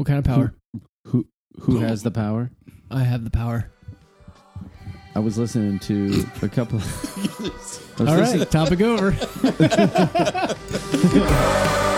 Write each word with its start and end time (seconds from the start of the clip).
What 0.00 0.06
kind 0.06 0.18
of 0.18 0.24
power? 0.24 0.54
Who 1.08 1.26
who 1.60 1.80
has 1.80 2.02
the 2.02 2.10
power? 2.10 2.50
I 2.90 3.00
have 3.00 3.22
the 3.22 3.30
power. 3.30 3.70
I 5.14 5.18
was 5.18 5.36
listening 5.36 5.78
to 5.80 6.24
a 6.40 6.48
couple. 6.48 6.78
I 6.78 6.82
was 6.82 7.82
All 7.98 8.06
listening- 8.06 8.38
right, 8.38 8.50
topic 8.50 8.80
over. 8.80 9.10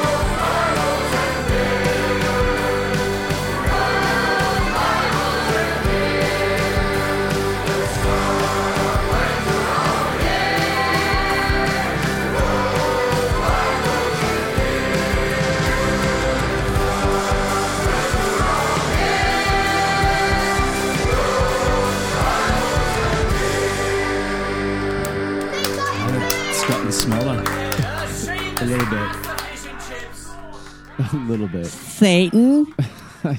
a 31.16 31.16
little 31.16 31.48
bit. 31.48 31.66
Satan. 31.66 32.72
I, 33.24 33.38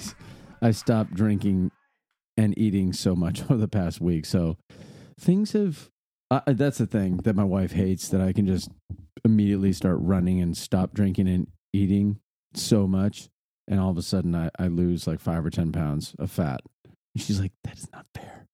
I 0.62 0.72
stopped 0.72 1.14
drinking 1.14 1.72
and 2.38 2.58
eating 2.58 2.94
so 2.94 3.16
much 3.16 3.42
over 3.50 3.58
the 3.58 3.68
past 3.68 4.02
week. 4.02 4.26
So 4.26 4.58
things 5.20 5.52
have. 5.54 5.90
Uh, 6.32 6.42
that's 6.48 6.80
the 6.80 6.88
thing 6.88 7.18
that 7.18 7.36
my 7.36 7.44
wife 7.44 7.74
hates 7.74 8.10
that 8.10 8.22
I 8.22 8.34
can 8.34 8.48
just 8.48 8.70
immediately 9.24 9.72
start 9.72 9.98
running 10.00 10.42
and 10.42 10.58
stop 10.58 10.94
drinking 10.94 11.28
and 11.28 11.48
eating 11.74 12.20
so 12.56 12.88
much. 12.88 13.30
And 13.68 13.80
all 13.80 13.92
of 13.92 13.98
a 13.98 14.02
sudden, 14.02 14.34
I, 14.36 14.50
I 14.58 14.68
lose 14.68 15.06
like 15.06 15.20
five 15.20 15.46
or 15.46 15.50
10 15.52 15.72
pounds 15.72 16.16
of 16.18 16.32
fat. 16.32 16.62
And 17.14 17.24
she's 17.24 17.40
like, 17.40 17.52
that 17.66 17.78
is 17.78 17.88
not 17.94 18.06
fair. 18.16 18.48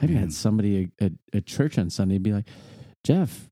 I 0.00 0.04
even 0.04 0.16
Mm. 0.16 0.20
had 0.20 0.32
somebody 0.34 0.90
at, 1.00 1.12
at 1.32 1.46
church 1.46 1.78
on 1.78 1.88
Sunday 1.88 2.18
be 2.18 2.32
like, 2.32 2.46
Jeff, 3.04 3.48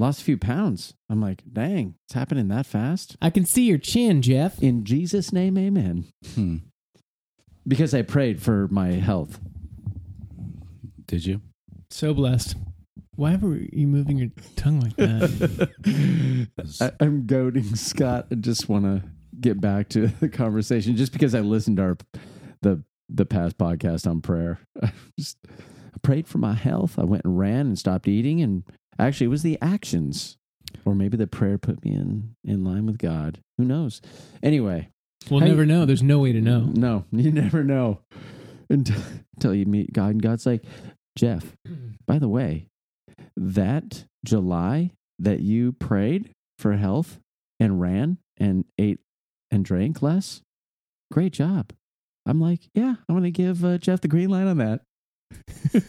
lost 0.00 0.22
a 0.22 0.24
few 0.24 0.38
pounds. 0.38 0.94
I'm 1.08 1.20
like, 1.20 1.42
dang, 1.52 1.94
it's 2.06 2.14
happening 2.14 2.48
that 2.48 2.66
fast. 2.66 3.16
I 3.20 3.30
can 3.30 3.44
see 3.44 3.64
your 3.64 3.78
chin, 3.78 4.22
Jeff. 4.22 4.60
In 4.60 4.84
Jesus' 4.84 5.32
name, 5.32 5.56
amen. 5.56 6.06
Hmm. 6.34 6.56
Because 7.68 7.94
I 7.94 8.02
prayed 8.02 8.42
for 8.42 8.66
my 8.68 8.92
health. 8.92 9.38
Did 11.06 11.26
you? 11.26 11.42
So 11.90 12.14
blessed. 12.14 12.56
Why 13.16 13.36
were 13.36 13.56
you 13.56 13.86
moving 13.86 14.16
your 14.16 14.30
tongue 14.56 14.80
like 14.80 14.96
that? 14.96 16.48
I, 16.80 17.04
I'm 17.04 17.26
goading 17.26 17.76
Scott. 17.76 18.28
I 18.32 18.36
just 18.36 18.68
want 18.68 18.84
to 18.84 19.02
get 19.38 19.60
back 19.60 19.90
to 19.90 20.06
the 20.06 20.28
conversation 20.28 20.96
just 20.96 21.12
because 21.12 21.34
I 21.34 21.40
listened 21.40 21.76
to 21.76 21.82
our, 21.82 21.96
the 22.62 22.82
the 23.12 23.26
past 23.26 23.58
podcast 23.58 24.08
on 24.08 24.22
prayer. 24.22 24.60
I 24.82 24.92
just 25.18 25.36
I 25.48 25.98
prayed 26.02 26.26
for 26.26 26.38
my 26.38 26.54
health. 26.54 26.98
I 26.98 27.04
went 27.04 27.24
and 27.24 27.38
ran 27.38 27.66
and 27.66 27.78
stopped 27.78 28.08
eating, 28.08 28.40
and 28.40 28.62
actually, 29.06 29.26
it 29.26 29.30
was 29.30 29.42
the 29.42 29.58
actions, 29.60 30.36
or 30.84 30.94
maybe 30.94 31.16
the 31.16 31.26
prayer 31.26 31.58
put 31.58 31.84
me 31.84 31.92
in 31.92 32.34
in 32.44 32.64
line 32.64 32.86
with 32.86 32.98
God. 32.98 33.40
Who 33.58 33.64
knows? 33.64 34.00
Anyway, 34.42 34.90
We'll 35.28 35.40
never 35.40 35.66
know. 35.66 35.84
There's 35.84 36.02
no 36.02 36.20
way 36.20 36.32
to 36.32 36.40
know. 36.40 36.60
no, 36.60 37.04
you 37.12 37.30
never 37.30 37.62
know 37.62 38.00
until, 38.70 39.00
until 39.36 39.54
you 39.54 39.66
meet 39.66 39.92
God, 39.92 40.10
and 40.12 40.22
God's 40.22 40.46
like, 40.46 40.64
Jeff. 41.16 41.56
By 42.06 42.18
the 42.18 42.28
way, 42.28 42.66
that 43.36 44.04
July 44.24 44.92
that 45.18 45.40
you 45.40 45.72
prayed 45.72 46.30
for 46.58 46.72
health 46.72 47.18
and 47.58 47.80
ran 47.80 48.18
and 48.38 48.64
ate 48.78 48.98
and 49.50 49.64
drank 49.64 50.02
less, 50.02 50.40
great 51.12 51.32
job. 51.32 51.72
I'm 52.26 52.40
like, 52.40 52.60
yeah, 52.74 52.94
I'm 53.08 53.14
going 53.14 53.24
to 53.24 53.30
give 53.30 53.64
uh, 53.64 53.78
Jeff 53.78 54.00
the 54.00 54.08
green 54.08 54.30
light 54.30 54.46
on 54.46 54.58
that. 54.58 54.80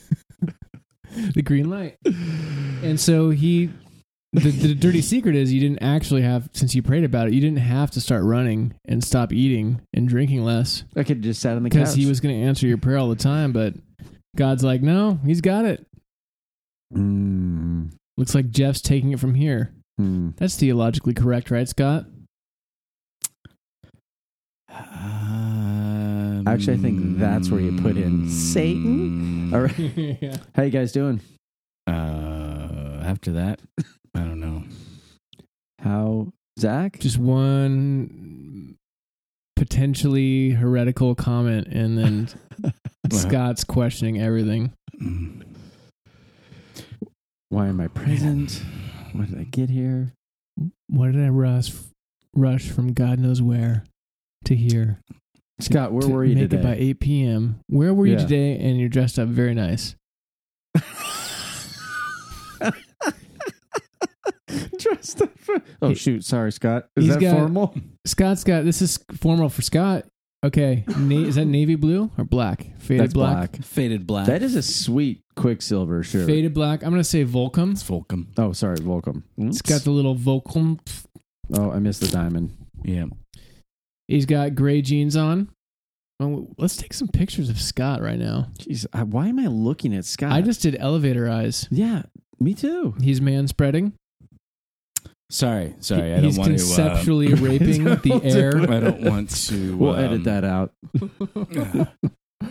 the 1.35 1.41
green 1.41 1.69
light. 1.69 1.97
And 2.83 2.99
so 2.99 3.29
he, 3.29 3.69
the, 4.33 4.49
the 4.51 4.73
dirty 4.75 5.01
secret 5.01 5.35
is 5.35 5.51
you 5.53 5.59
didn't 5.59 5.83
actually 5.83 6.21
have, 6.21 6.49
since 6.53 6.73
you 6.73 6.81
prayed 6.81 7.03
about 7.03 7.27
it, 7.27 7.33
you 7.33 7.41
didn't 7.41 7.59
have 7.59 7.91
to 7.91 8.01
start 8.01 8.23
running 8.23 8.73
and 8.85 9.03
stop 9.03 9.31
eating 9.33 9.81
and 9.93 10.07
drinking 10.07 10.43
less 10.43 10.83
I 10.95 11.03
could 11.03 11.17
have 11.17 11.21
just 11.21 11.41
sat 11.41 11.55
on 11.57 11.63
the 11.63 11.69
couch. 11.69 11.79
because 11.79 11.93
he 11.95 12.05
was 12.05 12.19
going 12.19 12.35
to 12.39 12.47
answer 12.47 12.65
your 12.67 12.77
prayer 12.77 12.97
all 12.97 13.09
the 13.09 13.15
time. 13.15 13.51
But 13.51 13.73
God's 14.37 14.63
like, 14.63 14.81
no, 14.81 15.19
he's 15.25 15.41
got 15.41 15.65
it. 15.65 15.85
Mm, 16.95 17.91
Looks 18.17 18.35
like 18.35 18.49
Jeff's 18.49 18.81
taking 18.81 19.11
it 19.11 19.19
from 19.19 19.33
here. 19.35 19.73
mm. 19.99 20.35
That's 20.37 20.55
theologically 20.57 21.13
correct, 21.13 21.49
right, 21.51 21.67
Scott? 21.67 22.05
Um, 26.41 26.47
Actually, 26.47 26.73
I 26.73 26.77
think 26.77 27.19
that's 27.19 27.51
where 27.51 27.61
you 27.61 27.79
put 27.81 27.97
in 27.97 28.27
Satan. 28.27 29.53
All 29.53 29.61
right. 29.61 29.77
yeah. 29.77 30.37
How 30.55 30.63
you 30.63 30.71
guys 30.71 30.91
doing? 30.91 31.21
Uh, 31.85 33.01
after 33.03 33.33
that, 33.33 33.61
I 34.15 34.21
don't 34.21 34.39
know. 34.39 34.63
How, 35.79 36.33
Zach? 36.59 36.99
Just 36.99 37.19
one 37.19 38.75
potentially 39.55 40.49
heretical 40.51 41.13
comment, 41.13 41.67
and 41.67 41.95
then 41.95 42.73
Scott's 43.11 43.63
questioning 43.63 44.19
everything. 44.19 44.73
Mm. 44.99 45.43
Why 47.49 47.67
am 47.67 47.79
I 47.79 47.87
present? 47.87 48.63
Why 49.13 49.25
did 49.25 49.37
I 49.37 49.43
get 49.43 49.69
here? 49.69 50.13
What 50.87 51.11
did 51.11 51.23
I 51.23 51.29
rush 51.29 51.71
rush 52.35 52.69
from 52.69 52.93
God 52.93 53.19
knows 53.19 53.43
where 53.43 53.83
to 54.45 54.55
here? 54.55 54.99
Scott, 55.61 55.91
where 55.91 56.01
to 56.01 56.07
were 56.07 56.23
you 56.25 56.35
make 56.35 56.49
today? 56.49 56.57
it 56.59 56.63
by 56.63 56.75
8 56.75 56.99
p.m. 56.99 57.59
Where 57.67 57.93
were 57.93 58.05
you 58.05 58.13
Yeah. 58.13 58.19
today? 58.19 58.57
And 58.57 58.79
you're 58.79 58.89
dressed 58.89 59.17
up 59.19 59.27
very 59.27 59.53
nice. 59.53 59.95
Dressed 64.77 65.21
up 65.21 65.37
for- 65.39 65.61
Oh 65.81 65.89
He- 65.89 65.95
shoot! 65.95 66.23
Sorry, 66.25 66.51
Scott. 66.51 66.87
Is 66.97 67.05
He's 67.05 67.13
that 67.13 67.21
got- 67.21 67.37
formal? 67.37 67.73
Scott's 68.05 68.43
got 68.43 68.65
this 68.65 68.81
is 68.81 68.99
formal 69.17 69.49
for 69.49 69.61
Scott. 69.61 70.05
Okay, 70.43 70.83
Na- 70.97 71.17
is 71.27 71.35
that 71.35 71.45
navy 71.45 71.75
blue 71.75 72.09
or 72.17 72.23
black? 72.25 72.65
Faded 72.79 73.03
That's 73.03 73.13
black. 73.13 73.51
black. 73.51 73.63
Faded 73.63 74.07
black. 74.07 74.25
That 74.25 74.41
is 74.41 74.55
a 74.55 74.63
sweet 74.63 75.21
Quiksilver 75.35 76.01
shirt. 76.03 76.25
Faded 76.25 76.53
black. 76.53 76.83
I'm 76.83 76.89
gonna 76.89 77.03
say 77.03 77.23
Volcom. 77.23 77.71
It's 77.73 77.83
Volcom. 77.83 78.27
Oh, 78.37 78.51
sorry, 78.51 78.77
Volcom. 78.77 79.23
It's 79.37 79.61
got 79.61 79.81
the 79.83 79.91
little 79.91 80.15
Volcom. 80.15 80.79
Oh, 81.53 81.71
I 81.71 81.79
missed 81.79 82.01
the 82.01 82.07
diamond. 82.07 82.51
Yeah. 82.83 83.05
He's 84.11 84.25
got 84.25 84.55
gray 84.55 84.81
jeans 84.81 85.15
on. 85.15 85.49
Let's 86.57 86.77
take 86.77 86.93
some 86.93 87.07
pictures 87.07 87.49
of 87.49 87.59
Scott 87.59 88.01
right 88.01 88.19
now. 88.19 88.47
Jeez, 88.59 88.85
I, 88.93 89.03
why 89.03 89.27
am 89.27 89.39
I 89.39 89.47
looking 89.47 89.95
at 89.95 90.05
Scott? 90.05 90.31
I 90.31 90.41
just 90.41 90.61
did 90.61 90.75
elevator 90.79 91.27
eyes. 91.29 91.67
yeah, 91.71 92.03
me 92.39 92.53
too. 92.53 92.93
He's 93.01 93.19
man 93.21 93.47
spreading. 93.47 93.93
Sorry, 95.31 95.75
sorry. 95.79 96.09
He- 96.09 96.11
I 96.11 96.15
don't 96.15 96.23
He's 96.25 96.37
want 96.37 96.49
to. 96.51 96.57
conceptually 96.57 97.33
raping 97.33 97.83
the 97.85 98.21
air. 98.23 98.57
Uh, 98.57 98.75
I 98.75 98.79
don't 98.81 99.01
want 99.01 99.29
to. 99.47 99.77
We'll 99.81 99.93
um, 99.95 99.99
edit 99.99 100.23
that 100.25 100.43
out. 100.43 100.73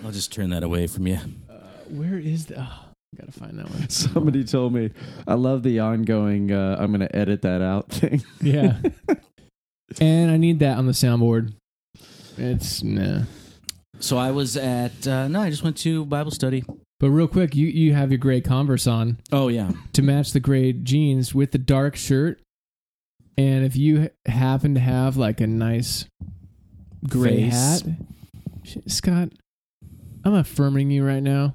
I'll 0.05 0.13
just 0.13 0.33
turn 0.33 0.51
that 0.51 0.63
away 0.63 0.87
from 0.87 1.07
you. 1.07 1.19
Uh, 1.49 1.55
where 1.91 2.19
is 2.19 2.47
the? 2.47 2.61
Oh, 2.61 2.85
gotta 3.19 3.33
find 3.33 3.59
that 3.59 3.69
one. 3.71 3.89
Somebody 3.91 4.45
told 4.45 4.73
me 4.73 4.91
I 5.29 5.35
love 5.35 5.63
the 5.63 5.79
ongoing. 5.81 6.51
Uh, 6.53 6.77
I'm 6.81 6.89
going 6.89 7.01
to 7.07 7.15
edit 7.17 7.43
that 7.43 7.61
out 7.63 7.91
thing. 7.91 8.25
Yeah. 8.41 8.79
And 10.01 10.31
I 10.31 10.37
need 10.37 10.59
that 10.61 10.79
on 10.79 10.87
the 10.87 10.93
soundboard. 10.93 11.53
It's 12.37 12.83
nah. 12.83 13.23
So 13.99 14.17
I 14.17 14.31
was 14.31 14.57
at. 14.57 15.07
Uh, 15.07 15.29
no, 15.29 15.41
I 15.41 15.51
just 15.51 15.63
went 15.63 15.77
to 15.79 16.05
Bible 16.07 16.31
study. 16.31 16.65
But 16.99 17.11
real 17.11 17.29
quick, 17.29 17.55
you 17.55 17.67
you 17.67 17.95
have 17.95 18.11
your 18.11 18.19
gray 18.19 18.41
Converse 18.41 18.87
on 18.87 19.19
Oh 19.33 19.49
yeah. 19.49 19.73
to 19.95 20.03
match 20.03 20.33
the 20.33 20.41
gray 20.41 20.73
jeans 20.73 21.35
with 21.35 21.51
the 21.53 21.59
dark 21.59 21.97
shirt. 21.97 22.41
And 23.39 23.65
if 23.65 23.75
you 23.77 24.11
happen 24.27 24.75
to 24.75 24.81
have 24.81 25.17
like 25.17 25.41
a 25.41 25.47
nice 25.47 26.05
gray 27.09 27.45
Face. 27.51 27.53
hat, 27.55 27.83
Sh- 28.65 28.77
Scott, 28.87 29.31
I'm 30.25 30.35
affirming 30.35 30.91
you 30.91 31.07
right 31.07 31.23
now. 31.23 31.55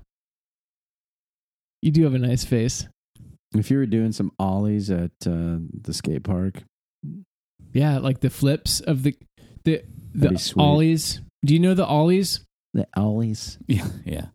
You 1.83 1.91
do 1.91 2.03
have 2.03 2.15
a 2.15 2.19
nice 2.19 2.43
face. 2.43 2.87
If 3.53 3.69
you 3.69 3.77
were 3.77 3.85
doing 3.85 4.11
some 4.11 4.31
ollies 4.39 4.89
at 4.89 5.11
uh, 5.27 5.57
the 5.83 5.93
skate 5.93 6.23
park, 6.23 6.63
Yeah, 7.75 7.99
like 7.99 8.21
the 8.21 8.29
flips 8.31 8.79
of 8.79 9.03
the 9.03 9.15
the 9.65 9.83
the 10.15 10.53
ollies. 10.57 11.21
Do 11.45 11.53
you 11.53 11.59
know 11.59 11.73
the 11.75 11.85
ollies? 11.85 12.39
the 12.73 12.87
ollies, 12.97 13.57
Yeah. 13.67 13.87
Yeah. 14.05 14.25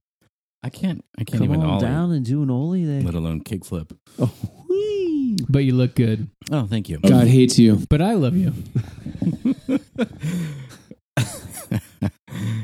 I 0.63 0.69
can't. 0.71 1.03
I 1.19 1.25
can't 1.25 1.43
come 1.43 1.45
even 1.45 1.61
on 1.63 1.71
ollie, 1.71 1.81
down 1.81 2.13
and 2.13 2.25
do 2.25 2.43
an 2.43 2.51
ollie 2.51 2.85
there. 2.85 3.01
let 3.03 3.15
alone 3.15 3.43
kickflip. 3.43 3.97
Oh, 4.19 4.31
whee. 4.69 5.37
But 5.49 5.65
you 5.65 5.75
look 5.75 5.95
good. 5.95 6.29
Oh, 6.53 6.67
thank 6.67 6.89
you. 6.91 6.99
God 6.99 7.27
hates 7.27 7.59
you, 7.59 7.85
but 7.89 8.01
I 8.03 8.13
love 8.15 8.37
you. 8.37 8.53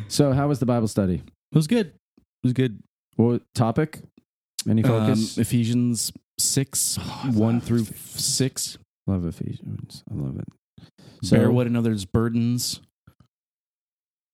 So, 0.08 0.32
how 0.32 0.48
was 0.48 0.60
the 0.60 0.66
Bible 0.66 0.88
study? 0.88 1.16
It 1.16 1.54
was 1.54 1.66
good. 1.66 1.88
It 1.88 2.44
was 2.44 2.52
good. 2.52 2.78
What 3.16 3.42
topic? 3.54 4.00
Any 4.68 4.82
focus? 4.82 5.36
Um, 5.36 5.42
Ephesians 5.42 6.12
six 6.38 6.96
Oh, 7.00 7.30
one 7.34 7.60
through 7.60 7.84
six. 7.84 8.78
love 9.06 9.26
Ephesians. 9.26 10.04
I 10.10 10.14
love 10.14 10.38
it. 10.38 10.48
Bear 11.30 11.50
one 11.50 11.66
another's 11.66 12.04
burdens. 12.04 12.80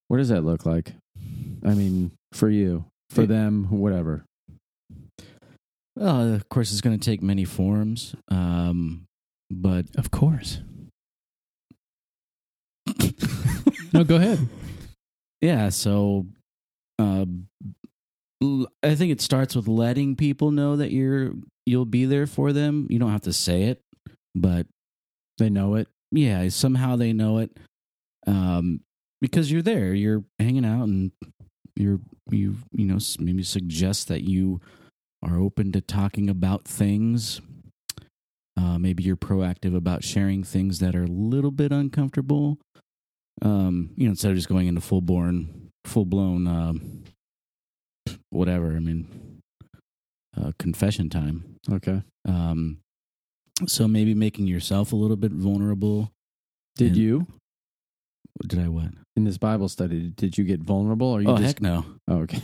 What 0.09 0.19
does 0.19 0.29
that 0.29 0.45
look 0.45 0.67
like? 0.67 0.93
I 1.65 1.75
mean, 1.75 2.13
for 2.33 2.49
you, 2.51 2.85
for 3.11 3.23
It- 3.23 3.29
them, 3.29 3.71
whatever. 3.71 4.25
Well, 5.97 6.35
of 6.35 6.49
course, 6.49 6.73
it's 6.73 6.81
going 6.81 6.99
to 6.99 7.05
take 7.05 7.23
many 7.23 7.45
forms, 7.45 8.15
um, 8.29 9.05
but 9.51 9.87
Of 9.97 10.11
course. 10.11 10.61
No, 13.93 14.05
go 14.05 14.17
ahead. 14.17 14.39
yeah. 15.43 15.69
So, 15.69 16.27
uh, 16.99 17.27
l- 18.43 18.67
I 18.83 18.95
think 18.95 19.13
it 19.13 19.21
starts 19.21 19.55
with 19.55 19.69
letting 19.69 20.17
people 20.17 20.51
know 20.51 20.77
that 20.77 20.91
you're 20.93 21.33
you'll 21.67 21.85
be 21.85 22.07
there 22.07 22.27
for 22.27 22.53
them. 22.55 22.87
You 22.89 22.99
don't 22.99 23.11
have 23.13 23.23
to 23.23 23.33
say 23.35 23.65
it, 23.65 23.83
but 24.35 24.67
They 25.39 25.51
know 25.51 25.75
it. 25.75 25.89
Yeah, 26.13 26.49
somehow 26.49 26.97
they 26.97 27.13
know 27.13 27.39
it, 27.39 27.57
um, 28.27 28.81
because 29.21 29.51
you're 29.51 29.63
there. 29.63 29.95
You're 29.95 30.25
hanging 30.39 30.65
out, 30.65 30.85
and 30.85 31.13
you're 31.75 32.01
you 32.31 32.57
you 32.73 32.87
know 32.87 32.99
maybe 33.19 33.43
suggest 33.43 34.09
that 34.09 34.23
you 34.23 34.61
are 35.23 35.39
open 35.39 35.73
to 35.73 35.81
talking 35.81 36.29
about 36.29 36.65
things. 36.65 37.41
Uh, 38.57 38.79
maybe 38.79 39.03
you're 39.03 39.17
proactive 39.17 39.75
about 39.75 40.05
sharing 40.05 40.45
things 40.45 40.79
that 40.81 40.95
are 40.95 41.05
a 41.05 41.09
little 41.09 41.51
bit 41.51 41.73
uncomfortable. 41.73 42.59
Um, 43.41 43.91
you 43.97 44.05
know, 44.05 44.11
instead 44.11 44.31
of 44.31 44.37
just 44.37 44.49
going 44.49 44.67
into 44.69 44.83
full 44.83 45.01
born, 45.01 45.71
full 45.87 46.05
blown, 46.05 46.47
um, 46.47 47.03
whatever. 48.31 48.77
I 48.77 48.81
mean, 48.81 49.41
uh, 50.37 50.53
confession 50.59 51.09
time. 51.09 51.57
Okay. 51.71 52.03
Um, 52.27 52.79
so 53.67 53.87
maybe 53.89 54.15
making 54.15 54.47
yourself 54.47 54.93
a 54.93 54.97
little 54.97 55.17
bit 55.17 55.33
vulnerable. 55.33 56.11
Did 56.77 56.89
And- 56.89 56.97
you 56.97 57.27
Did 58.47 58.59
I 58.61 58.69
what? 58.69 58.89
in 59.17 59.25
this 59.25 59.39
Bible 59.39 59.69
study? 59.69 60.11
Did 60.17 60.39
you 60.39 60.45
get 60.45 60.61
vulnerable, 60.63 61.07
or 61.09 61.21
you 61.21 61.29
Oh 61.29 61.37
just? 61.37 61.47
heck 61.59 61.63
no! 61.63 61.85
Oh, 62.09 62.19
okay. 62.21 62.41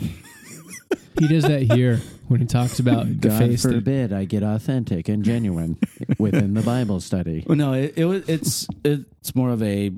He 1.19 1.27
does 1.27 1.43
that 1.45 1.63
here 1.63 1.97
when 2.29 2.41
he 2.41 2.47
talks 2.47 2.79
about 2.79 3.07
the 3.21 3.29
God 3.29 3.39
face. 3.39 3.63
that- 3.65 3.73
forbid 3.73 4.13
I 4.13 4.25
get 4.25 4.43
authentic 4.43 5.09
and 5.09 5.25
genuine 5.25 5.79
within 6.19 6.55
the 6.55 6.63
Bible 6.63 7.01
study. 7.01 7.43
Well, 7.47 7.57
no, 7.65 7.73
it, 7.73 7.95
it. 7.99 8.29
It's 8.29 8.67
it's 8.85 9.35
more 9.35 9.51
of 9.51 9.63
a 9.63 9.93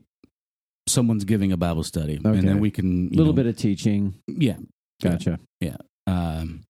someone's 0.88 1.25
giving 1.25 1.52
a 1.52 1.56
Bible 1.56 1.82
study, 1.84 2.19
Okay. 2.25 2.38
and 2.38 2.49
then 2.49 2.58
we 2.61 2.70
can 2.70 3.08
A 3.12 3.16
little 3.16 3.32
bit 3.34 3.46
of 3.46 3.56
teaching. 3.56 4.14
yeah. 4.26 4.56
Gotcha. 5.02 5.38
Yeah, 5.61 5.76
um, 6.06 6.62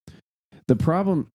The 0.68 0.76
problem, 0.76 1.28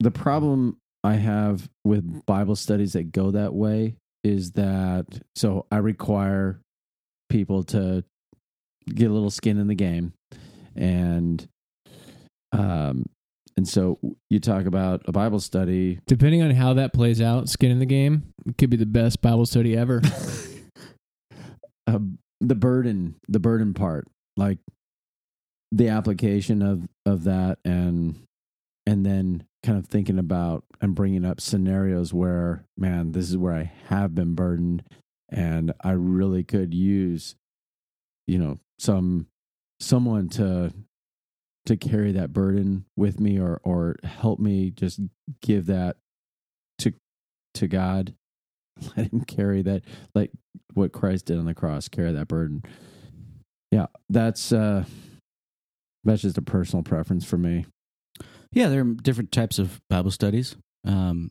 the 0.00 0.10
problem 0.10 0.76
I 1.06 1.14
have 1.14 1.68
with 1.84 2.26
Bible 2.26 2.56
studies 2.56 2.94
that 2.94 3.12
go 3.12 3.30
that 3.30 3.54
way 3.54 3.94
is 4.24 4.50
that 4.52 5.06
so 5.36 5.64
I 5.70 5.76
require 5.76 6.60
people 7.30 7.62
to 7.64 8.02
get 8.92 9.08
a 9.08 9.14
little 9.14 9.30
skin 9.30 9.58
in 9.58 9.68
the 9.68 9.76
game, 9.76 10.14
and 10.74 11.46
um, 12.50 13.06
and 13.56 13.68
so 13.68 14.00
you 14.30 14.40
talk 14.40 14.66
about 14.66 15.02
a 15.06 15.12
Bible 15.12 15.38
study. 15.38 16.00
Depending 16.08 16.42
on 16.42 16.50
how 16.50 16.74
that 16.74 16.92
plays 16.92 17.20
out, 17.20 17.48
skin 17.48 17.70
in 17.70 17.78
the 17.78 17.86
game, 17.86 18.32
it 18.44 18.58
could 18.58 18.70
be 18.70 18.76
the 18.76 18.84
best 18.84 19.22
Bible 19.22 19.46
study 19.46 19.76
ever. 19.76 20.02
uh, 21.86 21.98
the 22.40 22.54
burden 22.56 23.14
the 23.28 23.40
burden 23.40 23.72
part 23.74 24.06
like 24.36 24.58
the 25.70 25.88
application 25.88 26.62
of 26.62 26.82
of 27.06 27.24
that 27.24 27.58
and 27.64 28.16
and 28.86 29.06
then 29.06 29.44
kind 29.66 29.78
of 29.78 29.86
thinking 29.86 30.18
about 30.18 30.64
and 30.80 30.94
bringing 30.94 31.24
up 31.24 31.40
scenarios 31.40 32.14
where 32.14 32.64
man 32.76 33.12
this 33.12 33.28
is 33.28 33.36
where 33.36 33.54
i 33.54 33.72
have 33.88 34.14
been 34.14 34.34
burdened 34.34 34.82
and 35.28 35.72
i 35.82 35.90
really 35.90 36.44
could 36.44 36.72
use 36.72 37.34
you 38.26 38.38
know 38.38 38.58
some 38.78 39.26
someone 39.80 40.28
to 40.28 40.72
to 41.64 41.76
carry 41.76 42.12
that 42.12 42.32
burden 42.32 42.84
with 42.96 43.18
me 43.18 43.40
or 43.40 43.60
or 43.64 43.96
help 44.04 44.38
me 44.38 44.70
just 44.70 45.00
give 45.42 45.66
that 45.66 45.96
to 46.78 46.92
to 47.54 47.66
god 47.66 48.14
let 48.96 49.12
him 49.12 49.22
carry 49.22 49.62
that 49.62 49.82
like 50.14 50.30
what 50.74 50.92
Christ 50.92 51.26
did 51.26 51.38
on 51.38 51.46
the 51.46 51.54
cross, 51.54 51.88
carry 51.88 52.12
that 52.12 52.28
burden. 52.28 52.62
Yeah, 53.70 53.86
that's 54.08 54.52
uh 54.52 54.84
that's 56.04 56.22
just 56.22 56.38
a 56.38 56.42
personal 56.42 56.82
preference 56.82 57.24
for 57.24 57.38
me. 57.38 57.66
Yeah, 58.52 58.68
there 58.68 58.80
are 58.82 58.84
different 58.84 59.32
types 59.32 59.58
of 59.58 59.80
Bible 59.90 60.10
studies. 60.10 60.56
Um, 60.84 61.30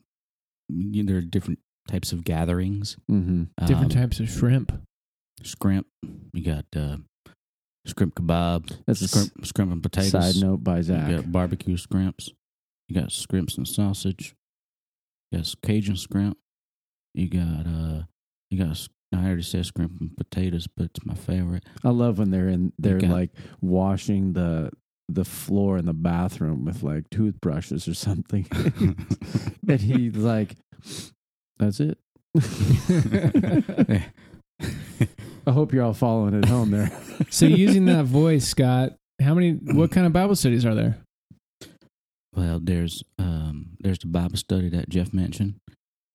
you- 0.68 1.04
there 1.04 1.16
are 1.18 1.22
different 1.22 1.60
types 1.88 2.12
of 2.12 2.24
gatherings. 2.24 2.96
Mm-hmm. 3.10 3.44
Different 3.66 3.94
Um, 3.96 4.00
types 4.02 4.20
of 4.20 4.28
shrimp. 4.28 4.72
Scrimp. 5.42 5.86
You 6.32 6.42
got 6.42 6.64
uh, 6.74 6.96
scrimp 7.86 8.14
kebab. 8.14 8.76
That's 8.86 9.00
a 9.02 9.04
s- 9.04 9.10
scrimp, 9.10 9.46
scrimp 9.46 9.72
and 9.72 9.82
potatoes. 9.82 10.10
Side 10.10 10.36
note 10.44 10.64
by 10.64 10.80
Zach. 10.82 11.08
You 11.10 11.16
got 11.16 11.30
barbecue 11.32 11.76
scrimps. 11.76 12.30
You 12.88 13.00
got 13.00 13.12
scrimps 13.12 13.56
and 13.56 13.66
sausage. 13.68 14.34
You 15.30 15.38
got 15.38 15.54
Cajun 15.62 15.96
scrimp. 15.96 16.38
You 17.14 17.28
got 17.28 17.66
uh, 17.66 18.02
you 18.50 18.58
got. 18.58 18.70
s- 18.70 18.88
I 19.14 19.24
already 19.26 19.42
said 19.42 19.64
scrimp 19.64 20.00
and 20.00 20.16
potatoes, 20.16 20.66
but 20.66 20.86
it's 20.86 21.06
my 21.06 21.14
favorite. 21.14 21.64
I 21.84 21.90
love 21.90 22.18
when 22.18 22.30
they're 22.30 22.48
in 22.48 22.72
they're 22.78 22.98
got- 22.98 23.10
like 23.10 23.30
washing 23.60 24.32
the 24.32 24.70
the 25.08 25.24
floor 25.24 25.78
in 25.78 25.86
the 25.86 25.92
bathroom 25.92 26.64
with 26.64 26.82
like 26.82 27.08
toothbrushes 27.10 27.86
or 27.88 27.94
something. 27.94 28.46
and 29.68 29.80
he's 29.80 30.16
like 30.16 30.56
that's 31.58 31.80
it. 31.80 31.98
I 35.46 35.52
hope 35.52 35.72
you're 35.72 35.84
all 35.84 35.94
following 35.94 36.34
at 36.36 36.48
home 36.48 36.70
there. 36.70 36.90
So 37.30 37.46
using 37.46 37.86
that 37.86 38.04
voice, 38.04 38.46
Scott, 38.46 38.94
how 39.20 39.34
many? 39.34 39.52
What 39.52 39.90
kind 39.90 40.06
of 40.06 40.12
Bible 40.12 40.36
studies 40.36 40.66
are 40.66 40.74
there? 40.74 40.98
Well, 42.34 42.60
there's 42.62 43.02
um, 43.18 43.76
there's 43.80 44.00
the 44.00 44.08
Bible 44.08 44.36
study 44.36 44.68
that 44.70 44.88
Jeff 44.88 45.14
mentioned, 45.14 45.54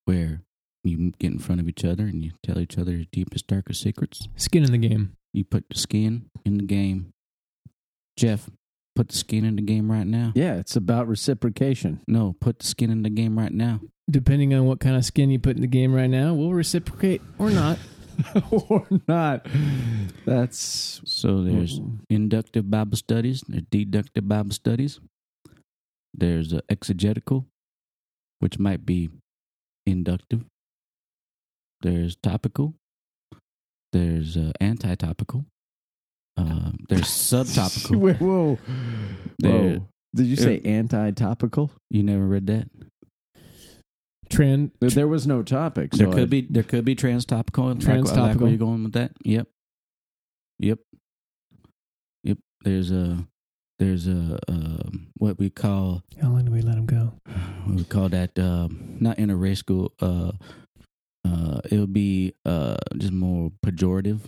where 0.06 0.42
you 0.84 1.12
get 1.20 1.32
in 1.32 1.40
front 1.40 1.62
of 1.62 1.68
each 1.68 1.86
other 1.86 2.04
and 2.04 2.24
you 2.24 2.32
tell 2.44 2.60
each 2.60 2.78
other 2.78 2.92
your 2.92 3.06
deepest, 3.12 3.48
darkest 3.48 3.82
secrets. 3.82 4.28
Skin 4.36 4.64
in 4.64 4.72
the 4.72 4.78
game. 4.78 5.14
You 5.34 5.46
put 5.46 5.66
the 5.70 5.78
skin 5.78 6.26
in 6.46 6.58
the 6.58 6.64
game. 6.64 7.14
Jeff, 8.18 8.50
put 8.96 9.10
the 9.10 9.18
skin 9.18 9.46
in 9.46 9.56
the 9.56 9.62
game 9.62 9.92
right 9.92 10.08
now. 10.08 10.32
yeah, 10.36 10.56
it's 10.56 10.76
about 10.76 11.08
reciprocation. 11.08 12.02
No, 12.08 12.36
put 12.40 12.60
the 12.60 12.66
skin 12.66 12.90
in 12.90 13.04
the 13.04 13.10
game 13.10 13.38
right 13.38 13.52
now. 13.54 13.80
Depending 14.10 14.54
on 14.54 14.66
what 14.66 14.80
kind 14.80 14.96
of 14.96 15.06
skin 15.06 15.30
you 15.30 15.40
put 15.40 15.56
in 15.56 15.62
the 15.62 15.68
game 15.68 15.94
right 15.94 16.10
now, 16.10 16.34
we'll 16.34 16.52
reciprocate 16.54 17.22
or 17.40 17.50
not. 17.50 17.78
or 18.52 18.86
not. 19.08 19.48
That's 20.26 21.02
So 21.06 21.44
there's 21.44 21.80
inductive 22.10 22.70
Bible 22.70 22.98
studies. 22.98 23.44
There's 23.48 23.64
deductive 23.72 24.28
Bible 24.28 24.52
studies. 24.52 25.00
There's 26.14 26.54
uh, 26.54 26.62
exegetical, 26.70 27.48
which 28.40 28.60
might 28.60 28.86
be 28.86 29.10
inductive. 29.86 30.44
There's 31.82 32.16
topical. 32.18 32.76
There's 33.94 34.38
uh, 34.38 34.52
anti-topical. 34.60 35.46
Um, 36.38 36.78
there's 36.90 37.04
subtopical. 37.04 37.96
Wait, 38.00 38.20
whoa. 38.22 38.58
There- 39.40 39.52
Whoa. 39.52 39.88
Did 40.14 40.26
you 40.28 40.36
say 40.36 40.60
anti-topical? 40.66 41.72
You 41.90 42.04
never 42.04 42.26
read 42.28 42.48
that? 42.48 42.68
Trend. 44.30 44.72
There- 44.80 44.90
There 44.90 45.08
was 45.08 45.26
no 45.28 45.44
topic. 45.44 45.92
there 45.92 46.08
could 46.08 46.24
I- 46.24 46.26
be 46.26 46.42
there 46.50 46.64
could 46.64 46.86
be 46.86 46.96
transtopical. 46.96 47.66
Like- 47.76 47.86
Like, 47.86 48.04
Transtopical. 48.06 48.42
where 48.42 48.52
you 48.52 48.58
going 48.58 48.84
with 48.84 48.94
that? 48.94 49.12
Yep. 49.24 49.48
Yep. 50.60 50.80
Yep. 52.24 52.38
There's 52.64 52.92
a 52.92 53.26
there's 53.80 54.08
a 54.08 54.38
um, 54.48 55.08
what 55.18 55.40
we 55.40 55.50
call 55.50 56.04
How 56.22 56.30
long 56.30 56.46
do 56.46 56.52
we 56.52 56.62
let 56.62 56.76
him 56.78 56.86
go? 56.86 57.14
what 57.66 57.76
we 57.78 57.84
call 57.84 58.10
that 58.10 58.38
um, 58.38 58.98
not 59.00 59.18
interracial 59.18 59.90
uh 60.02 60.32
uh 61.26 61.62
it 61.72 61.78
would 61.80 61.94
be 61.94 62.34
uh 62.46 62.78
just 62.98 63.12
more 63.14 63.52
pejorative 63.66 64.20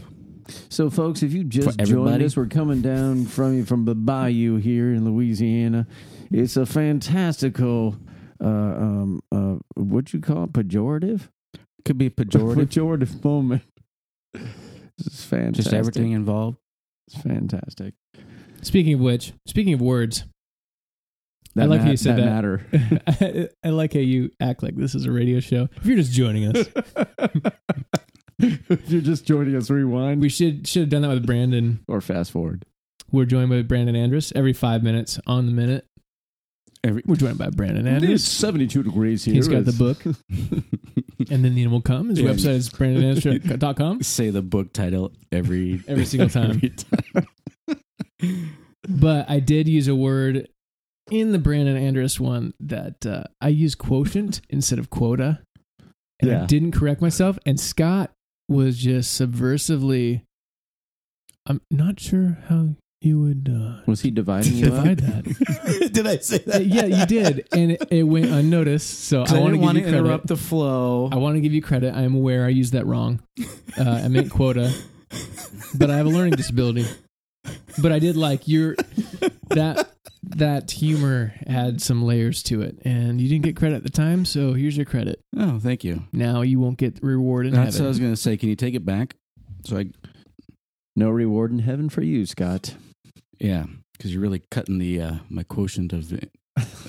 So, 0.70 0.90
folks, 0.90 1.24
if 1.24 1.34
you 1.34 1.44
just 1.44 1.80
joined 1.80 2.22
us, 2.24 2.36
we're 2.36 2.48
coming 2.48 2.82
down 2.82 3.26
from 3.26 3.56
you 3.56 3.66
from 3.66 3.86
the 3.86 3.96
bayou 3.96 4.58
here 4.58 4.94
in 4.94 5.06
Louisiana. 5.06 5.88
It's 6.32 6.58
a 6.58 6.66
fantastical, 6.66 7.98
uh, 8.44 8.48
um, 8.48 9.22
uh, 9.32 9.56
what 9.76 10.14
you 10.14 10.20
call 10.20 10.46
it, 10.46 10.54
pejorative? 10.54 11.30
could 11.86 11.98
be 11.98 12.10
pejorative 12.10 12.56
pejorative 12.68 13.24
moment. 13.24 13.62
This 14.34 15.08
is 15.08 15.24
fantastic. 15.26 15.64
just 15.66 15.74
everything 15.74 16.12
involved 16.14 16.58
It's 17.08 17.22
fantastic. 17.22 17.94
Speaking 18.62 18.94
of 18.94 19.00
which, 19.02 19.34
speaking 19.46 19.74
of 19.74 19.82
words, 19.82 20.24
That 21.56 21.68
like 21.70 21.82
how 21.82 21.92
you 21.92 21.98
said 21.98 22.18
that. 22.18 22.26
matter. 22.26 22.66
I, 23.08 23.50
I 23.68 23.70
like 23.72 23.94
how 23.94 24.00
you 24.00 24.32
act 24.40 24.64
like 24.64 24.76
this 24.78 24.96
is 24.96 25.06
a 25.06 25.12
radio 25.12 25.40
show. 25.42 25.68
If 25.76 25.86
you're 25.86 25.98
just 25.98 26.14
joining 26.14 26.56
us, 26.56 26.68
if 28.40 28.90
you're 28.92 29.02
just 29.02 29.26
joining 29.26 29.56
us, 29.56 29.70
rewind 29.70 30.22
we 30.22 30.30
should 30.30 30.68
should 30.68 30.82
have 30.82 30.90
done 30.90 31.02
that 31.04 31.10
with 31.10 31.26
Brandon. 31.26 31.80
or 31.88 32.02
fast 32.02 32.32
forward. 32.32 32.66
We're 33.12 33.26
joined 33.26 33.50
by 33.50 33.62
Brandon 33.62 33.96
Andrus 33.96 34.32
every 34.36 34.54
five 34.54 34.82
minutes 34.84 35.20
on 35.28 35.46
the 35.46 35.52
minute. 35.52 35.86
Every, 36.86 37.02
We're 37.06 37.16
joined 37.16 37.38
by 37.38 37.50
Brandon 37.50 37.88
It 37.88 37.98
is 37.98 38.04
Andrews. 38.04 38.24
72 38.26 38.84
degrees 38.84 39.24
here. 39.24 39.36
He's 39.36 39.48
got 39.48 39.64
the 39.66 39.72
It's- 39.72 39.78
book, 39.78 40.04
and 41.32 41.46
then 41.46 41.56
the 41.56 41.68
will 41.68 41.82
come. 41.82 42.10
His 42.10 42.20
Yeah. 42.20 42.32
website 42.32 42.56
is 42.56 42.70
brandonandrews.com. 42.72 44.02
say 44.04 44.30
the 44.32 44.42
book 44.42 44.74
title 44.74 45.14
every 45.32 45.82
Every 45.88 46.04
single 46.06 46.28
time. 46.30 46.52
every 46.52 46.70
time. 46.72 47.28
But 48.88 49.30
I 49.30 49.40
did 49.40 49.68
use 49.70 49.88
a 49.88 49.96
word 49.96 50.50
in 51.10 51.32
the 51.32 51.40
Brandon 51.40 51.78
Andrus 51.78 52.20
one 52.20 52.54
that 52.60 53.06
uh, 53.06 53.24
I 53.40 53.48
use 53.50 53.76
quotient 53.76 54.42
instead 54.50 54.80
of 54.80 54.90
quota. 54.90 55.40
And 56.22 56.32
I 56.32 56.34
Yeah. 56.36 56.46
didn't 56.48 56.72
correct 56.74 57.02
myself. 57.02 57.40
And 57.46 57.60
Scott 57.60 58.12
was 58.48 58.78
just 58.78 59.20
subversively. 59.20 60.22
I'm 61.46 61.62
not 61.70 62.00
sure 62.00 62.38
how 62.48 62.76
you 63.02 63.20
would 63.20 63.50
uh, 63.54 63.82
Was 63.86 64.02
he 64.02 64.12
dividing 64.12 64.54
you 64.54 64.68
up? 64.68 64.84
divide 64.84 65.00
that. 65.00 65.90
did 65.94 66.08
I 66.08 66.18
say 66.18 66.42
Uh, 66.52 66.60
yeah, 66.60 66.86
you 66.86 67.06
did, 67.06 67.48
and 67.52 67.72
it, 67.74 67.84
it 67.92 68.04
went 68.04 68.28
unnoticed. 68.28 69.04
So 69.06 69.24
I 69.24 69.36
I 69.36 69.40
want 69.40 69.46
to 69.46 69.52
didn't 69.52 69.62
want 69.62 69.78
to 69.80 69.86
interrupt 69.86 70.28
the 70.28 70.38
flow. 70.38 71.10
I 71.12 71.18
want 71.18 71.36
to 71.36 71.42
give 71.42 71.54
you 71.54 71.62
credit. 71.62 71.94
I 71.94 72.04
am 72.04 72.16
aware 72.16 72.46
I 72.46 72.50
used 72.50 72.74
that 72.74 72.86
wrong. 72.86 73.22
Uh, 73.78 73.84
I 73.90 74.08
meant 74.08 74.32
quota, 74.32 74.74
but 75.76 75.92
I 75.92 75.98
have 75.98 76.06
a 76.06 76.10
learning 76.10 76.36
disability. 76.36 76.86
But 77.82 77.92
I 77.92 78.00
did 78.00 78.16
like 78.16 78.48
your 78.48 78.76
that 79.50 79.93
that 80.38 80.72
humor 80.72 81.34
had 81.48 81.82
some 81.82 82.04
layers 82.04 82.44
to 82.44 82.62
it, 82.62 82.78
and 82.86 83.20
you 83.22 83.28
didn't 83.30 83.44
get 83.44 83.56
credit 83.56 83.76
at 83.78 83.84
the 83.84 83.90
time. 83.90 84.26
So 84.26 84.54
here's 84.54 84.76
your 84.78 84.86
credit. 84.86 85.22
oh, 85.38 85.60
thank 85.60 85.84
you. 85.84 86.04
Now 86.12 86.42
you 86.42 86.60
won't 86.60 86.78
get 86.78 87.00
reward 87.02 87.46
in 87.46 87.54
That's 87.54 87.80
what 87.80 87.86
I 87.86 87.88
was 87.90 88.00
going 88.00 88.12
to 88.12 88.18
say. 88.18 88.38
Can 88.38 88.50
you 88.50 88.56
take 88.56 88.76
it 88.76 88.86
back? 88.86 89.16
So 89.66 89.78
I, 89.78 89.86
No 90.96 91.10
reward 91.10 91.52
in 91.52 91.60
heaven 91.60 91.90
for 91.90 92.02
you, 92.02 92.26
Scott. 92.26 92.76
yeah, 93.40 93.66
because 93.98 94.14
you're 94.14 94.22
really 94.22 94.42
cutting 94.52 94.78
the 94.80 95.02
uh, 95.02 95.16
my 95.30 95.44
quotient 95.44 95.94
of 95.94 96.12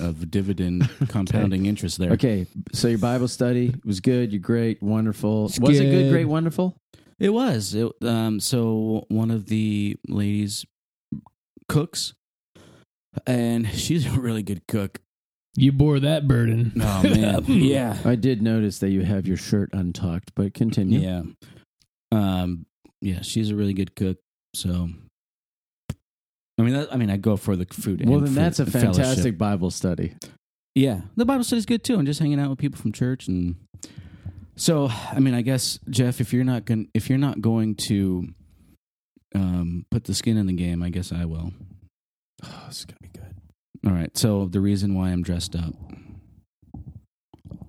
of 0.00 0.30
dividend 0.30 0.88
compounding 1.08 1.66
interest 1.66 1.98
there. 1.98 2.12
Okay, 2.12 2.46
so 2.72 2.88
your 2.88 2.98
Bible 2.98 3.28
study 3.28 3.74
was 3.84 4.00
good. 4.00 4.32
You're 4.32 4.40
great, 4.40 4.82
wonderful. 4.82 5.46
It's 5.46 5.58
was 5.58 5.78
it 5.80 5.84
good, 5.84 6.04
good. 6.04 6.10
great, 6.12 6.26
wonderful? 6.26 6.76
It 7.18 7.30
was. 7.30 7.74
It, 7.74 7.90
um, 8.02 8.40
so 8.40 9.04
one 9.08 9.30
of 9.30 9.46
the 9.46 9.96
ladies 10.08 10.66
cooks, 11.68 12.12
and 13.26 13.68
she's 13.70 14.06
a 14.06 14.10
really 14.18 14.42
good 14.42 14.66
cook. 14.66 15.00
you 15.56 15.72
bore 15.72 16.00
that 16.00 16.26
burden. 16.26 16.72
Oh 16.80 17.02
man, 17.04 17.44
yeah, 17.46 17.98
I 18.04 18.14
did 18.14 18.42
notice 18.42 18.78
that 18.78 18.90
you 18.90 19.02
have 19.02 19.26
your 19.26 19.36
shirt 19.36 19.70
untucked, 19.72 20.32
but 20.34 20.54
continue. 20.54 21.00
yeah, 21.00 21.22
um, 22.12 22.66
yeah. 23.00 23.22
She's 23.22 23.50
a 23.50 23.56
really 23.56 23.74
good 23.74 23.94
cook. 23.96 24.18
So, 24.54 24.88
I 26.58 26.62
mean, 26.62 26.74
that, 26.74 26.92
I 26.92 26.96
mean, 26.96 27.10
I 27.10 27.16
go 27.16 27.36
for 27.36 27.56
the 27.56 27.66
food. 27.66 28.06
Well, 28.06 28.18
and 28.18 28.26
then 28.28 28.34
for 28.34 28.40
that's 28.40 28.58
a 28.60 28.66
fellowship. 28.66 28.94
fantastic 29.04 29.38
Bible 29.38 29.70
study. 29.70 30.14
Yeah, 30.74 31.02
the 31.16 31.24
Bible 31.24 31.44
study's 31.44 31.66
good 31.66 31.84
too, 31.84 31.96
and 31.98 32.06
just 32.06 32.20
hanging 32.20 32.40
out 32.40 32.50
with 32.50 32.58
people 32.58 32.80
from 32.80 32.92
church, 32.92 33.28
and 33.28 33.56
so 34.56 34.88
I 35.12 35.20
mean, 35.20 35.34
I 35.34 35.42
guess 35.42 35.78
Jeff, 35.88 36.20
if 36.20 36.32
you're 36.32 36.44
not 36.44 36.64
going, 36.64 36.88
if 36.94 37.08
you're 37.08 37.18
not 37.18 37.40
going 37.40 37.74
to 37.76 38.28
um, 39.34 39.86
put 39.90 40.04
the 40.04 40.14
skin 40.14 40.36
in 40.36 40.46
the 40.46 40.52
game, 40.52 40.82
I 40.82 40.90
guess 40.90 41.12
I 41.12 41.24
will. 41.24 41.52
Oh, 42.44 42.64
it's 42.68 42.84
gonna 42.84 42.98
be 43.00 43.08
good. 43.08 43.34
All 43.86 43.92
right. 43.92 44.16
So 44.16 44.46
the 44.46 44.60
reason 44.60 44.94
why 44.94 45.10
I'm 45.10 45.22
dressed 45.22 45.54
up, 45.56 45.74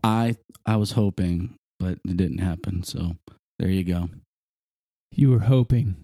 I 0.04 0.36
I 0.66 0.76
was 0.78 0.92
hoping, 0.92 1.56
but 1.80 2.00
it 2.08 2.18
didn't 2.18 2.40
happen. 2.40 2.84
So 2.84 3.16
there 3.60 3.70
you 3.70 3.84
go. 3.84 4.10
You 5.12 5.32
were 5.32 5.40
hoping. 5.40 5.96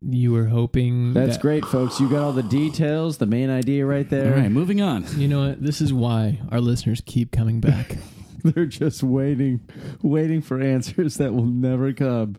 You 0.00 0.32
were 0.32 0.46
hoping. 0.46 1.12
That's 1.12 1.36
that- 1.36 1.42
great, 1.42 1.64
folks. 1.64 2.00
You 2.00 2.08
got 2.08 2.22
all 2.22 2.32
the 2.32 2.42
details, 2.42 3.18
the 3.18 3.26
main 3.26 3.50
idea 3.50 3.84
right 3.86 4.08
there. 4.08 4.34
All 4.34 4.40
right, 4.40 4.50
moving 4.50 4.80
on. 4.80 5.04
You 5.18 5.28
know 5.28 5.48
what? 5.48 5.62
This 5.62 5.80
is 5.80 5.92
why 5.92 6.40
our 6.50 6.60
listeners 6.60 7.02
keep 7.04 7.30
coming 7.30 7.60
back. 7.60 7.98
They're 8.44 8.66
just 8.66 9.02
waiting, 9.04 9.60
waiting 10.02 10.40
for 10.40 10.60
answers 10.60 11.16
that 11.16 11.32
will 11.34 11.44
never 11.46 11.92
come. 11.92 12.36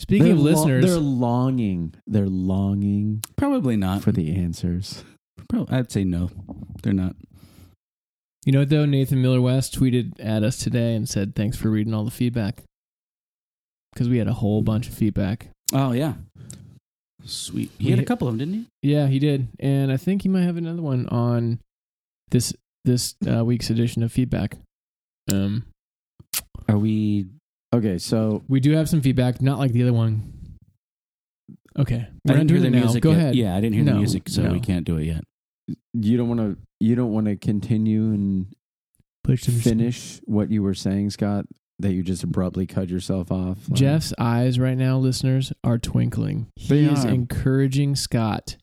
Speaking 0.00 0.24
They're 0.24 0.32
of 0.34 0.38
lo- 0.40 0.50
listeners, 0.52 0.84
they're 0.86 0.98
longing. 0.98 1.92
They're 2.06 2.26
longing 2.26 3.22
Probably 3.36 3.76
not. 3.76 4.02
for 4.02 4.12
the 4.12 4.34
answers. 4.34 5.04
Prob- 5.48 5.70
I'd 5.70 5.92
say 5.92 6.04
no. 6.04 6.30
They're 6.82 6.94
not. 6.94 7.14
You 8.46 8.52
know 8.52 8.60
what 8.60 8.70
though? 8.70 8.86
Nathan 8.86 9.20
Miller 9.20 9.42
West 9.42 9.78
tweeted 9.78 10.12
at 10.18 10.42
us 10.42 10.56
today 10.56 10.94
and 10.94 11.06
said, 11.06 11.34
"Thanks 11.34 11.58
for 11.58 11.68
reading 11.70 11.92
all 11.92 12.04
the 12.04 12.10
feedback." 12.10 12.62
Because 13.92 14.08
we 14.08 14.16
had 14.16 14.26
a 14.28 14.32
whole 14.32 14.62
bunch 14.62 14.88
of 14.88 14.94
feedback. 14.94 15.48
Oh 15.74 15.92
yeah. 15.92 16.14
Sweet. 17.26 17.70
He 17.78 17.86
We 17.86 17.90
had 17.90 18.00
a 18.00 18.04
couple 18.04 18.26
of 18.26 18.38
them, 18.38 18.38
didn't 18.38 18.66
he? 18.80 18.90
Yeah, 18.92 19.06
he 19.08 19.18
did, 19.18 19.48
and 19.58 19.92
I 19.92 19.98
think 19.98 20.22
he 20.22 20.30
might 20.30 20.44
have 20.44 20.56
another 20.56 20.80
one 20.80 21.06
on 21.08 21.58
this 22.30 22.54
this 22.86 23.14
uh, 23.30 23.44
week's 23.44 23.68
edition 23.68 24.02
of 24.02 24.10
feedback. 24.10 24.56
Um, 25.30 25.66
Are 26.66 26.78
we? 26.78 27.26
Okay, 27.74 27.98
so 27.98 28.42
we 28.48 28.58
do 28.60 28.72
have 28.72 28.88
some 28.88 29.00
feedback, 29.00 29.40
not 29.40 29.58
like 29.58 29.72
the 29.72 29.82
other 29.82 29.92
one. 29.92 30.32
Okay, 31.78 31.96
I 31.96 31.98
we're 31.98 32.36
not 32.36 32.46
didn't 32.46 32.50
hear 32.50 32.58
doing 32.58 32.62
the 32.62 32.66
it 32.68 32.70
now. 32.80 32.84
music. 32.86 33.02
Go 33.02 33.10
yet. 33.10 33.18
ahead. 33.18 33.34
Yeah, 33.36 33.56
I 33.56 33.60
didn't 33.60 33.74
hear 33.74 33.84
the 33.84 33.92
No, 33.92 33.98
music, 33.98 34.28
so 34.28 34.42
no. 34.42 34.52
we 34.52 34.60
can't 34.60 34.84
do 34.84 34.96
it 34.96 35.04
yet. 35.04 35.22
you 35.92 36.16
don't 36.16 36.28
want 36.28 36.40
to. 36.40 36.56
You 36.80 36.94
don't 36.96 37.12
want 37.12 37.26
to 37.26 37.36
continue 37.36 38.04
and 38.12 38.46
Push 39.22 39.42
some 39.42 39.54
finish 39.54 40.20
what 40.24 40.50
you 40.50 40.62
were 40.62 40.74
saying, 40.74 41.10
Scott. 41.10 41.44
That 41.78 41.92
you 41.92 42.02
just 42.02 42.22
abruptly 42.24 42.66
cut 42.66 42.88
yourself 42.90 43.30
off. 43.30 43.68
Like- 43.68 43.78
Jeff's 43.78 44.12
eyes 44.18 44.58
right 44.58 44.76
now, 44.76 44.98
listeners, 44.98 45.52
are 45.64 45.78
twinkling. 45.78 46.48
They 46.68 46.80
he 46.82 46.86
is 46.86 47.04
are. 47.04 47.08
encouraging 47.10 47.96
Scott 47.96 48.56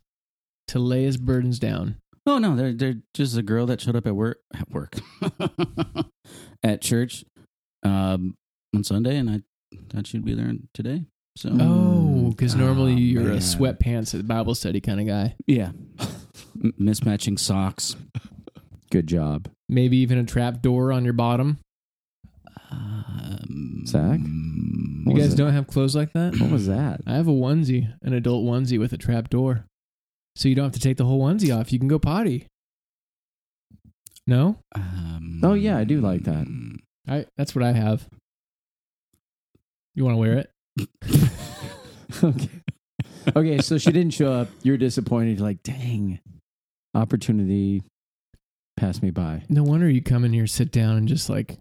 to 0.68 0.80
lay 0.80 1.04
his 1.04 1.18
burdens 1.18 1.60
down. 1.60 1.96
Oh 2.26 2.40
no, 2.40 2.56
they're 2.56 2.74
they're 2.74 2.96
just 3.14 3.38
a 3.38 3.42
girl 3.42 3.66
that 3.68 3.80
showed 3.82 3.96
up 3.96 4.06
at 4.06 4.16
work 4.16 4.40
at 4.54 4.70
work 4.70 4.96
at 6.64 6.82
church 6.82 7.24
um, 7.84 8.36
on 8.76 8.84
Sunday, 8.84 9.18
and 9.18 9.30
I 9.30 9.42
thought 9.90 10.08
she'd 10.08 10.26
be 10.26 10.34
there 10.34 10.52
today. 10.74 11.06
So 11.38 11.50
Oh, 11.60 12.30
because 12.32 12.56
normally 12.56 12.94
Oh, 12.94 12.98
you're 12.98 13.32
a 13.32 13.38
sweatpants 13.38 14.18
at 14.18 14.28
Bible 14.28 14.56
study 14.56 14.82
kind 14.82 15.00
of 15.00 15.06
guy. 15.08 15.36
yeah, 15.46 15.72
M- 16.64 16.74
mismatching 16.80 17.38
socks. 17.40 17.96
Good 18.92 19.08
job. 19.08 19.48
Maybe 19.70 19.98
even 19.98 20.18
a 20.18 20.24
trap 20.24 20.62
door 20.62 20.92
on 20.92 21.04
your 21.04 21.14
bottom. 21.14 21.60
Um, 22.72 23.84
Zach? 23.86 24.20
You 24.20 25.04
What 25.06 25.16
was 25.16 25.24
guys 25.26 25.34
it? 25.34 25.38
don't 25.38 25.54
have 25.54 25.68
clothes 25.68 25.96
like 25.96 26.14
that? 26.14 26.40
What 26.40 26.50
was 26.52 26.68
that? 26.68 27.02
I 27.06 27.14
have 27.16 27.28
a 27.28 27.32
onesie, 27.32 27.94
an 28.02 28.14
adult 28.14 28.46
onesie 28.46 28.80
with 28.80 28.94
a 28.94 28.98
trap 28.98 29.30
door. 29.30 29.66
So 30.36 30.48
you 30.50 30.56
don't 30.56 30.66
have 30.66 30.74
to 30.74 30.80
take 30.80 30.98
the 30.98 31.06
whole 31.06 31.22
onesie 31.22 31.56
off. 31.58 31.72
You 31.74 31.80
can 31.80 31.88
go 31.88 32.00
potty. 32.00 32.48
No? 34.26 34.60
Um, 34.76 35.42
Oh, 35.44 35.54
yeah, 35.54 35.78
I 35.78 35.84
do 35.84 36.02
like 36.02 36.24
that. 36.24 36.48
I 37.08 37.26
that's 37.38 37.56
what 37.56 37.64
I 37.64 37.72
have. 37.74 38.08
You 39.98 40.06
want 40.06 40.14
to 40.14 40.20
wear 40.20 40.34
it? 40.38 40.52
okay. 42.24 42.50
Okay, 43.36 43.58
so 43.62 43.80
she 43.80 43.92
didn't 43.92 44.14
show 44.14 44.32
up. 44.32 44.48
You're 44.62 44.78
disappointed. 44.78 45.40
You're 45.40 45.48
like, 45.48 45.64
dang, 45.64 46.20
opportunity 46.94 47.82
passed 48.78 49.02
me 49.02 49.10
by. 49.10 49.42
No 49.50 49.64
wonder 49.64 49.90
you 49.90 50.04
come 50.04 50.24
in 50.24 50.32
here, 50.34 50.46
sit 50.46 50.72
down, 50.72 50.98
and 50.98 51.08
just 51.08 51.30
like 51.32 51.58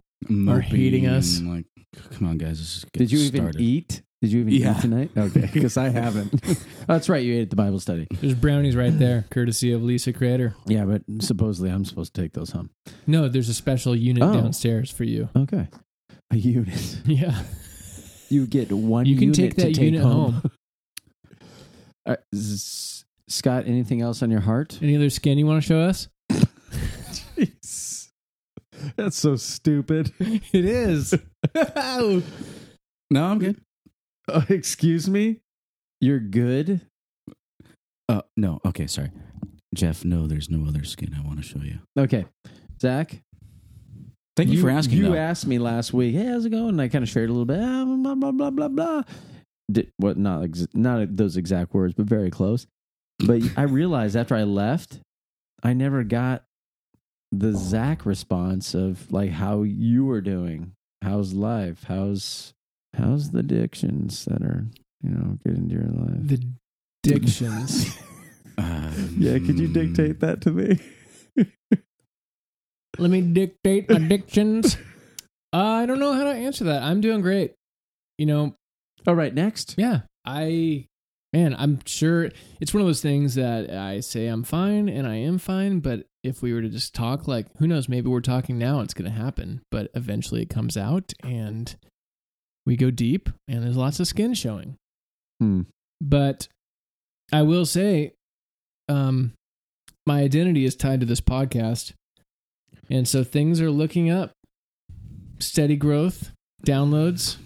Are 0.47 0.61
hating 0.61 1.07
us. 1.07 1.39
and, 1.39 1.49
Like, 1.49 1.65
come 2.11 2.27
on, 2.27 2.37
guys. 2.37 2.59
Let's 2.59 2.73
just 2.73 2.91
Did 2.93 3.11
you 3.11 3.19
even 3.21 3.51
eat? 3.59 4.03
Did 4.21 4.31
you 4.31 4.41
even 4.41 4.53
Yeah. 4.53 4.77
eat 4.77 4.81
tonight? 4.81 5.11
Okay, 5.17 5.49
because 5.53 5.75
I 5.77 5.89
haven't. 5.89 6.39
That's 6.87 7.09
right. 7.09 7.23
You 7.23 7.33
ate 7.37 7.41
at 7.41 7.49
the 7.49 7.55
Bible 7.55 7.79
study. 7.79 8.07
there's 8.21 8.35
brownies 8.35 8.75
right 8.75 8.95
there, 8.97 9.25
courtesy 9.31 9.71
of 9.71 9.81
Lisa 9.81 10.13
Creator. 10.13 10.55
Yeah, 10.67 10.85
but 10.85 11.01
supposedly 11.21 11.71
I'm 11.71 11.85
supposed 11.85 12.13
to 12.13 12.21
take 12.21 12.33
those 12.33 12.51
home. 12.51 12.69
No, 13.07 13.29
there's 13.29 13.49
a 13.49 13.53
special 13.55 13.95
unit 13.95 14.21
Oh. 14.21 14.31
downstairs 14.33 14.91
for 14.91 15.05
you. 15.05 15.27
Okay, 15.35 15.67
a 16.31 16.37
unit. 16.37 17.01
Yeah, 17.05 17.41
You 18.29 18.45
get 18.47 18.71
one. 18.71 19.05
you 19.05 19.17
can 19.17 19.31
take 19.31 19.55
that 19.55 19.73
take 19.73 19.77
unit 19.77 20.01
home. 20.01 20.41
Uh, 22.05 22.15
S- 22.33 23.03
Scott, 23.27 23.65
anything 23.67 23.99
else 24.01 24.23
on 24.23 24.31
your 24.31 24.39
heart? 24.39 24.79
Any 24.81 24.95
other 24.95 25.09
skin 25.09 25.37
you 25.37 25.45
want 25.45 25.61
to 25.61 25.67
show 25.67 25.81
us? 25.81 26.07
Jeez. 26.31 28.07
That's 28.95 29.17
so 29.17 29.35
stupid. 29.35 30.13
it 30.19 30.63
is. 30.63 31.13
No, 31.53 33.25
I'm 33.25 33.39
good. 33.39 33.59
Uh, 34.31 34.43
excuse 34.47 35.09
me? 35.09 35.41
You're 35.99 36.21
good? 36.21 36.79
Uh, 38.07 38.21
no, 38.37 38.59
okay, 38.65 38.87
sorry, 38.87 39.11
Jeff. 39.75 40.05
No, 40.05 40.27
there's 40.27 40.49
no 40.49 40.65
other 40.65 40.85
skin 40.85 41.13
I 41.13 41.27
want 41.27 41.39
to 41.39 41.43
show 41.43 41.59
you. 41.59 41.79
Okay. 41.99 42.25
Zach? 42.81 43.21
Thank 44.37 44.51
you, 44.51 44.61
for 44.61 44.69
asking. 44.69 44.99
You 44.99 45.09
though. 45.09 45.15
asked 45.15 45.47
me 45.47 45.57
last 45.57 45.93
week, 45.93 46.13
hey, 46.15 46.25
how's 46.25 46.45
it 46.45 46.51
going? 46.51 46.69
And 46.69 46.81
I 46.81 46.87
kind 46.87 47.03
of 47.03 47.09
shared 47.09 47.29
a 47.29 47.33
little 47.33 47.45
bit, 47.45 47.59
ah, 47.59 47.85
blah, 47.85 48.15
blah, 48.15 48.31
blah, 48.31 48.49
blah, 48.51 48.67
blah. 48.67 49.03
Did, 49.69 49.91
what, 49.97 50.17
not, 50.17 50.43
ex- 50.43 50.67
not 50.73 51.15
those 51.17 51.35
exact 51.35 51.73
words, 51.73 51.95
but 51.95 52.05
very 52.05 52.29
close. 52.29 52.67
But 53.19 53.41
I 53.57 53.63
realized 53.63 54.15
after 54.15 54.35
I 54.35 54.43
left, 54.43 54.99
I 55.63 55.73
never 55.73 56.03
got 56.03 56.43
the 57.31 57.53
Zach 57.53 58.05
response 58.05 58.73
of 58.75 59.11
like 59.11 59.31
how 59.31 59.63
you 59.63 60.05
were 60.05 60.21
doing. 60.21 60.73
How's 61.01 61.33
life? 61.33 61.85
How's 61.87 62.53
how's 62.95 63.31
the 63.31 63.39
addictions 63.39 64.25
that 64.25 64.41
are 64.41 64.65
you 65.01 65.09
know 65.09 65.37
getting 65.43 65.63
into 65.63 65.75
your 65.75 65.83
life? 65.85 66.27
The 66.27 66.47
dictions. 67.03 67.97
Um, 68.57 69.15
Yeah, 69.17 69.39
could 69.39 69.59
you 69.59 69.67
dictate 69.67 70.19
that 70.21 70.41
to 70.41 70.51
me? 70.51 70.79
Let 72.97 73.11
me 73.11 73.21
dictate 73.21 73.89
addictions. 73.91 74.75
uh, 75.53 75.57
I 75.57 75.85
don't 75.85 75.99
know 75.99 76.13
how 76.13 76.23
to 76.23 76.31
answer 76.31 76.63
that. 76.65 76.83
I'm 76.83 77.01
doing 77.01 77.21
great. 77.21 77.53
You 78.17 78.25
know, 78.25 78.55
All 79.05 79.15
right, 79.15 79.33
next. 79.33 79.75
yeah. 79.77 80.01
I 80.25 80.87
man, 81.33 81.55
I'm 81.57 81.79
sure 81.85 82.29
it's 82.59 82.73
one 82.73 82.81
of 82.81 82.87
those 82.87 83.01
things 83.01 83.35
that 83.35 83.69
I 83.69 83.99
say 83.99 84.27
I'm 84.27 84.43
fine 84.43 84.89
and 84.89 85.07
I 85.07 85.15
am 85.15 85.37
fine, 85.37 85.79
but 85.79 86.05
if 86.23 86.41
we 86.41 86.53
were 86.53 86.61
to 86.61 86.69
just 86.69 86.93
talk 86.93 87.27
like 87.27 87.45
who 87.57 87.67
knows, 87.67 87.87
maybe 87.87 88.09
we're 88.09 88.21
talking 88.21 88.57
now 88.57 88.79
and 88.79 88.85
it's 88.85 88.93
going 88.93 89.09
to 89.11 89.17
happen, 89.17 89.61
but 89.71 89.89
eventually 89.93 90.41
it 90.41 90.49
comes 90.49 90.75
out 90.75 91.13
and 91.23 91.75
we 92.65 92.75
go 92.75 92.91
deep 92.91 93.29
and 93.47 93.63
there's 93.63 93.77
lots 93.77 93.99
of 93.99 94.07
skin 94.07 94.33
showing. 94.33 94.75
Hmm. 95.39 95.61
But 96.01 96.47
I 97.31 97.43
will 97.43 97.65
say 97.65 98.13
um 98.89 99.33
my 100.05 100.21
identity 100.21 100.65
is 100.65 100.75
tied 100.75 101.01
to 101.01 101.05
this 101.05 101.21
podcast. 101.21 101.93
And 102.89 103.07
so 103.07 103.23
things 103.23 103.59
are 103.61 103.71
looking 103.71 104.09
up. 104.09 104.31
Steady 105.39 105.75
growth, 105.75 106.31
downloads. 106.65 107.37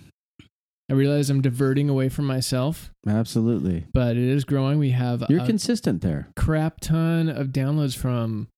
I 0.90 0.94
realize 0.94 1.30
I'm 1.30 1.42
diverting 1.42 1.88
away 1.90 2.10
from 2.10 2.26
myself, 2.26 2.92
Absolutely. 3.08 3.86
but 3.94 4.18
it 4.18 4.24
is 4.28 4.44
growing. 4.44 4.78
We 4.78 4.90
have 4.92 5.24
You're 5.30 5.42
a 5.44 5.46
consistent 5.46 6.02
there. 6.02 6.28
crap 6.36 6.82
ton 6.82 7.30
of 7.30 7.48
downloads 7.48 7.98
from 7.98 8.50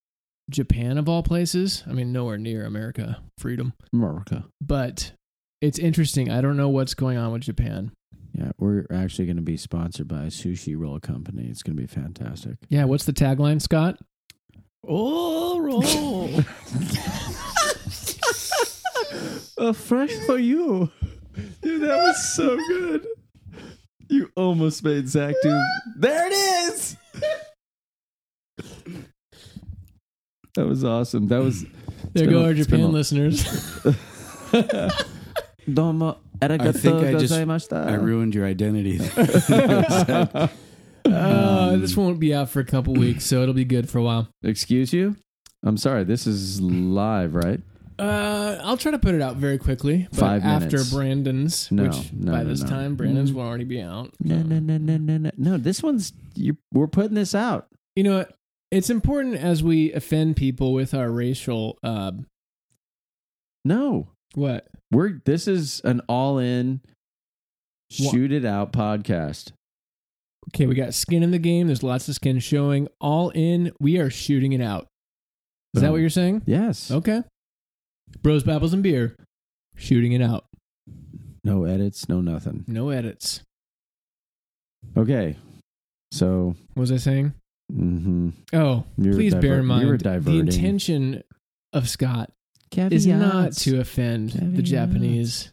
Japan 0.50 0.98
of 0.98 1.08
all 1.08 1.22
places. 1.22 1.84
I 1.88 1.92
mean, 1.92 2.12
nowhere 2.12 2.36
near 2.38 2.64
America, 2.64 3.20
freedom. 3.38 3.72
America. 3.92 4.46
But 4.60 5.12
it's 5.62 5.78
interesting. 5.78 6.28
I 6.28 6.40
don't 6.40 6.56
know 6.56 6.68
what's 6.68 6.94
going 6.94 7.16
on 7.18 7.32
with 7.32 7.42
Japan. 7.42 7.92
Yeah, 8.36 8.50
we're 8.58 8.84
actually 8.92 9.26
going 9.26 9.36
to 9.36 9.42
be 9.42 9.56
sponsored 9.56 10.08
by 10.08 10.24
a 10.24 10.26
sushi 10.26 10.76
roll 10.76 10.98
company. 10.98 11.46
It's 11.48 11.62
going 11.62 11.76
to 11.76 11.80
be 11.80 11.86
fantastic. 11.86 12.56
Yeah, 12.68 12.84
what's 12.84 13.04
the 13.04 13.12
tagline, 13.12 13.62
Scott? 13.62 13.96
Oh, 14.88 15.60
roll. 15.60 16.30
A 19.58 19.72
fresh 19.72 20.12
for 20.26 20.38
you. 20.38 20.90
Dude, 21.62 21.82
that 21.82 21.96
was 21.96 22.34
so 22.36 22.56
good. 22.68 23.06
You 24.08 24.30
almost 24.36 24.84
made 24.84 25.08
Zach 25.08 25.34
do. 25.42 25.60
There 25.96 26.26
it 26.26 26.32
is. 26.32 26.96
That 30.54 30.66
was 30.66 30.84
awesome. 30.84 31.28
That 31.28 31.38
was. 31.38 31.64
There 32.12 32.28
go 32.28 32.40
a- 32.40 32.44
our 32.44 32.50
it's 32.52 32.66
Japan 32.66 32.92
listeners. 32.92 33.44
Domo 35.72 36.18
I 36.42 36.48
think 36.72 36.96
I 37.04 37.12
just- 37.12 37.32
gozaimashita. 37.32 37.86
I 37.88 37.94
ruined 37.94 38.34
your 38.34 38.44
identity. 38.46 38.98
Uh, 41.14 41.76
this 41.76 41.96
won't 41.96 42.18
be 42.20 42.34
out 42.34 42.48
for 42.50 42.60
a 42.60 42.64
couple 42.64 42.94
weeks, 42.94 43.24
so 43.26 43.42
it'll 43.42 43.54
be 43.54 43.64
good 43.64 43.88
for 43.88 43.98
a 43.98 44.02
while. 44.02 44.28
Excuse 44.42 44.92
you? 44.92 45.16
I'm 45.64 45.76
sorry. 45.76 46.04
This 46.04 46.26
is 46.26 46.60
live, 46.60 47.34
right? 47.34 47.60
Uh, 47.98 48.58
I'll 48.62 48.76
try 48.76 48.90
to 48.90 48.98
put 48.98 49.14
it 49.14 49.22
out 49.22 49.36
very 49.36 49.56
quickly. 49.56 50.08
But 50.10 50.18
Five 50.18 50.44
after 50.44 50.66
minutes. 50.78 50.92
Brandon's, 50.92 51.70
No, 51.72 51.84
which 51.84 52.12
no, 52.12 52.32
by 52.32 52.42
no, 52.42 52.48
this 52.48 52.62
no. 52.62 52.68
time 52.68 52.96
Brandon's 52.96 53.30
Mm. 53.30 53.34
will 53.34 53.42
already 53.42 53.64
be 53.64 53.80
out. 53.80 54.12
No, 54.20 54.42
no, 54.42 54.58
no, 54.58 54.76
no, 54.78 54.96
no, 54.96 55.16
no. 55.16 55.30
No, 55.36 55.56
this 55.56 55.82
one's. 55.82 56.12
You. 56.34 56.56
We're 56.72 56.88
putting 56.88 57.14
this 57.14 57.34
out. 57.34 57.68
You 57.94 58.02
know 58.02 58.18
what? 58.18 58.32
It's 58.72 58.90
important 58.90 59.36
as 59.36 59.62
we 59.62 59.92
offend 59.92 60.34
people 60.36 60.72
with 60.72 60.92
our 60.92 61.08
racial. 61.10 61.78
Uh, 61.84 62.12
No, 63.64 64.08
what? 64.34 64.66
we're. 64.90 65.20
This 65.24 65.46
is 65.48 65.80
an 65.84 66.00
all-in, 66.08 66.80
Wha- 68.00 68.10
shoot 68.10 68.32
it 68.32 68.44
out 68.44 68.72
podcast. 68.72 69.52
Okay, 70.52 70.66
we 70.66 70.74
got 70.74 70.94
skin 70.94 71.22
in 71.22 71.30
the 71.30 71.38
game. 71.38 71.66
There's 71.66 71.82
lots 71.82 72.08
of 72.08 72.14
skin 72.14 72.38
showing. 72.38 72.88
All 73.00 73.30
in. 73.30 73.72
We 73.80 73.98
are 73.98 74.10
shooting 74.10 74.52
it 74.52 74.60
out. 74.60 74.86
Is 75.74 75.82
that 75.82 75.90
what 75.90 76.00
you're 76.00 76.10
saying? 76.10 76.42
Yes. 76.46 76.90
Okay. 76.90 77.22
Bros, 78.22 78.44
Babbles, 78.44 78.72
and 78.72 78.82
Beer. 78.82 79.16
Shooting 79.76 80.12
it 80.12 80.22
out. 80.22 80.44
No 81.42 81.64
edits. 81.64 82.08
No 82.08 82.20
nothing. 82.20 82.64
No 82.68 82.90
edits. 82.90 83.40
Okay. 84.96 85.36
So. 86.12 86.54
What 86.74 86.80
was 86.82 86.92
I 86.92 86.98
saying? 86.98 87.34
Mm-hmm. 87.72 88.28
Oh, 88.52 88.84
You 88.98 89.10
were 89.10 89.16
please 89.16 89.34
bear 89.34 89.58
in 89.58 89.66
diver- 89.68 89.80
you 89.80 89.86
were 89.88 89.98
mind 90.04 90.24
the 90.24 90.38
intention 90.38 91.22
of 91.72 91.88
Scott 91.88 92.30
is 92.76 93.06
not 93.06 93.52
to 93.54 93.80
offend 93.80 94.30
the 94.30 94.62
Japanese. 94.62 95.50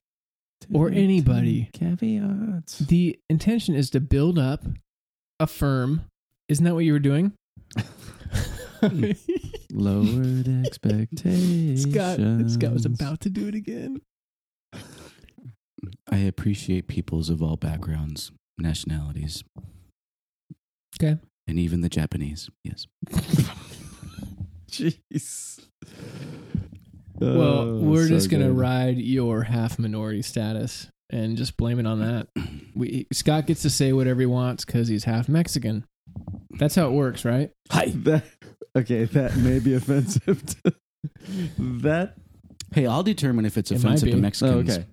Or 0.73 0.89
anybody. 0.89 1.69
Caveats. 1.73 2.79
The 2.79 3.19
intention 3.29 3.75
is 3.75 3.89
to 3.91 3.99
build 3.99 4.37
up, 4.39 4.63
a 5.39 5.47
firm. 5.47 6.05
Isn't 6.47 6.65
that 6.65 6.73
what 6.73 6.85
you 6.85 6.93
were 6.93 6.99
doing? 6.99 7.33
Lowered 9.71 10.47
expectations. 10.65 11.83
Scott, 11.91 12.19
Scott 12.49 12.73
was 12.73 12.85
about 12.85 13.21
to 13.21 13.29
do 13.29 13.47
it 13.47 13.55
again. 13.55 14.01
I 16.11 16.17
appreciate 16.17 16.87
peoples 16.87 17.29
of 17.29 17.41
all 17.41 17.55
backgrounds, 17.55 18.31
nationalities. 18.57 19.43
Okay. 21.01 21.17
And 21.47 21.57
even 21.57 21.81
the 21.81 21.89
Japanese. 21.89 22.49
Yes. 22.63 22.85
Jeez. 24.69 25.59
Well, 27.21 27.59
Oh, 27.59 27.79
we're 27.81 28.03
so 28.07 28.09
just 28.09 28.29
gonna 28.29 28.47
good. 28.47 28.57
ride 28.57 28.97
your 28.97 29.43
half 29.43 29.77
minority 29.79 30.21
status 30.21 30.87
and 31.09 31.37
just 31.37 31.55
blame 31.57 31.79
it 31.79 31.85
on 31.85 31.99
that. 31.99 32.27
We 32.73 33.05
Scott 33.11 33.47
gets 33.47 33.61
to 33.63 33.69
say 33.69 33.91
whatever 33.93 34.21
he 34.21 34.25
wants 34.25 34.63
because 34.65 34.87
he's 34.87 35.03
half 35.03 35.27
Mexican. 35.27 35.83
That's 36.51 36.73
how 36.75 36.87
it 36.87 36.91
works, 36.93 37.25
right? 37.25 37.51
Hi. 37.69 37.87
That, 37.93 38.23
okay, 38.77 39.03
that 39.03 39.35
may 39.35 39.59
be 39.59 39.73
offensive. 39.73 40.41
To, 40.63 40.73
that. 41.59 42.13
Hey, 42.73 42.85
I'll 42.87 43.03
determine 43.03 43.45
if 43.45 43.57
it's 43.57 43.71
It 43.71 43.75
offensive 43.79 44.07
to 44.09 44.15
be. 44.15 44.19
Oh, 44.19 44.21
Mexicans. 44.21 44.69
okay. 44.69 44.85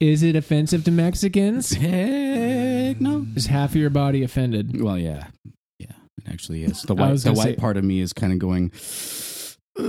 Is 0.00 0.24
it 0.24 0.34
offensive 0.34 0.82
to 0.84 0.90
Mexicans? 0.90 1.70
Heck 1.72 3.00
no. 3.00 3.24
Is 3.36 3.46
half 3.46 3.70
of 3.70 3.76
your 3.76 3.90
body 3.90 4.24
offended? 4.24 4.80
Well, 4.82 4.98
yeah, 4.98 5.28
yeah. 5.78 5.92
It 6.18 6.28
actually 6.28 6.64
is. 6.64 6.82
The 6.82 6.94
white, 6.96 7.16
the 7.20 7.32
white 7.32 7.44
say- 7.44 7.56
part 7.56 7.76
of 7.76 7.84
me 7.84 8.00
is 8.00 8.12
kind 8.12 8.32
of 8.32 8.40
going. 8.40 8.72
Uh, 9.78 9.82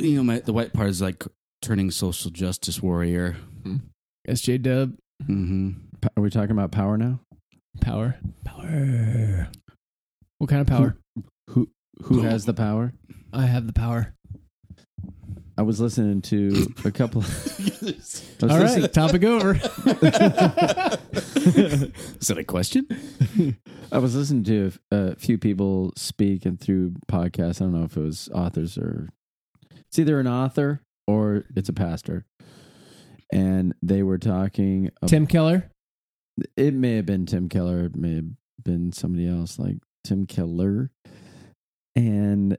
you 0.00 0.16
know, 0.16 0.22
my 0.22 0.40
the 0.40 0.52
white 0.52 0.72
part 0.72 0.88
is 0.88 1.00
like 1.00 1.24
turning 1.60 1.90
social 1.90 2.30
justice 2.30 2.82
warrior. 2.82 3.36
SJ 4.28 4.62
Dub 4.62 4.94
hmm 5.26 5.70
Are 6.16 6.22
we 6.22 6.30
talking 6.30 6.50
about 6.52 6.72
power 6.72 6.96
now? 6.96 7.20
power. 7.80 8.16
Power. 8.44 9.48
What 10.38 10.50
kind 10.50 10.60
of 10.60 10.66
power? 10.66 10.96
Who 11.50 11.70
who 12.02 12.20
has 12.22 12.44
the 12.44 12.54
power? 12.54 12.92
I 13.32 13.46
have 13.46 13.66
the 13.66 13.72
power. 13.72 14.14
I 15.58 15.62
was 15.62 15.80
listening 15.80 16.22
to 16.22 16.66
a 16.84 16.90
couple. 16.90 17.22
I 17.22 17.24
was 17.24 18.22
All 18.42 18.48
listening- 18.48 18.82
right, 18.82 18.92
topic 18.92 19.22
over. 19.24 19.52
Is 21.44 22.28
that 22.28 22.38
a 22.38 22.44
question? 22.44 22.86
I 23.90 23.98
was 23.98 24.14
listening 24.16 24.44
to 24.44 24.72
a 24.90 24.96
uh, 24.96 25.14
few 25.16 25.36
people 25.38 25.92
speak 25.96 26.46
and 26.46 26.58
through 26.58 26.94
podcasts. 27.10 27.60
I 27.60 27.64
don't 27.66 27.74
know 27.74 27.84
if 27.84 27.96
it 27.96 28.00
was 28.02 28.28
authors 28.34 28.78
or 28.78 29.10
it's 29.88 29.98
either 29.98 30.18
an 30.20 30.26
author 30.28 30.80
or 31.06 31.44
it's 31.54 31.68
a 31.68 31.72
pastor. 31.74 32.24
And 33.32 33.74
they 33.82 34.02
were 34.02 34.18
talking. 34.18 34.90
About, 35.00 35.08
Tim 35.10 35.26
Keller. 35.26 35.70
It 36.56 36.74
may 36.74 36.96
have 36.96 37.06
been 37.06 37.26
Tim 37.26 37.48
Keller. 37.48 37.84
It 37.84 37.96
may 37.96 38.16
have 38.16 38.24
been 38.62 38.92
somebody 38.92 39.28
else 39.28 39.58
like 39.58 39.76
Tim 40.04 40.26
Keller. 40.26 40.90
And 41.94 42.56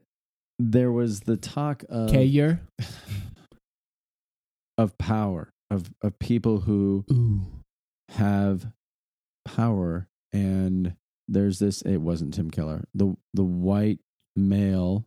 there 0.59 0.91
was 0.91 1.21
the 1.21 1.37
talk 1.37 1.83
of 1.89 2.09
Keller. 2.11 2.61
of 4.77 4.97
power 4.97 5.49
of 5.69 5.91
of 6.01 6.17
people 6.19 6.61
who 6.61 7.05
Ooh. 7.11 7.41
have 8.09 8.67
power 9.45 10.07
and 10.31 10.95
there's 11.27 11.59
this 11.59 11.81
it 11.83 11.97
wasn't 11.97 12.33
Tim 12.33 12.49
Keller 12.51 12.83
the 12.93 13.15
the 13.33 13.43
white 13.43 13.99
male 14.35 15.05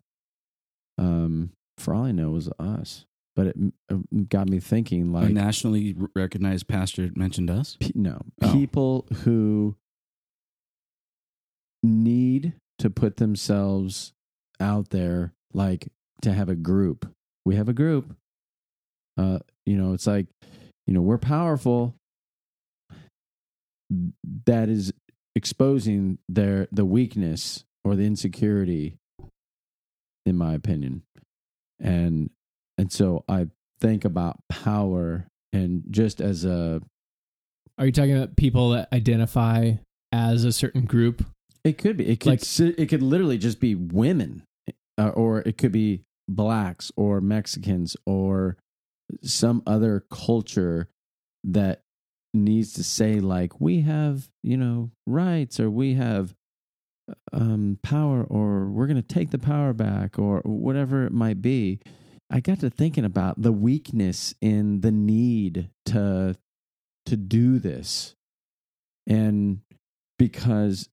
um 0.98 1.50
for 1.78 1.94
all 1.94 2.04
I 2.04 2.12
know 2.12 2.30
was 2.30 2.48
us 2.58 3.04
but 3.34 3.48
it, 3.48 3.56
it 3.90 4.28
got 4.28 4.48
me 4.48 4.60
thinking 4.60 5.08
a 5.08 5.12
like 5.12 5.30
nationally 5.32 5.94
recognized 6.14 6.68
pastor 6.68 7.10
mentioned 7.16 7.50
us. 7.50 7.76
pe- 7.80 7.90
no 7.94 8.22
Oh. 8.42 8.52
people 8.52 9.06
who 9.24 9.76
need 11.82 12.54
to 12.78 12.90
put 12.90 13.16
themselves 13.16 14.12
out 14.60 14.90
there 14.90 15.32
like 15.56 15.88
to 16.22 16.32
have 16.32 16.48
a 16.48 16.54
group 16.54 17.12
we 17.44 17.56
have 17.56 17.68
a 17.68 17.72
group 17.72 18.14
uh 19.18 19.38
you 19.64 19.76
know 19.76 19.92
it's 19.92 20.06
like 20.06 20.26
you 20.86 20.94
know 20.94 21.00
we're 21.00 21.18
powerful 21.18 21.94
that 24.46 24.68
is 24.68 24.92
exposing 25.34 26.18
their 26.28 26.66
the 26.72 26.84
weakness 26.84 27.64
or 27.84 27.94
the 27.94 28.04
insecurity 28.04 28.96
in 30.24 30.36
my 30.36 30.54
opinion 30.54 31.02
and 31.80 32.30
and 32.78 32.90
so 32.92 33.24
i 33.28 33.46
think 33.80 34.04
about 34.04 34.38
power 34.48 35.26
and 35.52 35.84
just 35.90 36.20
as 36.20 36.44
a 36.44 36.80
Are 37.78 37.86
you 37.86 37.92
talking 37.92 38.16
about 38.16 38.36
people 38.36 38.70
that 38.70 38.88
identify 38.92 39.72
as 40.12 40.44
a 40.44 40.52
certain 40.52 40.84
group? 40.86 41.24
It 41.62 41.78
could 41.78 41.96
be. 41.98 42.08
It 42.08 42.20
could. 42.20 42.40
Like- 42.40 42.78
it 42.78 42.88
could 42.88 43.02
literally 43.02 43.38
just 43.38 43.60
be 43.60 43.74
women, 43.74 44.42
uh, 44.98 45.08
or 45.10 45.40
it 45.40 45.58
could 45.58 45.72
be 45.72 46.02
blacks 46.28 46.90
or 46.96 47.20
Mexicans 47.20 47.96
or 48.06 48.56
some 49.22 49.62
other 49.66 50.04
culture 50.10 50.88
that 51.44 51.82
needs 52.34 52.72
to 52.74 52.84
say 52.84 53.20
like 53.20 53.60
we 53.60 53.80
have 53.80 54.28
you 54.42 54.56
know 54.56 54.90
rights 55.06 55.58
or 55.58 55.70
we 55.70 55.94
have 55.94 56.34
um 57.32 57.78
power 57.82 58.24
or 58.24 58.66
we're 58.66 58.86
going 58.86 59.00
to 59.00 59.14
take 59.14 59.30
the 59.30 59.38
power 59.38 59.72
back 59.72 60.18
or 60.18 60.40
whatever 60.44 61.06
it 61.06 61.12
might 61.12 61.40
be. 61.40 61.78
I 62.28 62.40
got 62.40 62.60
to 62.60 62.70
thinking 62.70 63.04
about 63.04 63.40
the 63.40 63.52
weakness 63.52 64.34
in 64.40 64.80
the 64.80 64.90
need 64.90 65.70
to 65.86 66.36
to 67.06 67.16
do 67.16 67.58
this. 67.58 68.14
And 69.06 69.60
because 70.18 70.88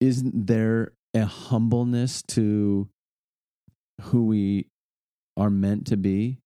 isn't 0.00 0.46
there 0.46 0.92
a 1.14 1.24
humbleness 1.24 2.22
to 2.22 2.88
who 4.02 4.26
we 4.26 4.66
are 5.36 5.50
meant 5.50 5.86
to 5.88 5.96
be 5.96 6.38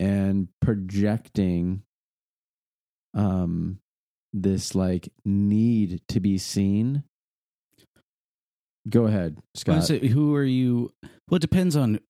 and 0.00 0.48
projecting 0.60 1.82
um 3.14 3.78
this 4.32 4.74
like 4.74 5.08
need 5.24 6.00
to 6.08 6.20
be 6.20 6.38
seen 6.38 7.02
go 8.88 9.06
ahead 9.06 9.38
scott 9.54 9.84
say, 9.84 10.06
who 10.06 10.34
are 10.34 10.44
you? 10.44 10.92
Well, 11.28 11.36
it 11.36 11.42
depends 11.42 11.76
on 11.76 12.00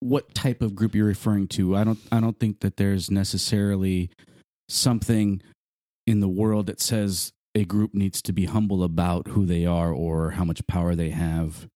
what 0.00 0.34
type 0.34 0.62
of 0.62 0.74
group 0.74 0.94
you're 0.94 1.06
referring 1.06 1.48
to. 1.48 1.76
I 1.76 1.84
don't. 1.84 1.98
I 2.10 2.20
don't 2.20 2.38
think 2.38 2.60
that 2.60 2.76
there's 2.76 3.10
necessarily 3.10 4.10
something 4.68 5.42
in 6.06 6.20
the 6.20 6.28
world 6.28 6.66
that 6.66 6.80
says 6.80 7.32
a 7.54 7.64
group 7.64 7.94
needs 7.94 8.22
to 8.22 8.32
be 8.32 8.46
humble 8.46 8.82
about 8.82 9.28
who 9.28 9.44
they 9.46 9.66
are 9.66 9.92
or 9.92 10.32
how 10.32 10.44
much 10.44 10.66
power 10.66 10.94
they 10.94 11.10
have. 11.10 11.68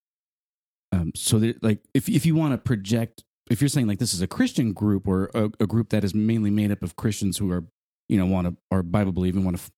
Um, 0.92 1.12
so, 1.14 1.38
that, 1.40 1.62
like, 1.62 1.80
if 1.94 2.08
if 2.08 2.24
you 2.24 2.34
want 2.34 2.52
to 2.54 2.58
project, 2.58 3.24
if 3.50 3.60
you're 3.60 3.68
saying 3.68 3.86
like 3.86 3.98
this 3.98 4.14
is 4.14 4.22
a 4.22 4.26
Christian 4.26 4.72
group 4.72 5.06
or 5.06 5.30
a, 5.34 5.50
a 5.60 5.66
group 5.66 5.90
that 5.90 6.04
is 6.04 6.14
mainly 6.14 6.50
made 6.50 6.70
up 6.70 6.82
of 6.82 6.96
Christians 6.96 7.38
who 7.38 7.50
are, 7.50 7.64
you 8.08 8.16
know, 8.18 8.26
want 8.26 8.46
to 8.48 8.56
or 8.70 8.82
Bible 8.82 9.12
believing, 9.12 9.44
want 9.44 9.56
to 9.56 9.62
f- 9.62 9.70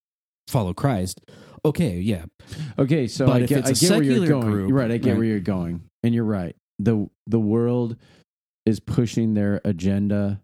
follow 0.46 0.72
Christ. 0.74 1.20
Okay, 1.64 1.98
yeah, 1.98 2.26
okay 2.78 3.08
so 3.08 3.26
But 3.26 3.37
i 3.37 3.40
if 3.40 3.48
get, 3.48 3.58
it's 3.68 3.68
I 3.68 3.70
a 3.70 3.74
get 3.74 3.90
where 3.90 4.02
you're 4.02 4.14
secular 4.14 4.28
going 4.28 4.52
group, 4.52 4.72
right 4.72 4.90
i 4.90 4.96
get 4.96 5.11
right. 5.11 5.18
where 5.18 5.26
you're 5.26 5.40
going 5.40 5.82
and 6.04 6.14
you're 6.14 6.24
right 6.24 6.54
the 6.78 7.08
the 7.26 7.40
world 7.40 7.96
is 8.64 8.78
pushing 8.80 9.34
their 9.34 9.61
agenda 9.64 10.40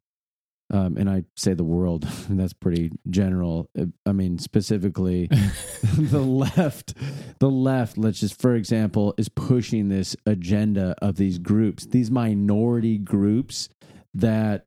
um, 0.75 0.97
and 0.97 1.09
I 1.09 1.23
say 1.37 1.55
the 1.55 1.63
world, 1.63 2.03
that's 2.29 2.53
pretty 2.53 2.91
general. 3.09 3.71
Uh, 3.79 3.87
I 4.05 4.11
mean, 4.13 4.39
specifically, 4.39 5.29
the 5.97 6.21
left, 6.21 6.95
the 7.39 7.51
left, 7.51 7.97
let's 7.97 8.19
just, 8.19 8.41
for 8.41 8.57
example, 8.57 9.15
is 9.17 9.29
pushing 9.29 9.89
this 9.89 10.17
agenda 10.27 10.97
of 11.01 11.15
these 11.15 11.39
groups, 11.39 11.87
these 11.87 12.11
minority 12.11 12.99
groups 12.99 13.69
that 14.15 14.67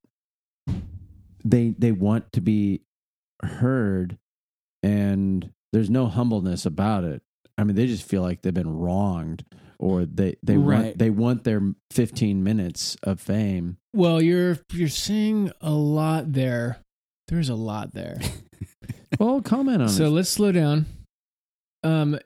they 1.44 1.76
they 1.78 1.92
want 1.92 2.32
to 2.34 2.42
be 2.42 2.82
heard, 3.44 4.18
and 4.82 5.52
there's 5.74 5.90
no 5.90 6.08
humbleness 6.08 6.66
about 6.66 7.04
it. 7.04 7.22
I 7.58 7.66
mean, 7.66 7.76
they 7.76 7.88
just 7.88 8.08
feel 8.08 8.22
like 8.22 8.42
they've 8.44 8.54
been 8.54 8.78
wronged, 8.78 9.44
or 9.80 10.06
they 10.06 10.36
they 10.44 10.58
Right. 10.58 10.84
want 10.86 10.98
they 10.98 11.10
want 11.10 11.44
their 11.44 11.62
15 11.92 12.44
minutes 12.44 12.98
of 13.04 13.20
fame. 13.20 13.78
Well, 13.94 14.22
you're 14.22 14.60
you're 14.72 14.88
saying 14.90 15.52
a 15.62 15.72
lot 15.72 16.34
there. 16.34 16.80
There's 17.28 17.50
a 17.50 17.56
lot 17.56 17.94
there. 17.94 18.20
Well, 19.20 19.42
comment 19.42 19.82
on 19.82 19.90
so 19.90 20.06
it. 20.06 20.10
let's 20.10 20.30
slow 20.30 20.52
down. 20.52 20.86
Um. 21.84 22.20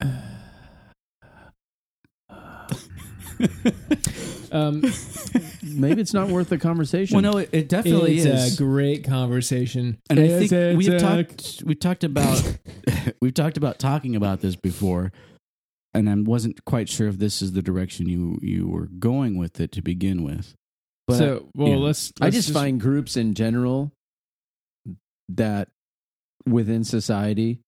um, 4.52 4.82
Maybe 5.62 6.00
it's 6.00 6.12
not 6.14 6.28
worth 6.28 6.48
the 6.48 6.58
conversation. 6.58 7.14
well, 7.20 7.32
no, 7.32 7.38
it, 7.38 7.48
it 7.52 7.68
definitely 7.68 8.18
it's 8.18 8.26
is. 8.26 8.54
a 8.60 8.62
great 8.62 9.04
conversation. 9.04 9.98
and 10.10 10.20
I 10.20 10.28
think 10.46 10.50
we've 10.78 10.88
it's 10.88 11.02
a- 11.02 11.06
talked 11.06 11.62
we 11.64 11.74
talked 11.74 12.04
about 12.04 12.58
we've 13.20 13.34
talked 13.34 13.56
about 13.56 13.78
talking 13.78 14.14
about 14.16 14.40
this 14.40 14.54
before, 14.56 15.12
and 15.94 16.08
I 16.08 16.14
wasn't 16.16 16.64
quite 16.64 16.88
sure 16.88 17.08
if 17.08 17.18
this 17.18 17.42
is 17.42 17.52
the 17.52 17.62
direction 17.62 18.08
you 18.08 18.38
you 18.42 18.66
were 18.68 18.86
going 18.86 19.36
with 19.36 19.60
it 19.60 19.72
to 19.72 19.82
begin 19.82 20.22
with. 20.22 20.54
But 21.06 21.18
so 21.18 21.48
well, 21.54 21.68
yeah. 21.68 21.76
let's, 21.76 22.12
I 22.20 22.26
let's 22.26 22.36
just, 22.36 22.52
find 22.52 22.80
groups 22.80 23.16
in 23.16 23.34
general 23.34 23.92
that 25.28 25.68
within 26.46 26.84
society 26.84 27.60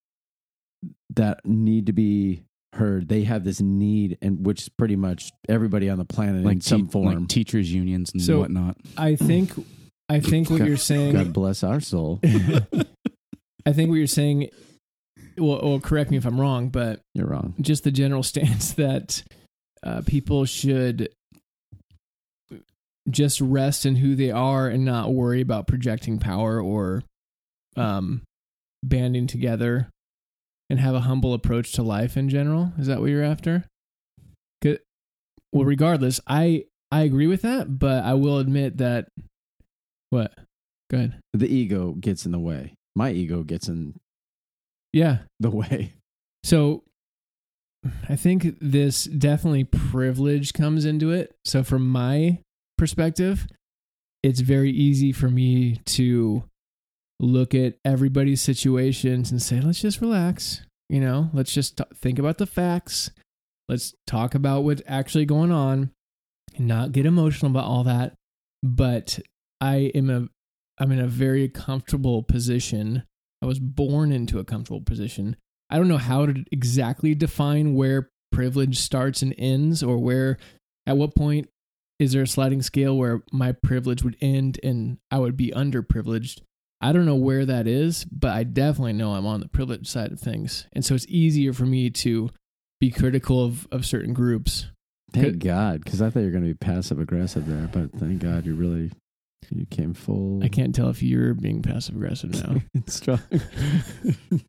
that 1.10 1.44
need 1.44 1.86
to 1.86 1.92
be 1.92 2.44
heard. 2.74 3.08
They 3.08 3.22
have 3.24 3.44
this 3.44 3.60
need, 3.60 4.18
and 4.20 4.44
which 4.44 4.62
is 4.62 4.68
pretty 4.68 4.96
much 4.96 5.30
everybody 5.48 5.88
on 5.88 5.98
the 5.98 6.04
planet 6.04 6.44
in 6.46 6.60
some 6.60 6.86
te- 6.86 6.92
form. 6.92 7.06
like 7.06 7.28
teachers 7.28 7.72
unions 7.72 8.10
and 8.12 8.22
So- 8.22 8.40
whatnot. 8.40 8.76
I 8.96 9.16
think 9.16 9.52
I 10.08 10.20
think 10.20 10.50
what 10.50 10.58
God- 10.58 10.68
you're 10.68 10.76
saying. 10.76 11.14
God 11.14 11.32
bless 11.32 11.62
our 11.62 11.80
soul. 11.80 12.20
I 13.66 13.72
think 13.72 13.88
what 13.88 13.96
you're 13.96 14.06
saying. 14.06 14.50
Well, 15.36 15.60
well, 15.62 15.80
correct 15.80 16.10
me 16.10 16.16
if 16.16 16.24
I'm 16.26 16.40
wrong, 16.40 16.68
but 16.68 17.00
You're 17.14 17.26
wrong. 17.26 17.54
just 17.60 17.84
the 17.84 17.90
general 17.90 18.22
stance 18.32 18.72
that 18.74 19.22
uh, 19.82 20.02
people 20.06 20.44
should 20.44 21.08
just 23.10 23.40
rest 23.40 23.84
in 23.84 23.96
who 23.96 24.14
they 24.14 24.30
are 24.30 24.68
and 24.68 24.84
not 24.84 25.12
worry 25.12 25.40
about 25.40 25.66
projecting 25.66 26.18
power 26.18 26.60
or 26.60 27.02
um, 27.76 28.22
banding 28.82 29.26
together 29.26 29.90
and 30.70 30.80
have 30.80 30.94
a 30.94 31.00
humble 31.00 31.34
approach 31.34 31.72
to 31.72 31.82
life 31.82 32.16
in 32.16 32.28
general. 32.28 32.72
Is 32.78 32.86
that 32.86 33.00
what 33.00 33.10
you're 33.10 33.22
after? 33.24 33.64
Well, 34.62 35.64
regardless, 35.66 36.20
I 36.26 36.64
I 36.90 37.02
agree 37.02 37.28
with 37.28 37.42
that, 37.42 37.78
but 37.78 38.02
I 38.04 38.14
will 38.14 38.38
admit 38.38 38.78
that. 38.78 39.06
What? 40.10 40.32
Go 40.90 40.96
ahead. 40.96 41.20
The 41.32 41.46
ego 41.46 41.92
gets 41.92 42.26
in 42.26 42.32
the 42.32 42.40
way. 42.40 42.74
My 42.96 43.12
ego 43.12 43.44
gets 43.44 43.68
in 43.68 43.94
Yeah. 44.94 45.18
the 45.40 45.50
way. 45.50 45.94
So 46.44 46.84
I 48.08 48.16
think 48.16 48.58
this 48.60 49.04
definitely 49.04 49.64
privilege 49.64 50.52
comes 50.52 50.84
into 50.84 51.10
it. 51.10 51.34
So 51.44 51.62
from 51.62 51.88
my 51.88 52.38
perspective, 52.78 53.46
it's 54.22 54.40
very 54.40 54.70
easy 54.70 55.12
for 55.12 55.28
me 55.28 55.76
to 55.86 56.44
look 57.20 57.54
at 57.54 57.74
everybody's 57.84 58.40
situations 58.40 59.30
and 59.30 59.42
say, 59.42 59.60
let's 59.60 59.80
just 59.80 60.00
relax. 60.00 60.62
You 60.88 61.00
know, 61.00 61.30
let's 61.32 61.52
just 61.52 61.78
t- 61.78 61.84
think 61.94 62.18
about 62.18 62.38
the 62.38 62.46
facts. 62.46 63.10
Let's 63.68 63.94
talk 64.06 64.34
about 64.34 64.64
what's 64.64 64.82
actually 64.86 65.24
going 65.24 65.50
on 65.50 65.90
and 66.56 66.68
not 66.68 66.92
get 66.92 67.06
emotional 67.06 67.50
about 67.50 67.64
all 67.64 67.84
that. 67.84 68.14
But 68.62 69.18
I 69.60 69.90
am 69.94 70.10
a 70.10 70.28
I'm 70.78 70.92
in 70.92 71.00
a 71.00 71.06
very 71.06 71.48
comfortable 71.48 72.22
position. 72.22 73.04
I 73.44 73.46
was 73.46 73.60
born 73.60 74.10
into 74.10 74.38
a 74.38 74.44
comfortable 74.44 74.80
position. 74.80 75.36
I 75.68 75.76
don't 75.76 75.88
know 75.88 75.98
how 75.98 76.24
to 76.24 76.44
exactly 76.50 77.14
define 77.14 77.74
where 77.74 78.08
privilege 78.32 78.78
starts 78.78 79.20
and 79.20 79.34
ends 79.36 79.82
or 79.82 79.98
where 79.98 80.38
at 80.86 80.96
what 80.96 81.14
point 81.14 81.50
is 81.98 82.12
there 82.12 82.22
a 82.22 82.26
sliding 82.26 82.62
scale 82.62 82.96
where 82.96 83.22
my 83.32 83.52
privilege 83.52 84.02
would 84.02 84.16
end 84.22 84.58
and 84.62 84.96
I 85.10 85.18
would 85.18 85.36
be 85.36 85.50
underprivileged. 85.50 86.40
I 86.80 86.92
don't 86.92 87.04
know 87.04 87.16
where 87.16 87.44
that 87.44 87.66
is, 87.66 88.04
but 88.04 88.30
I 88.30 88.44
definitely 88.44 88.94
know 88.94 89.12
I'm 89.12 89.26
on 89.26 89.40
the 89.40 89.48
privileged 89.48 89.88
side 89.88 90.10
of 90.10 90.18
things. 90.18 90.66
And 90.72 90.82
so 90.82 90.94
it's 90.94 91.06
easier 91.08 91.52
for 91.52 91.66
me 91.66 91.90
to 91.90 92.30
be 92.80 92.90
critical 92.90 93.44
of, 93.44 93.68
of 93.70 93.84
certain 93.84 94.14
groups. 94.14 94.68
Thank 95.12 95.44
God, 95.44 95.84
because 95.84 96.00
I 96.00 96.08
thought 96.08 96.20
you 96.20 96.26
were 96.26 96.32
going 96.32 96.44
to 96.44 96.50
be 96.50 96.54
passive 96.54 96.98
aggressive 96.98 97.46
there, 97.46 97.68
but 97.70 97.92
thank 98.00 98.20
God 98.20 98.46
you're 98.46 98.54
really 98.54 98.90
you 99.50 99.66
came 99.66 99.94
full. 99.94 100.42
I 100.42 100.48
can't 100.48 100.74
tell 100.74 100.88
if 100.90 101.02
you're 101.02 101.34
being 101.34 101.62
passive 101.62 101.94
aggressive 101.96 102.32
now. 102.34 102.60
it's 102.74 102.94
strong. 102.94 103.20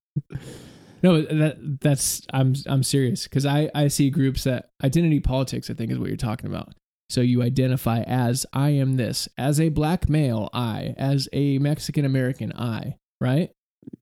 No, 1.04 1.22
that 1.22 1.58
that's 1.82 2.22
I'm 2.34 2.56
I'm 2.66 2.82
serious 2.82 3.26
because 3.26 3.46
I 3.46 3.70
I 3.76 3.90
see 3.90 4.10
groups 4.10 4.46
that 4.46 4.70
identity 4.84 5.20
politics 5.20 5.70
I 5.70 5.76
think 5.76 5.92
is 5.92 6.00
what 6.00 6.08
you're 6.08 6.18
talking 6.18 6.48
about. 6.50 6.74
So 7.12 7.22
you 7.22 7.44
identify 7.44 8.02
as 8.02 8.48
I 8.54 8.70
am 8.70 8.96
this, 8.96 9.30
as 9.38 9.60
a 9.60 9.70
black 9.70 10.10
male, 10.10 10.50
I, 10.52 10.96
as 10.98 11.30
a 11.32 11.60
Mexican 11.60 12.06
American, 12.06 12.52
I, 12.54 12.96
right? 13.22 13.52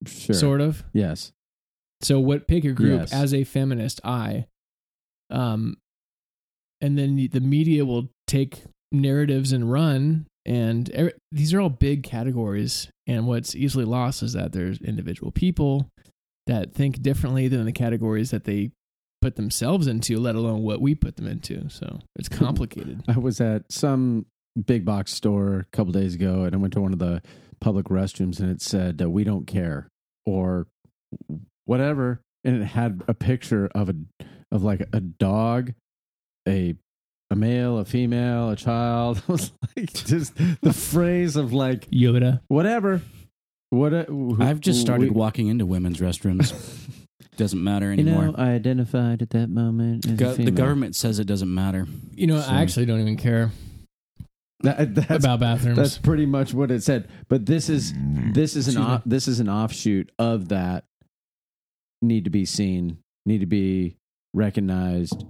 sure. 0.07 0.33
Sort 0.35 0.61
of. 0.61 0.85
Yes. 0.93 1.33
So 2.01 2.21
what 2.21 2.47
pick 2.47 2.63
a 2.63 2.71
group 2.71 3.01
Yes. 3.01 3.11
as 3.13 3.33
a 3.33 3.43
feminist, 3.43 3.99
I, 4.05 4.45
um, 5.29 5.75
and 6.79 6.97
then 6.97 7.17
the- 7.17 7.27
the 7.27 7.41
media 7.41 7.83
will 7.83 8.09
take 8.27 8.63
narratives 8.93 9.51
and 9.51 9.69
run, 9.69 10.27
and 10.45 11.11
these 11.31 11.53
are 11.53 11.61
all 11.61 11.69
big 11.69 12.03
categories. 12.03 12.89
And 13.07 13.27
what's 13.27 13.55
easily 13.55 13.85
lost 13.85 14.23
is 14.23 14.33
that 14.33 14.51
there's 14.53 14.79
individual 14.81 15.31
people 15.31 15.89
that 16.47 16.73
think 16.73 17.01
differently 17.01 17.47
than 17.47 17.65
the 17.65 17.71
categories 17.71 18.31
that 18.31 18.43
they 18.43 18.71
put 19.21 19.35
themselves 19.37 19.87
into, 19.87 20.19
let 20.19 20.35
alone 20.35 20.63
what 20.63 20.81
we 20.81 20.95
put 20.95 21.15
them 21.15 21.27
into. 21.27 21.69
So 21.69 21.99
it's 22.17 22.29
complicated. 22.29 23.03
I 23.07 23.17
was 23.17 23.39
at 23.39 23.71
some 23.71 24.25
big 24.65 24.83
box 24.85 25.13
store 25.13 25.59
a 25.59 25.75
couple 25.75 25.93
days 25.93 26.15
ago, 26.15 26.43
and 26.43 26.53
I 26.53 26.57
went 26.57 26.73
to 26.73 26.81
one 26.81 26.93
of 26.93 26.99
the 26.99 27.21
public 27.61 27.85
restrooms, 27.85 28.39
and 28.39 28.49
it 28.49 28.61
said, 28.61 29.01
uh, 29.01 29.09
"We 29.09 29.23
don't 29.23 29.47
care," 29.47 29.87
or 30.25 30.67
whatever. 31.65 32.19
and 32.43 32.61
it 32.61 32.65
had 32.65 33.01
a 33.07 33.13
picture 33.13 33.69
of 33.73 33.89
a 33.89 33.95
of 34.51 34.63
like 34.63 34.81
a 34.91 34.99
dog, 34.99 35.73
a 36.47 36.75
a 37.33 37.35
male, 37.35 37.77
a 37.79 37.85
female, 37.85 38.51
a 38.51 38.55
child. 38.55 39.21
I 39.27 39.31
was 39.31 39.51
like 39.75 39.91
just 39.93 40.35
the 40.61 40.71
phrase 40.73 41.35
of 41.35 41.51
like 41.53 41.89
Yoda. 41.91 42.41
whatever. 42.47 43.01
What 43.71 43.93
uh, 43.93 44.03
who- 44.05 44.37
I've 44.39 44.59
just 44.61 44.79
started 44.81 45.09
we- 45.09 45.15
walking 45.15 45.47
into 45.47 45.65
women's 45.65 45.99
restrooms. 45.99 46.53
Doesn't 47.37 47.63
matter 47.63 47.91
anymore. 47.91 48.13
You 48.13 48.19
anymore. 48.29 48.37
know, 48.37 48.43
I 48.43 48.53
identified 48.53 49.23
at 49.23 49.31
that 49.31 49.49
moment. 49.49 50.05
As 50.05 50.11
a 50.11 50.15
Go- 50.15 50.33
the 50.35 50.51
government 50.51 50.95
says 50.95 51.17
it 51.17 51.25
doesn't 51.25 51.51
matter. 51.51 51.87
You 52.13 52.27
know, 52.27 52.39
So- 52.39 52.51
I 52.51 52.61
actually 52.61 52.85
don't 52.85 52.99
even 53.01 53.17
care 53.17 53.49
That- 54.61 54.93
that's, 54.93 55.25
about 55.25 55.39
bathrooms. 55.39 55.77
that's 55.77 55.97
pretty 55.97 56.27
much 56.27 56.53
what 56.53 56.69
it 56.69 56.83
said. 56.83 57.09
But 57.29 57.47
this 57.47 57.69
is 57.69 57.91
this 58.33 58.55
is 58.55 58.67
an 58.67 58.77
off, 58.81 59.01
this 59.05 59.27
is 59.27 59.39
an 59.39 59.49
offshoot 59.49 60.11
of 60.19 60.49
that. 60.49 60.85
Need 62.03 62.25
to 62.25 62.29
be 62.29 62.45
seen. 62.45 62.99
Need 63.25 63.39
to 63.39 63.45
be 63.47 63.95
recognized. 64.35 65.25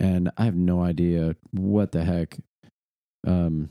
And 0.00 0.30
I 0.36 0.44
have 0.44 0.56
no 0.56 0.82
idea 0.82 1.36
what 1.52 1.92
the 1.92 2.04
heck 2.04 2.36
um, 3.26 3.70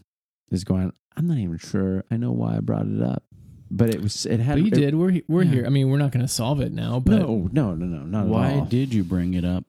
is 0.52 0.64
going. 0.64 0.84
on. 0.86 0.94
I'm 1.16 1.28
not 1.28 1.38
even 1.38 1.58
sure. 1.58 2.04
I 2.10 2.18
know 2.18 2.32
why 2.32 2.58
I 2.58 2.60
brought 2.60 2.88
it 2.88 3.02
up, 3.02 3.24
but 3.70 3.90
it 3.94 4.02
was 4.02 4.26
it 4.26 4.40
had. 4.40 4.56
but 4.56 4.62
you 4.62 4.68
it- 4.68 4.74
did. 4.74 4.96
We're 4.96 5.22
we're 5.28 5.44
yeah. 5.44 5.52
here. 5.52 5.66
I 5.66 5.70
mean, 5.70 5.90
we're 5.90 5.98
not 5.98 6.12
going 6.12 6.26
to 6.26 6.32
solve 6.32 6.62
it 6.62 6.72
now, 6.72 7.00
but 7.00 7.20
no, 7.20 7.50
no, 7.52 7.76
no, 7.76 7.86
no, 7.86 8.04
not 8.04 8.26
Why 8.28 8.52
at 8.54 8.60
all. 8.60 8.66
did 8.66 8.94
you 8.94 9.04
bring 9.04 9.34
it 9.34 9.46
up? 9.46 9.66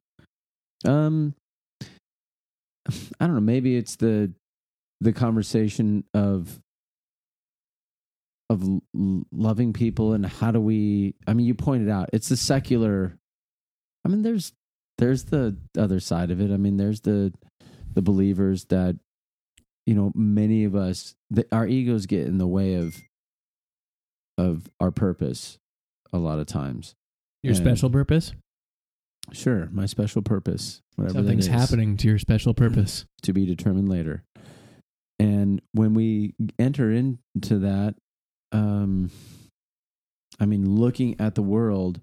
Um, 0.84 1.34
I 2.88 3.26
don't 3.26 3.34
know. 3.34 3.40
Maybe 3.40 3.76
it's 3.76 3.96
the 3.96 4.32
the 5.00 5.12
conversation 5.12 6.04
of 6.14 6.60
of 8.50 8.62
loving 9.32 9.72
people 9.72 10.12
and 10.12 10.24
how 10.24 10.50
do 10.50 10.60
we? 10.60 11.14
I 11.26 11.34
mean, 11.34 11.46
you 11.46 11.54
pointed 11.54 11.88
out 11.90 12.10
it's 12.12 12.28
the 12.28 12.36
secular. 12.36 13.18
I 14.04 14.08
mean, 14.08 14.22
there's 14.22 14.52
there's 14.98 15.24
the 15.24 15.56
other 15.78 16.00
side 16.00 16.30
of 16.30 16.40
it. 16.40 16.50
I 16.52 16.56
mean, 16.56 16.76
there's 16.76 17.00
the 17.00 17.32
the 17.94 18.02
believers 18.02 18.64
that 18.66 18.96
you 19.86 19.94
know 19.94 20.12
many 20.14 20.64
of 20.64 20.74
us 20.74 21.14
that 21.30 21.46
our 21.52 21.66
egos 21.66 22.06
get 22.06 22.26
in 22.26 22.38
the 22.38 22.46
way 22.46 22.74
of 22.74 22.96
of 24.38 24.68
our 24.80 24.90
purpose 24.90 25.58
a 26.12 26.18
lot 26.18 26.38
of 26.38 26.46
times. 26.46 26.94
your 27.42 27.52
and- 27.54 27.62
special 27.64 27.90
purpose. 27.90 28.32
Sure, 29.32 29.70
my 29.72 29.86
special 29.86 30.20
purpose, 30.20 30.82
whatever 30.96 31.14
Something's 31.20 31.46
is. 31.46 31.52
happening 31.52 31.96
to 31.96 32.08
your 32.08 32.18
special 32.18 32.52
purpose. 32.62 33.06
to 33.22 33.32
be 33.32 33.46
determined 33.46 33.88
later. 33.88 34.22
And 35.18 35.62
when 35.72 35.94
we 35.94 36.34
enter 36.58 36.90
into 36.92 37.58
that, 37.60 37.94
um, 38.52 39.10
I 40.38 40.44
mean, 40.44 40.76
looking 40.76 41.18
at 41.18 41.36
the 41.36 41.42
world, 41.42 42.00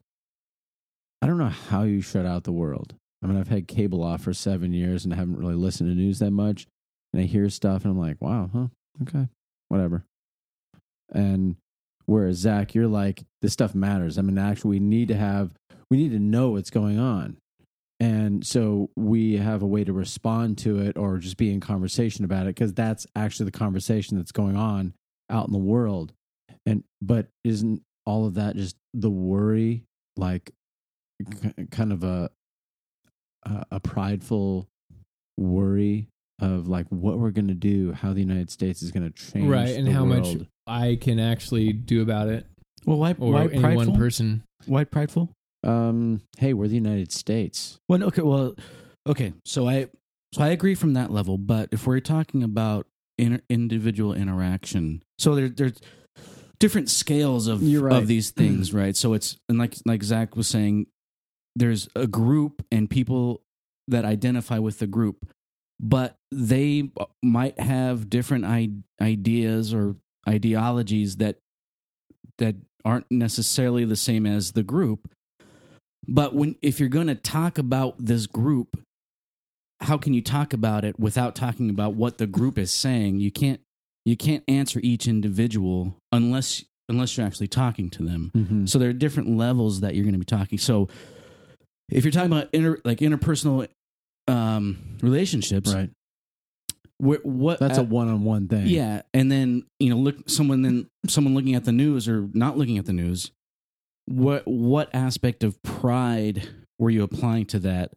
I 1.21 1.27
don't 1.27 1.37
know 1.37 1.49
how 1.49 1.83
you 1.83 2.01
shut 2.01 2.25
out 2.25 2.43
the 2.43 2.51
world. 2.51 2.95
I 3.23 3.27
mean, 3.27 3.37
I've 3.37 3.47
had 3.47 3.67
cable 3.67 4.03
off 4.03 4.21
for 4.23 4.33
seven 4.33 4.73
years 4.73 5.05
and 5.05 5.13
I 5.13 5.17
haven't 5.17 5.37
really 5.37 5.55
listened 5.55 5.89
to 5.89 5.95
news 5.95 6.19
that 6.19 6.31
much. 6.31 6.67
And 7.13 7.21
I 7.21 7.25
hear 7.25 7.49
stuff 7.49 7.83
and 7.83 7.91
I'm 7.91 7.99
like, 7.99 8.17
wow, 8.19 8.49
huh? 8.51 8.67
Okay, 9.03 9.27
whatever. 9.67 10.05
And 11.13 11.57
whereas 12.05 12.37
Zach, 12.37 12.73
you're 12.73 12.87
like, 12.87 13.23
this 13.41 13.53
stuff 13.53 13.75
matters. 13.75 14.17
I 14.17 14.21
mean, 14.21 14.37
actually, 14.37 14.71
we 14.71 14.79
need 14.79 15.09
to 15.09 15.15
have, 15.15 15.51
we 15.89 15.97
need 15.97 16.11
to 16.11 16.19
know 16.19 16.51
what's 16.51 16.69
going 16.69 16.99
on. 16.99 17.37
And 17.99 18.45
so 18.45 18.89
we 18.95 19.37
have 19.37 19.61
a 19.61 19.67
way 19.67 19.83
to 19.83 19.93
respond 19.93 20.57
to 20.59 20.79
it 20.79 20.97
or 20.97 21.19
just 21.19 21.37
be 21.37 21.53
in 21.53 21.59
conversation 21.59 22.25
about 22.25 22.47
it 22.47 22.55
because 22.55 22.73
that's 22.73 23.05
actually 23.15 23.45
the 23.45 23.57
conversation 23.57 24.17
that's 24.17 24.31
going 24.31 24.55
on 24.55 24.95
out 25.29 25.45
in 25.45 25.53
the 25.53 25.59
world. 25.59 26.13
And, 26.65 26.83
but 26.99 27.27
isn't 27.43 27.83
all 28.07 28.25
of 28.25 28.33
that 28.35 28.55
just 28.55 28.75
the 28.95 29.11
worry, 29.11 29.83
like 30.17 30.51
kind 31.71 31.91
of 31.93 32.03
a, 32.03 32.29
a, 33.43 33.65
a 33.71 33.79
prideful 33.79 34.67
worry 35.37 36.07
of 36.39 36.67
like 36.67 36.87
what 36.89 37.19
we're 37.19 37.31
going 37.31 37.47
to 37.47 37.53
do, 37.53 37.91
how 37.93 38.13
the 38.13 38.19
United 38.19 38.49
States 38.49 38.81
is 38.81 38.91
going 38.91 39.03
to 39.03 39.11
change. 39.11 39.47
Right, 39.47 39.69
and 39.75 39.87
the 39.87 39.91
how 39.91 40.05
much. 40.05 40.37
I 40.67 40.97
can 41.01 41.19
actually 41.19 41.73
do 41.73 42.01
about 42.01 42.29
it, 42.29 42.45
Well, 42.85 42.97
why? 42.97 43.15
or 43.19 43.33
why 43.33 43.41
any 43.47 43.59
prideful? 43.59 43.85
one 43.91 43.95
person. 43.99 44.43
Why 44.67 44.83
prideful? 44.83 45.29
Um, 45.63 46.21
hey, 46.37 46.53
we're 46.53 46.67
the 46.67 46.75
United 46.75 47.11
States. 47.11 47.77
Well, 47.89 48.03
okay, 48.05 48.21
well, 48.21 48.55
okay. 49.07 49.33
So 49.45 49.67
I, 49.67 49.87
so 50.33 50.41
I 50.43 50.49
agree 50.49 50.75
from 50.75 50.93
that 50.93 51.11
level. 51.11 51.37
But 51.37 51.69
if 51.71 51.85
we're 51.87 51.99
talking 51.99 52.41
about 52.43 52.87
inter- 53.17 53.41
individual 53.49 54.13
interaction, 54.13 55.03
so 55.19 55.35
there, 55.35 55.49
there's 55.49 55.79
different 56.59 56.89
scales 56.89 57.47
of 57.47 57.61
You're 57.63 57.83
right. 57.83 57.97
of 57.97 58.07
these 58.07 58.31
things, 58.37 58.73
right? 58.73 58.95
So 58.95 59.13
it's 59.13 59.37
and 59.49 59.57
like 59.59 59.75
like 59.85 60.03
Zach 60.03 60.35
was 60.35 60.47
saying, 60.47 60.85
there's 61.55 61.89
a 61.95 62.07
group 62.07 62.65
and 62.71 62.89
people 62.89 63.41
that 63.87 64.05
identify 64.05 64.59
with 64.59 64.79
the 64.79 64.87
group, 64.87 65.27
but 65.79 66.15
they 66.31 66.89
might 67.21 67.59
have 67.59 68.09
different 68.09 68.45
I- 68.45 68.69
ideas 69.01 69.73
or 69.73 69.95
ideologies 70.27 71.17
that 71.17 71.37
that 72.37 72.55
aren't 72.83 73.11
necessarily 73.11 73.85
the 73.85 73.95
same 73.95 74.25
as 74.25 74.53
the 74.53 74.63
group. 74.63 75.11
But 76.07 76.33
when 76.33 76.55
if 76.61 76.79
you're 76.79 76.89
going 76.89 77.07
to 77.07 77.15
talk 77.15 77.57
about 77.57 77.95
this 77.99 78.27
group, 78.27 78.81
how 79.81 79.97
can 79.97 80.13
you 80.13 80.21
talk 80.21 80.53
about 80.53 80.83
it 80.85 80.99
without 80.99 81.35
talking 81.35 81.69
about 81.69 81.95
what 81.95 82.17
the 82.17 82.27
group 82.27 82.57
is 82.57 82.71
saying? 82.71 83.19
You 83.19 83.31
can't 83.31 83.61
you 84.05 84.17
can't 84.17 84.43
answer 84.47 84.79
each 84.81 85.07
individual 85.07 85.97
unless 86.11 86.63
unless 86.89 87.15
you're 87.15 87.25
actually 87.25 87.47
talking 87.47 87.89
to 87.91 88.03
them. 88.03 88.31
Mm-hmm. 88.35 88.65
So 88.65 88.79
there 88.79 88.89
are 88.89 88.93
different 88.93 89.37
levels 89.37 89.81
that 89.81 89.95
you're 89.95 90.03
going 90.03 90.13
to 90.13 90.19
be 90.19 90.25
talking. 90.25 90.57
So 90.57 90.89
if 91.91 92.03
you're 92.05 92.11
talking 92.11 92.31
about 92.31 92.49
inter, 92.53 92.79
like 92.85 92.99
interpersonal 92.99 93.67
um, 94.27 94.77
relationships, 95.01 95.73
Right. 95.73 95.89
wh- 96.99 97.25
what 97.25 97.59
That's 97.59 97.77
a 97.77 97.83
one-on-one 97.83 98.47
thing. 98.47 98.67
yeah, 98.67 99.01
and 99.13 99.31
then 99.31 99.63
you 99.79 99.89
know, 99.89 99.97
look 99.97 100.29
someone 100.29 100.61
then 100.61 100.87
someone 101.07 101.33
looking 101.35 101.55
at 101.55 101.65
the 101.65 101.71
news 101.71 102.07
or 102.07 102.29
not 102.33 102.57
looking 102.57 102.77
at 102.77 102.85
the 102.85 102.93
news. 102.93 103.31
What 104.05 104.47
what 104.47 104.89
aspect 104.93 105.43
of 105.43 105.61
pride 105.63 106.47
were 106.79 106.89
you 106.89 107.03
applying 107.03 107.45
to 107.47 107.59
that? 107.59 107.91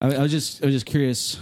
I, 0.00 0.14
I 0.14 0.22
was 0.22 0.30
just 0.30 0.62
I 0.62 0.66
was 0.66 0.74
just 0.74 0.86
curious. 0.86 1.38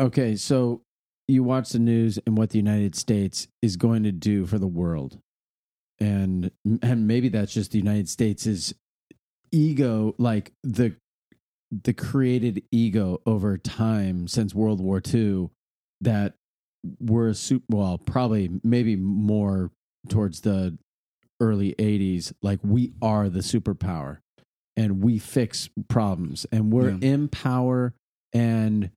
Okay, 0.00 0.34
so 0.36 0.82
you 1.28 1.42
watch 1.44 1.70
the 1.70 1.78
news 1.78 2.18
and 2.26 2.36
what 2.36 2.50
the 2.50 2.58
United 2.58 2.94
States 2.96 3.46
is 3.62 3.76
going 3.76 4.02
to 4.02 4.12
do 4.12 4.44
for 4.46 4.58
the 4.58 4.66
world. 4.66 5.18
And 6.00 6.50
and 6.82 7.06
maybe 7.06 7.28
that's 7.28 7.54
just 7.54 7.70
the 7.70 7.78
United 7.78 8.08
States' 8.08 8.74
ego 9.54 10.14
like 10.18 10.52
the 10.62 10.94
the 11.70 11.92
created 11.92 12.62
ego 12.70 13.20
over 13.26 13.56
time 13.58 14.28
since 14.28 14.54
World 14.54 14.80
War 14.80 15.00
II 15.12 15.50
that 16.00 16.34
we're 17.00 17.28
a 17.28 17.34
super 17.34 17.64
well, 17.70 17.98
probably 17.98 18.60
maybe 18.62 18.96
more 18.96 19.70
towards 20.08 20.42
the 20.42 20.76
early 21.40 21.74
80s 21.78 22.32
like 22.42 22.60
we 22.62 22.92
are 23.02 23.28
the 23.28 23.40
superpower 23.40 24.18
and 24.76 25.02
we 25.02 25.18
fix 25.18 25.68
problems 25.88 26.46
and 26.52 26.72
we're 26.72 26.90
Yeah. 26.90 26.98
in 27.12 27.28
power 27.28 27.94
and 28.32 28.90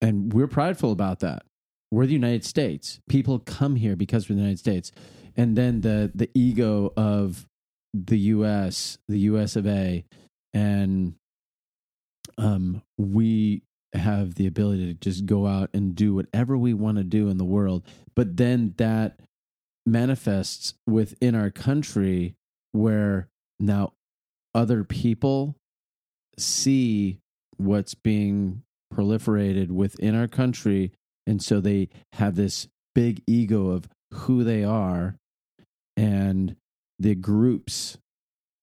and 0.00 0.32
we're 0.32 0.48
prideful 0.48 0.92
about 0.92 1.20
that. 1.20 1.44
We're 1.90 2.06
the 2.06 2.12
United 2.12 2.44
States. 2.44 3.00
People 3.08 3.38
come 3.38 3.76
here 3.76 3.96
because 3.96 4.28
we're 4.28 4.34
the 4.36 4.42
United 4.42 4.58
States. 4.58 4.92
And 5.36 5.56
then 5.56 5.80
the 5.82 6.10
the 6.14 6.30
ego 6.34 6.92
of 6.96 7.46
the 7.94 8.18
US, 8.18 8.98
the 9.08 9.20
US 9.20 9.56
of 9.56 9.66
A, 9.66 10.04
and 10.52 11.14
um 12.36 12.82
we 12.98 13.62
have 13.94 14.34
the 14.34 14.46
ability 14.46 14.86
to 14.86 14.94
just 14.94 15.24
go 15.24 15.46
out 15.46 15.70
and 15.72 15.94
do 15.94 16.14
whatever 16.14 16.58
we 16.58 16.74
want 16.74 16.98
to 16.98 17.04
do 17.04 17.28
in 17.28 17.38
the 17.38 17.44
world. 17.44 17.84
But 18.16 18.36
then 18.36 18.74
that 18.78 19.20
manifests 19.86 20.74
within 20.86 21.34
our 21.34 21.50
country 21.50 22.34
where 22.72 23.28
now 23.60 23.92
other 24.54 24.82
people 24.82 25.54
see 26.38 27.20
what's 27.56 27.94
being 27.94 28.62
proliferated 28.92 29.70
within 29.70 30.16
our 30.16 30.28
country 30.28 30.92
and 31.26 31.42
so 31.42 31.60
they 31.60 31.88
have 32.14 32.36
this 32.36 32.68
big 32.94 33.22
ego 33.26 33.70
of 33.70 33.88
who 34.12 34.44
they 34.44 34.64
are 34.64 35.16
and 35.96 36.56
the 36.98 37.14
groups 37.14 37.98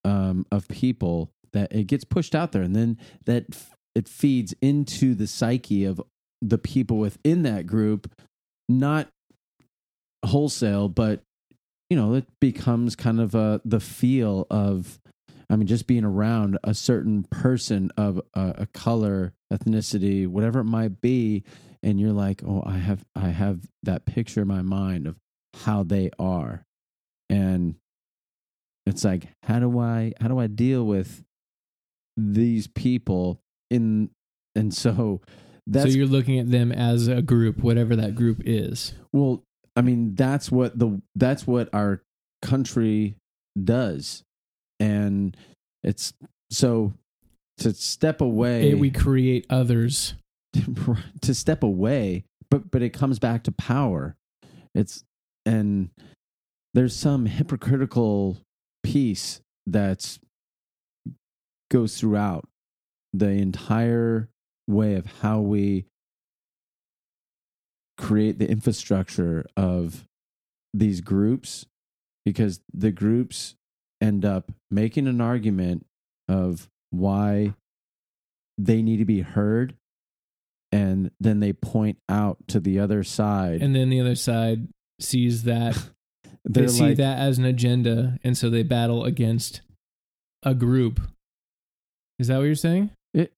um, 0.04 0.46
of 0.50 0.68
people 0.68 1.30
that 1.52 1.72
it 1.72 1.86
gets 1.86 2.04
pushed 2.04 2.34
out 2.34 2.52
there 2.52 2.62
and 2.62 2.74
then 2.74 2.98
that 3.26 3.44
f- 3.52 3.70
it 3.94 4.08
feeds 4.08 4.54
into 4.62 5.14
the 5.14 5.26
psyche 5.26 5.84
of 5.84 6.00
the 6.40 6.58
people 6.58 6.98
within 6.98 7.42
that 7.42 7.66
group 7.66 8.10
not 8.68 9.08
wholesale 10.24 10.88
but 10.88 11.22
you 11.90 11.96
know 11.96 12.14
it 12.14 12.26
becomes 12.40 12.96
kind 12.96 13.20
of 13.20 13.34
a 13.34 13.60
the 13.64 13.80
feel 13.80 14.46
of 14.50 14.98
I 15.52 15.56
mean, 15.56 15.66
just 15.66 15.86
being 15.86 16.04
around 16.04 16.58
a 16.64 16.72
certain 16.72 17.24
person 17.24 17.90
of 17.98 18.22
a 18.32 18.66
color, 18.72 19.34
ethnicity, 19.52 20.26
whatever 20.26 20.60
it 20.60 20.64
might 20.64 21.02
be, 21.02 21.44
and 21.82 22.00
you're 22.00 22.12
like, 22.12 22.42
oh, 22.42 22.62
I 22.64 22.78
have, 22.78 23.04
I 23.14 23.28
have 23.28 23.60
that 23.82 24.06
picture 24.06 24.40
in 24.40 24.48
my 24.48 24.62
mind 24.62 25.06
of 25.06 25.18
how 25.64 25.82
they 25.82 26.10
are, 26.18 26.64
and 27.28 27.74
it's 28.86 29.04
like 29.04 29.28
how 29.44 29.58
do 29.58 29.78
I 29.78 30.12
how 30.20 30.28
do 30.28 30.38
I 30.38 30.46
deal 30.46 30.84
with 30.84 31.22
these 32.16 32.66
people 32.66 33.40
in 33.70 34.10
and 34.54 34.72
so 34.74 35.20
that's 35.66 35.92
so 35.92 35.96
you're 35.96 36.06
looking 36.06 36.38
at 36.38 36.50
them 36.50 36.72
as 36.72 37.08
a 37.08 37.22
group, 37.22 37.58
whatever 37.58 37.96
that 37.96 38.14
group 38.14 38.42
is. 38.44 38.94
well 39.12 39.42
I 39.76 39.82
mean 39.82 40.14
that's 40.14 40.50
what 40.50 40.78
the 40.78 41.00
that's 41.14 41.46
what 41.46 41.68
our 41.72 42.02
country 42.42 43.16
does 43.62 44.24
and 44.80 45.36
it's 45.84 46.12
so 46.50 46.92
to 47.58 47.72
step 47.72 48.20
away 48.20 48.74
we 48.74 48.90
create 48.90 49.46
others. 49.48 50.14
to 51.22 51.34
step 51.34 51.62
away 51.62 52.24
but 52.50 52.70
but 52.70 52.82
it 52.82 52.90
comes 52.90 53.18
back 53.18 53.44
to 53.44 53.52
power 53.52 54.16
it's 54.74 55.02
and 55.46 55.88
there's 56.74 56.94
some 56.94 57.24
hypocritical 57.24 58.36
piece 58.82 59.40
that 59.66 60.18
goes 61.70 61.98
throughout 61.98 62.48
the 63.12 63.28
entire 63.28 64.28
way 64.66 64.94
of 64.94 65.06
how 65.20 65.40
we 65.40 65.86
create 67.98 68.38
the 68.38 68.48
infrastructure 68.48 69.46
of 69.56 70.06
these 70.74 71.00
groups 71.00 71.66
because 72.24 72.60
the 72.72 72.90
groups 72.90 73.54
end 74.00 74.24
up 74.24 74.50
making 74.70 75.06
an 75.06 75.20
argument 75.20 75.86
of 76.28 76.68
why 76.90 77.54
they 78.58 78.82
need 78.82 78.98
to 78.98 79.04
be 79.04 79.20
heard 79.20 79.74
and 80.70 81.10
then 81.20 81.40
they 81.40 81.52
point 81.52 81.98
out 82.08 82.38
to 82.48 82.58
the 82.58 82.80
other 82.80 83.04
side 83.04 83.60
And 83.60 83.74
then 83.74 83.90
the 83.90 84.00
other 84.00 84.14
side 84.14 84.68
sees 84.98 85.42
that 85.44 85.78
they 86.44 86.66
see 86.66 86.82
like 86.82 86.96
that 86.96 87.18
as 87.18 87.38
an 87.38 87.44
agenda, 87.44 88.18
and 88.24 88.36
so 88.36 88.50
they 88.50 88.62
battle 88.62 89.04
against 89.04 89.60
a 90.42 90.54
group. 90.54 91.00
Is 92.18 92.28
that 92.28 92.38
what 92.38 92.44
you're 92.44 92.54
saying? 92.54 92.90
It- 93.14 93.32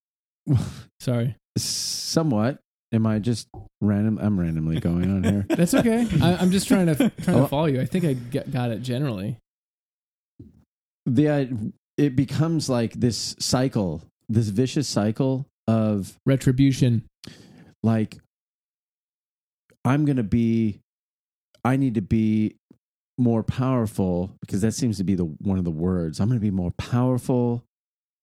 Sorry, 1.00 1.36
somewhat 1.56 2.58
am 2.92 3.06
i 3.08 3.18
just 3.18 3.48
random 3.80 4.18
i'm 4.22 4.38
randomly 4.38 4.78
going 4.78 5.10
on 5.10 5.24
here 5.24 5.44
that's 5.48 5.74
okay. 5.74 6.06
I, 6.22 6.36
I'm 6.36 6.52
just 6.52 6.68
trying 6.68 6.86
to 6.86 6.94
trying 6.94 7.38
Oh. 7.38 7.42
to 7.42 7.48
follow 7.48 7.66
you. 7.66 7.80
I 7.80 7.86
think 7.86 8.04
I 8.04 8.12
get, 8.12 8.52
got 8.52 8.70
it 8.70 8.82
generally. 8.82 9.38
the 11.06 11.28
uh, 11.28 11.46
it 11.98 12.14
becomes 12.16 12.68
like 12.70 12.92
this 12.94 13.34
cycle 13.40 14.02
this 14.28 14.48
vicious 14.48 14.86
cycle 14.88 15.46
of 15.66 16.16
Retribution. 16.24 17.02
like 17.82 18.18
i'm 19.84 20.04
gonna 20.04 20.22
be 20.22 20.80
i 21.64 21.76
need 21.76 21.94
to 21.94 22.00
be 22.02 22.56
more 23.16 23.42
powerful 23.42 24.36
because 24.40 24.60
that 24.62 24.72
seems 24.72 24.96
to 24.98 25.04
be 25.04 25.14
the 25.14 25.24
one 25.24 25.58
of 25.58 25.64
the 25.64 25.70
words. 25.70 26.20
I'm 26.20 26.28
gonna 26.28 26.40
be 26.40 26.50
more 26.50 26.72
powerful 26.72 27.64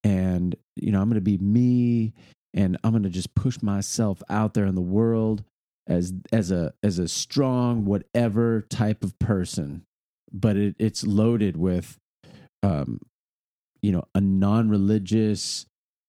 and 0.03 0.55
you 0.75 0.91
know 0.91 0.99
i'm 0.99 1.07
gonna 1.07 1.21
be 1.21 1.37
me 1.37 2.11
and 2.55 2.75
i'm 2.83 2.91
gonna 2.91 3.07
just 3.07 3.35
push 3.35 3.61
myself 3.61 4.23
out 4.31 4.55
there 4.55 4.65
in 4.65 4.73
the 4.73 4.81
world 4.81 5.43
as 5.87 6.13
as 6.31 6.51
a 6.51 6.73
as 6.83 6.99
a 6.99 7.07
strong 7.07 7.85
whatever 7.85 8.61
type 8.61 9.03
of 9.03 9.17
person. 9.19 9.83
But 10.31 10.55
it, 10.55 10.75
it's 10.79 11.05
loaded 11.05 11.57
with 11.57 11.97
um 12.63 12.99
you 13.81 13.91
know 13.91 14.03
a 14.15 14.21
non-religious 14.21 15.65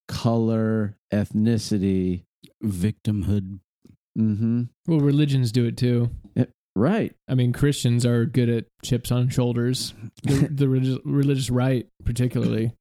color 0.09 0.97
ethnicity. 1.13 2.25
Victimhood. 2.63 3.59
mm-hmm. 4.19 4.63
Well, 4.87 5.01
religions 5.01 5.53
do 5.53 5.67
it 5.67 5.77
too. 5.77 6.11
Right 6.77 7.15
I 7.29 7.35
mean, 7.35 7.53
Christians 7.53 8.05
are 8.07 8.25
good 8.25 8.49
at 8.49 8.65
chips 8.85 9.11
on 9.13 9.29
shoulders. 9.29 9.95
The, 10.23 10.49
the 10.51 10.69
religious, 10.69 10.99
religious 11.05 11.51
right, 11.51 11.87
particularly, 12.05 12.73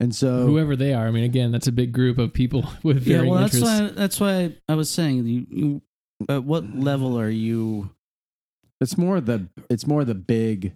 and 0.00 0.14
so 0.14 0.46
whoever 0.46 0.76
they 0.76 0.92
are. 0.94 1.06
I 1.06 1.10
mean, 1.10 1.24
again, 1.24 1.52
that's 1.52 1.66
a 1.66 1.72
big 1.72 1.92
group 1.92 2.18
of 2.18 2.32
people 2.32 2.64
with 2.82 3.06
Yeah, 3.06 3.16
varying 3.18 3.32
well, 3.32 3.40
that's 3.42 3.54
interests. 3.54 3.80
why 3.80 3.88
that's 4.00 4.20
why 4.20 4.56
I 4.68 4.74
was 4.74 4.90
saying 4.90 5.26
you. 5.26 5.46
you 5.50 5.82
at 6.28 6.42
what 6.44 6.74
level 6.76 7.18
are 7.18 7.28
you? 7.30 7.90
it's 8.80 8.96
more 8.98 9.20
the 9.20 9.48
it's 9.68 9.86
more 9.88 10.04
the 10.04 10.14
big 10.14 10.72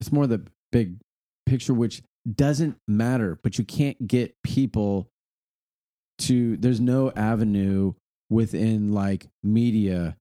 it's 0.00 0.12
more 0.12 0.26
the 0.28 0.44
big 0.70 0.96
picture 1.44 1.74
which 1.74 2.02
doesn't 2.34 2.76
matter 2.86 3.38
but 3.42 3.58
you 3.58 3.64
can't 3.64 4.06
get 4.06 4.34
people 4.44 5.08
to 6.18 6.56
there's 6.58 6.80
no 6.80 7.10
avenue 7.16 7.92
within 8.30 8.92
like 8.92 9.26
media 9.42 10.16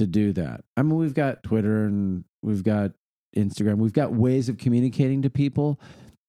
to 0.00 0.06
do 0.06 0.32
that 0.32 0.64
i 0.76 0.82
mean 0.82 0.96
we've 0.96 1.14
got 1.14 1.42
twitter 1.42 1.84
and 1.84 2.24
we've 2.42 2.64
got 2.64 2.92
instagram 3.36 3.76
we've 3.76 3.92
got 3.92 4.12
ways 4.12 4.48
of 4.48 4.58
communicating 4.58 5.22
to 5.22 5.30
people 5.30 5.80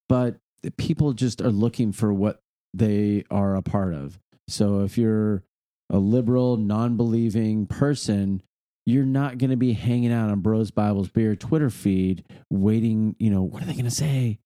but 0.07 0.37
people 0.77 1.13
just 1.13 1.41
are 1.41 1.51
looking 1.51 1.91
for 1.91 2.13
what 2.13 2.41
they 2.73 3.23
are 3.31 3.55
a 3.55 3.61
part 3.61 3.93
of 3.93 4.19
so 4.47 4.81
if 4.81 4.97
you're 4.97 5.43
a 5.89 5.97
liberal 5.97 6.57
non-believing 6.57 7.65
person 7.65 8.41
you're 8.85 9.05
not 9.05 9.37
going 9.37 9.51
to 9.51 9.57
be 9.57 9.73
hanging 9.73 10.11
out 10.11 10.29
on 10.31 10.39
Bros 10.39 10.71
Bibles 10.71 11.09
Beer 11.09 11.35
Twitter 11.35 11.69
feed 11.69 12.25
waiting, 12.49 13.15
you 13.19 13.29
know, 13.29 13.43
what 13.43 13.61
are 13.61 13.65
they 13.65 13.73
going 13.73 13.85
to 13.85 13.91
say? 13.91 14.39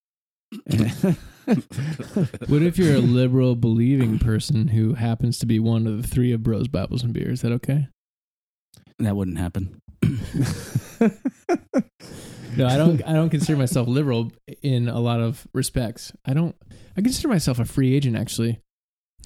What 2.47 2.63
if 2.63 2.77
you're 2.79 2.95
a 2.95 2.99
liberal 2.99 3.55
believing 3.55 4.17
person 4.17 4.69
who 4.69 4.95
happens 4.95 5.37
to 5.39 5.45
be 5.45 5.59
one 5.59 5.85
of 5.85 6.01
the 6.01 6.07
three 6.07 6.31
of 6.31 6.41
Bros, 6.41 6.67
Bibles, 6.67 7.03
and 7.03 7.13
Beer? 7.13 7.29
Is 7.29 7.41
that 7.41 7.51
okay? 7.51 7.87
That 8.99 9.15
wouldn't 9.15 9.37
happen. 9.37 9.79
No, 12.57 12.67
I 12.67 12.77
don't. 12.77 13.05
I 13.05 13.11
don't 13.11 13.29
consider 13.29 13.57
myself 13.57 13.87
liberal 13.87 14.31
in 14.61 14.87
a 14.87 14.99
lot 14.99 15.19
of 15.19 15.45
respects. 15.53 16.13
I 16.25 16.33
don't. 16.33 16.55
I 16.95 17.01
consider 17.01 17.27
myself 17.27 17.59
a 17.59 17.65
free 17.65 17.93
agent 17.93 18.15
actually, 18.15 18.59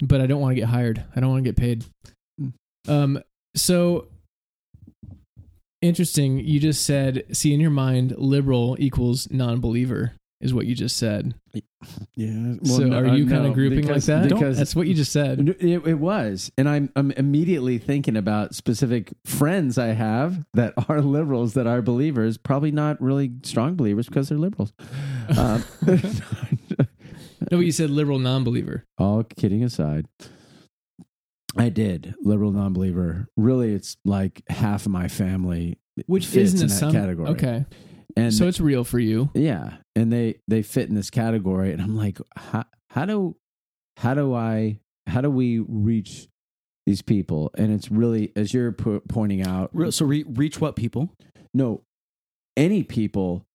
but 0.02 0.20
I 0.20 0.26
don't 0.26 0.40
want 0.40 0.56
to 0.56 0.60
get 0.60 0.68
hired. 0.68 1.04
I 1.14 1.20
don't 1.20 1.30
want 1.30 1.44
to 1.44 1.48
get 1.48 1.56
paid. 1.56 1.84
Um. 2.88 3.22
So 3.54 4.08
interesting. 5.80 6.40
You 6.40 6.58
just 6.58 6.84
said, 6.84 7.24
see, 7.32 7.54
in 7.54 7.60
your 7.60 7.70
mind, 7.70 8.14
liberal 8.18 8.76
equals 8.80 9.30
non-believer 9.30 10.14
is 10.40 10.54
what 10.54 10.66
you 10.66 10.74
just 10.74 10.96
said. 10.96 11.34
yeah. 12.14 12.54
so, 12.64 12.92
are 12.92 13.06
you 13.06 13.28
kind 13.28 13.46
of 13.46 13.54
grouping 13.54 13.82
because, 13.82 14.08
like 14.08 14.22
that? 14.22 14.28
Because 14.28 14.58
That's 14.58 14.74
what 14.74 14.86
you 14.86 14.94
just 14.94 15.12
said. 15.12 15.56
It, 15.60 15.86
it 15.86 15.98
was, 15.98 16.50
and 16.56 16.68
I'm 16.68 16.90
I'm 16.96 17.10
immediately 17.12 17.78
thinking 17.78 18.16
about 18.16 18.54
specific 18.54 19.12
friends 19.24 19.78
I 19.78 19.88
have 19.88 20.44
that 20.54 20.74
are 20.88 21.00
liberals 21.00 21.54
that 21.54 21.66
are 21.66 21.82
believers, 21.82 22.38
probably 22.38 22.70
not 22.70 23.00
really 23.00 23.32
strong 23.42 23.74
believers 23.74 24.06
because 24.06 24.28
they're 24.28 24.38
liberals. 24.38 24.72
Um, 25.36 25.64
No, 27.50 27.56
but 27.56 27.66
you 27.66 27.72
said 27.72 27.90
liberal 27.90 28.18
non-believer. 28.18 28.84
all 28.98 29.24
kidding 29.24 29.64
aside, 29.64 30.06
I 31.56 31.68
did 31.68 32.14
liberal 32.22 32.52
non-believer. 32.52 33.28
Really, 33.36 33.72
it's 33.72 33.96
like 34.04 34.42
half 34.48 34.86
of 34.86 34.92
my 34.92 35.08
family, 35.08 35.78
Which 36.06 36.26
fits 36.26 36.54
isn't 36.54 36.60
in 36.60 36.66
a 36.66 36.68
that 36.68 36.78
some 36.78 36.92
category. 36.92 37.30
Okay, 37.30 37.64
and 38.16 38.32
so 38.34 38.46
it's 38.46 38.60
real 38.60 38.84
for 38.84 38.98
you. 38.98 39.30
yeah, 39.34 39.78
and 39.94 40.12
they 40.12 40.40
they 40.48 40.62
fit 40.62 40.88
in 40.88 40.94
this 40.94 41.10
category, 41.10 41.72
and 41.72 41.80
I'm 41.82 41.96
like, 41.96 42.18
how 42.36 42.64
how 42.90 43.04
do 43.06 43.36
how 43.98 44.14
do 44.14 44.34
I 44.34 44.80
how 45.06 45.20
do 45.20 45.30
we 45.30 45.58
reach 45.60 46.28
these 46.86 47.02
people? 47.02 47.50
And 47.56 47.72
it's 47.72 47.90
really 47.90 48.32
as 48.36 48.52
you're 48.54 48.72
po- 48.72 49.02
pointing 49.08 49.42
out, 49.46 49.70
Re- 49.72 49.90
So 49.90 50.04
re- 50.06 50.24
reach 50.26 50.60
what 50.60 50.76
people? 50.76 51.14
no, 51.54 51.82
any 52.56 52.82
people, 52.82 53.46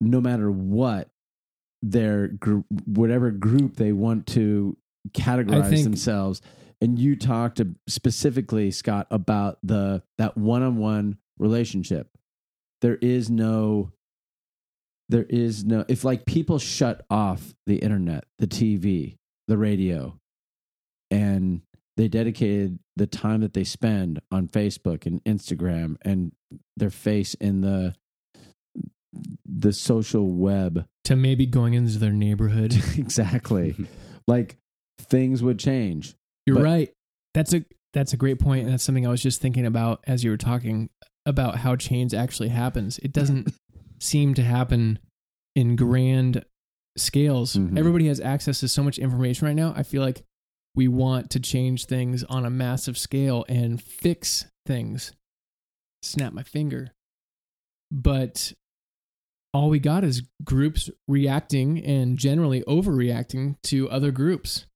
no 0.00 0.20
matter 0.20 0.50
what 0.50 1.08
their 1.82 2.28
group, 2.28 2.66
whatever 2.86 3.30
group 3.30 3.76
they 3.76 3.92
want 3.92 4.26
to 4.28 4.76
categorize 5.12 5.68
think- 5.70 5.84
themselves. 5.84 6.40
And 6.80 6.96
you 6.98 7.16
talked 7.16 7.60
specifically, 7.88 8.70
Scott, 8.70 9.08
about 9.10 9.58
the 9.64 10.02
that 10.18 10.36
one-on-one 10.36 11.18
relationship. 11.38 12.08
There 12.82 12.96
is 13.02 13.28
no, 13.28 13.90
there 15.08 15.26
is 15.28 15.64
no. 15.64 15.84
If 15.88 16.04
like 16.04 16.26
people 16.26 16.58
shut 16.58 17.04
off 17.10 17.54
the 17.66 17.76
internet, 17.76 18.24
the 18.38 18.46
TV, 18.46 19.16
the 19.46 19.56
radio, 19.58 20.18
and 21.10 21.62
they 21.96 22.08
dedicated 22.08 22.78
the 22.96 23.06
time 23.06 23.40
that 23.40 23.54
they 23.54 23.64
spend 23.64 24.20
on 24.30 24.48
Facebook 24.48 25.06
and 25.06 25.22
Instagram 25.24 25.96
and 26.02 26.32
their 26.76 26.90
face 26.90 27.34
in 27.34 27.60
the 27.60 27.94
the 29.46 29.72
social 29.72 30.28
web 30.28 30.86
To 31.04 31.16
maybe 31.16 31.46
going 31.46 31.74
into 31.74 31.98
their 31.98 32.12
neighborhood. 32.12 32.74
exactly 32.98 33.74
like 34.26 34.58
things 35.00 35.42
would 35.42 35.58
change 35.58 36.14
You're 36.46 36.56
But- 36.56 36.62
right. 36.64 36.92
That's 37.34 37.54
a 37.54 37.64
that's 37.94 38.12
a 38.12 38.16
great 38.16 38.38
point, 38.38 38.64
and 38.64 38.72
that's 38.72 38.82
something 38.84 39.06
I 39.06 39.10
was 39.10 39.22
just 39.22 39.40
thinking 39.40 39.64
about 39.64 40.02
as 40.06 40.22
you 40.24 40.30
were 40.30 40.36
talking 40.36 40.90
about 41.24 41.56
how 41.56 41.76
change 41.76 42.12
actually 42.14 42.48
happens. 42.48 42.98
It 42.98 43.12
doesn't 43.12 43.52
seem 44.00 44.34
to 44.34 44.42
happen 44.42 44.98
in 45.54 45.76
grand 45.76 46.44
scales. 46.96 47.54
Mhm. 47.54 47.78
Everybody 47.78 48.06
has 48.08 48.20
access 48.20 48.60
to 48.60 48.68
so 48.68 48.82
much 48.82 48.98
information 48.98 49.46
right 49.46 49.56
now. 49.56 49.72
I 49.76 49.82
feel 49.82 50.02
like 50.02 50.24
we 50.74 50.88
want 50.88 51.30
to 51.30 51.40
change 51.40 51.86
things 51.86 52.24
on 52.24 52.44
a 52.44 52.50
massive 52.50 52.96
scale 52.96 53.44
and 53.48 53.82
fix 53.82 54.46
things. 54.66 55.12
Snap 56.02 56.32
my 56.32 56.42
finger. 56.42 56.92
But 57.90 58.52
all 59.54 59.70
we 59.70 59.78
got 59.78 60.04
is 60.04 60.22
groups 60.44 60.90
reacting 61.08 61.82
and 61.82 62.18
generally 62.18 62.62
overreacting 62.62 63.60
to 63.62 63.88
other 63.90 64.12
groups. 64.12 64.66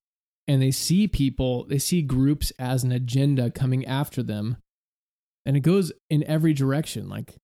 And 0.49 0.61
they 0.61 0.73
see 0.73 1.07
people, 1.07 1.65
they 1.67 1.79
see 1.79 2.03
groups 2.03 2.51
as 2.59 2.83
an 2.83 2.91
agenda 2.91 3.51
coming 3.51 3.85
after 3.85 4.23
them. 4.23 4.57
And 5.47 5.57
it 5.57 5.61
goes 5.61 5.93
in 6.11 6.25
every 6.25 6.53
direction. 6.53 7.09
Like 7.09 7.37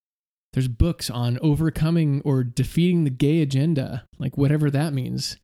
there's 0.52 0.68
books 0.68 1.10
on 1.10 1.38
overcoming 1.40 2.22
or 2.24 2.42
defeating 2.42 3.04
the 3.04 3.10
gay 3.10 3.42
agenda, 3.42 4.04
like 4.18 4.36
whatever 4.36 4.70
that 4.70 4.92
means. 4.92 5.36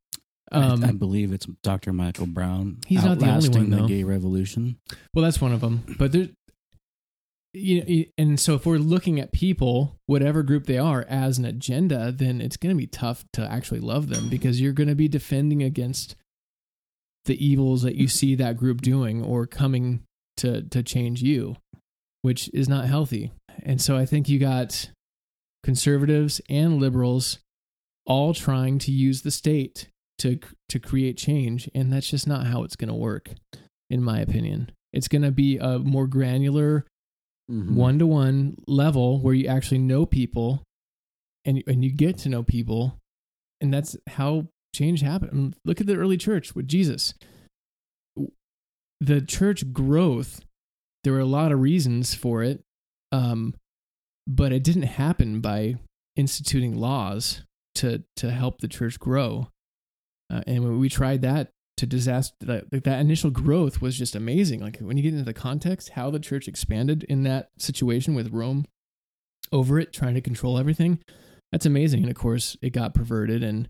Um, 0.52 0.84
I, 0.84 0.88
I 0.88 0.92
believe 0.92 1.32
it's 1.32 1.46
Dr. 1.62 1.92
Michael 1.92 2.26
Brown. 2.26 2.78
He's 2.86 3.04
not 3.04 3.18
the 3.18 3.28
only 3.28 3.48
one, 3.48 3.70
though. 3.70 3.82
the 3.82 3.88
gay 3.88 4.04
revolution. 4.04 4.78
Well, 5.12 5.24
that's 5.24 5.40
one 5.40 5.52
of 5.52 5.60
them. 5.60 5.84
But 5.98 6.12
there, 6.12 6.28
you 7.52 7.84
know, 7.84 8.04
and 8.18 8.38
so 8.38 8.54
if 8.54 8.66
we're 8.66 8.78
looking 8.78 9.20
at 9.20 9.32
people, 9.32 9.96
whatever 10.06 10.42
group 10.42 10.66
they 10.66 10.78
are, 10.78 11.04
as 11.08 11.38
an 11.38 11.44
agenda, 11.44 12.12
then 12.12 12.40
it's 12.40 12.56
going 12.56 12.74
to 12.74 12.78
be 12.78 12.86
tough 12.86 13.24
to 13.32 13.50
actually 13.50 13.80
love 13.80 14.08
them 14.08 14.28
because 14.28 14.60
you're 14.60 14.72
going 14.72 14.88
to 14.88 14.94
be 14.94 15.08
defending 15.08 15.62
against 15.62 16.16
the 17.24 17.44
evils 17.44 17.82
that 17.82 17.94
you 17.96 18.08
see 18.08 18.34
that 18.34 18.56
group 18.56 18.82
doing 18.82 19.22
or 19.22 19.46
coming 19.46 20.02
to 20.36 20.62
to 20.62 20.82
change 20.82 21.22
you, 21.22 21.56
which 22.22 22.50
is 22.52 22.68
not 22.68 22.86
healthy. 22.86 23.32
And 23.62 23.80
so 23.80 23.96
I 23.96 24.04
think 24.04 24.28
you 24.28 24.38
got 24.38 24.90
conservatives 25.64 26.40
and 26.48 26.78
liberals 26.78 27.40
all 28.06 28.34
trying 28.34 28.78
to 28.78 28.92
use 28.92 29.22
the 29.22 29.30
state 29.32 29.88
to 30.18 30.38
to 30.68 30.78
create 30.78 31.16
change, 31.16 31.68
and 31.74 31.92
that's 31.92 32.08
just 32.08 32.26
not 32.28 32.46
how 32.46 32.62
it's 32.62 32.76
going 32.76 32.88
to 32.88 32.94
work, 32.94 33.30
in 33.90 34.02
my 34.02 34.20
opinion. 34.20 34.70
It's 34.92 35.08
going 35.08 35.22
to 35.22 35.32
be 35.32 35.58
a 35.58 35.78
more 35.80 36.06
granular 36.06 36.86
Mhm. 37.50 37.74
one 37.74 37.98
to 37.98 38.06
one 38.06 38.56
level 38.66 39.20
where 39.20 39.34
you 39.34 39.46
actually 39.48 39.78
know 39.78 40.06
people 40.06 40.62
and 41.44 41.62
and 41.66 41.84
you 41.84 41.90
get 41.92 42.16
to 42.18 42.30
know 42.30 42.42
people 42.42 42.98
and 43.60 43.72
that's 43.72 43.96
how 44.06 44.48
change 44.74 45.02
happened. 45.02 45.54
Look 45.64 45.78
at 45.80 45.86
the 45.86 45.96
early 45.96 46.16
church 46.16 46.54
with 46.54 46.66
Jesus. 46.66 47.12
The 49.00 49.20
church 49.20 49.72
growth, 49.72 50.40
there 51.02 51.12
were 51.12 51.18
a 51.18 51.26
lot 51.26 51.52
of 51.52 51.60
reasons 51.60 52.14
for 52.14 52.42
it, 52.42 52.62
um, 53.12 53.54
but 54.26 54.52
it 54.52 54.64
didn't 54.64 54.82
happen 54.82 55.40
by 55.40 55.76
instituting 56.16 56.76
laws 56.76 57.42
to 57.76 58.04
to 58.16 58.30
help 58.30 58.60
the 58.60 58.68
church 58.68 58.98
grow. 58.98 59.48
Uh, 60.32 60.42
and 60.46 60.64
when 60.64 60.78
we 60.78 60.88
tried 60.88 61.22
that 61.22 61.50
to 61.76 61.86
disaster, 61.86 62.34
like 62.46 62.84
that 62.84 63.00
initial 63.00 63.30
growth 63.30 63.82
was 63.82 63.98
just 63.98 64.14
amazing. 64.14 64.60
Like 64.60 64.78
when 64.78 64.96
you 64.96 65.02
get 65.02 65.12
into 65.12 65.24
the 65.24 65.34
context, 65.34 65.90
how 65.90 66.10
the 66.10 66.20
church 66.20 66.46
expanded 66.46 67.04
in 67.04 67.24
that 67.24 67.50
situation 67.58 68.14
with 68.14 68.32
Rome 68.32 68.64
over 69.52 69.78
it, 69.78 69.92
trying 69.92 70.14
to 70.14 70.20
control 70.20 70.56
everything, 70.56 71.00
that's 71.52 71.66
amazing. 71.66 72.02
And 72.02 72.10
of 72.10 72.16
course, 72.16 72.56
it 72.62 72.70
got 72.70 72.94
perverted, 72.94 73.42
and 73.42 73.68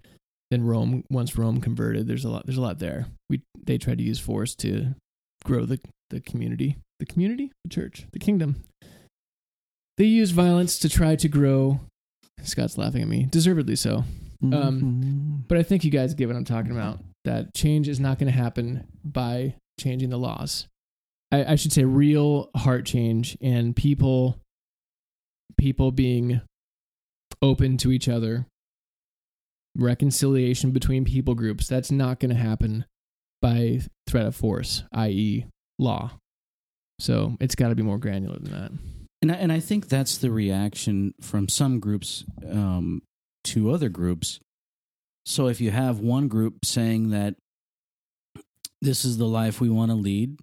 then 0.50 0.64
Rome, 0.64 1.04
once 1.10 1.36
Rome 1.36 1.60
converted, 1.60 2.06
there's 2.06 2.24
a 2.24 2.30
lot, 2.30 2.46
there's 2.46 2.58
a 2.58 2.62
lot 2.62 2.78
there. 2.78 3.06
We 3.28 3.42
they 3.62 3.78
tried 3.78 3.98
to 3.98 4.04
use 4.04 4.20
force 4.20 4.54
to 4.56 4.94
grow 5.44 5.64
the 5.64 5.80
the 6.10 6.20
community, 6.20 6.76
the 6.98 7.06
community, 7.06 7.52
the 7.64 7.70
church, 7.70 8.06
the 8.12 8.18
kingdom. 8.18 8.64
They 9.96 10.04
use 10.06 10.30
violence 10.32 10.78
to 10.80 10.88
try 10.88 11.16
to 11.16 11.28
grow. 11.28 11.80
Scott's 12.42 12.76
laughing 12.76 13.02
at 13.02 13.08
me, 13.08 13.26
deservedly 13.30 13.76
so. 13.76 14.04
Um, 14.42 14.52
Mhm. 14.52 15.48
But 15.48 15.58
I 15.58 15.62
think 15.62 15.84
you 15.84 15.90
guys 15.90 16.14
get 16.14 16.26
what 16.28 16.36
I'm 16.36 16.44
talking 16.44 16.72
about. 16.72 16.98
That 17.24 17.54
change 17.54 17.88
is 17.88 18.00
not 18.00 18.18
going 18.18 18.30
to 18.30 18.36
happen 18.38 18.86
by 19.04 19.54
changing 19.80 20.10
the 20.10 20.18
laws. 20.18 20.66
I, 21.32 21.52
I 21.52 21.54
should 21.56 21.72
say 21.72 21.84
real 21.84 22.50
heart 22.54 22.84
change 22.84 23.38
and 23.40 23.74
people, 23.74 24.38
people 25.56 25.90
being 25.92 26.42
open 27.40 27.78
to 27.78 27.92
each 27.92 28.08
other, 28.08 28.46
reconciliation 29.76 30.70
between 30.72 31.04
people 31.04 31.34
groups. 31.34 31.66
That's 31.66 31.90
not 31.90 32.20
going 32.20 32.30
to 32.34 32.40
happen 32.40 32.84
by 33.40 33.80
threat 34.06 34.26
of 34.26 34.36
force, 34.36 34.84
i.e., 34.92 35.46
law. 35.78 36.12
So 36.98 37.36
it's 37.40 37.54
got 37.54 37.68
to 37.70 37.74
be 37.74 37.82
more 37.82 37.98
granular 37.98 38.38
than 38.38 38.52
that. 38.52 38.70
And 39.24 39.32
I, 39.32 39.36
and 39.36 39.50
I 39.50 39.58
think 39.58 39.88
that's 39.88 40.18
the 40.18 40.30
reaction 40.30 41.14
from 41.22 41.48
some 41.48 41.80
groups 41.80 42.26
um, 42.46 43.00
to 43.44 43.70
other 43.70 43.88
groups. 43.88 44.38
So 45.24 45.46
if 45.46 45.62
you 45.62 45.70
have 45.70 45.98
one 45.98 46.28
group 46.28 46.66
saying 46.66 47.08
that 47.08 47.36
this 48.82 49.02
is 49.02 49.16
the 49.16 49.24
life 49.24 49.62
we 49.62 49.70
want 49.70 49.90
to 49.90 49.94
lead 49.94 50.36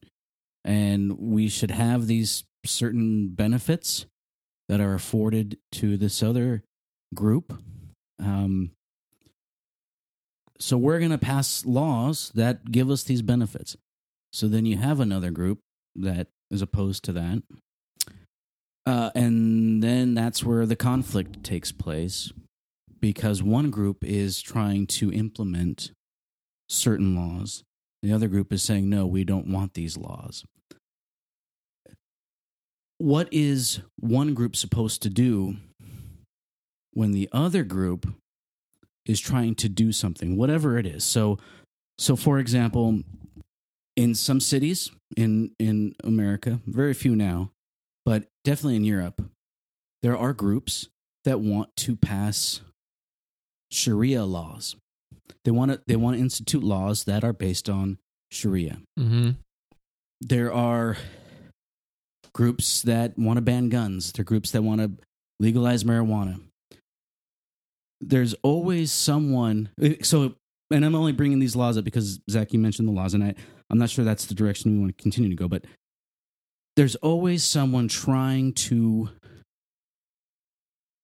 and 0.66 1.16
we 1.20 1.48
should 1.48 1.70
have 1.70 2.08
these 2.08 2.44
certain 2.66 3.28
benefits 3.36 4.08
that 4.68 4.82
are 4.82 4.96
afforded 4.96 5.60
to 5.74 5.96
this 5.96 6.24
other 6.24 6.64
group, 7.14 7.54
um, 8.18 8.72
so 10.58 10.76
we're 10.76 10.98
going 10.98 11.12
to 11.12 11.20
pass 11.20 11.68
laws 11.68 12.32
that 12.34 12.72
give 12.72 12.90
us 12.90 13.04
these 13.04 13.22
benefits. 13.22 13.78
So 14.34 14.48
then 14.48 14.66
you 14.66 14.78
have 14.78 15.00
another 15.00 15.30
group 15.30 15.60
that 15.96 16.30
is 16.50 16.64
opposed 16.64 17.04
to 17.04 17.14
that. 17.14 17.44
Uh, 18.86 19.12
and 19.14 19.84
then 19.84 20.14
that's 20.14 20.44
where 20.44 20.66
the 20.66 20.76
conflict 20.76 21.44
takes 21.44 21.72
place 21.72 22.32
because 23.00 23.44
one 23.44 23.70
group 23.70 24.04
is 24.04 24.42
trying 24.42 24.88
to 24.88 25.12
implement 25.12 25.92
certain 26.70 27.16
laws. 27.16 27.64
The 28.02 28.14
other 28.14 28.28
group 28.28 28.52
is 28.52 28.64
saying, 28.64 28.90
no, 28.90 29.06
we 29.06 29.24
don't 29.24 29.48
want 29.48 29.74
these 29.74 29.98
laws. 29.98 30.44
What 32.98 33.28
is 33.32 33.82
one 34.00 34.34
group 34.34 34.56
supposed 34.56 35.02
to 35.04 35.10
do 35.10 35.58
when 36.94 37.12
the 37.12 37.30
other 37.32 37.64
group 37.64 38.08
is 39.06 39.20
trying 39.20 39.56
to 39.56 39.70
do 39.70 39.92
something, 39.92 40.38
whatever 40.38 40.78
it 40.78 40.86
is? 40.86 41.04
So, 41.04 41.38
so 41.98 42.16
for 42.16 42.40
example, 42.40 43.02
in 43.96 44.16
some 44.16 44.40
cities 44.40 44.92
in 45.18 45.52
in 45.60 45.96
America, 46.04 46.60
very 46.66 46.94
few 46.94 47.16
now, 47.16 47.52
but 48.06 48.26
definitely 48.44 48.76
in 48.78 48.84
Europe, 48.84 49.22
there 50.02 50.18
are 50.18 50.34
groups 50.34 50.90
that 51.24 51.40
want 51.40 51.76
to 51.78 51.96
pass 51.96 52.62
Sharia 53.72 54.26
laws. 54.26 54.76
They 55.46 55.52
want 55.52 55.72
to 55.72 55.82
they 55.88 55.96
want 55.96 56.18
to 56.18 56.22
institute 56.22 56.64
laws 56.64 57.06
that 57.06 57.24
are 57.24 57.34
based 57.34 57.70
on 57.70 57.98
Sharia. 58.32 58.80
Mm-hmm. 59.00 59.32
There 60.22 60.54
are 60.54 60.98
groups 62.34 62.84
that 62.84 63.18
want 63.18 63.38
to 63.38 63.42
ban 63.42 63.70
guns. 63.70 64.12
There 64.12 64.22
are 64.22 64.26
groups 64.26 64.52
that 64.52 64.64
want 64.64 64.82
to 64.82 64.92
legalize 65.40 65.84
marijuana. 65.84 66.42
There's 68.00 68.34
always 68.44 68.92
someone. 68.92 69.70
So, 70.02 70.36
and 70.72 70.86
I'm 70.86 70.96
only 70.96 71.12
bringing 71.12 71.40
these 71.40 71.56
laws 71.56 71.78
up 71.78 71.84
because 71.84 72.20
Zach, 72.30 72.54
you 72.54 72.60
mentioned 72.60 72.88
the 72.88 72.94
laws, 72.94 73.14
and 73.14 73.24
I 73.24 73.36
I'm 73.70 73.78
not 73.78 73.90
sure 73.90 74.04
that's 74.04 74.26
the 74.26 74.36
direction 74.36 74.74
we 74.74 74.80
want 74.80 74.98
to 74.98 75.02
continue 75.02 75.30
to 75.30 75.36
go, 75.36 75.48
but 75.48 75.66
there's 76.76 76.96
always 76.98 77.44
someone 77.44 77.88
trying 77.88 78.54
to 78.54 79.10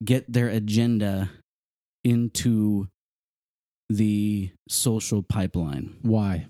get 0.04 0.32
their 0.32 0.50
agenda 0.50 1.30
into 2.04 2.88
the 3.90 4.52
social 4.70 5.24
pipeline 5.24 5.98
Why? 6.02 6.48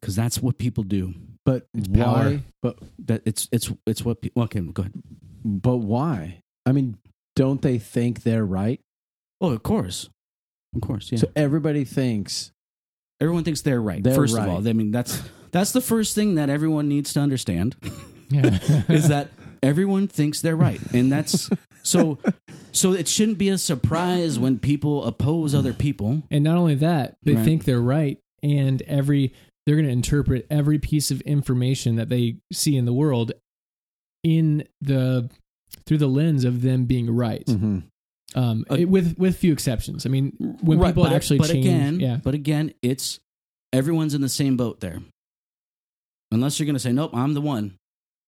because 0.00 0.14
that's 0.16 0.40
what 0.40 0.58
people 0.58 0.84
do. 0.84 1.14
But 1.44 1.66
power. 1.94 2.24
why? 2.24 2.42
But 2.62 2.78
That 3.06 3.22
it's 3.24 3.48
it's 3.52 3.72
it's 3.86 4.04
what 4.04 4.20
people. 4.20 4.42
Okay, 4.44 4.60
go 4.60 4.82
ahead. 4.82 4.92
but 5.44 5.78
why? 5.78 6.40
I 6.66 6.72
mean, 6.72 6.98
don't 7.36 7.62
they 7.62 7.78
think 7.78 8.22
they're 8.22 8.44
right? 8.44 8.80
Oh, 9.40 9.52
of 9.52 9.62
course, 9.62 10.10
of 10.74 10.82
course, 10.82 11.10
yeah. 11.10 11.18
So 11.18 11.30
everybody 11.34 11.84
thinks 11.84 12.52
everyone 13.20 13.44
thinks 13.44 13.62
they're 13.62 13.80
right. 13.80 14.02
They're 14.02 14.14
first 14.14 14.34
right. 14.34 14.46
of 14.46 14.54
all, 14.54 14.68
I 14.68 14.72
mean 14.72 14.90
that's 14.90 15.22
that's 15.50 15.72
the 15.72 15.80
first 15.80 16.14
thing 16.14 16.34
that 16.34 16.50
everyone 16.50 16.88
needs 16.88 17.12
to 17.14 17.20
understand 17.20 17.76
Yeah. 18.30 18.58
is 18.88 19.08
that 19.08 19.30
everyone 19.62 20.08
thinks 20.08 20.40
they're 20.40 20.56
right, 20.56 20.80
and 20.92 21.10
that's 21.10 21.50
so. 21.82 22.18
So 22.72 22.92
it 22.92 23.08
shouldn't 23.08 23.38
be 23.38 23.48
a 23.48 23.58
surprise 23.58 24.38
when 24.38 24.58
people 24.58 25.04
oppose 25.04 25.54
other 25.54 25.72
people. 25.72 26.22
And 26.30 26.44
not 26.44 26.56
only 26.56 26.76
that, 26.76 27.16
they 27.22 27.34
Right. 27.34 27.44
think 27.44 27.64
they're 27.64 27.80
right, 27.80 28.18
and 28.42 28.82
every 28.82 29.32
they're 29.66 29.76
going 29.76 29.86
to 29.86 29.92
interpret 29.92 30.46
every 30.50 30.78
piece 30.78 31.10
of 31.10 31.20
information 31.22 31.96
that 31.96 32.08
they 32.08 32.36
see 32.52 32.76
in 32.76 32.84
the 32.84 32.92
world 32.92 33.32
in 34.22 34.64
the 34.80 35.28
through 35.86 35.98
the 35.98 36.06
lens 36.06 36.44
of 36.44 36.62
them 36.62 36.84
being 36.84 37.10
right. 37.10 37.44
Mhm. 37.46 37.82
Um, 38.34 38.64
Uh, 38.70 38.74
it- 38.76 38.88
with 38.88 39.16
with 39.18 39.36
few 39.36 39.52
exceptions. 39.52 40.04
I 40.06 40.08
mean, 40.10 40.34
when 40.62 40.78
Right, 40.78 40.88
people 40.90 41.04
but, 41.04 41.12
actually 41.12 41.38
but 41.38 41.50
change, 41.50 41.64
again, 41.66 42.00
yeah, 42.00 42.20
but 42.22 42.34
again, 42.34 42.72
it's 42.82 43.18
everyone's 43.72 44.14
in 44.14 44.20
the 44.20 44.28
same 44.28 44.56
boat 44.56 44.80
there. 44.80 45.00
Unless 46.30 46.58
you're 46.58 46.66
going 46.66 46.74
to 46.76 46.80
say, 46.80 46.92
"Nope, 46.92 47.10
I'm 47.14 47.32
the 47.34 47.40
one. 47.40 47.74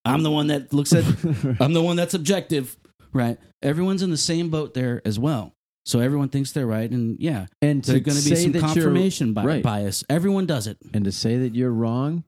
I'm 0.04 0.22
the 0.22 0.30
one 0.30 0.46
that 0.48 0.72
looks 0.72 0.92
at 0.92 1.04
I'm 1.60 1.72
the 1.72 1.82
one 1.82 1.96
that's 1.96 2.14
objective, 2.14 2.76
right? 3.12 3.38
Everyone's 3.62 4.02
in 4.02 4.10
the 4.10 4.16
same 4.16 4.48
boat 4.50 4.74
there 4.74 5.02
as 5.04 5.18
well. 5.18 5.52
So 5.86 5.98
everyone 6.00 6.28
thinks 6.28 6.52
they're 6.52 6.66
right, 6.66 6.90
and 6.90 7.18
yeah, 7.20 7.46
and 7.62 7.82
there's 7.82 8.00
going 8.02 8.16
to 8.18 8.28
be 8.30 8.36
some 8.36 8.52
confirmation 8.52 9.32
bi- 9.32 9.44
right. 9.44 9.62
bias. 9.62 10.04
Everyone 10.08 10.46
does 10.46 10.66
it, 10.66 10.76
and 10.94 11.04
to 11.04 11.12
say 11.12 11.38
that 11.38 11.54
you're 11.54 11.72
wrong 11.72 12.24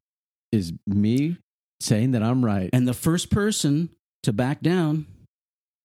is 0.50 0.72
me 0.86 1.36
saying 1.80 2.12
that 2.12 2.22
I'm 2.22 2.44
right. 2.44 2.70
and 2.72 2.86
the 2.88 2.94
first 2.94 3.30
person 3.30 3.90
to 4.22 4.32
back 4.32 4.60
down 4.62 5.06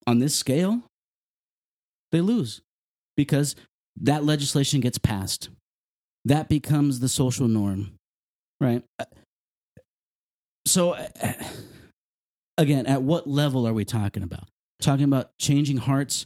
on 0.05 0.19
this 0.19 0.35
scale, 0.35 0.81
they 2.11 2.21
lose. 2.21 2.61
because 3.15 3.55
that 3.99 4.23
legislation 4.23 4.79
gets 4.79 4.97
passed. 4.97 5.49
That 6.25 6.49
becomes 6.49 6.99
the 6.99 7.09
social 7.09 7.47
norm, 7.47 7.91
right? 8.61 8.83
Uh, 8.99 9.05
So, 10.65 10.91
uh, 10.93 11.33
again, 12.57 12.85
at 12.85 13.03
what 13.03 13.27
level 13.27 13.67
are 13.67 13.73
we 13.73 13.85
talking 13.85 14.23
about? 14.23 14.47
Talking 14.81 15.05
about 15.05 15.37
changing 15.37 15.77
hearts 15.77 16.25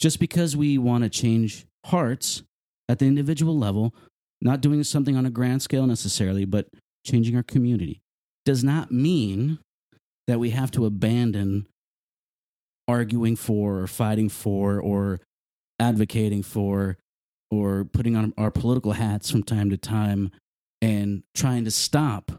just 0.00 0.18
because 0.18 0.56
we 0.56 0.78
want 0.78 1.04
to 1.04 1.10
change 1.10 1.66
hearts 1.86 2.42
at 2.88 2.98
the 2.98 3.06
individual 3.06 3.56
level, 3.56 3.94
not 4.40 4.60
doing 4.60 4.82
something 4.84 5.16
on 5.16 5.26
a 5.26 5.30
grand 5.30 5.62
scale 5.62 5.86
necessarily, 5.86 6.44
but 6.44 6.68
changing 7.04 7.36
our 7.36 7.42
community 7.42 8.00
does 8.44 8.64
not 8.64 8.90
mean 8.90 9.58
that 10.26 10.38
we 10.38 10.50
have 10.50 10.70
to 10.72 10.86
abandon 10.86 11.66
arguing 12.88 13.36
for 13.36 13.78
or 13.78 13.86
fighting 13.86 14.28
for 14.28 14.80
or 14.80 15.20
advocating 15.78 16.42
for 16.42 16.96
or 17.50 17.84
putting 17.84 18.16
on 18.16 18.32
our 18.36 18.50
political 18.50 18.92
hats 18.92 19.30
from 19.30 19.42
time 19.42 19.70
to 19.70 19.76
time 19.76 20.30
and 20.80 21.22
trying 21.34 21.64
to 21.64 21.70
stop 21.70 22.32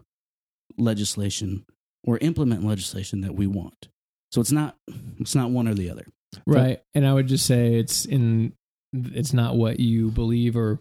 legislation 0.77 1.65
or 2.03 2.17
implement 2.19 2.65
legislation 2.65 3.21
that 3.21 3.35
we 3.35 3.47
want. 3.47 3.87
So 4.31 4.41
it's 4.41 4.51
not 4.51 4.75
it's 5.19 5.35
not 5.35 5.51
one 5.51 5.67
or 5.67 5.73
the 5.73 5.89
other. 5.89 6.05
Right. 6.45 6.81
And 6.95 7.05
I 7.05 7.13
would 7.13 7.27
just 7.27 7.45
say 7.45 7.75
it's 7.75 8.05
in 8.05 8.53
it's 8.93 9.33
not 9.33 9.55
what 9.55 9.79
you 9.79 10.09
believe 10.11 10.55
or 10.55 10.79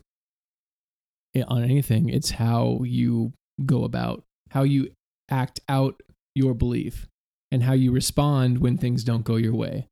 on 1.46 1.62
anything. 1.62 2.08
It's 2.08 2.30
how 2.30 2.80
you 2.84 3.32
go 3.64 3.84
about, 3.84 4.22
how 4.50 4.62
you 4.62 4.92
act 5.30 5.60
out 5.68 6.02
your 6.34 6.54
belief 6.54 7.06
and 7.50 7.62
how 7.62 7.72
you 7.72 7.92
respond 7.92 8.58
when 8.58 8.78
things 8.78 9.04
don't 9.04 9.24
go 9.24 9.36
your 9.36 9.54
way. 9.54 9.86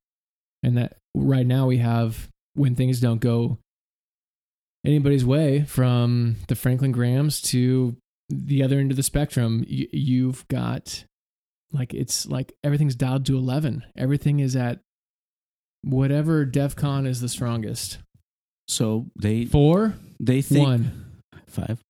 And 0.62 0.76
that 0.76 0.97
right 1.14 1.47
now 1.47 1.66
we 1.66 1.78
have 1.78 2.28
when 2.55 2.74
things 2.74 3.01
don't 3.01 3.20
go 3.20 3.59
anybody's 4.85 5.24
way 5.24 5.64
from 5.64 6.37
the 6.49 6.55
Franklin 6.55 6.93
Grahams 6.93 7.41
to 7.43 7.97
the 8.28 8.62
other 8.62 8.78
end 8.78 8.91
of 8.91 8.97
the 8.97 9.03
spectrum, 9.03 9.64
you've 9.68 10.47
got 10.49 11.05
like 11.73 11.95
it's 11.95 12.27
like 12.27 12.53
everything's 12.64 12.95
dialed 12.97 13.27
to 13.27 13.37
11. 13.37 13.85
Everything 13.97 14.41
is 14.41 14.57
at 14.57 14.81
whatever 15.83 16.45
DEFCON 16.47 17.07
is 17.07 17.21
the 17.21 17.29
strongest. 17.29 17.99
So 18.68 19.07
they 19.16 19.45
Four, 19.47 19.95
they 20.21 20.43
think 20.43 20.66
one. 20.66 21.23
five. 21.47 21.81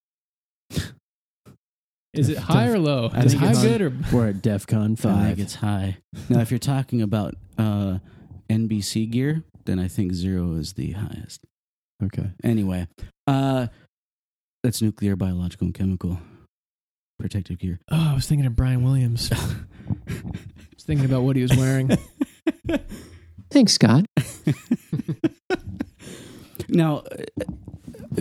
Is 2.12 2.28
it 2.28 2.38
high 2.38 2.66
or 2.68 2.78
low? 2.78 3.08
I 3.12 3.22
Is 3.22 3.34
high 3.34 3.50
it's- 3.50 3.62
good 3.62 3.80
or 3.82 3.92
We're 4.12 4.28
at 4.30 4.42
DEF 4.42 4.66
CON 4.66 4.92
I 4.98 5.02
5. 5.02 5.26
think 5.26 5.38
it's 5.38 5.54
high. 5.56 5.98
Now, 6.28 6.40
if 6.40 6.50
you're 6.50 6.58
talking 6.58 7.02
about 7.02 7.34
uh, 7.56 7.98
NBC 8.50 9.08
gear, 9.10 9.44
then 9.64 9.78
I 9.78 9.86
think 9.86 10.12
zero 10.12 10.54
is 10.54 10.72
the 10.72 10.90
highest. 10.92 11.40
Okay. 12.02 12.30
Anyway, 12.42 12.88
uh, 13.28 13.68
that's 14.64 14.82
nuclear, 14.82 15.14
biological, 15.14 15.66
and 15.66 15.74
chemical 15.74 16.18
protective 17.20 17.58
gear. 17.58 17.80
Oh, 17.90 18.10
I 18.10 18.14
was 18.14 18.26
thinking 18.26 18.46
of 18.46 18.56
Brian 18.56 18.82
Williams. 18.82 19.30
I 19.32 19.36
was 20.74 20.84
thinking 20.84 21.06
about 21.06 21.22
what 21.22 21.36
he 21.36 21.42
was 21.42 21.56
wearing. 21.56 21.90
Thanks, 23.50 23.72
Scott. 23.72 24.06
now, 26.68 26.98
uh, 26.98 27.44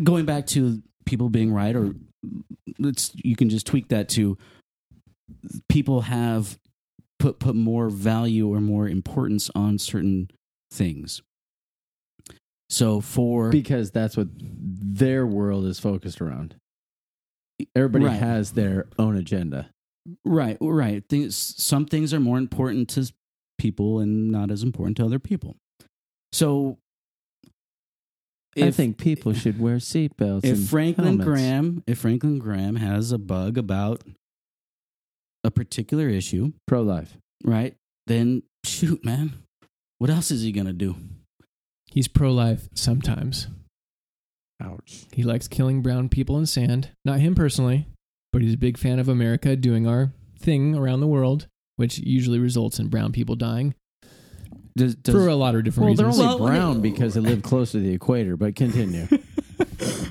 going 0.04 0.26
back 0.26 0.48
to 0.48 0.82
people 1.06 1.30
being 1.30 1.54
right, 1.54 1.76
or 1.76 1.94
let's 2.78 3.12
you 3.16 3.36
can 3.36 3.50
just 3.50 3.66
tweak 3.66 3.90
that 3.90 4.10
to 4.10 4.38
people 5.68 6.02
have 6.02 6.58
put 7.20 7.40
put 7.40 7.56
more 7.56 7.90
value 7.90 8.54
or 8.54 8.60
more 8.60 8.88
importance 8.88 9.50
on 9.56 9.78
certain 9.78 10.30
things. 10.72 11.22
So 12.70 13.02
for 13.02 13.50
Because 13.50 13.92
that's 13.92 14.16
what 14.16 14.28
their 14.40 15.26
world 15.26 15.66
is 15.66 15.80
focused 15.80 16.22
around. 16.22 16.56
Everybody 17.76 18.06
Right. 18.06 18.20
has 18.20 18.52
their 18.52 18.88
own 18.98 19.16
agenda. 19.18 19.70
Right, 20.26 20.58
right. 20.62 21.04
Things, 21.08 21.36
some 21.36 21.86
things 21.86 22.14
are 22.14 22.20
more 22.20 22.38
important 22.38 22.90
to 22.90 23.12
people 23.58 24.00
and 24.00 24.32
not 24.32 24.50
as 24.52 24.64
important 24.64 24.98
to 24.98 25.06
other 25.06 25.20
people. 25.20 25.56
So, 26.32 26.78
I 28.58 28.72
think 28.72 28.98
people 28.98 29.34
should 29.34 29.60
wear 29.60 29.78
seatbelts. 29.78 30.44
if 30.44 30.58
and 30.58 30.68
Franklin 30.70 31.08
helmets. 31.08 31.26
Graham, 31.26 31.84
if 31.88 32.00
Franklin 32.00 32.40
Graham 32.40 32.76
has 32.78 33.12
a 33.12 33.18
bug 33.18 33.58
about 33.58 34.04
a 35.44 35.52
particular 35.52 36.10
issue, 36.10 36.54
pro 36.68 36.82
life. 36.82 37.18
right? 37.44 37.76
Then 38.08 38.44
shoot, 38.66 39.06
man, 39.06 39.34
what 40.00 40.10
else 40.10 40.32
is 40.32 40.42
he 40.42 40.52
gonna 40.52 40.74
do? 40.74 40.96
He's 41.92 42.08
pro 42.08 42.32
life 42.34 42.68
sometimes. 42.74 43.48
Ouch. 44.80 45.06
He 45.14 45.24
likes 45.24 45.48
killing 45.48 45.82
brown 45.82 46.10
people 46.10 46.38
in 46.38 46.46
sand. 46.46 46.90
Not 47.06 47.20
him 47.20 47.36
personally, 47.36 47.88
but 48.32 48.42
he's 48.42 48.54
a 48.54 48.58
big 48.58 48.78
fan 48.78 49.00
of 49.00 49.08
America 49.10 49.56
doing 49.56 49.88
our 49.88 50.12
thing 50.40 50.76
around 50.76 51.00
the 51.02 51.08
world, 51.08 51.48
which 51.76 51.98
usually 52.00 52.40
results 52.40 52.80
in 52.80 52.88
brown 52.88 53.12
people 53.12 53.36
dying 53.36 53.76
Does, 54.76 54.96
does, 54.96 55.14
for 55.16 55.28
a 55.28 55.36
lot 55.36 55.56
of 55.56 55.64
different 55.64 55.88
Well, 55.88 55.96
they're 55.96 56.06
reasons. 56.08 56.26
only 56.26 56.42
Well, 56.42 56.48
brown 56.50 56.82
because 56.82 57.14
they 57.14 57.20
live 57.22 57.42
close 57.44 57.72
to 57.74 57.80
the 57.80 57.92
equator, 57.94 58.38
but 58.38 58.56
continue. 58.56 59.08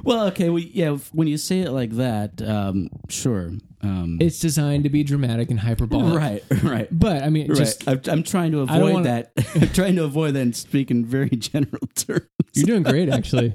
well, 0.09 0.26
okay, 0.28 0.48
well, 0.48 0.62
yeah. 0.62 0.96
When 1.12 1.28
you 1.28 1.36
say 1.36 1.61
it 1.61 1.70
like 1.70 1.90
that, 1.92 2.40
um, 2.42 2.88
sure. 3.09 3.52
Um, 3.80 4.18
it's 4.20 4.40
designed 4.40 4.82
to 4.84 4.90
be 4.90 5.04
dramatic 5.04 5.50
and 5.50 5.61
hyperbolic. 5.61 6.18
right, 6.18 6.42
right. 6.64 6.88
But 6.90 7.22
I 7.22 7.28
mean, 7.30 7.54
just. 7.54 7.86
I'm, 7.88 8.00
I'm 8.09 8.22
trying 8.24 8.50
to 8.52 8.66
don't 8.66 8.70
avoid 8.76 8.92
wanna- 8.94 9.04
that. 9.04 9.32
I'm 9.54 9.68
trying 9.68 9.94
to 9.96 10.04
avoid 10.04 10.34
that 10.34 10.40
and 10.40 10.56
speak 10.56 10.90
in 10.90 11.04
very 11.06 11.28
general 11.50 11.86
terms. 11.94 12.26
you're 12.54 12.66
doing 12.66 12.82
great, 12.82 13.09
actually. 13.09 13.54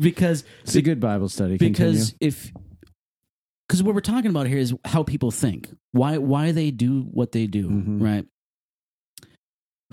because 0.00 0.44
It's 0.64 0.74
a 0.74 0.82
good 0.82 1.00
Bible 1.00 1.28
study. 1.30 1.56
because 1.56 2.10
Continue. 2.10 2.28
if 2.28 2.52
because 3.68 3.82
what 3.82 3.94
we're 3.94 4.02
talking 4.02 4.30
about 4.30 4.46
here 4.46 4.58
is 4.58 4.74
how 4.84 5.02
people 5.02 5.30
think, 5.30 5.70
why 5.92 6.18
why 6.18 6.52
they 6.52 6.70
do 6.70 7.02
what 7.12 7.32
they 7.32 7.46
do, 7.46 7.68
Mhm. 7.70 8.02
right? 8.02 8.26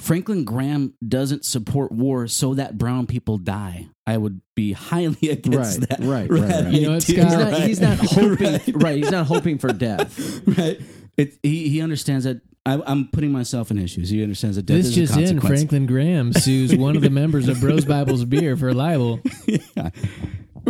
Franklin 0.02 0.44
Graham 0.46 0.96
doesn't 1.08 1.46
support 1.46 1.92
war 1.92 2.28
so 2.28 2.56
that 2.56 2.76
brown 2.76 3.06
people 3.06 3.38
die. 3.38 3.88
I 4.08 4.18
would 4.18 4.42
be 4.56 4.74
highly 4.74 5.30
against 5.30 5.80
Right, 5.82 5.90
that. 5.90 6.00
right, 6.00 6.30
right, 6.30 6.42
right. 6.64 6.74
You 6.74 6.88
know 6.88 6.94
what, 6.94 7.04
Scott? 7.04 7.18
he's 7.18 7.32
not, 7.38 7.52
right, 7.52 7.64
he's 7.64 7.80
not 7.82 7.98
hoping. 8.00 8.52
right. 8.52 8.72
Right. 8.74 8.96
He's 8.98 9.12
not 9.12 9.28
hoping 9.28 9.60
for 9.60 9.72
death. 9.72 10.42
right. 10.58 10.82
It, 11.18 11.38
he 11.44 11.70
he 11.70 11.82
understands 11.82 12.26
that. 12.26 12.42
I, 12.66 12.82
I'm 12.86 13.10
putting 13.10 13.32
myself 13.32 13.70
in 13.72 13.78
issues. 13.78 14.10
He 14.10 14.22
understands 14.24 14.56
that 14.56 14.66
death 14.66 14.78
is 14.78 14.88
a 14.88 14.90
good. 14.90 15.02
This 15.04 15.10
is 15.12 15.16
just 15.16 15.18
a 15.18 15.22
in: 15.22 15.40
consequence. 15.40 15.60
Franklin 15.62 15.86
Graham 15.86 16.34
sues 16.34 16.76
one 16.76 16.96
of 16.96 17.04
the 17.04 17.10
members 17.12 17.48
of 17.48 17.60
Bros 17.60 17.86
Bibles 17.86 18.26
Beer 18.26 18.58
for 18.58 18.74
libel 18.74 19.20
yeah. 19.46 19.90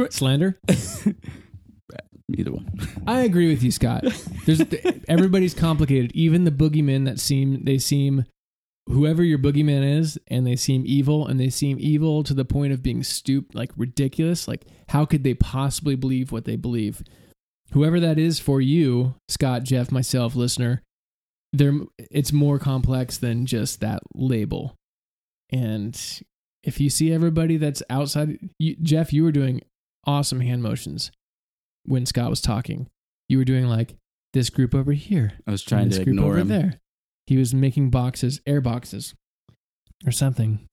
slander. 0.09 0.59
Either 2.37 2.51
one. 2.51 2.69
I 3.07 3.21
agree 3.21 3.49
with 3.49 3.61
you, 3.63 3.71
Scott. 3.71 4.03
There's 4.45 4.61
everybody's 5.07 5.53
complicated. 5.53 6.11
Even 6.13 6.43
the 6.45 6.51
boogeymen 6.51 7.05
that 7.05 7.19
seem 7.19 7.63
they 7.65 7.77
seem 7.77 8.25
whoever 8.87 9.23
your 9.23 9.39
boogeyman 9.39 9.99
is, 9.99 10.19
and 10.27 10.45
they 10.45 10.55
seem 10.55 10.83
evil, 10.85 11.27
and 11.27 11.39
they 11.39 11.49
seem 11.49 11.77
evil 11.79 12.23
to 12.23 12.33
the 12.33 12.45
point 12.45 12.73
of 12.73 12.83
being 12.83 13.03
stooped, 13.03 13.55
like 13.55 13.71
ridiculous. 13.77 14.47
Like 14.47 14.65
how 14.89 15.05
could 15.05 15.23
they 15.23 15.33
possibly 15.33 15.95
believe 15.95 16.31
what 16.31 16.45
they 16.45 16.55
believe? 16.55 17.01
Whoever 17.71 17.99
that 18.01 18.19
is 18.19 18.39
for 18.39 18.59
you, 18.59 19.15
Scott, 19.29 19.63
Jeff, 19.63 19.91
myself, 19.91 20.35
listener, 20.35 20.81
there 21.53 21.73
it's 21.97 22.33
more 22.33 22.59
complex 22.59 23.17
than 23.17 23.45
just 23.45 23.79
that 23.79 24.01
label. 24.13 24.75
And 25.49 25.99
if 26.63 26.79
you 26.79 26.89
see 26.89 27.13
everybody 27.13 27.57
that's 27.57 27.83
outside, 27.89 28.49
you, 28.59 28.75
Jeff, 28.81 29.13
you 29.13 29.23
were 29.23 29.31
doing 29.31 29.61
awesome 30.05 30.41
hand 30.41 30.63
motions 30.63 31.11
when 31.85 32.05
Scott 32.05 32.29
was 32.29 32.41
talking. 32.41 32.87
You 33.29 33.37
were 33.37 33.45
doing 33.45 33.67
like 33.67 33.95
this 34.33 34.49
group 34.49 34.75
over 34.75 34.91
here, 34.91 35.33
I 35.47 35.51
was 35.51 35.63
trying 35.63 35.89
this 35.89 35.99
to 35.99 36.03
group 36.03 36.15
ignore 36.15 36.31
over 36.31 36.39
him. 36.41 36.47
there. 36.49 36.79
He 37.27 37.37
was 37.37 37.53
making 37.53 37.89
boxes, 37.91 38.41
air 38.45 38.61
boxes, 38.61 39.13
or 40.05 40.11
something. 40.11 40.67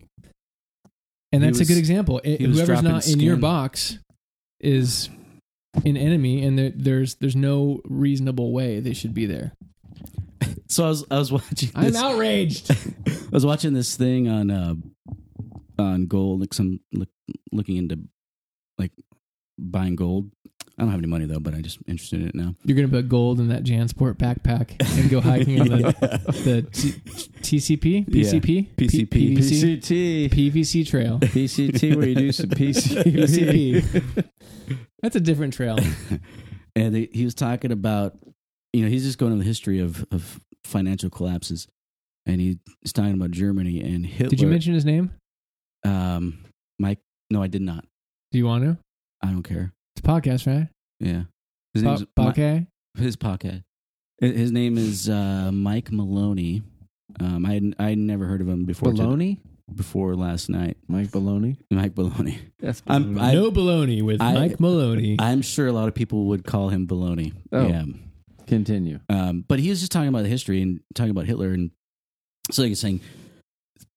And 1.33 1.43
that's 1.43 1.59
was- 1.59 1.69
a 1.69 1.73
good 1.73 1.79
example. 1.79 2.21
It- 2.25 2.41
whoever's 2.41 2.83
not 2.83 3.07
in 3.09 3.21
your 3.21 3.37
box 3.37 3.99
is 4.61 5.09
an 5.85 5.97
enemy, 5.97 6.43
and 6.45 6.59
there, 6.59 6.73
there's 6.75 7.15
there's 7.17 7.37
no 7.37 7.81
reasonable 7.85 8.53
way 8.53 8.81
they 8.81 8.95
should 8.95 9.15
be 9.15 9.27
there. 9.27 9.53
So 10.71 10.85
I 10.85 10.89
was 10.89 11.05
I 11.11 11.19
was 11.19 11.33
watching. 11.33 11.71
I'm 11.75 11.85
This, 11.85 11.97
outraged. 11.97 12.71
I 13.07 13.13
was 13.33 13.47
watching 13.47 13.73
this 13.73 13.97
thing 13.97 14.29
on 14.29 14.51
uh 14.51 14.75
on 15.79 16.07
gold, 16.07 16.41
like 16.41 16.53
some 16.53 16.81
look, 16.93 17.09
looking 17.53 17.79
into 17.79 18.01
like 18.77 18.93
buying 19.59 19.97
gold. 19.97 20.31
I 20.79 20.83
don't 20.83 20.91
have 20.93 21.01
any 21.01 21.09
money 21.09 21.25
though, 21.27 21.41
but 21.41 21.55
I'm 21.55 21.63
just 21.63 21.79
interested 21.89 22.21
in 22.21 22.29
it 22.29 22.35
now. 22.37 22.55
You're 22.65 22.77
gonna 22.77 22.89
put 22.89 23.09
gold 23.09 23.41
in 23.41 23.49
that 23.49 23.65
Jansport 23.65 24.15
backpack 24.15 24.77
and 25.01 25.11
go 25.11 25.21
hiking 25.21 25.61
on 25.61 25.69
the 25.69 25.83
the 26.45 26.63
T- 26.71 26.93
TCP, 27.59 28.05
Yeah. 28.07 28.23
PCP, 28.33 28.69
PCP. 28.77 29.11
P- 29.11 29.37
PVC, 29.37 29.81
PCT. 29.81 30.31
PVC 30.31 30.87
trail. 30.89 31.19
PCT, 31.19 31.97
where 31.97 32.07
you 32.09 32.15
do 32.15 32.31
some 32.33 32.49
PCP. 32.51 33.03
PCP. 33.83 34.25
That's 35.03 35.17
a 35.17 35.21
different 35.21 35.53
trail. 35.55 35.79
and 36.77 36.95
they, 36.95 37.09
he 37.13 37.25
was 37.25 37.35
talking 37.35 37.73
about, 37.73 38.17
you 38.73 38.83
know, 38.85 38.89
he's 38.89 39.05
just 39.05 39.19
going 39.19 39.33
to 39.33 39.39
the 39.39 39.45
history 39.45 39.81
of 39.81 40.07
of 40.13 40.39
financial 40.65 41.11
collapses, 41.11 41.67
and 42.27 42.41
he's 42.41 42.93
talking 42.93 43.15
about 43.15 43.33
Germany 43.33 43.81
and 43.81 44.07
Hitler. 44.07 44.29
Did 44.31 44.41
you 44.41 44.47
mention 44.49 44.75
his 44.75 44.85
name? 44.85 45.11
um, 45.85 46.45
Mike 46.79 46.99
No, 47.31 47.43
I 47.43 47.49
did 47.49 47.63
not. 47.63 47.85
Do 48.31 48.39
you 48.39 48.47
want 48.47 48.63
to? 48.65 48.79
I 49.23 49.31
don't 49.33 49.43
care. 49.43 49.73
It's 49.99 50.07
a 50.07 50.11
podcast, 50.11 50.47
right? 50.47 50.69
Yeah. 51.01 51.25
His 51.75 51.83
Po- 51.83 51.89
name's 51.89 52.01
Mi- 52.01 52.07
podcast. 52.17 52.67
his 52.99 53.17
podcast. 53.17 53.65
His 54.21 54.53
name 54.53 54.79
is 54.79 55.09
uh, 55.09 55.51
Mike 55.53 55.91
Maloney. 55.91 56.63
Um, 57.21 57.45
I 57.45 57.55
had 57.55 57.75
I 57.81 57.89
had 57.91 57.99
never 57.99 58.27
heard 58.27 58.41
of 58.41 58.49
him 58.49 58.65
before. 58.65 58.93
to- 58.93 59.03
Baloney? 59.03 59.39
before 59.75 60.15
last 60.17 60.49
night. 60.49 60.79
Mike 60.89 61.09
Baloney? 61.09 61.57
Mike 61.71 61.95
Maloney. 61.97 62.39
Yes. 62.63 62.81
I'm- 62.87 63.19
I- 63.19 63.35
no 63.35 63.51
baloney 63.51 64.01
with 64.03 64.23
I- 64.23 64.33
Mike 64.35 64.61
Maloney. 64.61 65.17
I'm 65.19 65.43
sure 65.43 65.67
a 65.67 65.73
lot 65.73 65.89
of 65.89 65.95
people 65.95 66.27
would 66.27 66.45
call 66.45 66.69
him 66.71 66.87
Baloney. 66.87 67.33
Oh. 67.53 67.67
Yeah. 67.69 67.85
Continue. 68.47 69.01
Um, 69.11 69.45
but 69.47 69.59
he 69.59 69.69
was 69.69 69.81
just 69.81 69.93
talking 69.93 70.09
about 70.09 70.23
the 70.23 70.29
history 70.31 70.63
and 70.63 70.81
talking 70.95 71.11
about 71.11 71.27
Hitler, 71.27 71.51
and 71.53 71.71
so 72.51 72.63
like 72.63 72.71
he's 72.71 72.81
saying, 72.81 73.01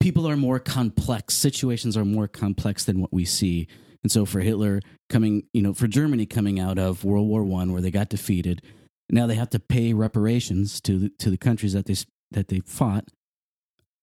people 0.02 0.28
are 0.28 0.36
more 0.36 0.60
complex. 0.60 1.36
Situations 1.36 1.96
are 1.96 2.04
more 2.06 2.28
complex 2.28 2.84
than 2.86 3.00
what 3.00 3.14
we 3.14 3.24
see. 3.24 3.68
And 4.04 4.12
so 4.12 4.26
for 4.26 4.40
Hitler 4.40 4.80
coming, 5.10 5.44
you 5.54 5.62
know, 5.62 5.74
for 5.74 5.88
Germany 5.88 6.26
coming 6.26 6.60
out 6.60 6.78
of 6.80 7.04
World 7.04 7.28
War 7.28 7.44
One, 7.44 7.72
where 7.72 7.82
they 7.82 7.92
got 7.92 8.10
defeated, 8.10 8.62
now 9.10 9.28
they 9.28 9.36
have 9.36 9.50
to 9.52 9.60
pay 9.60 9.94
reparations 9.94 10.82
to 10.82 10.98
the, 11.00 11.10
to 11.20 11.30
the 11.30 11.38
countries 11.38 11.74
that 11.74 11.86
they 11.86 11.96
that 12.32 12.48
they 12.48 12.62
fought, 12.62 13.06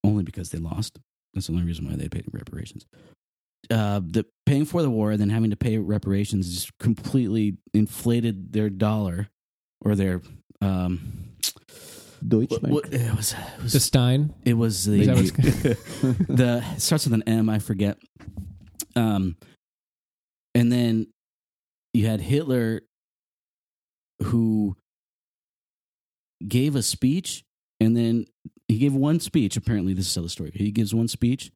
only 0.04 0.22
because 0.22 0.50
they 0.50 0.58
lost. 0.58 0.98
That's 1.34 1.46
the 1.48 1.54
only 1.54 1.64
reason 1.64 1.86
why 1.88 1.96
they 1.96 2.08
paid 2.08 2.24
reparations. 2.32 2.86
Uh, 3.70 4.00
the 4.02 4.24
paying 4.46 4.64
for 4.64 4.82
the 4.82 4.90
war 4.90 5.10
and 5.10 5.20
then 5.20 5.30
having 5.30 5.50
to 5.50 5.56
pay 5.56 5.78
reparations 5.78 6.54
just 6.54 6.78
completely 6.78 7.56
inflated 7.74 8.52
their 8.52 8.70
dollar 8.70 9.28
or 9.82 9.94
their 9.94 10.22
um, 10.62 11.34
Deutsch 12.26 12.50
what, 12.50 12.62
what- 12.62 12.92
it 12.94 13.14
was 13.16 13.32
it 13.32 13.62
was 13.62 13.72
the 13.72 13.80
Stein. 13.80 14.32
it 14.44 14.54
was 14.54 14.84
the 14.84 15.00
Is 15.00 15.32
the 16.28 16.64
it 16.76 16.80
starts 16.80 17.04
with 17.04 17.14
an 17.14 17.22
M. 17.24 17.48
I 17.50 17.58
forget. 17.58 17.98
Um, 18.96 19.36
and 20.54 20.72
then 20.72 21.08
you 21.92 22.06
had 22.06 22.20
Hitler, 22.20 22.82
who 24.22 24.76
gave 26.46 26.76
a 26.76 26.82
speech, 26.82 27.44
and 27.80 27.96
then 27.96 28.26
he 28.68 28.78
gave 28.78 28.94
one 28.94 29.20
speech. 29.20 29.56
Apparently, 29.56 29.94
this 29.94 30.06
is 30.06 30.14
how 30.14 30.22
the 30.22 30.28
story. 30.28 30.52
He 30.54 30.70
gives 30.70 30.94
one 30.94 31.08
speech. 31.08 31.50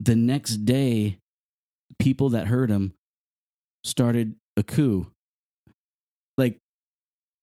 The 0.00 0.16
next 0.16 0.64
day, 0.64 1.18
people 1.98 2.30
that 2.30 2.46
heard 2.46 2.70
him 2.70 2.94
started 3.84 4.36
a 4.56 4.62
coup. 4.62 5.10
Like 6.36 6.58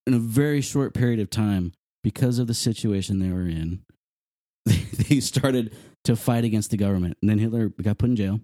in 0.06 0.14
a 0.14 0.18
very 0.18 0.60
short 0.60 0.94
period 0.94 1.20
of 1.20 1.30
time, 1.30 1.72
because 2.02 2.38
of 2.38 2.46
the 2.46 2.54
situation 2.54 3.18
they 3.18 3.30
were 3.30 3.48
in, 3.48 3.82
they 4.66 5.20
started 5.20 5.74
to 6.04 6.16
fight 6.16 6.44
against 6.44 6.70
the 6.70 6.76
government. 6.76 7.16
And 7.22 7.30
then 7.30 7.38
Hitler 7.38 7.68
got 7.68 7.98
put 7.98 8.10
in 8.10 8.16
jail. 8.16 8.40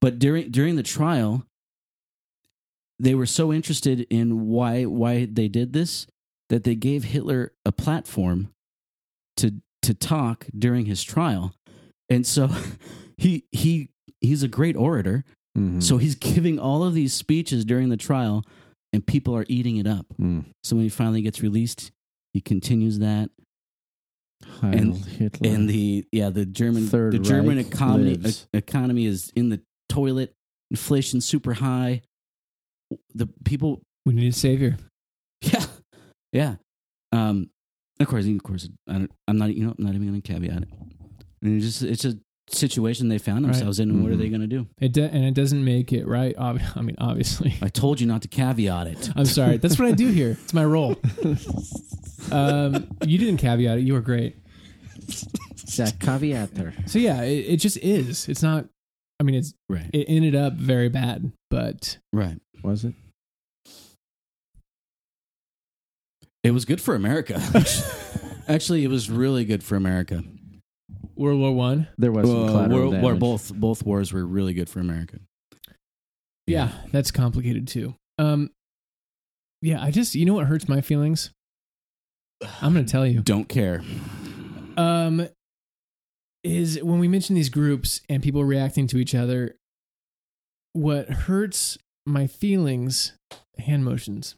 But 0.00 0.18
during 0.18 0.50
during 0.50 0.76
the 0.76 0.82
trial, 0.82 1.44
they 2.98 3.14
were 3.14 3.26
so 3.26 3.52
interested 3.52 4.06
in 4.10 4.46
why 4.46 4.84
why 4.84 5.26
they 5.30 5.48
did 5.48 5.72
this 5.72 6.06
that 6.48 6.64
they 6.64 6.74
gave 6.74 7.04
Hitler 7.04 7.52
a 7.64 7.72
platform 7.72 8.48
to 9.38 9.52
to 9.82 9.94
talk 9.94 10.46
during 10.56 10.86
his 10.86 11.02
trial. 11.02 11.54
And 12.08 12.26
so 12.26 12.48
he 13.18 13.44
he 13.52 13.90
he's 14.20 14.42
a 14.42 14.48
great 14.48 14.76
orator. 14.76 15.24
Mhm. 15.56 15.82
So 15.82 15.96
he's 15.98 16.14
giving 16.14 16.58
all 16.58 16.82
of 16.84 16.94
these 16.94 17.12
speeches 17.14 17.64
during 17.64 17.88
the 17.88 17.96
trial 17.96 18.44
and 18.92 19.06
people 19.06 19.34
are 19.36 19.46
eating 19.48 19.76
it 19.78 19.86
up. 19.86 20.06
Mm. 20.20 20.44
So 20.62 20.76
when 20.76 20.84
he 20.84 20.88
finally 20.90 21.22
gets 21.22 21.42
released, 21.42 21.90
he 22.34 22.40
continues 22.40 22.98
that 22.98 23.30
Heil 24.44 24.72
And- 24.78 24.96
Hitler. 24.96 25.50
and 25.50 25.68
the 25.68 26.04
yeah 26.12 26.30
the 26.30 26.44
German 26.46 26.86
Third 26.88 27.12
the 27.14 27.18
German 27.18 27.56
Reich 27.56 27.66
economy 27.66 28.18
e- 28.24 28.32
economy 28.54 29.06
is 29.06 29.32
in 29.34 29.48
the 29.48 29.60
toilet. 29.88 30.32
Inflation 30.70 31.20
super 31.20 31.54
high. 31.54 32.02
The 33.14 33.28
people, 33.44 33.82
We 34.04 34.14
need 34.14 34.28
a 34.28 34.32
savior. 34.32 34.76
yeah, 35.40 35.64
yeah. 36.32 36.54
Um, 37.12 37.50
of 38.00 38.08
course, 38.08 38.26
of 38.26 38.42
course, 38.42 38.68
I 38.88 38.92
don't, 38.94 39.10
I'm 39.28 39.38
not. 39.38 39.54
You 39.54 39.64
know, 39.66 39.74
I'm 39.78 39.84
not 39.84 39.94
even 39.94 40.08
going 40.08 40.20
to 40.20 40.32
caveat 40.32 40.62
it. 40.62 40.68
And 41.42 41.56
it's 41.56 41.64
just 41.64 41.82
it's 41.82 42.04
a 42.04 42.18
situation 42.48 43.08
they 43.08 43.18
found 43.18 43.44
Right. 43.44 43.52
themselves 43.52 43.80
in, 43.80 43.90
and 43.90 44.02
what 44.02 44.12
are 44.12 44.16
they 44.16 44.28
going 44.28 44.40
to 44.42 44.46
do? 44.46 44.66
It 44.80 44.92
de- 44.92 45.08
and 45.10 45.24
it 45.24 45.34
doesn't 45.34 45.64
make 45.64 45.92
it 45.92 46.06
right. 46.06 46.36
Ob- 46.36 46.60
I 46.76 46.80
mean, 46.82 46.96
obviously. 46.98 47.54
I 47.62 47.68
told 47.68 48.00
you 48.00 48.06
not 48.06 48.22
to 48.22 48.28
caveat 48.28 48.86
it. 48.88 49.10
I'm 49.16 49.24
sorry. 49.24 49.56
That's 49.56 49.78
what 49.78 49.88
I 49.88 49.92
do 49.92 50.08
here. 50.08 50.36
It's 50.42 50.54
my 50.54 50.64
role. 50.64 50.96
Um, 52.32 52.88
you 53.06 53.18
didn't 53.18 53.36
caveat 53.36 53.78
it. 53.78 53.82
You 53.82 53.92
were 53.92 54.00
great. 54.00 54.36
That 55.76 55.94
caveater. 56.00 56.74
So 56.86 56.98
yeah, 56.98 57.22
it, 57.22 57.44
it 57.54 57.56
just 57.58 57.76
is. 57.78 58.28
It's 58.28 58.42
not. 58.42 58.66
I 59.18 59.24
mean, 59.24 59.34
it's 59.34 59.54
Right, 59.68 59.88
it 59.92 60.04
ended 60.08 60.34
up 60.34 60.52
very 60.54 60.88
bad, 60.88 61.32
but 61.50 61.98
right. 62.12 62.38
Was 62.62 62.84
it? 62.84 62.94
It 66.42 66.50
was 66.52 66.64
good 66.64 66.80
for 66.80 66.94
America. 66.94 67.40
Actually, 68.48 68.84
it 68.84 68.88
was 68.88 69.10
really 69.10 69.44
good 69.44 69.64
for 69.64 69.74
America. 69.76 70.22
World 71.16 71.40
War 71.40 71.52
One. 71.52 71.88
There 71.98 72.12
was 72.12 72.28
some 72.28 72.44
Uh, 72.44 72.48
collateral 72.48 72.78
war, 72.78 73.00
war- 73.00 73.12
damage. 73.12 73.20
both 73.20 73.54
both 73.54 73.82
wars 73.84 74.12
were 74.12 74.24
really 74.24 74.54
good 74.54 74.68
for 74.68 74.80
America. 74.80 75.18
Yeah, 76.46 76.70
that's 76.92 77.10
complicated 77.10 77.66
too. 77.66 77.94
Um, 78.18 78.50
yeah, 79.62 79.82
I 79.82 79.90
just 79.90 80.14
you 80.14 80.24
know 80.26 80.34
what 80.34 80.46
hurts 80.46 80.68
my 80.68 80.80
feelings. 80.80 81.30
I'm 82.60 82.74
gonna 82.74 82.84
tell 82.84 83.06
you. 83.06 83.20
Don't 83.22 83.48
care. 83.48 83.82
um 84.76 85.26
is 86.46 86.82
when 86.82 86.98
we 86.98 87.08
mention 87.08 87.34
these 87.34 87.48
groups 87.48 88.00
and 88.08 88.22
people 88.22 88.44
reacting 88.44 88.86
to 88.86 88.98
each 88.98 89.14
other 89.14 89.56
what 90.72 91.08
hurts 91.08 91.78
my 92.06 92.26
feelings 92.26 93.12
hand 93.58 93.84
motions 93.84 94.36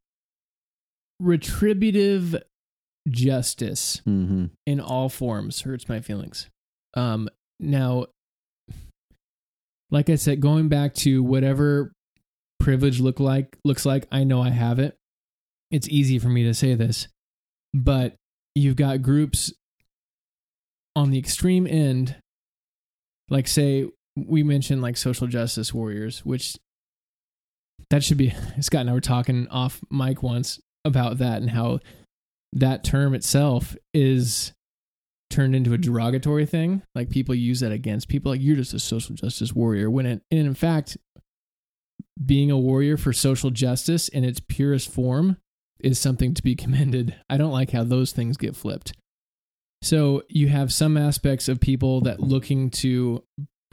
retributive 1.21 2.37
justice 3.09 4.01
Mm-hmm. 4.07 4.47
in 4.67 4.81
all 4.81 5.09
forms 5.09 5.63
hurts 5.63 5.89
my 5.89 6.01
feelings 6.01 6.49
um 6.95 7.29
now 7.59 8.07
like 9.91 10.11
i 10.11 10.15
said 10.15 10.41
going 10.41 10.69
back 10.69 10.95
to 10.95 11.23
whatever 11.23 11.93
privilege 12.61 13.01
look 13.01 13.19
like 13.19 13.57
looks 13.65 13.87
like 13.87 14.07
i 14.13 14.25
know 14.25 14.43
i 14.43 14.51
have 14.51 14.79
it 14.79 14.97
it's 15.71 15.89
easy 15.89 16.19
for 16.19 16.29
me 16.29 16.45
to 16.45 16.55
say 16.55 16.75
this 16.75 17.09
but 17.75 18.15
you've 18.55 18.77
got 18.77 19.03
groups 19.03 19.53
on 20.99 21.11
the 21.11 21.19
extreme 21.19 21.65
end 21.67 22.17
like 23.31 23.47
say 23.47 23.89
we 24.17 24.43
mentioned 24.43 24.83
like 24.83 24.97
social 24.97 25.29
justice 25.29 25.73
warriors 25.73 26.25
which 26.25 26.57
that 27.91 28.03
should 28.03 28.19
be 28.19 28.35
scott 28.61 28.81
and 28.81 28.91
i 28.91 28.93
were 28.93 29.01
talking 29.01 29.47
off 29.49 29.81
mic 29.91 30.25
once 30.25 30.59
about 30.85 31.19
that 31.19 31.41
and 31.41 31.51
how 31.51 31.79
that 32.53 32.83
term 32.83 33.15
itself 33.15 33.77
is 33.95 34.53
turned 35.31 35.55
into 35.55 35.75
a 35.75 35.79
derogatory 35.79 36.47
thing. 36.47 36.83
Like 36.95 37.11
people 37.11 37.35
use 37.35 37.61
that 37.61 37.73
against 37.73 38.09
people. 38.09 38.33
Like 38.33 38.41
you're 38.41 38.57
just 38.57 38.75
a 38.75 38.81
social 38.81 39.15
justice 39.15 39.53
warrior 39.53 39.91
when 39.91 40.07
it 40.07 40.23
and 40.31 40.47
in 40.47 40.55
fact 40.55 40.97
being 42.25 42.51
a 42.51 42.59
warrior 42.59 42.97
for 42.97 43.13
social 43.13 43.51
justice 43.51 44.09
in 44.09 44.25
its 44.25 44.41
purest 44.41 44.91
form 44.91 45.37
is 45.79 45.99
something 45.99 46.35
to 46.35 46.43
be 46.43 46.57
commended. 46.57 47.15
I 47.29 47.37
don't 47.37 47.53
like 47.53 47.71
how 47.71 47.85
those 47.85 48.13
things 48.13 48.37
get 48.37 48.57
flipped 48.57 48.93
so 49.83 50.23
you 50.29 50.49
have 50.49 50.73
some 50.73 50.97
aspects 50.97 51.49
of 51.49 51.61
people 51.61 52.01
that 52.03 52.21
looking 52.21 52.71
to 52.71 53.23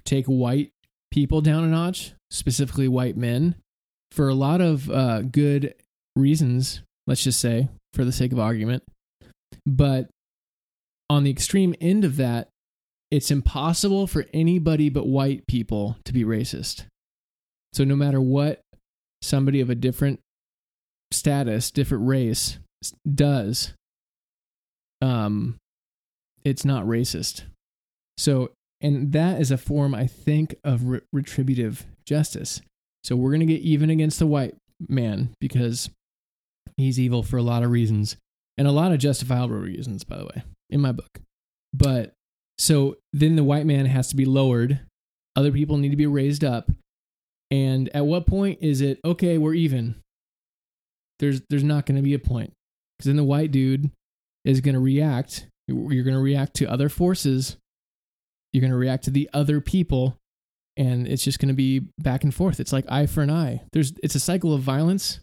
take 0.06 0.26
white 0.26 0.72
people 1.12 1.41
down 1.41 1.64
a 1.64 1.68
notch, 1.68 2.14
specifically 2.30 2.88
white 2.88 3.18
men, 3.18 3.56
for 4.12 4.30
a 4.30 4.36
lot 4.36 4.62
of 4.62 4.89
uh, 4.89 5.22
good 5.22 5.74
reasons. 6.16 6.82
Let's 7.08 7.24
just 7.24 7.39
say, 7.39 7.70
for 7.93 8.03
the 8.03 8.12
sake 8.12 8.32
of 8.32 8.39
argument, 8.39 8.84
but 9.66 10.10
on 11.10 11.24
the 11.24 11.32
extreme 11.32 11.76
end 11.80 12.03
of 12.03 12.18
that, 12.18 12.49
it's 13.12 13.32
impossible 13.32 14.08
for 14.08 14.26
anybody 14.34 14.89
but 14.89 15.08
white 15.08 15.47
people 15.47 15.97
to 16.06 16.14
be 16.14 16.24
racist. 16.24 16.86
So 17.74 17.84
no 17.84 17.95
matter 17.95 18.20
what 18.20 18.62
somebody 19.22 19.62
of 19.62 19.70
a 19.70 19.76
different 19.76 20.20
status, 21.12 21.72
different 21.72 22.08
race 22.08 22.58
does, 23.14 23.74
um, 25.01 25.58
it's 26.46 26.64
not 26.64 26.86
racist. 26.86 27.43
So, 28.18 28.52
and 28.80 29.12
that 29.12 29.41
is 29.41 29.52
a 29.52 29.58
form, 29.58 29.93
I 29.93 30.08
think, 30.08 30.56
of 30.64 30.84
re- 30.86 31.02
retributive 31.12 31.86
justice. 32.06 32.62
So 33.04 33.16
we're 33.16 33.32
going 33.32 33.41
to 33.41 33.46
get 33.46 33.62
even 33.62 33.89
against 33.89 34.20
the 34.20 34.28
white 34.28 34.56
man 34.88 35.34
because 35.41 35.89
he's 36.78 37.00
evil 37.00 37.24
for 37.24 37.38
a 37.38 37.43
lot 37.43 37.64
of 37.64 37.72
reasons 37.72 38.16
and 38.58 38.68
a 38.68 38.72
lot 38.72 38.91
of 38.91 39.00
justifiable 39.00 39.56
reasons, 39.56 40.04
by 40.04 40.18
the 40.18 40.26
way, 40.26 40.43
in 40.70 40.82
my 40.82 40.91
book. 40.91 41.20
But 41.74 42.14
so 42.58 42.98
then 43.12 43.36
the 43.36 43.43
white 43.43 43.66
man 43.66 43.86
has 43.86 44.08
to 44.10 44.16
be 44.16 44.26
lowered. 44.26 44.80
Other 45.36 45.52
people 45.52 45.78
need 45.78 45.89
to 45.89 45.98
be 45.98 46.08
raised 46.08 46.43
up. 46.43 46.72
And 47.52 47.89
at 47.93 48.06
what 48.06 48.26
point 48.26 48.60
is 48.62 48.82
it 48.82 49.00
okay? 49.04 49.38
We're 49.38 49.54
even. 49.54 49.96
There's 51.20 51.41
there's 51.50 51.64
not 51.64 51.86
going 51.86 51.98
to 51.98 52.02
be 52.02 52.14
a 52.14 52.20
point 52.20 52.54
because 52.98 53.08
then 53.08 53.18
the 53.18 53.24
white 53.24 53.52
dude 53.52 53.91
is 54.43 54.62
going 54.62 54.76
to 54.76 54.82
react. 54.82 55.48
You're 55.68 56.03
going 56.03 56.16
to 56.16 56.22
react 56.22 56.55
to 56.55 56.66
other 56.66 56.89
forces. 56.89 57.57
You're 58.53 58.61
going 58.61 58.72
to 58.72 58.78
react 58.78 59.05
to 59.05 59.11
the 59.11 59.30
other 59.34 59.59
people 59.61 60.18
and 60.78 61.07
it's 61.07 61.24
just 61.24 61.39
going 61.39 61.49
to 61.49 61.55
be 61.55 61.80
back 61.97 62.24
and 62.24 62.34
forth. 62.34 62.59
It's 62.59 62.74
like 62.74 62.86
eye 62.89 63.05
for 63.05 63.22
an 63.22 63.30
eye. 63.30 63.63
There's 63.72 63.93
it's 64.03 64.16
a 64.16 64.20
cycle 64.20 64.53
of 64.53 64.61
violence, 64.61 65.20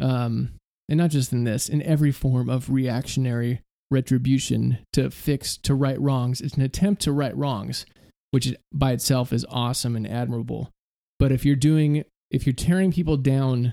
um, 0.00 0.52
and 0.88 0.98
not 0.98 1.10
just 1.10 1.32
in 1.32 1.44
this, 1.44 1.68
in 1.68 1.82
every 1.82 2.12
form 2.12 2.48
of 2.48 2.70
reactionary 2.70 3.62
retribution 3.90 4.78
to 4.92 5.10
fix 5.10 5.56
to 5.58 5.74
right 5.74 5.98
wrongs. 6.00 6.40
It's 6.40 6.54
an 6.54 6.62
attempt 6.62 7.02
to 7.02 7.12
right 7.12 7.36
wrongs, 7.36 7.86
which 8.30 8.54
by 8.72 8.92
itself 8.92 9.32
is 9.32 9.46
awesome 9.48 9.96
and 9.96 10.06
admirable. 10.06 10.70
But 11.18 11.32
if 11.32 11.44
you're 11.44 11.56
doing 11.56 12.04
if 12.30 12.46
you're 12.46 12.52
tearing 12.52 12.92
people 12.92 13.16
down 13.16 13.72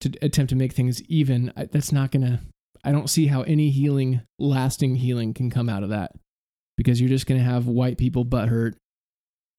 to 0.00 0.10
attempt 0.22 0.48
to 0.50 0.56
make 0.56 0.72
things 0.72 1.02
even, 1.02 1.52
that's 1.70 1.92
not 1.92 2.10
gonna. 2.10 2.40
I 2.84 2.92
don't 2.92 3.10
see 3.10 3.26
how 3.26 3.42
any 3.42 3.70
healing, 3.70 4.22
lasting 4.38 4.96
healing, 4.96 5.34
can 5.34 5.50
come 5.50 5.68
out 5.68 5.82
of 5.82 5.90
that 5.90 6.12
because 6.76 7.00
you're 7.00 7.10
just 7.10 7.26
gonna 7.26 7.40
have 7.40 7.66
white 7.66 7.98
people 7.98 8.24
butthurt 8.24 8.74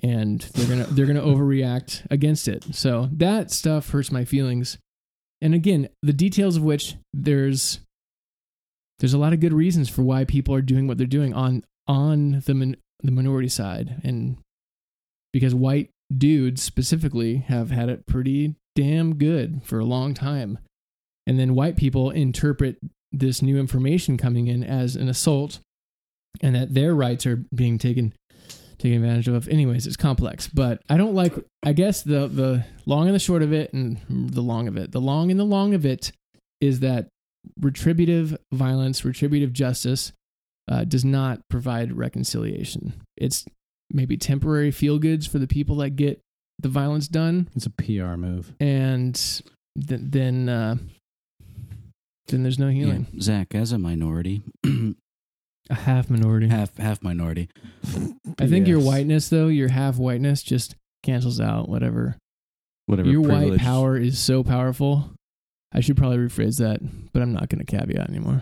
and 0.01 0.41
they're 0.53 0.67
gonna 0.67 0.86
they're 0.91 1.05
gonna 1.05 1.22
overreact 1.22 2.05
against 2.09 2.47
it. 2.47 2.63
So 2.74 3.09
that 3.13 3.51
stuff 3.51 3.89
hurts 3.89 4.11
my 4.11 4.26
feelings. 4.26 4.78
And 5.41 5.53
again, 5.53 5.89
the 6.01 6.13
details 6.13 6.57
of 6.57 6.63
which 6.63 6.95
there's 7.13 7.80
there's 8.99 9.13
a 9.13 9.17
lot 9.17 9.34
of 9.34 9.39
good 9.39 9.53
reasons 9.53 9.89
for 9.89 10.03
why 10.03 10.26
people 10.26 10.53
are 10.53 10.61
doing 10.61 10.88
what 10.88 10.97
they're 10.97 11.07
doing 11.07 11.34
on 11.34 11.63
on 11.88 12.43
the 12.45 12.53
min, 12.53 12.78
the 13.03 13.11
minority 13.11 13.49
side, 13.49 14.01
and 14.03 14.38
because 15.34 15.55
white 15.55 15.89
dudes 16.15 16.61
specifically 16.61 17.38
have 17.38 17.72
had 17.72 17.89
it 17.89 18.05
pretty 18.05 18.55
damn 18.76 19.15
good 19.15 19.61
for 19.63 19.80
a 19.80 19.86
long 19.86 20.13
time, 20.13 20.59
and 21.26 21.39
then 21.39 21.55
white 21.55 21.76
people 21.76 22.11
interpret 22.11 22.78
this 23.12 23.41
new 23.41 23.59
information 23.59 24.18
coming 24.18 24.47
in 24.47 24.64
as 24.64 24.95
an 24.95 25.07
assault, 25.09 25.59
and 26.41 26.55
that 26.55 26.74
their 26.74 26.93
rights 26.95 27.26
are 27.26 27.43
being 27.53 27.78
taken 27.78 28.14
taken 28.80 29.03
advantage 29.03 29.28
of. 29.28 29.47
Anyways, 29.47 29.86
it's 29.86 29.95
complex, 29.97 30.47
but 30.47 30.82
I 30.89 30.97
don't 30.97 31.14
like. 31.14 31.34
I 31.64 31.74
guess 31.74 32.01
the 32.01 32.28
the 32.28 32.66
long 32.86 33.05
and 33.07 33.16
the 33.16 33.20
short 33.20 33.41
of 33.43 33.53
it, 33.53 33.74
and 33.74 33.99
the 34.09 34.41
long 34.41 34.68
of 34.68 34.78
it, 34.78 34.91
the 34.91 35.01
long 35.01 35.30
and 35.32 35.39
the 35.39 35.43
long 35.45 35.74
of 35.74 35.86
it, 35.86 36.12
is 36.59 36.80
that 36.80 37.07
retributive 37.59 38.38
violence, 38.51 39.03
retributive 39.03 39.53
justice, 39.53 40.14
uh, 40.70 40.84
does 40.84 41.03
not 41.05 41.41
provide 41.49 41.91
reconciliation. 41.93 42.93
It's 43.18 43.45
maybe 43.91 44.16
temporary 44.18 44.72
feel 44.72 44.99
goods 44.99 45.28
for 45.28 45.38
the 45.39 45.47
people 45.47 45.76
that 45.78 45.91
get 45.91 46.22
the 46.59 46.70
violence 46.70 47.07
done, 47.07 47.49
It's 47.55 47.66
a 47.66 47.72
PR 47.72 48.16
move. 48.16 48.53
and 48.59 49.16
th- 49.16 49.41
then 50.03 50.47
uh, 50.47 50.76
then 52.32 52.44
there's 52.44 52.60
no 52.60 52.70
healing. 52.70 53.08
Yeah. 53.12 53.22
Zach, 53.22 53.54
as 53.56 53.72
a 53.72 53.78
minority, 53.78 54.42
A 55.70 55.76
half 55.76 56.10
minority. 56.10 56.48
half 56.48 56.76
half 56.78 57.02
minority, 57.04 57.48
I 58.40 58.48
think 58.48 58.68
your 58.68 58.80
Yes. 58.80 58.88
whiteness, 58.88 59.30
though, 59.30 59.48
your 59.48 59.70
half 59.70 59.98
whiteness, 59.98 60.42
just 60.44 60.76
cancels 61.04 61.40
out 61.40 61.70
whatever. 61.70 62.18
whatever 62.88 63.10
your 63.10 63.22
white 63.22 63.58
power 63.60 63.96
is 63.98 64.20
so 64.20 64.44
powerful. 64.44 65.12
I 65.72 65.80
should 65.80 65.96
probably 65.96 66.18
rephrase 66.18 66.58
that, 66.58 66.82
but 67.14 67.22
I'm 67.22 67.32
not 67.32 67.48
going 67.50 67.64
to 67.64 67.66
caveat 67.66 68.10
anymore. 68.10 68.42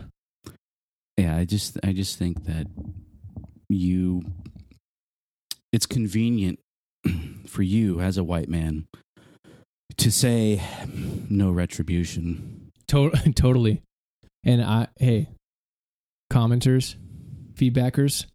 Yeah, 1.17 1.35
I 1.37 1.45
just 1.45 1.77
I 1.83 1.93
just 1.93 2.17
think 2.17 2.45
that 2.45 2.65
you 3.67 4.23
it's 5.71 5.85
convenient 5.85 6.57
for 7.45 7.61
you 7.61 7.99
as 7.99 8.17
a 8.17 8.23
white 8.23 8.49
man 8.49 8.87
to 9.97 10.11
say 10.11 10.61
no 11.29 11.51
retribution. 11.51 12.58
To- 12.89 13.11
totally. 13.35 13.81
And 14.45 14.61
I, 14.63 14.87
hey, 14.97 15.29
commenters, 16.31 16.95
feedbackers, 17.53 18.25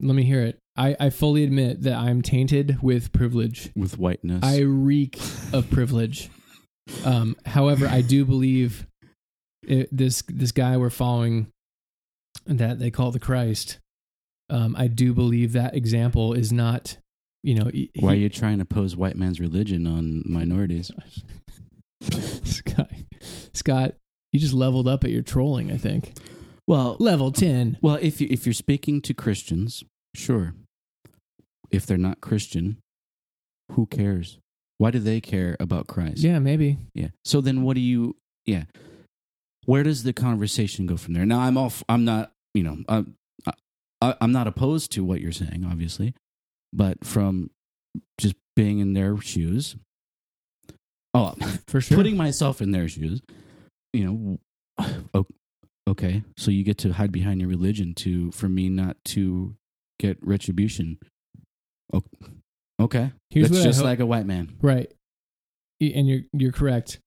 let 0.00 0.14
me 0.14 0.24
hear 0.24 0.42
it. 0.42 0.58
I, 0.76 0.96
I 1.00 1.10
fully 1.10 1.42
admit 1.44 1.82
that 1.82 1.94
I'm 1.94 2.20
tainted 2.22 2.82
with 2.82 3.12
privilege. 3.12 3.70
with 3.74 3.98
whiteness. 3.98 4.40
I 4.42 4.60
reek 4.60 5.18
of 5.52 5.70
privilege. 5.70 6.28
Um, 7.04 7.36
however, 7.46 7.86
I 7.86 8.02
do 8.02 8.24
believe 8.24 8.86
it, 9.66 9.88
this 9.90 10.22
this 10.28 10.52
guy 10.52 10.76
we're 10.76 10.90
following 10.90 11.48
that 12.46 12.78
they 12.78 12.90
call 12.90 13.10
the 13.10 13.18
Christ. 13.18 13.78
Um, 14.50 14.76
I 14.78 14.86
do 14.86 15.12
believe 15.14 15.52
that 15.54 15.74
example 15.74 16.32
is 16.34 16.52
not, 16.52 16.98
you 17.42 17.54
know, 17.54 17.70
he- 17.72 17.90
Why 17.98 18.12
are 18.12 18.16
you 18.16 18.28
trying 18.28 18.58
to 18.58 18.64
pose 18.64 18.94
white 18.94 19.16
man's 19.16 19.40
religion 19.40 19.86
on 19.86 20.22
minorities? 20.26 20.90
Scott, 23.56 23.94
you 24.32 24.40
just 24.40 24.54
leveled 24.54 24.88
up 24.88 25.04
at 25.04 25.10
your 25.10 25.22
trolling. 25.22 25.70
I 25.72 25.76
think 25.76 26.12
Well, 26.66 26.96
level 27.00 27.32
ten. 27.32 27.78
well, 27.82 27.98
if 28.00 28.20
you 28.20 28.28
if 28.30 28.46
you're 28.46 28.52
speaking 28.52 29.00
to 29.02 29.14
Christians, 29.14 29.82
sure. 30.14 30.54
If 31.70 31.84
they're 31.86 31.98
not 31.98 32.20
Christian, 32.20 32.78
who 33.72 33.86
cares? 33.86 34.38
Why 34.78 34.90
do 34.90 34.98
they 34.98 35.20
care 35.20 35.56
about 35.58 35.86
Christ? 35.86 36.18
Yeah, 36.18 36.38
maybe. 36.38 36.78
Yeah. 36.94 37.08
So 37.24 37.40
then 37.40 37.62
what 37.62 37.74
do 37.74 37.80
you 37.80 38.16
yeah. 38.44 38.64
Where 39.64 39.82
does 39.82 40.04
the 40.04 40.12
conversation 40.12 40.86
go 40.86 40.96
from 40.96 41.14
there? 41.14 41.26
Now 41.26 41.40
I'm 41.40 41.56
off 41.58 41.82
I'm 41.88 42.04
not, 42.04 42.30
you 42.54 42.62
know, 42.62 42.78
I'm 42.88 43.14
I, 44.02 44.14
I'm 44.20 44.30
not 44.32 44.46
opposed 44.46 44.92
to 44.92 45.02
what 45.04 45.20
you're 45.22 45.32
saying 45.32 45.66
obviously, 45.68 46.14
but 46.72 47.04
from 47.04 47.50
just 48.20 48.34
being 48.54 48.78
in 48.78 48.92
their 48.92 49.16
shoes. 49.20 49.76
Oh, 51.14 51.34
For 51.66 51.80
sure. 51.80 51.96
putting 51.96 52.16
myself 52.16 52.60
in 52.60 52.72
their 52.72 52.88
shoes, 52.88 53.22
you 53.96 54.38
know, 54.78 54.96
okay, 55.88 56.22
so 56.36 56.50
you 56.50 56.64
get 56.64 56.78
to 56.78 56.92
hide 56.92 57.12
behind 57.12 57.40
your 57.40 57.48
religion 57.48 57.94
to 57.94 58.30
for 58.32 58.48
me 58.48 58.68
not 58.68 58.96
to 59.06 59.54
get 59.98 60.18
retribution. 60.20 60.98
Okay, 62.80 63.12
Here's 63.30 63.50
that's 63.50 63.64
just 63.64 63.82
like 63.82 64.00
a 64.00 64.06
white 64.06 64.26
man. 64.26 64.54
Right. 64.60 64.92
And 65.80 66.08
you're 66.08 66.22
you're 66.32 66.52
correct. 66.52 66.98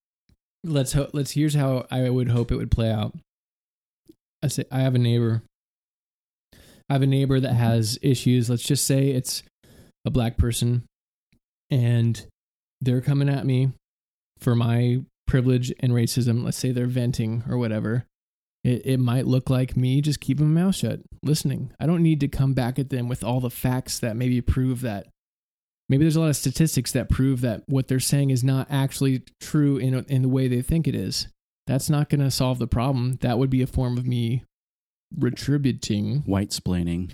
Let's 0.64 0.94
ho- 0.94 1.10
let's 1.14 1.32
here's 1.32 1.54
how 1.54 1.86
I 1.92 2.10
would 2.10 2.30
hope 2.30 2.52
it 2.52 2.56
would 2.56 2.72
play 2.72 2.92
out. 2.92 3.16
I 4.44 4.48
say 4.48 4.66
I 4.72 4.82
have 4.82 4.96
a 4.96 5.00
neighbor. 5.00 5.44
I 6.90 6.94
have 6.94 7.02
a 7.04 7.08
neighbor 7.08 7.40
that 7.40 7.50
mm-hmm. 7.50 7.58
has 7.58 8.00
issues. 8.02 8.50
Let's 8.50 8.64
just 8.64 8.86
say 8.86 9.10
it's 9.10 9.44
a 10.06 10.10
black 10.10 10.38
person 10.38 10.84
and 11.70 12.26
they're 12.82 13.02
coming 13.02 13.30
at 13.30 13.46
me 13.46 13.72
for 14.40 14.56
my 14.56 15.02
privilege 15.30 15.72
and 15.80 15.94
racism. 15.94 16.44
Let's 16.44 16.58
say 16.58 16.72
they're 16.72 16.88
venting 16.88 17.44
or 17.48 17.58
whatever. 17.58 18.06
It, 18.64 18.82
it 18.84 18.98
might 19.00 19.28
look 19.28 19.50
like 19.50 19.78
me 19.78 20.02
just 20.02 20.20
keeping 20.20 20.52
my 20.52 20.64
mouth 20.64 20.76
shut, 20.76 21.02
listening. 21.24 21.72
I 21.80 21.86
don't 21.86 22.04
need 22.04 22.20
to 22.22 22.28
come 22.28 22.54
back 22.54 22.80
at 22.80 22.90
them 22.90 23.08
with 23.08 23.24
all 23.24 23.40
the 23.40 23.52
facts 23.52 24.00
that 24.00 24.18
maybe 24.18 24.42
prove 24.42 24.82
that 24.82 25.08
maybe 25.88 26.04
there's 26.04 26.16
a 26.16 26.20
lot 26.20 26.30
of 26.30 26.36
statistics 26.36 26.92
that 26.94 27.10
prove 27.10 27.42
that 27.42 27.64
what 27.68 27.88
they're 27.88 28.00
saying 28.00 28.32
is 28.32 28.44
not 28.44 28.68
actually 28.72 29.24
true 29.40 29.78
in 29.78 29.94
in 30.06 30.24
the 30.24 30.28
way 30.28 30.48
they 30.48 30.64
think 30.64 30.88
it 30.88 30.96
is. 30.96 31.28
That's 31.68 31.90
not 31.90 32.10
going 32.10 32.22
to 32.22 32.32
solve 32.32 32.58
the 32.58 32.68
problem. 32.68 33.20
That 33.22 33.38
would 33.38 33.52
be 33.52 33.62
a 33.62 33.68
form 33.68 33.98
of 33.98 34.08
me 34.08 34.44
retributing. 35.16 36.24
White 36.26 36.50
splaining. 36.50 37.12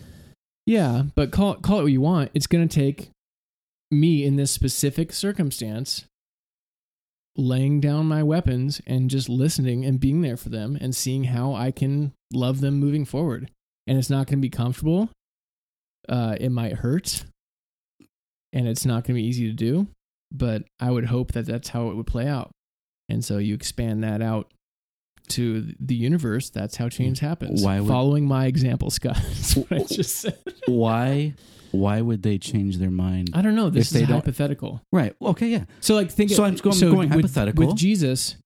Yeah, 0.66 1.03
but 1.16 1.32
call 1.32 1.53
it, 1.53 1.61
call 1.61 1.80
it 1.80 1.84
what 1.84 1.91
you 1.91 2.01
want. 2.01 2.32
It's 2.34 2.47
going 2.47 2.68
to 2.68 2.74
take 2.74 3.11
me 3.91 4.24
in 4.24 4.38
this 4.38 4.51
specific 4.51 5.11
circumstance 5.11 6.05
laying 7.38 7.80
down 7.82 8.06
my 8.06 8.24
weapons 8.24 8.82
and 8.88 9.10
just 9.10 9.28
listening 9.30 9.84
and 9.86 10.00
being 10.00 10.22
there 10.22 10.38
for 10.38 10.50
them 10.50 10.78
and 10.80 10.96
seeing 10.96 11.26
how 11.26 11.54
I 11.54 11.72
can 11.72 12.14
love 12.34 12.62
them 12.62 12.76
moving 12.76 13.06
forward. 13.06 13.52
And 13.88 13.98
it's 13.98 14.10
not 14.10 14.28
going 14.28 14.40
to 14.40 14.42
be 14.42 14.50
comfortable. 14.50 15.10
Uh, 16.08 16.36
it 16.40 16.50
might 16.50 16.74
hurt, 16.74 17.26
and 18.54 18.68
it's 18.68 18.86
not 18.86 19.04
going 19.04 19.16
to 19.16 19.22
be 19.22 19.28
easy 19.28 19.48
to 19.48 19.54
do. 19.54 19.88
But 20.32 20.64
I 20.80 20.92
would 20.92 21.06
hope 21.06 21.34
that 21.34 21.46
that's 21.46 21.70
how 21.70 21.90
it 21.90 21.96
would 21.96 22.08
play 22.08 22.28
out. 22.28 22.52
And 23.10 23.24
so 23.24 23.38
you 23.38 23.54
expand 23.54 24.04
that 24.04 24.22
out 24.22 24.52
to 25.30 25.74
the 25.80 25.96
universe. 25.96 26.50
That's 26.50 26.76
how 26.76 26.90
change 26.90 27.20
happens. 27.20 27.64
Why 27.64 27.80
would- 27.80 27.88
Following 27.90 28.26
my 28.28 28.46
example, 28.48 28.90
Scott. 28.90 29.16
That's 29.24 29.56
what 29.56 29.72
I 29.72 29.84
just 29.84 30.18
said. 30.18 30.38
Why? 30.68 31.34
Why 31.76 32.01
would 32.01 32.23
they 32.23 32.38
change 32.38 32.78
their 32.78 32.91
mind? 32.91 33.32
I 33.34 33.41
don't 33.41 33.55
know. 33.55 33.69
This 33.69 33.93
is 33.93 34.07
hypothetical. 34.07 34.82
Right. 34.91 35.15
Okay. 35.21 35.49
Yeah. 35.49 35.65
So 35.82 35.95
like 35.95 36.11
think 36.11 36.32
So 36.32 36.43
I'm 36.43 36.55
going- 36.55 36.76
so 36.76 36.91
going 36.91 37.09
with, 37.09 37.17
hypothetical. 37.17 37.67
with 37.67 37.76
Jesus 37.76 38.38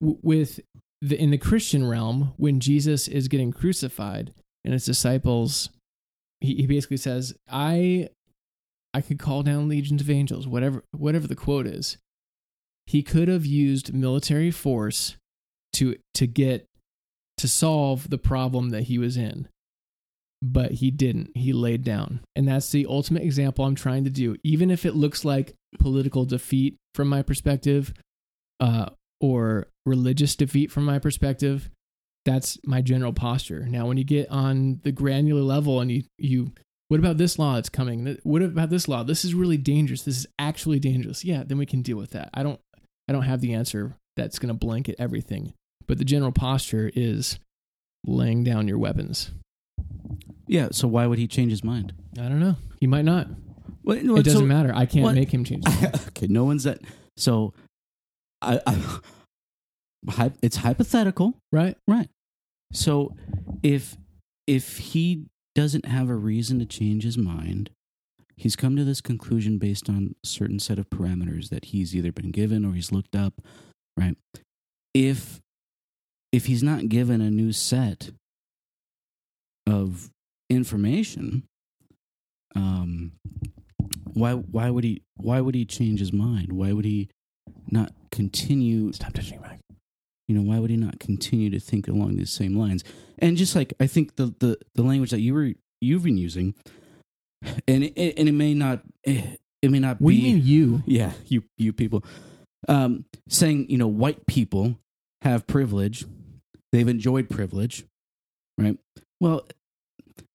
w- 0.00 0.18
with 0.22 0.60
the 1.02 1.20
in 1.20 1.30
the 1.30 1.38
Christian 1.38 1.88
realm 1.88 2.32
when 2.36 2.60
Jesus 2.60 3.08
is 3.08 3.28
getting 3.28 3.52
crucified 3.52 4.34
and 4.64 4.72
his 4.72 4.84
disciples 4.84 5.70
he, 6.40 6.54
he 6.56 6.66
basically 6.66 6.96
says 6.96 7.34
I 7.50 8.08
I 8.94 9.00
could 9.00 9.18
call 9.18 9.42
down 9.42 9.68
legions 9.68 10.00
of 10.02 10.10
angels 10.10 10.46
whatever 10.48 10.82
whatever 10.96 11.26
the 11.26 11.36
quote 11.36 11.66
is 11.66 11.98
he 12.86 13.02
could 13.02 13.28
have 13.28 13.46
used 13.46 13.92
military 13.94 14.50
force 14.50 15.16
to 15.74 15.96
to 16.14 16.26
get 16.26 16.66
to 17.36 17.46
solve 17.46 18.10
the 18.10 18.18
problem 18.18 18.70
that 18.70 18.84
he 18.84 18.98
was 18.98 19.16
in 19.16 19.46
but 20.40 20.72
he 20.72 20.90
didn't 20.90 21.30
he 21.34 21.52
laid 21.52 21.82
down 21.82 22.20
and 22.36 22.46
that's 22.46 22.70
the 22.70 22.86
ultimate 22.86 23.22
example 23.22 23.64
i'm 23.64 23.74
trying 23.74 24.04
to 24.04 24.10
do 24.10 24.36
even 24.44 24.70
if 24.70 24.86
it 24.86 24.94
looks 24.94 25.24
like 25.24 25.54
political 25.78 26.24
defeat 26.24 26.76
from 26.94 27.08
my 27.08 27.22
perspective 27.22 27.92
uh, 28.60 28.86
or 29.20 29.66
religious 29.84 30.36
defeat 30.36 30.70
from 30.70 30.84
my 30.84 30.98
perspective 30.98 31.70
that's 32.24 32.58
my 32.64 32.80
general 32.80 33.12
posture 33.12 33.66
now 33.68 33.86
when 33.86 33.96
you 33.96 34.04
get 34.04 34.28
on 34.30 34.80
the 34.84 34.92
granular 34.92 35.42
level 35.42 35.80
and 35.80 35.90
you 35.90 36.02
you 36.18 36.52
What 36.88 37.00
about 37.00 37.18
this 37.18 37.38
law 37.38 37.54
that's 37.56 37.68
coming? 37.68 38.16
What 38.22 38.42
about 38.42 38.70
this 38.70 38.88
law? 38.88 39.02
This 39.02 39.24
is 39.24 39.34
really 39.34 39.58
dangerous. 39.58 40.02
This 40.02 40.18
is 40.18 40.26
actually 40.38 40.78
dangerous. 40.78 41.24
Yeah, 41.24 41.42
then 41.44 41.58
we 41.58 41.66
can 41.66 41.82
deal 41.82 41.98
with 41.98 42.10
that. 42.10 42.30
I 42.32 42.42
don't 42.42 42.60
I 43.08 43.12
don't 43.12 43.22
have 43.22 43.40
the 43.40 43.54
answer 43.54 43.94
that's 44.16 44.38
going 44.38 44.48
to 44.48 44.54
blanket 44.54 44.96
everything. 44.98 45.52
But 45.86 45.98
the 45.98 46.04
general 46.04 46.32
posture 46.32 46.90
is 46.94 47.38
laying 48.06 48.44
down 48.44 48.68
your 48.68 48.78
weapons. 48.78 49.30
Yeah. 50.48 50.68
So 50.72 50.88
why 50.88 51.06
would 51.06 51.18
he 51.18 51.26
change 51.26 51.50
his 51.50 51.62
mind? 51.62 51.92
I 52.18 52.22
don't 52.28 52.40
know. 52.40 52.56
He 52.80 52.86
might 52.86 53.04
not. 53.04 53.28
Well, 53.84 53.96
It 54.18 54.24
doesn't 54.24 54.48
matter. 54.48 54.72
I 54.74 54.86
can't 54.86 55.04
what- 55.04 55.14
make 55.14 55.32
him 55.32 55.44
change. 55.44 55.66
his 55.66 55.80
mind. 55.82 55.94
okay, 56.08 56.26
no 56.26 56.44
one's 56.44 56.64
that. 56.64 56.80
So, 57.16 57.54
I, 58.42 58.60
I 58.66 58.76
hy- 60.10 60.32
it's 60.42 60.56
hypothetical, 60.56 61.34
right? 61.52 61.76
right? 61.86 62.08
So, 62.72 63.14
if 63.62 63.96
if 64.46 64.78
he 64.78 65.24
doesn't 65.54 65.86
have 65.86 66.08
a 66.08 66.14
reason 66.14 66.58
to 66.60 66.66
change 66.66 67.02
his 67.04 67.18
mind, 67.18 67.70
he's 68.36 68.56
come 68.56 68.76
to 68.76 68.84
this 68.84 69.00
conclusion 69.00 69.58
based 69.58 69.88
on 69.88 70.14
a 70.22 70.26
certain 70.26 70.58
set 70.60 70.78
of 70.78 70.88
parameters 70.90 71.48
that 71.48 71.66
he's 71.66 71.96
either 71.96 72.12
been 72.12 72.30
given 72.30 72.64
or 72.64 72.74
he's 72.74 72.92
looked 72.92 73.16
up, 73.16 73.40
right? 73.96 74.16
If 74.94 75.40
if 76.30 76.46
he's 76.46 76.62
not 76.62 76.88
given 76.88 77.20
a 77.20 77.30
new 77.30 77.52
set 77.52 78.10
of 79.66 80.10
information, 80.50 81.44
um, 82.54 83.12
why 84.14 84.32
why 84.34 84.70
would 84.70 84.84
he 84.84 85.02
why 85.16 85.40
would 85.40 85.54
he 85.54 85.64
change 85.64 86.00
his 86.00 86.12
mind? 86.12 86.52
Why 86.52 86.72
would 86.72 86.84
he 86.84 87.08
not 87.70 87.92
continue? 88.10 88.92
Stop 88.92 89.12
touching 89.12 89.34
your 89.40 89.42
mic. 89.48 89.60
You 90.26 90.34
know, 90.34 90.42
why 90.42 90.58
would 90.58 90.70
he 90.70 90.76
not 90.76 90.98
continue 90.98 91.48
to 91.50 91.60
think 91.60 91.88
along 91.88 92.16
these 92.16 92.30
same 92.30 92.58
lines? 92.58 92.84
And 93.18 93.36
just 93.36 93.54
like 93.56 93.72
I 93.80 93.86
think 93.86 94.16
the 94.16 94.34
the, 94.38 94.58
the 94.74 94.82
language 94.82 95.10
that 95.10 95.20
you 95.20 95.34
were 95.34 95.52
you've 95.80 96.02
been 96.02 96.18
using, 96.18 96.54
and 97.66 97.84
it, 97.84 98.14
and 98.18 98.28
it 98.28 98.32
may 98.32 98.54
not 98.54 98.82
it 99.04 99.70
may 99.70 99.78
not 99.78 100.00
What 100.00 100.10
be 100.10 100.16
do 100.20 100.26
you 100.26 100.34
mean 100.34 100.44
you? 100.44 100.82
yeah, 100.86 101.12
you 101.26 101.44
you 101.56 101.72
people. 101.72 102.04
Um, 102.66 103.04
saying 103.28 103.70
you 103.70 103.78
know 103.78 103.86
white 103.86 104.26
people 104.26 104.76
have 105.22 105.46
privilege, 105.46 106.04
they've 106.72 106.88
enjoyed 106.88 107.30
privilege, 107.30 107.84
right? 108.58 108.76
Well, 109.20 109.46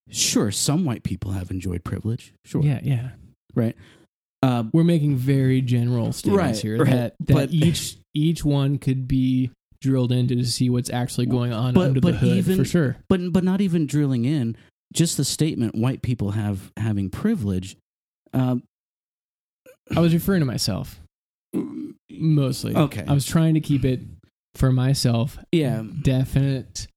sure, 0.09 0.51
some 0.51 0.85
white 0.85 1.03
people 1.03 1.31
have 1.31 1.51
enjoyed 1.51 1.83
privilege, 1.83 2.33
sure, 2.45 2.63
Yeah, 2.63 2.79
yeah. 2.83 3.09
right. 3.55 3.75
Um, 4.41 4.69
We're 4.73 4.83
making 4.83 5.15
very 5.15 5.61
general 5.61 6.11
statements 6.11 6.57
Right, 6.57 6.61
here 6.61 6.77
right. 6.79 6.89
that 6.91 7.15
that 7.21 7.33
But- 7.33 7.53
each 7.53 7.97
each 8.13 8.43
one 8.43 8.77
could 8.77 9.07
be 9.07 9.51
drilled 9.81 10.11
into 10.11 10.35
to 10.35 10.45
see 10.45 10.69
what's 10.69 10.89
actually 10.89 11.25
going 11.27 11.51
on 11.53 11.73
But- 11.73 11.87
under 11.87 11.99
the 12.01 12.11
but 12.11 12.15
hood 12.19 12.37
even- 12.37 12.57
for 12.57 12.65
sure. 12.65 12.97
but 13.09 13.31
but 13.31 13.43
not 13.43 13.61
even 13.61 13.85
drilling 13.87 14.25
in, 14.25 14.55
just 14.93 15.15
the 15.17 15.23
statement 15.23 15.75
white 15.75 16.01
people 16.01 16.31
have 16.31 16.71
having 16.77 17.09
privilege. 17.09 17.77
Um, 18.33 18.63
I 19.95 19.99
was 20.01 20.13
referring 20.13 20.41
to 20.41 20.45
myself 20.45 20.99
mostly. 22.09 22.75
Okay. 22.75 23.03
I 23.07 23.13
was 23.13 23.25
trying 23.25 23.53
to 23.55 23.59
keep 23.61 23.83
it 23.85 24.01
for 24.55 24.71
myself 24.71 25.37
yeah, 25.51 25.83
definite. 26.01 26.87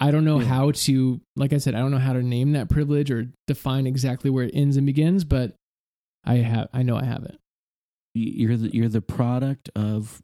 I 0.00 0.10
don't 0.10 0.24
know 0.24 0.40
Yeah. 0.40 0.46
how 0.46 0.70
to, 0.72 1.20
like 1.36 1.52
I 1.52 1.58
said, 1.58 1.74
I 1.74 1.78
don't 1.78 1.90
know 1.92 1.98
how 1.98 2.12
to 2.14 2.22
name 2.22 2.52
that 2.52 2.68
privilege 2.68 3.10
or 3.10 3.28
define 3.46 3.86
exactly 3.86 4.28
where 4.30 4.44
it 4.44 4.50
ends 4.54 4.76
and 4.76 4.86
begins, 4.86 5.24
but 5.24 5.54
I 6.24 6.36
have, 6.36 6.68
I 6.72 6.82
know 6.82 6.96
I 6.96 7.04
have 7.04 7.24
it. 7.24 7.38
you're 8.14 8.56
the 8.56 8.72
you're 8.74 8.88
the 8.88 9.00
product 9.02 9.70
of 9.76 10.22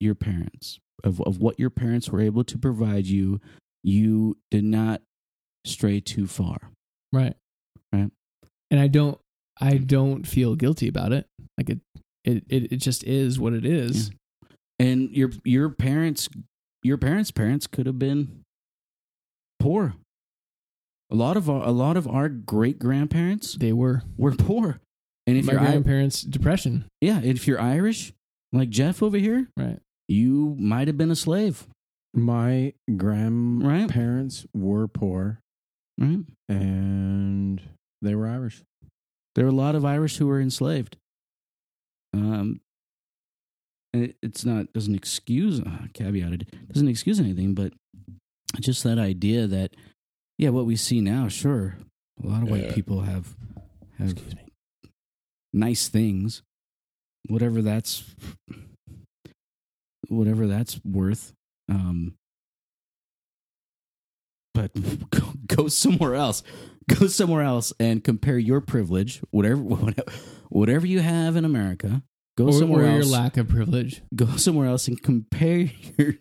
your 0.00 0.14
parents 0.14 0.78
of 1.02 1.20
of 1.22 1.38
what 1.38 1.58
your 1.60 1.70
parents 1.70 2.08
were 2.10 2.20
able 2.20 2.42
to 2.44 2.56
provide 2.58 3.04
you 3.06 3.40
you 3.82 4.36
did 4.50 4.64
not 4.64 5.02
stray 5.66 6.00
too 6.00 6.26
far 6.26 6.70
Right. 7.12 7.36
Right. 7.92 8.10
And 8.70 8.80
I 8.80 8.88
don't, 8.88 9.18
I 9.60 9.76
don't 9.76 10.26
feel 10.26 10.56
guilty 10.56 10.88
about 10.88 11.12
it. 11.12 11.26
Like 11.56 11.70
it, 11.70 11.78
it, 12.24 12.42
it, 12.48 12.72
it 12.72 12.76
just 12.78 13.04
is 13.04 13.38
what 13.38 13.52
it 13.52 13.64
is. 13.64 14.10
and 14.80 15.10
your 15.10 15.30
your 15.44 15.68
parents 15.70 16.28
your 16.82 16.96
parents 16.98 17.30
parents 17.30 17.66
could 17.68 17.86
have 17.86 17.98
been 17.98 18.43
poor 19.64 19.94
a 21.10 21.16
lot 21.24 21.36
of 21.36 21.48
our, 21.48 21.62
a 21.66 21.70
lot 21.84 21.96
of 21.96 22.06
our 22.08 22.28
great 22.28 22.78
grandparents 22.78 23.54
They 23.66 23.72
were 23.72 24.02
were 24.16 24.34
poor 24.48 24.80
and 25.26 25.36
if 25.38 25.44
my 25.46 25.52
you're 25.52 25.60
I- 25.62 25.70
grandparents' 25.70 26.22
depression. 26.22 26.84
yeah 27.00 27.20
if 27.22 27.46
you're 27.46 27.60
irish 27.74 28.12
like 28.52 28.68
jeff 28.70 29.02
over 29.02 29.18
here 29.18 29.48
Right. 29.56 29.78
you 30.08 30.56
might 30.58 30.86
have 30.88 30.98
been 31.02 31.10
a 31.10 31.16
slave 31.26 31.66
My 32.14 32.74
grandparents 32.96 34.46
were 34.54 34.86
poor 34.88 35.40
right 35.98 36.24
and 36.48 37.60
they 38.02 38.14
were 38.14 38.26
Irish. 38.28 38.62
There 39.34 39.44
were 39.46 39.50
a 39.58 39.62
lot 39.64 39.74
of 39.74 39.84
Irish 39.84 40.18
who 40.18 40.26
were 40.26 40.40
enslaved. 40.40 40.96
Um, 42.12 42.60
it, 43.92 44.16
it's 44.22 44.44
not 44.44 44.72
doesn't 44.74 44.94
excuse 44.94 45.60
uh, 45.60 45.86
caveated 45.94 46.42
doesn't 46.72 46.88
excuse 46.88 47.18
anything, 47.18 47.54
but 47.54 47.72
just 48.60 48.84
that 48.84 48.98
idea 48.98 49.46
that 49.46 49.74
yeah, 50.38 50.50
what 50.50 50.66
we 50.66 50.76
see 50.76 51.00
now, 51.00 51.28
sure, 51.28 51.76
a 52.22 52.26
lot 52.26 52.42
of 52.42 52.50
white 52.50 52.74
people 52.74 53.02
have 53.02 53.34
have 53.98 54.14
nice 55.52 55.88
things, 55.88 56.42
whatever 57.28 57.62
that's 57.62 58.04
whatever 60.08 60.46
that's 60.46 60.80
worth. 60.84 61.32
Um, 61.68 62.14
but 64.52 64.72
go, 65.10 65.32
go 65.46 65.68
somewhere 65.68 66.14
else. 66.14 66.42
Go 66.88 67.06
somewhere 67.06 67.42
else 67.42 67.72
and 67.80 68.04
compare 68.04 68.38
your 68.38 68.60
privilege, 68.60 69.22
whatever 69.30 69.62
whatever 70.48 70.86
you 70.86 71.00
have 71.00 71.36
in 71.36 71.44
America. 71.44 72.02
Go 72.36 72.46
Or, 72.48 72.52
somewhere 72.52 72.84
or 72.84 72.88
your 72.88 73.00
else. 73.02 73.10
lack 73.10 73.36
of 73.36 73.48
privilege. 73.48 74.02
go 74.14 74.26
somewhere 74.36 74.66
else 74.68 74.88
and 74.88 75.00
compare 75.02 75.70
your 75.98 76.14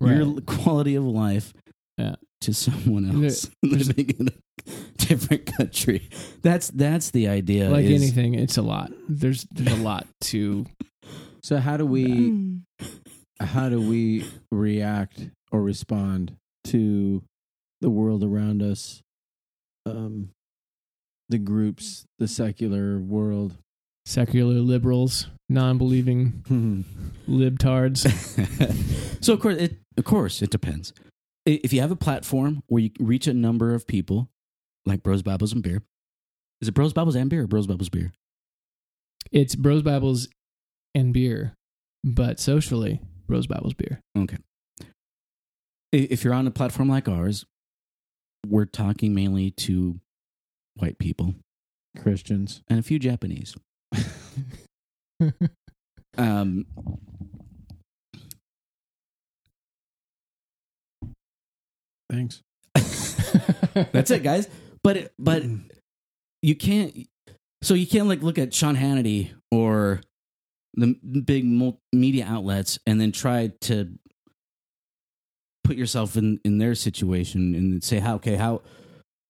your 0.00 0.40
quality 0.42 0.94
of 0.96 1.04
life 1.04 1.52
Yeah. 1.98 2.16
to 2.42 2.52
someone 2.52 3.24
else 3.24 3.48
living 3.62 4.10
in 4.18 4.28
a 4.28 4.70
different 4.98 5.46
country. 5.46 6.08
That's 6.42 6.68
that's 6.70 7.10
the 7.12 7.28
idea. 7.28 7.70
like 7.70 7.84
is- 7.84 8.02
anything, 8.02 8.34
it's 8.34 8.56
a 8.56 8.62
lot. 8.62 8.90
There's, 9.08 9.46
there's 9.52 9.72
a 9.78 9.82
lot 9.82 10.06
to 10.32 10.66
So 11.42 11.58
how 11.58 11.76
do 11.76 11.86
we 11.86 12.58
how 13.38 13.68
do 13.68 13.80
we 13.80 14.24
react 14.50 15.28
or 15.52 15.62
respond 15.62 16.34
to 16.64 17.22
the 17.80 17.90
world 17.90 18.24
around 18.24 18.62
us? 18.62 19.00
Um 19.84 20.30
the 21.28 21.38
groups, 21.38 22.04
the 22.18 22.26
secular 22.28 22.98
world. 22.98 23.56
Secular 24.06 24.54
liberals, 24.54 25.26
non-believing 25.48 26.84
libtards. 27.28 28.06
so 29.24 29.34
of 29.34 29.40
course, 29.40 29.56
it 29.56 29.78
of 29.98 30.04
course 30.04 30.40
it 30.40 30.50
depends. 30.50 30.92
If 31.44 31.72
you 31.72 31.80
have 31.80 31.90
a 31.90 31.96
platform 31.96 32.62
where 32.68 32.82
you 32.82 32.90
reach 32.98 33.26
a 33.26 33.34
number 33.34 33.74
of 33.74 33.86
people, 33.86 34.28
like 34.84 35.02
Bros 35.02 35.22
Bibles 35.22 35.52
and 35.52 35.62
Beer, 35.62 35.82
is 36.60 36.68
it 36.68 36.72
Bros 36.74 36.92
Bibles 36.92 37.14
and 37.14 37.28
Beer 37.28 37.42
or 37.42 37.46
Bros 37.46 37.66
Bibles 37.66 37.88
Beer? 37.88 38.12
It's 39.32 39.54
Bros 39.54 39.82
Bibles 39.82 40.28
and 40.94 41.12
beer, 41.12 41.54
but 42.04 42.40
socially, 42.40 43.00
Bros 43.26 43.46
Bibles 43.46 43.74
beer. 43.74 44.00
Okay. 44.16 44.38
If 45.92 46.24
you're 46.24 46.34
on 46.34 46.46
a 46.46 46.50
platform 46.50 46.88
like 46.88 47.08
ours, 47.08 47.44
we're 48.46 48.64
talking 48.66 49.14
mainly 49.14 49.50
to 49.50 50.00
white 50.74 50.98
people 50.98 51.34
Christians. 52.00 52.62
and 52.68 52.78
a 52.78 52.82
few 52.82 52.98
Japanese. 52.98 53.56
Um, 56.18 56.64
Thanks. 62.10 62.42
that's 63.92 64.10
it, 64.10 64.22
guys. 64.22 64.48
But 64.82 64.96
it, 64.96 65.12
but 65.18 65.42
you 66.42 66.54
can't. 66.54 66.96
So 67.62 67.74
you 67.74 67.86
can't 67.86 68.08
like 68.08 68.22
look 68.22 68.38
at 68.38 68.54
Sean 68.54 68.76
Hannity 68.76 69.32
or 69.50 70.00
the 70.74 70.94
big 71.24 71.44
media 71.92 72.26
outlets 72.26 72.78
and 72.86 73.00
then 73.00 73.10
try 73.10 73.52
to 73.62 73.92
put 75.64 75.76
yourself 75.76 76.16
in 76.16 76.38
in 76.44 76.58
their 76.58 76.74
situation 76.74 77.54
and 77.54 77.82
say 77.82 77.98
how 77.98 78.14
okay 78.16 78.36
how 78.36 78.62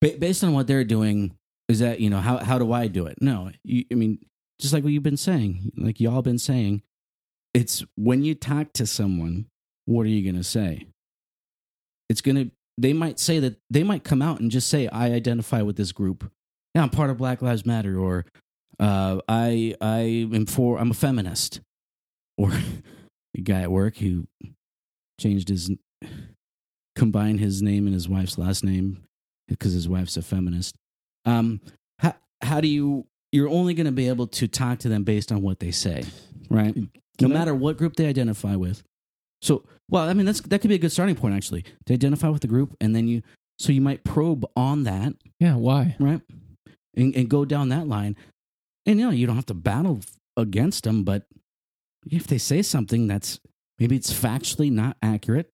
based 0.01 0.43
on 0.43 0.53
what 0.53 0.67
they're 0.67 0.83
doing 0.83 1.33
is 1.67 1.79
that 1.79 1.99
you 1.99 2.09
know 2.09 2.19
how 2.19 2.37
how 2.37 2.59
do 2.59 2.71
I 2.71 2.87
do 2.87 3.07
it? 3.07 3.17
No, 3.21 3.51
you, 3.63 3.85
I 3.91 3.95
mean 3.95 4.19
just 4.59 4.73
like 4.73 4.83
what 4.83 4.93
you've 4.93 5.03
been 5.03 5.17
saying, 5.17 5.71
like 5.77 5.99
y'all 5.99 6.21
been 6.21 6.39
saying, 6.39 6.81
it's 7.53 7.83
when 7.95 8.23
you 8.23 8.35
talk 8.35 8.73
to 8.73 8.85
someone, 8.85 9.47
what 9.85 10.05
are 10.05 10.09
you 10.09 10.29
gonna 10.29 10.43
say? 10.43 10.87
It's 12.09 12.21
gonna 12.21 12.51
they 12.77 12.93
might 12.93 13.19
say 13.19 13.39
that 13.39 13.57
they 13.69 13.83
might 13.83 14.03
come 14.03 14.21
out 14.21 14.39
and 14.39 14.51
just 14.51 14.69
say 14.69 14.87
I 14.87 15.11
identify 15.11 15.61
with 15.61 15.77
this 15.77 15.91
group. 15.91 16.31
Yeah, 16.75 16.83
I'm 16.83 16.89
part 16.89 17.09
of 17.09 17.17
Black 17.17 17.41
Lives 17.41 17.65
Matter, 17.65 17.97
or 17.97 18.25
uh, 18.79 19.19
I 19.27 19.75
I 19.81 20.27
am 20.31 20.45
for 20.45 20.77
I'm 20.77 20.91
a 20.91 20.95
feminist, 20.95 21.61
or 22.37 22.51
a 23.37 23.41
guy 23.41 23.61
at 23.61 23.71
work 23.71 23.97
who 23.97 24.27
changed 25.19 25.49
his 25.49 25.71
combined 26.95 27.39
his 27.39 27.61
name 27.61 27.85
and 27.85 27.93
his 27.93 28.09
wife's 28.09 28.37
last 28.37 28.63
name 28.63 29.03
because 29.47 29.73
his 29.73 29.87
wife's 29.87 30.17
a 30.17 30.21
feminist. 30.21 30.75
Um, 31.25 31.61
how 31.99 32.15
how 32.41 32.61
do 32.61 32.67
you? 32.67 33.07
You're 33.31 33.49
only 33.49 33.73
going 33.73 33.85
to 33.85 33.91
be 33.91 34.07
able 34.07 34.27
to 34.27 34.47
talk 34.47 34.79
to 34.79 34.89
them 34.89 35.03
based 35.03 35.31
on 35.31 35.41
what 35.41 35.59
they 35.59 35.71
say, 35.71 36.03
right? 36.49 36.75
no 37.21 37.27
I- 37.27 37.31
matter 37.31 37.53
what 37.53 37.77
group 37.77 37.95
they 37.95 38.05
identify 38.07 38.55
with. 38.55 38.83
So, 39.41 39.63
well, 39.89 40.07
I 40.09 40.13
mean, 40.13 40.25
that's 40.25 40.41
that 40.41 40.61
could 40.61 40.69
be 40.69 40.75
a 40.75 40.79
good 40.79 40.91
starting 40.91 41.15
point 41.15 41.35
actually. 41.35 41.63
To 41.85 41.93
identify 41.93 42.29
with 42.29 42.41
the 42.41 42.47
group, 42.47 42.75
and 42.81 42.95
then 42.95 43.07
you, 43.07 43.21
so 43.59 43.71
you 43.71 43.81
might 43.81 44.03
probe 44.03 44.45
on 44.55 44.83
that, 44.83 45.13
Yeah, 45.39 45.55
why? 45.55 45.95
right? 45.99 46.21
And, 46.95 47.15
and 47.15 47.29
go 47.29 47.45
down 47.45 47.69
that 47.69 47.87
line, 47.87 48.15
and 48.85 48.99
you 48.99 49.05
know, 49.05 49.11
you 49.11 49.27
don't 49.27 49.35
have 49.35 49.45
to 49.47 49.53
battle 49.53 49.99
against 50.35 50.85
them, 50.85 51.03
but 51.03 51.27
if 52.09 52.25
they 52.25 52.37
say 52.39 52.61
something 52.63 53.05
that's 53.07 53.39
maybe 53.77 53.95
it's 53.95 54.11
factually 54.11 54.71
not 54.71 54.97
accurate, 55.03 55.49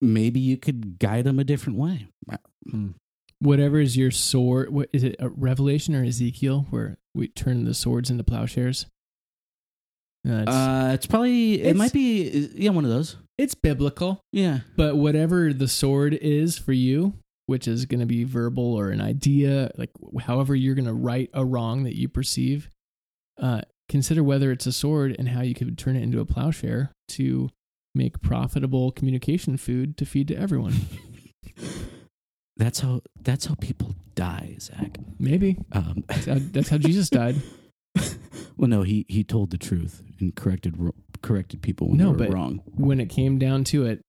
maybe 0.00 0.40
you 0.40 0.56
could 0.56 0.98
guide 0.98 1.24
them 1.24 1.38
a 1.38 1.44
different 1.44 1.78
way. 1.78 2.08
Hmm. 2.70 2.88
Whatever 3.44 3.78
is 3.78 3.96
your 3.96 4.10
sword, 4.10 4.70
what 4.70 4.88
is 4.92 5.02
it? 5.04 5.16
A 5.18 5.28
Revelation 5.28 5.94
or 5.94 6.02
Ezekiel, 6.04 6.66
where 6.70 6.96
we 7.14 7.28
turn 7.28 7.64
the 7.64 7.74
swords 7.74 8.10
into 8.10 8.24
plowshares? 8.24 8.86
No, 10.24 10.40
it's, 10.40 10.50
Uh, 10.50 10.90
it's 10.94 11.06
probably 11.06 11.54
it 11.54 11.60
It's- 11.60 11.76
might 11.76 11.92
be 11.92 12.48
yeah 12.56 12.70
one 12.70 12.84
of 12.84 12.90
those. 12.90 13.16
it's 13.36 13.54
biblical, 13.54 14.20
Yeah, 14.32 14.60
but 14.76 14.96
whatever 14.96 15.52
the 15.52 15.68
sword 15.68 16.14
is 16.14 16.56
for 16.56 16.72
you, 16.72 17.14
which 17.46 17.68
is 17.68 17.84
going 17.84 18.00
to 18.00 18.06
be 18.06 18.24
verbal 18.24 18.72
or 18.72 18.88
an 18.90 19.02
idea, 19.02 19.70
like 19.76 19.90
however 20.20 20.54
you're 20.56 20.74
going 20.74 20.86
to 20.86 20.94
right 20.94 21.28
a 21.34 21.44
wrong 21.44 21.82
that 21.84 21.94
you 21.96 22.08
perceive, 22.08 22.70
uh, 23.36 23.60
consider 23.90 24.24
whether 24.24 24.50
it's 24.50 24.66
a 24.66 24.72
sword 24.72 25.14
and 25.18 25.28
how 25.28 25.42
you 25.42 25.54
could 25.54 25.76
turn 25.76 25.96
it 25.96 26.02
into 26.02 26.20
a 26.20 26.24
plowshare 26.24 26.92
to 27.08 27.50
make 27.94 28.22
profitable 28.22 28.90
communication 28.92 29.58
food 29.58 29.98
to 29.98 30.06
feed 30.06 30.28
to 30.28 30.34
everyone. 30.34 30.74
that's 32.56 32.80
how 32.80 33.02
that's 33.22 33.46
how 33.46 33.54
people 33.56 33.94
die, 34.14 34.56
Zach. 34.60 34.98
Maybe 35.18 35.56
Um, 35.72 36.04
that's 36.08 36.26
how, 36.26 36.36
that's 36.38 36.68
how 36.68 36.78
Jesus 36.78 37.08
died. 37.10 37.36
well, 38.56 38.68
no, 38.68 38.82
he 38.82 39.04
he 39.08 39.24
told 39.24 39.50
the 39.50 39.58
truth 39.58 40.02
and 40.20 40.34
corrected 40.34 40.76
corrected 41.22 41.62
people 41.62 41.88
when 41.88 41.98
No, 41.98 42.06
they 42.06 42.10
were 42.12 42.18
but- 42.30 42.34
wrong. 42.34 42.62
When 42.74 43.00
it 43.00 43.08
came 43.08 43.38
down 43.38 43.64
to 43.64 43.86
it, 43.86 44.00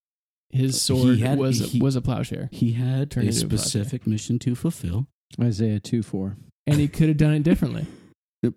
his 0.50 0.80
sword 0.80 1.18
had- 1.18 1.38
was 1.38 1.72
he- 1.72 1.80
was 1.80 1.96
a 1.96 2.00
plowshare, 2.00 2.48
He 2.52 2.72
had 2.72 3.10
Turned 3.10 3.26
a 3.28 3.30
into 3.30 3.46
a 3.46 3.58
specific 3.58 4.06
mission 4.06 4.38
to 4.40 4.54
fulfill, 4.54 5.08
Isaiah 5.40 5.80
2 5.80 6.02
4. 6.02 6.36
and 6.66 6.78
he 6.80 6.88
could 6.88 7.08
have 7.08 7.16
done 7.16 7.34
it 7.34 7.42
differently. 7.42 7.86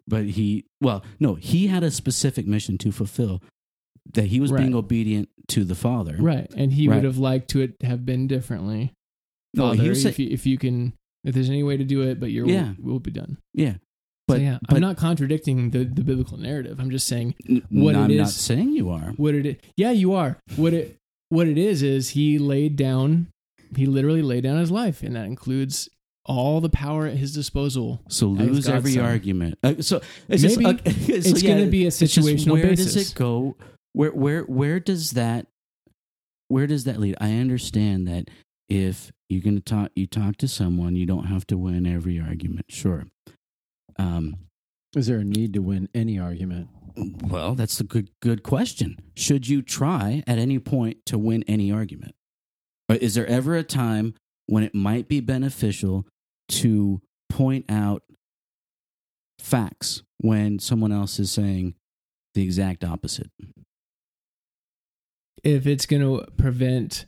but 0.08 0.26
he 0.26 0.66
well, 0.82 1.04
no, 1.20 1.36
he 1.36 1.68
had 1.68 1.84
a 1.84 1.90
specific 1.92 2.46
mission 2.46 2.78
to 2.80 2.92
fulfill 2.92 3.42
that 4.14 4.26
he 4.26 4.40
was 4.40 4.52
being 4.52 4.74
obedient 4.76 5.30
to 5.48 5.64
the 5.64 5.76
Father. 5.76 6.16
Right. 6.20 6.52
And 6.56 6.74
he 6.74 6.88
Right. 6.88 6.96
would 6.96 7.04
have 7.04 7.18
liked 7.18 7.50
to 7.52 7.74
have 7.82 8.06
been 8.06 8.28
differently. 8.28 8.94
No, 9.54 9.70
Father, 9.70 9.82
he 9.84 9.90
was 9.90 10.06
if, 10.06 10.20
you, 10.20 10.28
if 10.30 10.46
you 10.46 10.58
can, 10.58 10.94
if 11.24 11.34
there's 11.34 11.50
any 11.50 11.64
way 11.64 11.78
to 11.78 11.84
do 11.84 12.02
it, 12.04 12.20
but 12.20 12.32
your 12.32 12.48
Yeah. 12.48 12.74
will, 12.80 12.94
will 12.94 13.00
be 13.00 13.12
done. 13.12 13.38
Yeah, 13.54 13.74
But 14.28 14.36
but 14.36 14.42
yeah, 14.42 14.58
but 14.68 14.76
I'm 14.76 14.82
not 14.82 14.98
contradicting 14.98 15.72
the, 15.72 15.84
the 15.86 16.04
biblical 16.04 16.38
narrative. 16.38 16.80
I'm 16.80 16.92
just 16.92 17.08
saying 17.08 17.36
what 17.70 17.96
I'm 17.96 18.12
it 18.12 18.18
not 18.18 18.30
saying 18.30 18.74
you 18.74 18.90
are. 18.90 19.14
what 19.18 19.34
it 19.36 19.46
is. 19.46 19.56
Yeah, 19.76 19.92
you 19.92 20.14
are. 20.14 20.38
What 20.56 20.74
it 20.74 20.98
what 21.30 21.48
it 21.48 21.58
is 21.58 21.82
is 21.84 22.10
he 22.10 22.38
laid 22.40 22.76
down, 22.76 23.28
he 23.76 23.86
literally 23.86 24.22
laid 24.22 24.44
down 24.44 24.58
his 24.60 24.72
life, 24.72 25.02
and 25.04 25.16
that 25.16 25.26
includes 25.26 25.90
all 26.26 26.62
the 26.62 26.70
power 26.70 27.08
at 27.08 27.18
his 27.18 27.34
disposal. 27.34 28.02
So 28.08 28.28
lose 28.28 28.70
every 28.70 28.92
son. 28.94 29.04
argument. 29.06 29.58
Uh, 29.64 29.76
so 29.82 30.00
it's 30.28 30.44
Maybe 30.44 30.64
just, 30.64 30.88
uh, 30.88 30.92
so 30.92 31.12
it's 31.30 31.42
yeah, 31.44 31.50
going 31.54 31.66
to 31.66 31.72
be 31.72 31.86
a 31.86 31.90
situational 31.90 32.52
where 32.54 32.68
basis. 32.68 32.94
does 32.94 33.12
it 33.12 33.16
go? 33.16 33.56
Where 33.94 34.12
where 34.12 34.44
where 34.44 34.80
does 34.80 35.12
that 35.12 35.48
where 36.50 36.68
does 36.68 36.84
that 36.84 37.00
lead? 37.00 37.16
I 37.20 37.34
understand 37.34 38.08
that 38.08 38.30
if 38.70 39.12
you're 39.28 39.42
going 39.42 39.56
to 39.56 39.62
talk 39.62 39.92
you 39.96 40.08
talk 40.08 40.38
to 40.38 40.48
someone, 40.48 40.96
you 40.96 41.06
don't 41.06 41.26
have 41.26 41.46
to 41.48 41.58
win 41.58 41.86
every 41.86 42.20
argument. 42.20 42.68
Sure. 42.70 43.06
Um, 43.98 44.38
Is 44.96 45.08
there 45.08 45.20
a 45.20 45.24
need 45.24 45.54
to 45.54 45.62
win 45.62 45.90
any 45.94 46.20
argument? 46.20 46.70
well, 47.24 47.56
that's 47.56 47.80
a 47.80 47.84
good 47.84 48.10
good 48.22 48.44
question. 48.44 48.98
Should 49.16 49.48
you 49.48 49.62
try 49.62 50.24
at 50.28 50.38
any 50.38 50.60
point 50.60 51.06
to 51.08 51.18
win 51.18 51.44
any 51.48 51.72
argument? 51.72 52.16
Or 52.88 52.96
is 52.96 53.16
there 53.16 53.28
ever 53.28 53.56
a 53.56 53.64
time 53.64 54.16
when 54.48 54.64
it 54.64 54.74
might 54.74 55.08
be 55.08 55.20
beneficial 55.20 56.08
to 56.50 57.02
point 57.30 57.66
out 57.70 58.04
facts 59.38 60.02
when 60.18 60.60
someone 60.60 60.92
else 60.92 61.20
is 61.20 61.32
saying 61.32 61.76
the 62.34 62.44
exact 62.44 62.84
opposite? 62.84 63.30
If 65.44 65.68
it's 65.68 65.86
going 65.86 66.02
to 66.02 66.26
prevent 66.38 67.06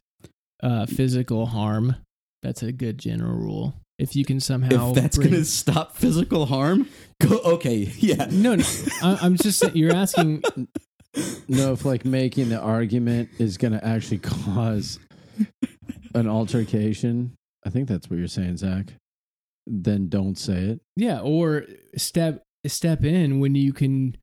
uh, 0.63 0.85
physical 0.85 1.47
harm, 1.47 1.95
that's 2.41 2.63
a 2.63 2.71
good 2.71 2.97
general 2.97 3.37
rule. 3.37 3.75
If 3.99 4.15
you 4.15 4.25
can 4.25 4.39
somehow, 4.39 4.89
if 4.89 4.95
that's 4.95 5.17
bring- 5.17 5.29
going 5.29 5.41
to 5.41 5.45
stop 5.45 5.95
physical 5.95 6.47
harm, 6.47 6.87
go 7.21 7.39
okay, 7.39 7.91
yeah. 7.97 8.27
no, 8.31 8.55
no, 8.55 8.63
I, 9.03 9.19
I'm 9.21 9.35
just 9.37 9.59
saying, 9.59 9.75
you're 9.75 9.93
asking. 9.93 10.43
No, 11.47 11.73
if 11.73 11.83
like 11.83 12.05
making 12.05 12.49
the 12.49 12.59
argument 12.59 13.29
is 13.37 13.57
going 13.57 13.73
to 13.73 13.85
actually 13.85 14.19
cause 14.19 14.97
an 16.15 16.27
altercation, 16.27 17.35
I 17.65 17.69
think 17.69 17.89
that's 17.89 18.09
what 18.09 18.17
you're 18.17 18.27
saying, 18.27 18.57
Zach. 18.57 18.93
Then 19.67 20.07
don't 20.07 20.37
say 20.37 20.57
it. 20.63 20.81
Yeah, 20.95 21.19
or 21.19 21.65
step 21.97 22.43
step 22.65 23.03
in 23.03 23.39
when 23.39 23.55
you 23.55 23.73
can 23.73 24.15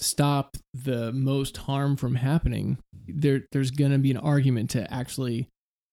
stop 0.00 0.56
the 0.74 1.12
most 1.12 1.56
harm 1.58 1.96
from 1.96 2.14
happening. 2.16 2.78
There 3.06 3.42
there's 3.52 3.70
going 3.70 3.92
to 3.92 3.98
be 3.98 4.10
an 4.10 4.16
argument 4.16 4.70
to 4.70 4.92
actually 4.92 5.48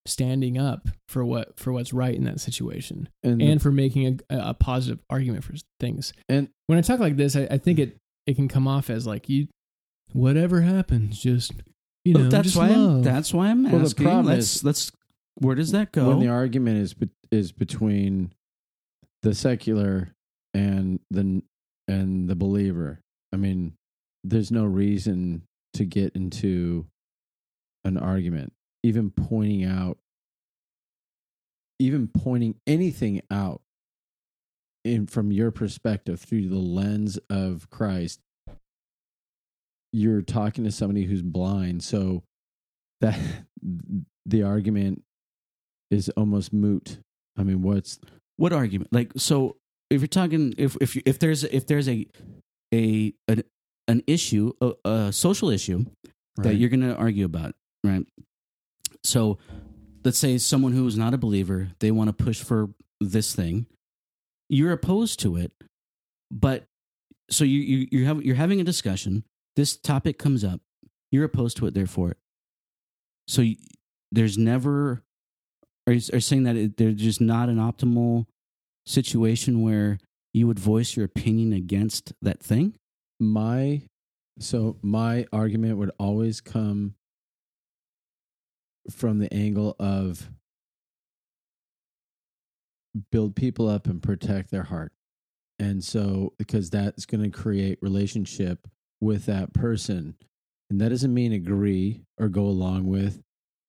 standing 0.08 0.58
up 0.58 0.88
for 1.08 1.26
what 1.26 1.58
for 1.60 1.72
what's 1.74 1.92
right 1.92 2.14
in 2.14 2.26
that 2.26 2.40
situation 2.40 3.10
And, 3.24 3.42
and 3.42 3.60
for 3.62 3.72
making 3.72 4.20
a, 4.30 4.38
a 4.50 4.54
positive 4.54 5.00
argument 5.10 5.44
for 5.44 5.54
things. 5.80 6.14
and 6.30 6.50
When 6.68 6.78
I 6.78 6.82
talk 6.82 7.00
like 7.00 7.18
this, 7.18 7.36
I, 7.36 7.48
I 7.50 7.58
think 7.58 7.80
it 7.80 7.98
it 8.28 8.36
can 8.36 8.48
come 8.48 8.68
off 8.68 8.90
as 8.90 9.08
like 9.08 9.30
you 9.30 9.48
whatever 10.14 10.62
happens, 10.62 11.20
just 11.22 11.54
you 12.04 12.14
know, 12.14 12.20
Well, 12.22 12.30
that's 12.30 12.46
just 12.50 12.58
why 12.58 12.68
I'm, 12.70 12.86
love. 12.96 13.04
that's 13.04 13.34
why 13.34 13.48
I'm 13.50 13.64
Well, 13.64 13.80
the 13.80 13.86
asking. 13.86 14.04
problem 14.06 14.26
let's 14.28 14.58
is- 14.58 14.64
let's 14.64 14.92
where 15.40 15.56
does 15.56 15.72
that 15.72 15.92
go? 15.92 16.10
when 16.10 16.20
the 16.20 16.28
argument 16.30 16.78
is 16.78 16.94
be- 16.94 17.10
is 17.32 17.52
between 17.52 18.32
the 19.24 19.34
secular 19.34 20.14
and 20.54 21.00
the 21.10 21.42
and 21.88 22.30
the 22.30 22.36
believer, 22.36 23.00
I 23.34 23.38
mean, 23.38 23.74
there's 24.30 24.52
no 24.52 24.66
reason 24.66 25.44
to 25.74 25.86
get 25.86 26.16
into 26.16 26.86
an 27.84 27.98
argument, 27.98 28.54
even 28.84 29.12
pointing 29.12 29.64
out, 29.64 29.98
even 31.80 32.08
pointing 32.08 32.56
anything 32.66 33.22
out 33.30 33.62
in 34.84 35.06
from 35.08 35.32
your 35.32 35.52
perspective 35.52 36.20
through 36.20 36.50
the 36.50 36.56
lens 36.56 37.20
of 37.30 37.70
Christ. 37.70 38.20
You're 39.92 40.22
talking 40.22 40.64
to 40.64 40.72
somebody 40.72 41.06
who's 41.06 41.22
blind, 41.22 41.84
so 41.84 42.24
that 43.02 43.20
the 44.26 44.44
argument 44.44 45.04
is 45.92 46.10
almost 46.10 46.52
moot. 46.52 47.00
I 47.38 47.44
mean, 47.44 47.62
what's 47.62 48.00
what 48.38 48.52
argument 48.52 48.92
like 48.92 49.12
so 49.16 49.56
if 49.90 50.02
you're 50.02 50.08
talking 50.08 50.54
if 50.58 50.76
if 50.82 50.96
you, 50.96 51.02
if 51.06 51.20
there's 51.20 51.44
if 51.44 51.68
there's 51.68 51.88
a 51.88 52.08
a 52.74 53.14
an, 53.28 53.44
an 53.88 54.04
issue 54.08 54.52
a, 54.62 54.74
a 54.86 55.14
social 55.14 55.50
issue 55.50 55.86
that 56.38 56.56
you're 56.56 56.70
going 56.70 56.82
to 56.82 56.96
argue 56.96 57.26
about 57.26 57.56
right? 57.84 58.06
So 59.04 59.38
let's 60.04 60.18
say 60.18 60.38
someone 60.38 60.74
who's 60.74 60.98
not 60.98 61.14
a 61.14 61.18
believer 61.18 61.70
they 61.80 61.92
want 61.92 62.16
to 62.16 62.24
push 62.24 62.42
for 62.42 62.70
this 63.00 63.36
thing. 63.36 63.68
You're 64.50 64.72
opposed 64.72 65.20
to 65.22 65.38
it 65.38 65.52
but 66.32 66.66
so 67.30 67.44
you 67.44 67.60
you 67.60 67.88
you 67.92 68.06
have 68.06 68.22
you're 68.24 68.36
having 68.36 68.60
a 68.60 68.64
discussion 68.64 69.24
this 69.56 69.78
topic 69.78 70.18
comes 70.20 70.44
up 70.44 70.62
you're 71.12 71.24
opposed 71.24 71.58
to 71.58 71.68
it 71.68 71.74
therefore. 71.74 72.16
So 73.28 73.42
you, 73.42 73.56
there's 74.12 74.38
never 74.38 75.04
are 75.88 75.94
you 75.94 76.02
are 76.14 76.20
saying 76.20 76.44
that 76.44 76.56
it, 76.56 76.78
there's 76.78 76.96
just 76.96 77.22
not 77.22 77.50
an 77.50 77.58
optimal 77.58 78.26
situation 78.86 79.62
where 79.62 79.98
you 80.34 80.48
would 80.48 80.60
voice 80.60 80.96
your 80.96 81.06
opinion 81.06 81.54
against 81.54 82.14
that 82.22 82.42
thing 82.42 82.76
my 83.20 83.82
so 84.40 84.78
my 84.82 85.26
argument 85.32 85.78
would 85.78 85.92
always 85.98 86.42
come 86.42 86.96
from 88.90 89.20
the 89.20 89.34
angle 89.34 89.76
of 89.80 90.30
build 93.12 93.36
people 93.36 93.68
up 93.68 93.88
and 93.88 94.02
protect 94.02 94.52
their 94.52 94.64
heart. 94.64 94.92
And 95.60 95.84
so 95.84 96.34
because 96.38 96.70
that's 96.70 97.06
going 97.06 97.24
to 97.24 97.38
create 97.38 97.80
relationship 97.82 98.68
with 99.00 99.26
that 99.26 99.54
person. 99.54 100.16
And 100.70 100.82
that 100.82 100.90
doesn't 100.90 101.14
mean 101.14 101.32
agree 101.32 102.02
or 102.18 102.28
go 102.28 102.46
along 102.46 102.88
with 102.88 103.22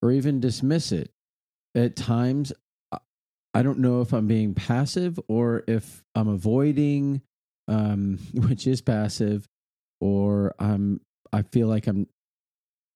or 0.03 0.11
even 0.11 0.41
dismiss 0.41 0.93
it. 0.93 1.11
At 1.75 1.97
times 1.97 2.53
I- 2.93 3.63
don't 3.63 3.79
know 3.79 4.01
if 4.01 4.13
I'm 4.13 4.27
being 4.27 4.55
passive 4.55 5.19
or 5.29 5.65
if 5.67 6.05
I'm 6.15 6.29
avoiding 6.29 7.23
um 7.69 8.19
which 8.35 8.67
is 8.67 8.81
passive 8.81 9.47
or 10.01 10.55
I'm 10.59 11.01
I 11.33 11.43
feel 11.43 11.69
like 11.69 11.87
I'm 11.87 12.07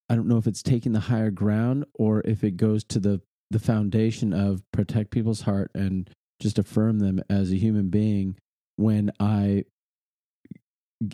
I 0.08 0.16
don't 0.16 0.28
know 0.28 0.38
if 0.38 0.46
it's 0.46 0.62
taking 0.62 0.92
the 0.92 1.00
higher 1.00 1.30
ground 1.30 1.86
or 1.94 2.22
if 2.24 2.42
it 2.44 2.56
goes 2.56 2.84
to 2.84 2.98
the 2.98 3.20
the 3.50 3.58
foundation 3.58 4.32
of 4.32 4.62
protect 4.72 5.10
people's 5.10 5.42
heart 5.42 5.70
and 5.74 6.08
just 6.40 6.58
affirm 6.58 7.00
them 7.00 7.20
as 7.28 7.52
a 7.52 7.56
human 7.56 7.88
being 7.88 8.36
when 8.76 9.10
I 9.18 9.64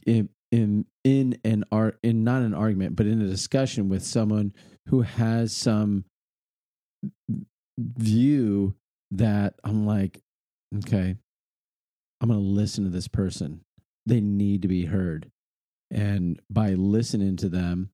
in, 0.06 0.28
in 1.04 1.38
an 1.44 1.64
art 1.72 1.98
in 2.02 2.24
not 2.24 2.42
an 2.42 2.54
argument 2.54 2.96
but 2.96 3.06
in 3.06 3.20
a 3.20 3.26
discussion 3.26 3.88
with 3.88 4.04
someone 4.04 4.52
who 4.88 5.02
has 5.02 5.56
some 5.56 6.04
view 7.78 8.74
that 9.10 9.54
I'm 9.64 9.86
like, 9.86 10.20
okay, 10.78 11.16
I'm 12.20 12.28
going 12.28 12.40
to 12.40 12.46
listen 12.46 12.84
to 12.84 12.90
this 12.90 13.08
person. 13.08 13.62
They 14.06 14.20
need 14.20 14.62
to 14.62 14.68
be 14.68 14.86
heard. 14.86 15.30
And 15.90 16.40
by 16.50 16.70
listening 16.70 17.36
to 17.36 17.48
them, 17.48 17.90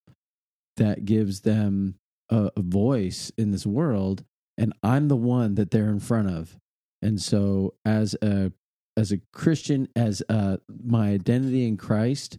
that 0.76 1.04
gives 1.04 1.40
them 1.40 1.96
a, 2.30 2.50
a 2.56 2.62
voice 2.62 3.30
in 3.36 3.50
this 3.50 3.66
world. 3.66 4.24
And 4.56 4.72
I'm 4.82 5.08
the 5.08 5.16
one 5.16 5.54
that 5.56 5.70
they're 5.70 5.88
in 5.88 6.00
front 6.00 6.28
of. 6.28 6.56
And 7.00 7.20
so, 7.20 7.74
as 7.84 8.14
a 8.22 8.52
as 8.96 9.10
a 9.10 9.20
Christian, 9.32 9.88
as 9.96 10.22
uh, 10.28 10.58
my 10.84 11.08
identity 11.10 11.66
in 11.66 11.76
Christ, 11.76 12.38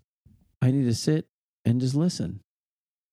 I 0.62 0.72
need 0.72 0.86
to 0.86 0.94
sit 0.94 1.28
and 1.66 1.82
just 1.82 1.96
listen, 1.96 2.40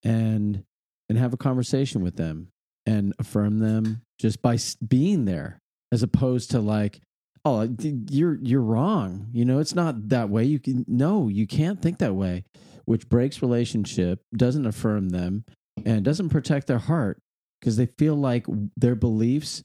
and 0.04 0.64
and 1.08 1.18
have 1.18 1.32
a 1.32 1.38
conversation 1.38 2.02
with 2.02 2.16
them 2.16 2.48
and 2.86 3.14
affirm 3.18 3.58
them 3.58 4.02
just 4.18 4.40
by 4.42 4.58
being 4.86 5.24
there, 5.24 5.60
as 5.90 6.02
opposed 6.02 6.50
to 6.52 6.60
like, 6.60 7.00
oh, 7.44 7.68
you're 8.10 8.38
you're 8.42 8.62
wrong. 8.62 9.28
You 9.32 9.44
know, 9.44 9.58
it's 9.58 9.74
not 9.74 10.08
that 10.08 10.28
way. 10.28 10.44
You 10.44 10.58
can 10.58 10.84
no, 10.88 11.28
you 11.28 11.46
can't 11.46 11.80
think 11.80 11.98
that 11.98 12.14
way, 12.14 12.44
which 12.84 13.08
breaks 13.08 13.42
relationship, 13.42 14.20
doesn't 14.34 14.66
affirm 14.66 15.10
them, 15.10 15.44
and 15.84 16.04
doesn't 16.04 16.30
protect 16.30 16.66
their 16.66 16.78
heart 16.78 17.20
because 17.60 17.76
they 17.76 17.86
feel 17.86 18.14
like 18.14 18.46
their 18.76 18.94
beliefs 18.94 19.62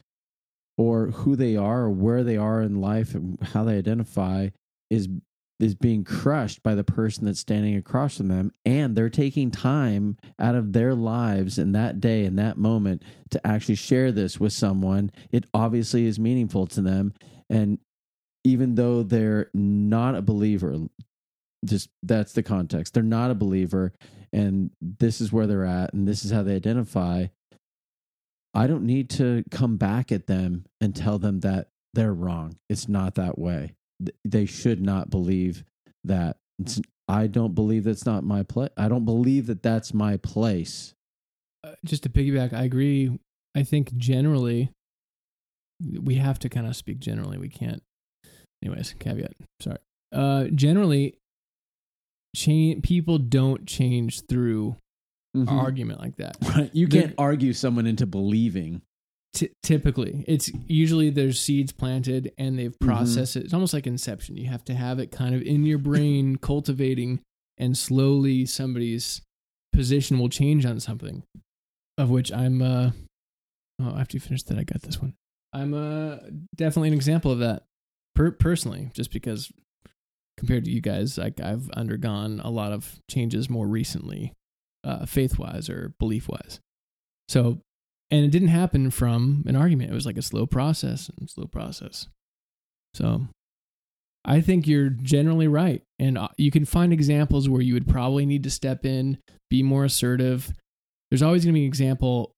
or 0.78 1.08
who 1.08 1.36
they 1.36 1.56
are 1.56 1.84
or 1.84 1.90
where 1.90 2.24
they 2.24 2.38
are 2.38 2.62
in 2.62 2.82
life 2.82 3.16
and 3.16 3.38
how 3.54 3.64
they 3.64 3.78
identify 3.78 4.50
is 4.90 5.08
is 5.58 5.74
being 5.74 6.04
crushed 6.04 6.62
by 6.64 6.76
the 6.76 6.84
person 6.84 7.24
that's 7.24 7.40
standing 7.40 7.78
across 7.78 8.18
from 8.18 8.28
them 8.28 8.52
and 8.66 8.94
they're 8.94 9.10
taking 9.10 9.50
time 9.50 10.18
out 10.38 10.54
of 10.54 10.74
their 10.74 10.94
lives 10.94 11.58
in 11.58 11.72
that 11.72 12.02
day 12.02 12.26
in 12.26 12.36
that 12.36 12.58
moment 12.58 13.02
to 13.30 13.48
actually 13.48 13.76
share 13.76 14.12
this 14.12 14.38
with 14.38 14.52
someone 14.52 15.10
it 15.32 15.46
obviously 15.54 16.06
is 16.06 16.20
meaningful 16.20 16.68
to 16.68 16.82
them 16.82 17.14
and 17.50 17.80
even 18.44 18.76
though 18.76 19.04
they're 19.04 19.50
not 19.54 20.16
a 20.16 20.22
believer 20.22 20.78
just 21.66 21.90
that's 22.04 22.34
the 22.34 22.44
context 22.44 22.94
they're 22.94 23.04
not 23.04 23.32
a 23.32 23.36
believer 23.36 23.92
and 24.32 24.70
this 24.82 25.20
is 25.20 25.32
where 25.32 25.48
they're 25.48 25.66
at 25.66 25.94
and 25.94 26.08
this 26.08 26.24
is 26.24 26.32
how 26.32 26.44
they 26.44 26.56
identify 26.56 27.26
I 28.56 28.68
don't 28.68 28.86
need 28.86 29.10
to 29.12 29.44
come 29.52 29.76
back 29.76 30.14
at 30.14 30.28
them 30.28 30.66
and 30.80 30.96
tell 30.96 31.20
them 31.20 31.42
that 31.42 31.68
they're 31.94 32.14
wrong. 32.14 32.56
It's 32.70 32.88
not 32.88 33.16
that 33.16 33.38
way. 33.38 33.76
They 34.24 34.46
should 34.46 34.82
not 34.82 35.10
believe 35.10 35.66
that. 36.06 36.38
It's, 36.58 36.80
I 37.08 37.28
don't 37.28 37.54
believe 37.54 37.84
that's 37.84 38.06
not 38.06 38.24
my 38.24 38.44
place. 38.44 38.72
I 38.78 38.88
don't 38.88 39.04
believe 39.04 39.48
that 39.48 39.62
that's 39.62 39.94
my 39.94 40.16
place. 40.18 40.94
Uh, 41.66 41.74
just 41.84 42.04
to 42.04 42.10
piggyback, 42.10 42.54
I 42.54 42.64
agree. 42.64 43.20
I 43.56 43.64
think 43.64 43.96
generally, 43.98 44.72
we 46.02 46.16
have 46.16 46.40
to 46.40 46.50
kind 46.50 46.68
of 46.68 46.76
speak 46.76 47.00
generally. 47.00 47.38
We 47.38 47.50
can't. 47.50 47.82
Anyways, 48.64 48.96
caveat. 49.00 49.34
Sorry. 49.62 49.78
Uh, 50.14 50.46
generally, 50.56 51.16
change 52.36 52.84
people 52.84 53.18
don't 53.18 53.66
change 53.66 54.22
through 54.28 54.76
argument 55.48 56.00
like 56.00 56.16
that. 56.18 56.38
Right. 56.56 56.70
You 56.74 56.88
They're- 56.88 57.02
can't 57.04 57.16
argue 57.18 57.54
someone 57.54 57.86
into 57.88 58.06
believing. 58.06 58.82
T- 59.34 59.52
typically, 59.64 60.24
it's 60.30 60.50
usually 60.66 61.10
there's 61.10 61.42
seeds 61.42 61.74
planted 61.74 62.32
and 62.38 62.58
they've 62.58 62.80
processed 62.80 63.36
it. 63.36 63.44
It's 63.44 63.54
almost 63.54 63.74
like 63.74 63.86
inception. 63.86 64.38
You 64.38 64.48
have 64.48 64.64
to 64.66 64.74
have 64.74 64.98
it 64.98 65.12
kind 65.12 65.36
of 65.36 65.42
in 65.42 65.66
your 65.66 65.78
brain, 65.78 66.36
cultivating, 66.42 67.20
and 67.58 67.78
slowly 67.78 68.46
somebody's 68.46 69.22
position 69.74 70.20
will 70.20 70.30
change 70.30 70.66
on 70.66 70.80
something. 70.80 71.24
Of 71.98 72.10
which 72.10 72.32
I'm. 72.32 72.62
uh 72.62 72.92
Oh, 73.82 73.98
after 74.00 74.16
you 74.16 74.22
finish 74.22 74.44
that, 74.44 74.58
I 74.58 74.64
got 74.64 74.82
this 74.84 75.02
one. 75.02 75.16
I'm 75.56 75.74
uh 75.74 76.18
definitely 76.56 76.90
an 76.90 76.94
example 76.94 77.32
of 77.32 77.40
that. 77.40 77.64
Per- 78.14 78.32
personally, 78.32 78.92
just 78.94 79.12
because 79.12 79.52
compared 80.38 80.66
to 80.66 80.72
you 80.72 80.82
guys, 80.82 81.18
like 81.18 81.40
I've 81.40 81.70
undergone 81.72 82.42
a 82.44 82.50
lot 82.50 82.74
of 82.74 83.00
changes 83.10 83.50
more 83.50 83.66
recently, 83.66 84.34
uh, 84.84 85.06
faith 85.06 85.40
wise 85.40 85.70
or 85.70 85.94
belief 85.98 86.28
wise. 86.28 86.60
So 87.30 87.60
and 88.12 88.26
it 88.26 88.32
didn't 88.32 88.50
happen 88.50 88.92
from 88.92 89.44
an 89.48 89.56
argument. 89.56 89.92
It 89.92 89.96
was 89.96 90.06
like 90.06 90.18
a 90.18 90.22
slow 90.22 90.46
process 90.46 91.10
and 91.18 91.30
slow 91.30 91.46
process. 91.46 92.08
So 92.94 93.28
I 94.26 94.42
think 94.42 94.68
you're 94.68 94.90
generally 94.90 95.48
right. 95.48 95.82
And 96.00 96.18
uh, 96.18 96.30
you 96.38 96.52
can 96.52 96.66
find 96.66 96.92
examples 96.92 97.48
where 97.48 97.62
you 97.62 97.74
would 97.74 97.88
probably 97.88 98.26
need 98.26 98.44
to 98.44 98.52
step 98.52 98.86
in, 98.86 99.18
be 99.50 99.64
more 99.64 99.86
assertive. 99.86 100.54
There's 101.10 101.24
always 101.24 101.46
going 101.46 101.54
to 101.54 101.60
be 101.60 101.64
an 101.64 101.70
example 101.70 102.34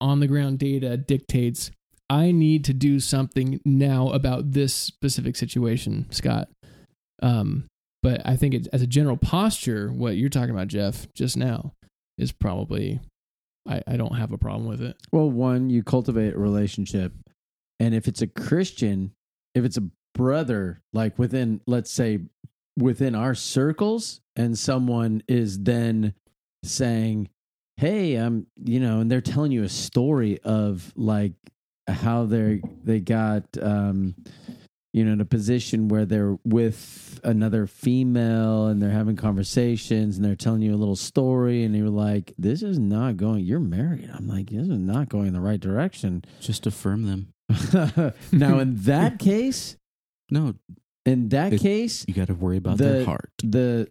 on 0.00 0.20
the 0.20 0.26
ground 0.26 0.58
data 0.58 0.96
dictates 0.96 1.70
I 2.10 2.32
need 2.32 2.64
to 2.64 2.74
do 2.74 2.98
something 2.98 3.60
now 3.64 4.10
about 4.10 4.50
this 4.50 4.74
specific 4.74 5.36
situation, 5.36 6.06
Scott. 6.10 6.48
Um, 7.22 7.68
but 8.02 8.20
I 8.24 8.34
think 8.34 8.66
as 8.72 8.82
a 8.82 8.86
general 8.86 9.16
posture, 9.16 9.92
what 9.92 10.16
you're 10.16 10.28
talking 10.28 10.50
about, 10.50 10.68
Jeff, 10.68 11.06
just 11.14 11.36
now, 11.36 11.72
is 12.18 12.32
probably 12.32 13.00
I, 13.68 13.82
I 13.86 13.96
don't 13.96 14.16
have 14.16 14.32
a 14.32 14.38
problem 14.38 14.68
with 14.68 14.82
it. 14.82 14.96
Well, 15.12 15.30
one, 15.30 15.70
you 15.70 15.82
cultivate 15.82 16.34
a 16.34 16.38
relationship. 16.38 17.12
And 17.78 17.94
if 17.94 18.08
it's 18.08 18.22
a 18.22 18.26
Christian, 18.26 19.12
if 19.54 19.64
it's 19.64 19.76
a 19.76 19.88
brother, 20.14 20.80
like 20.92 21.18
within, 21.18 21.60
let's 21.66 21.90
say, 21.90 22.20
within 22.76 23.14
our 23.14 23.34
circles, 23.34 24.20
and 24.34 24.58
someone 24.58 25.22
is 25.28 25.62
then 25.62 26.14
saying, 26.64 27.28
Hey, 27.76 28.16
I'm, 28.16 28.46
you 28.56 28.80
know, 28.80 29.00
and 29.00 29.10
they're 29.10 29.20
telling 29.20 29.52
you 29.52 29.62
a 29.62 29.68
story 29.68 30.38
of 30.44 30.92
like 30.96 31.32
how 31.90 32.24
they're, 32.26 32.60
they 32.84 33.00
got, 33.00 33.44
um, 33.60 34.14
you 34.92 35.04
know, 35.04 35.12
in 35.12 35.20
a 35.20 35.24
position 35.24 35.86
where 35.88 36.04
they're 36.04 36.36
with 36.44 37.20
another 37.22 37.66
female 37.68 38.66
and 38.66 38.82
they're 38.82 38.90
having 38.90 39.14
conversations 39.14 40.16
and 40.16 40.24
they're 40.24 40.34
telling 40.34 40.62
you 40.62 40.74
a 40.74 40.76
little 40.76 40.96
story 40.96 41.62
and 41.62 41.76
you're 41.76 41.88
like, 41.88 42.32
this 42.38 42.62
is 42.62 42.78
not 42.78 43.16
going, 43.16 43.44
you're 43.44 43.60
married. 43.60 44.10
I'm 44.12 44.26
like, 44.26 44.50
this 44.50 44.62
is 44.68 44.78
not 44.78 45.08
going 45.08 45.28
in 45.28 45.32
the 45.34 45.40
right 45.40 45.60
direction. 45.60 46.24
Just 46.40 46.66
affirm 46.66 47.04
them. 47.04 47.28
now, 48.32 48.58
in 48.58 48.76
that 48.82 49.18
case, 49.20 49.76
No, 50.30 50.54
in 51.06 51.28
that 51.30 51.52
It- 51.52 51.60
case, 51.60 52.04
you 52.08 52.14
got 52.14 52.26
to 52.28 52.34
worry 52.34 52.56
about 52.56 52.78
The- 52.78 52.84
their 52.84 53.04
heart. 53.04 53.30
the 53.44 53.88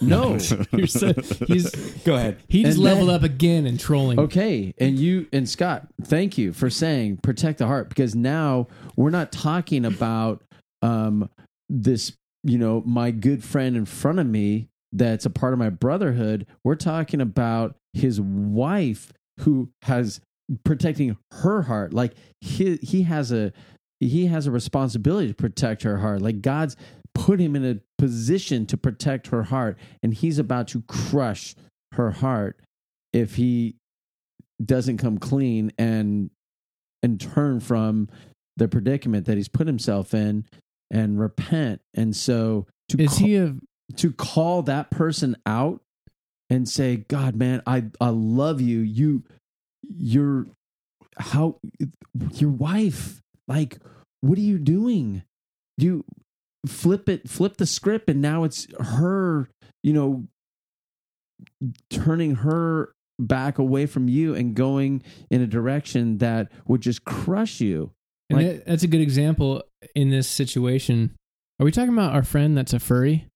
no, 0.00 0.38
You're 0.72 0.86
so- 0.86 1.12
he's 1.46 1.70
Go 2.04 2.14
ahead. 2.14 2.38
he 2.48 2.62
just 2.62 2.76
And 2.76 2.84
leveled 2.84 3.08
then- 3.08 3.16
up 3.16 3.22
again 3.22 3.66
and 3.66 3.78
trolling. 3.80 4.18
Okay, 4.20 4.72
and 4.78 4.98
you 4.98 5.26
and 5.32 5.48
Scott, 5.48 5.86
thank 6.02 6.38
you 6.38 6.52
for 6.52 6.70
saying 6.70 7.18
protect 7.18 7.58
the 7.58 7.66
heart 7.66 7.88
because 7.88 8.14
now 8.14 8.68
we're 8.96 9.10
not 9.10 9.32
talking 9.32 9.84
about 9.84 10.42
um 10.82 11.28
this, 11.68 12.12
you 12.44 12.58
know, 12.58 12.82
my 12.86 13.10
good 13.10 13.42
friend 13.44 13.76
in 13.76 13.84
front 13.84 14.18
of 14.18 14.26
me 14.26 14.68
that's 14.92 15.24
a 15.26 15.30
part 15.30 15.52
of 15.52 15.58
my 15.58 15.70
brotherhood. 15.70 16.46
We're 16.64 16.74
talking 16.76 17.20
about 17.20 17.76
his 17.92 18.20
wife 18.20 19.12
who 19.40 19.70
has 19.82 20.20
protecting 20.64 21.16
her 21.32 21.62
heart. 21.62 21.92
Like 21.92 22.14
he 22.40 22.76
he 22.82 23.02
has 23.02 23.30
a 23.32 23.52
he 24.00 24.26
has 24.26 24.46
a 24.46 24.50
responsibility 24.50 25.28
to 25.28 25.34
protect 25.34 25.82
her 25.82 25.98
heart. 25.98 26.22
Like 26.22 26.40
God's 26.40 26.76
put 27.14 27.40
him 27.40 27.56
in 27.56 27.64
a 27.64 27.80
position 27.98 28.66
to 28.66 28.76
protect 28.76 29.28
her 29.28 29.44
heart 29.44 29.78
and 30.02 30.14
he's 30.14 30.38
about 30.38 30.68
to 30.68 30.82
crush 30.82 31.54
her 31.92 32.10
heart 32.10 32.60
if 33.12 33.36
he 33.36 33.76
doesn't 34.64 34.98
come 34.98 35.18
clean 35.18 35.72
and 35.78 36.30
and 37.02 37.20
turn 37.20 37.60
from 37.60 38.08
the 38.56 38.68
predicament 38.68 39.26
that 39.26 39.36
he's 39.36 39.48
put 39.48 39.66
himself 39.66 40.12
in 40.12 40.44
and 40.90 41.18
repent. 41.18 41.80
And 41.94 42.14
so 42.14 42.66
to 42.90 43.02
Is 43.02 43.18
ca- 43.18 43.24
he 43.24 43.36
a 43.36 43.54
to 43.96 44.12
call 44.12 44.62
that 44.62 44.90
person 44.90 45.36
out 45.46 45.80
and 46.48 46.68
say 46.68 47.04
god 47.08 47.34
man 47.34 47.60
i 47.66 47.84
i 48.00 48.08
love 48.08 48.60
you. 48.60 48.80
You 48.80 49.24
you're 49.88 50.46
how 51.16 51.58
your 52.34 52.50
wife 52.50 53.20
like 53.48 53.78
what 54.20 54.38
are 54.38 54.42
you 54.42 54.58
doing? 54.58 55.22
You 55.78 56.04
flip 56.66 57.08
it 57.08 57.28
flip 57.28 57.56
the 57.56 57.66
script 57.66 58.08
and 58.10 58.20
now 58.20 58.44
it's 58.44 58.66
her 58.78 59.48
you 59.82 59.92
know 59.92 60.24
turning 61.90 62.36
her 62.36 62.92
back 63.18 63.58
away 63.58 63.86
from 63.86 64.08
you 64.08 64.34
and 64.34 64.54
going 64.54 65.02
in 65.30 65.40
a 65.42 65.46
direction 65.46 66.18
that 66.18 66.50
would 66.66 66.80
just 66.80 67.04
crush 67.04 67.60
you 67.60 67.90
and 68.28 68.38
Like- 68.38 68.46
that- 68.46 68.66
that's 68.66 68.82
a 68.82 68.86
good 68.88 69.00
example 69.00 69.62
in 69.94 70.10
this 70.10 70.28
situation. 70.28 71.16
Are 71.58 71.64
we 71.64 71.72
talking 71.72 71.92
about 71.92 72.14
our 72.14 72.22
friend 72.22 72.56
that's 72.56 72.72
a 72.72 72.78
furry? 72.78 73.26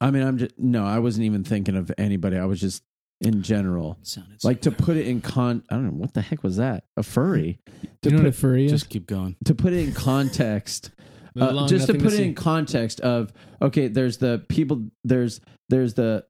i 0.00 0.12
mean 0.12 0.22
i'm 0.22 0.38
just 0.38 0.56
no 0.58 0.84
i 0.84 1.00
wasn't 1.00 1.24
even 1.24 1.42
thinking 1.42 1.74
of 1.76 1.90
anybody 1.98 2.36
i 2.36 2.44
was 2.44 2.60
just 2.60 2.84
in 3.20 3.42
general. 3.42 3.98
Sounded 4.02 4.44
Like 4.44 4.60
to 4.60 4.70
put 4.70 4.96
it 4.96 5.08
in 5.08 5.20
con 5.20 5.64
I 5.68 5.74
don't 5.74 5.86
know 5.86 5.90
what 5.90 6.14
the 6.14 6.20
heck 6.22 6.44
was 6.44 6.56
that? 6.58 6.84
A 6.96 7.02
furry. 7.02 7.58
To 8.02 8.10
you 8.10 8.10
know 8.12 8.18
put, 8.18 8.24
what 8.26 8.28
a 8.28 8.32
furry 8.32 8.64
is? 8.66 8.70
just 8.70 8.90
keep 8.90 9.08
going. 9.08 9.34
to 9.44 9.56
put 9.56 9.72
it 9.72 9.88
in 9.88 9.92
context 9.92 10.90
Move 11.00 11.17
uh, 11.40 11.66
just 11.66 11.86
to 11.86 11.94
put 11.94 12.12
it 12.12 12.20
in 12.20 12.34
context 12.34 13.00
of 13.00 13.32
okay 13.60 13.88
there's 13.88 14.18
the 14.18 14.44
people 14.48 14.88
there's 15.04 15.40
there's 15.68 15.94
the 15.94 16.24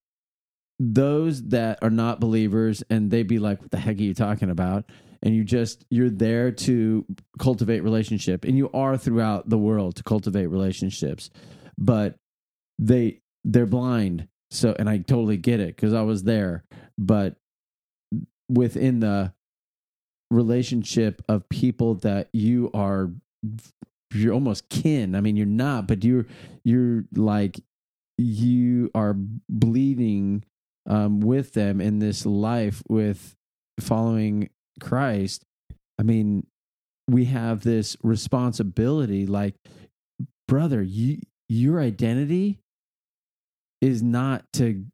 those 0.78 1.42
that 1.48 1.78
are 1.82 1.90
not 1.90 2.20
believers 2.20 2.82
and 2.88 3.10
they'd 3.10 3.26
be 3.26 3.38
like 3.38 3.60
what 3.60 3.70
the 3.70 3.78
heck 3.78 3.96
are 3.98 4.02
you 4.02 4.14
talking 4.14 4.50
about? 4.50 4.84
And 5.22 5.34
you 5.34 5.42
just 5.42 5.84
you're 5.90 6.10
there 6.10 6.52
to 6.52 7.04
cultivate 7.38 7.80
relationship. 7.80 8.44
And 8.44 8.56
you 8.56 8.70
are 8.72 8.96
throughout 8.96 9.48
the 9.48 9.58
world 9.58 9.96
to 9.96 10.02
cultivate 10.04 10.46
relationships. 10.46 11.30
But 11.76 12.16
they 12.78 13.20
they're 13.44 13.66
blind. 13.66 14.28
So 14.50 14.74
and 14.78 14.88
i 14.88 14.98
totally 14.98 15.36
get 15.36 15.60
it 15.60 15.74
because 15.74 15.92
i 15.92 16.02
was 16.02 16.22
there. 16.22 16.64
But 16.96 17.36
within 18.48 19.00
the 19.00 19.32
relationship 20.30 21.22
of 21.28 21.48
people 21.48 21.94
that 21.94 22.28
you 22.32 22.70
are 22.72 23.10
you're 24.12 24.34
almost 24.34 24.68
kin. 24.68 25.14
I 25.14 25.20
mean 25.20 25.36
you're 25.36 25.46
not 25.46 25.86
but 25.86 26.04
you're 26.04 26.26
you're 26.64 27.04
like 27.14 27.60
you 28.16 28.90
are 28.94 29.14
bleeding 29.48 30.44
um, 30.86 31.20
with 31.20 31.52
them 31.52 31.80
in 31.80 31.98
this 31.98 32.26
life 32.26 32.82
with 32.88 33.36
following 33.80 34.50
christ. 34.80 35.44
I 35.98 36.02
mean 36.02 36.46
we 37.08 37.26
have 37.26 37.62
this 37.62 37.96
responsibility 38.02 39.26
like 39.26 39.54
brother 40.46 40.82
you 40.82 41.20
your 41.48 41.80
identity 41.80 42.58
is 43.80 44.02
not 44.02 44.44
to 44.54 44.84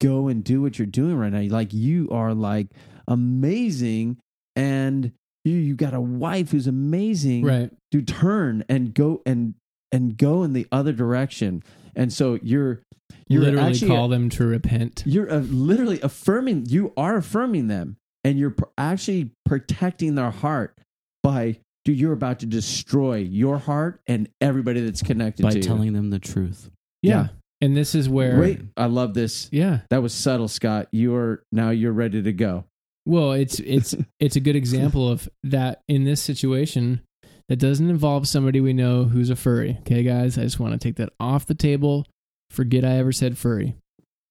go 0.00 0.28
and 0.28 0.42
do 0.42 0.62
what 0.62 0.78
you're 0.78 0.86
doing 0.86 1.16
right 1.16 1.32
now. 1.32 1.42
Like 1.54 1.72
you 1.72 2.08
are 2.10 2.34
like 2.34 2.68
amazing 3.06 4.18
and 4.54 5.12
you 5.46 5.56
you 5.56 5.74
got 5.74 5.94
a 5.94 6.00
wife 6.00 6.50
who's 6.50 6.66
amazing 6.66 7.44
right. 7.44 7.70
to 7.92 8.02
turn 8.02 8.64
and 8.68 8.94
go 8.94 9.22
and 9.24 9.54
and 9.92 10.16
go 10.18 10.42
in 10.42 10.52
the 10.52 10.66
other 10.72 10.92
direction 10.92 11.62
and 11.94 12.12
so 12.12 12.38
you're 12.42 12.82
you're 13.28 13.42
Literally 13.42 13.68
actually 13.70 13.88
call 13.88 14.08
them 14.08 14.28
to 14.30 14.46
repent. 14.46 15.02
you're 15.06 15.30
uh, 15.30 15.38
literally 15.38 16.00
affirming 16.00 16.66
you 16.66 16.92
are 16.96 17.16
affirming 17.16 17.68
them 17.68 17.96
and 18.24 18.38
you're 18.38 18.50
pr- 18.50 18.64
actually 18.76 19.30
protecting 19.44 20.14
their 20.16 20.30
heart 20.30 20.76
by 21.22 21.58
dude 21.84 21.98
you're 21.98 22.12
about 22.12 22.40
to 22.40 22.46
destroy 22.46 23.16
your 23.16 23.58
heart 23.58 24.00
and 24.08 24.28
everybody 24.40 24.80
that's 24.80 25.02
connected 25.02 25.44
By 25.44 25.50
to 25.50 25.60
telling 25.60 25.92
them 25.92 26.10
the 26.10 26.18
truth. 26.18 26.70
Yeah. 27.02 27.10
Yeah. 27.12 27.28
And 27.60 27.76
this 27.76 27.94
is 27.94 28.08
where 28.08 28.38
wait 28.38 28.60
i 28.76 28.84
love 28.86 29.14
this 29.14 29.48
Yeah. 29.50 29.80
that 29.90 30.02
was 30.02 30.12
subtle 30.12 30.48
scott 30.48 30.88
you're 30.92 31.42
now 31.52 31.70
you're 31.70 31.92
ready 31.92 32.20
to 32.22 32.32
go 32.32 32.64
Well, 33.06 33.32
it's 33.32 33.60
it's 33.60 33.94
it's 34.20 34.36
a 34.36 34.40
good 34.40 34.56
example 34.56 35.08
of 35.08 35.28
that 35.44 35.80
in 35.88 36.04
this 36.04 36.20
situation 36.20 37.00
that 37.48 37.56
doesn't 37.56 37.88
involve 37.88 38.26
somebody 38.26 38.60
we 38.60 38.72
know 38.72 39.04
who's 39.04 39.30
a 39.30 39.36
furry. 39.36 39.78
Okay, 39.82 40.02
guys, 40.02 40.36
I 40.36 40.42
just 40.42 40.58
want 40.58 40.72
to 40.72 40.78
take 40.78 40.96
that 40.96 41.12
off 41.20 41.46
the 41.46 41.54
table. 41.54 42.06
Forget 42.50 42.84
I 42.84 42.98
ever 42.98 43.12
said 43.12 43.38
furry. 43.38 43.76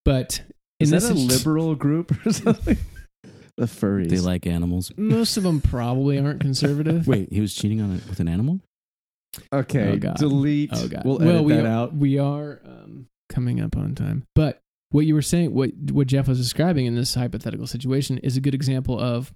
But 0.04 0.42
is 0.78 0.90
that 0.90 1.00
this 1.00 1.10
a 1.10 1.14
situ- 1.16 1.26
liberal 1.38 1.74
group 1.74 2.26
or 2.26 2.32
something 2.32 2.76
the 3.56 3.64
furries 3.64 4.10
They 4.10 4.18
like 4.20 4.46
animals. 4.46 4.92
most 4.98 5.38
of 5.38 5.42
them 5.42 5.62
probably 5.62 6.18
aren't 6.18 6.40
conservative. 6.40 7.06
Wait, 7.08 7.32
he 7.32 7.40
was 7.40 7.54
cheating 7.54 7.80
on 7.80 7.96
it 7.96 8.06
with 8.08 8.20
an 8.20 8.28
animal? 8.28 8.60
okay 9.52 9.92
Oh, 9.92 9.96
God. 9.96 10.16
delete 10.16 10.70
Oh 10.72 10.88
god. 10.88 11.02
we'll 11.04 11.18
well, 11.18 11.28
edit 11.30 11.44
we 11.44 11.52
that 11.54 11.64
are, 11.66 11.68
out 11.68 11.94
we 11.94 12.18
are 12.18 12.60
um, 12.64 13.06
coming 13.30 13.60
up 13.60 13.76
on 13.76 13.94
time. 13.94 14.24
But 14.34 14.60
what 14.90 15.06
you 15.06 15.14
were 15.14 15.22
saying, 15.22 15.52
what 15.52 15.70
what 15.90 16.06
Jeff 16.06 16.28
was 16.28 16.38
describing 16.38 16.86
in 16.86 16.94
this 16.94 17.14
hypothetical 17.14 17.66
situation, 17.66 18.18
is 18.18 18.36
a 18.36 18.40
good 18.40 18.54
example 18.54 18.98
of 18.98 19.32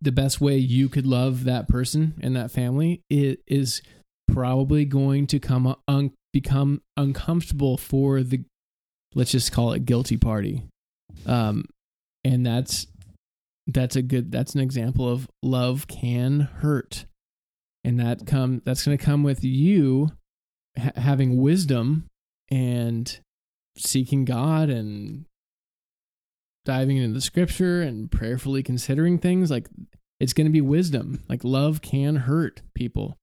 the 0.00 0.12
best 0.12 0.40
way 0.40 0.56
you 0.56 0.88
could 0.88 1.06
love 1.06 1.44
that 1.44 1.66
person 1.66 2.14
and 2.20 2.36
that 2.36 2.50
family 2.50 3.00
is, 3.08 3.36
is 3.46 3.82
probably 4.28 4.84
going 4.84 5.26
to 5.26 5.38
come 5.38 5.74
un, 5.88 6.12
become 6.32 6.82
uncomfortable 6.96 7.76
for 7.76 8.22
the 8.22 8.44
let's 9.14 9.30
just 9.30 9.52
call 9.52 9.72
it 9.72 9.84
guilty 9.84 10.16
party. 10.16 10.62
Um 11.26 11.64
and 12.24 12.44
that's 12.46 12.86
that's 13.66 13.96
a 13.96 14.02
good 14.02 14.30
that's 14.30 14.54
an 14.54 14.60
example 14.60 15.08
of 15.08 15.28
love 15.42 15.86
can 15.86 16.40
hurt. 16.40 17.06
And 17.84 17.98
that 17.98 18.26
come 18.26 18.62
that's 18.64 18.84
going 18.84 18.96
to 18.96 19.04
come 19.04 19.22
with 19.22 19.42
you 19.42 20.12
ha- 20.78 20.92
having 20.96 21.38
wisdom 21.38 22.06
and 22.50 23.18
seeking 23.76 24.24
God 24.24 24.68
and 24.68 25.24
diving 26.64 26.96
into 26.96 27.14
the 27.14 27.20
scripture 27.20 27.82
and 27.82 28.10
prayerfully 28.10 28.62
considering 28.62 29.18
things 29.18 29.50
like 29.50 29.68
it's 30.20 30.32
going 30.32 30.46
to 30.46 30.52
be 30.52 30.60
wisdom. 30.60 31.22
Like 31.28 31.42
love 31.44 31.82
can 31.82 32.16
hurt 32.16 32.62
people 32.74 33.16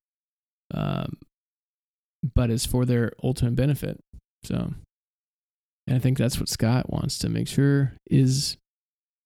um 0.74 1.18
but 2.36 2.50
it's 2.50 2.66
for 2.66 2.86
their 2.86 3.14
ultimate 3.24 3.56
benefit. 3.56 4.00
So 4.44 4.74
and 5.88 5.96
i 5.96 6.00
think 6.00 6.18
that's 6.20 6.40
what 6.40 6.50
scott 6.50 6.92
wants 6.92 7.18
to 7.20 7.30
make 7.30 7.48
sure 7.48 7.94
is 8.12 8.58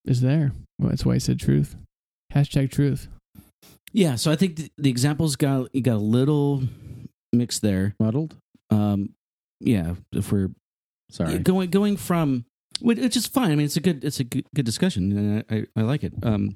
is 0.05 0.21
there. 0.21 0.51
Well, 0.79 0.89
that's 0.89 1.05
why 1.05 1.13
he 1.13 1.19
said 1.19 1.39
truth. 1.39 1.75
Hashtag 2.33 2.71
truth. 2.71 3.07
Yeah, 3.91 4.15
so 4.15 4.31
I 4.31 4.35
think 4.35 4.55
the, 4.55 4.71
the 4.77 4.89
examples 4.89 5.35
got 5.35 5.73
you 5.73 5.81
got 5.81 5.95
a 5.95 5.97
little 5.97 6.63
mixed 7.31 7.61
there. 7.61 7.95
muddled? 7.99 8.35
Um, 8.69 9.13
yeah, 9.59 9.95
if 10.11 10.31
we're 10.31 10.49
sorry 11.14 11.38
going 11.40 11.69
going 11.69 11.95
from 11.98 12.45
which 12.81 12.98
which 12.99 13.15
is 13.15 13.27
fine. 13.27 13.52
I 13.52 13.56
mean, 13.56 13.65
it's 13.65 13.77
a 13.77 13.81
good 13.81 14.03
it's 14.03 14.19
a 14.19 14.23
good, 14.23 14.45
good 14.56 14.65
discussion, 14.65 15.15
and 15.18 15.45
I, 15.49 15.56
I, 15.56 15.65
I 15.77 15.81
like 15.84 16.03
it. 16.03 16.14
Um, 16.23 16.56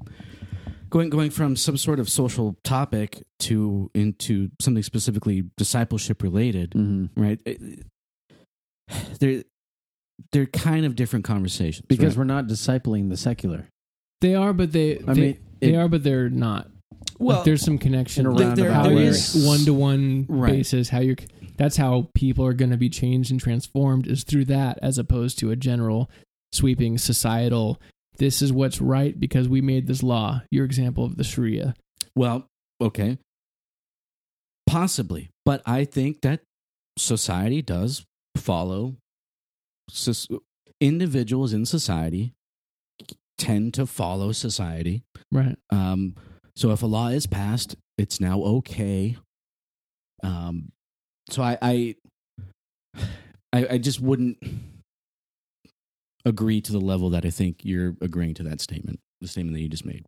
going 0.90 1.10
going 1.10 1.30
from 1.30 1.56
some 1.56 1.78
sort 1.78 2.00
of 2.00 2.10
social 2.10 2.58
topic 2.64 3.24
to 3.40 3.92
into 3.94 4.50
something 4.60 4.82
specifically 4.84 5.44
discipleship 5.58 6.24
related, 6.24 6.72
Mhm. 6.72 7.10
right? 7.16 7.40
They're 9.20 9.44
they're 10.32 10.46
kind 10.48 10.86
of 10.86 10.96
different 10.96 11.26
conversations 11.26 11.86
because 11.88 12.16
right? 12.16 12.18
we're 12.18 12.24
not 12.24 12.48
discipling 12.48 13.10
the 13.10 13.18
secular 13.18 13.68
they 14.22 14.34
are 14.34 14.52
but 14.54 14.72
they 14.72 14.98
i 15.08 15.14
they, 15.14 15.22
mean 15.22 15.38
they 15.60 15.74
it- 15.74 15.76
are 15.76 15.88
but 15.88 16.04
they're 16.04 16.30
not 16.30 16.68
well 17.20 17.38
like 17.38 17.46
there's 17.46 17.62
some 17.62 17.78
connection 17.78 18.26
In 18.26 18.32
a 18.32 18.36
like, 18.36 18.44
roundabout 18.48 18.74
how 18.74 18.88
way. 18.90 19.12
one 19.46 19.60
to 19.66 19.74
one 19.76 20.24
basis 20.24 20.90
how 20.90 21.00
you're 21.02 21.18
that's 21.58 21.78
how 21.78 22.10
people 22.14 22.46
are 22.46 22.54
going 22.54 22.72
to 22.72 22.78
be 22.78 22.90
changed 22.90 23.32
and 23.32 23.40
transformed 23.40 24.08
is 24.08 24.24
through 24.24 24.46
that 24.46 24.78
as 24.82 24.98
opposed 24.98 25.38
to 25.40 25.52
a 25.52 25.56
general 25.56 26.10
sweeping 26.52 26.98
societal 26.98 27.80
this 28.18 28.42
is 28.42 28.52
what's 28.52 28.82
right 28.82 29.20
because 29.20 29.48
we 29.50 29.62
made 29.62 29.88
this 29.88 30.02
law 30.02 30.42
your 30.50 30.66
example 30.66 31.06
of 31.06 31.18
the 31.18 31.24
sharia 31.24 31.74
Well, 32.16 32.48
okay. 32.82 33.20
Possibly. 34.68 35.30
But 35.46 35.62
I 35.66 35.86
think 35.86 36.22
that 36.22 36.42
society 36.98 37.62
does 37.62 38.06
follow 38.36 38.96
individuals 40.82 41.54
in 41.54 41.66
society 41.66 42.34
tend 43.38 43.76
to 43.76 43.86
follow 43.86 44.32
society. 44.32 45.04
right 45.32 45.58
Um, 45.70 46.16
so 46.56 46.72
if 46.72 46.82
a 46.82 46.88
law 46.88 47.10
is 47.10 47.28
passed, 47.28 47.76
it's 48.00 48.20
now 48.20 48.42
okay. 48.42 49.16
Um, 50.24 50.72
so 51.30 51.44
I, 51.44 51.58
I, 51.62 51.96
I, 53.54 53.68
I 53.72 53.78
just 53.78 54.00
wouldn't 54.02 54.38
agree 56.26 56.62
to 56.62 56.72
the 56.72 56.80
level 56.80 57.10
that 57.12 57.26
I 57.26 57.30
think 57.30 57.64
you're 57.64 57.96
agreeing 58.02 58.34
to 58.36 58.44
that 58.44 58.62
statement, 58.62 59.00
the 59.22 59.28
statement 59.28 59.56
that 59.56 59.62
you 59.62 59.70
just 59.70 59.86
made. 59.86 60.06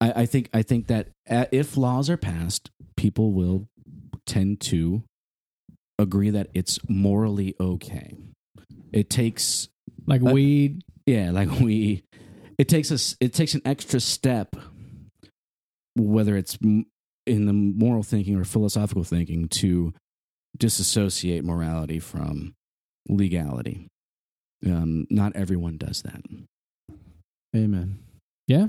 I, 0.00 0.22
I 0.22 0.26
think 0.26 0.50
I 0.52 0.62
think 0.62 0.88
that 0.88 1.08
uh, 1.28 1.46
if 1.52 1.76
laws 1.76 2.10
are 2.10 2.16
passed, 2.16 2.70
people 2.96 3.32
will 3.32 3.66
tend 4.26 4.60
to 4.60 5.02
agree 5.98 6.30
that 6.30 6.48
it's 6.52 6.78
morally 6.88 7.54
okay. 7.58 8.14
It 8.92 9.08
takes 9.08 9.68
like 10.06 10.22
Uh, 10.22 10.32
weed 10.32 10.82
yeah, 11.06 11.30
like 11.30 11.48
we, 11.60 12.02
it 12.58 12.68
takes 12.68 12.90
us, 12.90 13.16
it 13.20 13.32
takes 13.32 13.54
an 13.54 13.62
extra 13.64 14.00
step, 14.00 14.56
whether 15.94 16.36
it's 16.36 16.58
in 16.60 17.46
the 17.46 17.52
moral 17.52 18.02
thinking 18.02 18.36
or 18.36 18.44
philosophical 18.44 19.04
thinking, 19.04 19.48
to 19.48 19.94
disassociate 20.58 21.44
morality 21.44 21.98
from 21.98 22.54
legality. 23.08 23.88
Um, 24.64 25.06
not 25.10 25.36
everyone 25.36 25.76
does 25.76 26.02
that. 26.02 26.22
amen 27.54 27.98
yeah 28.46 28.68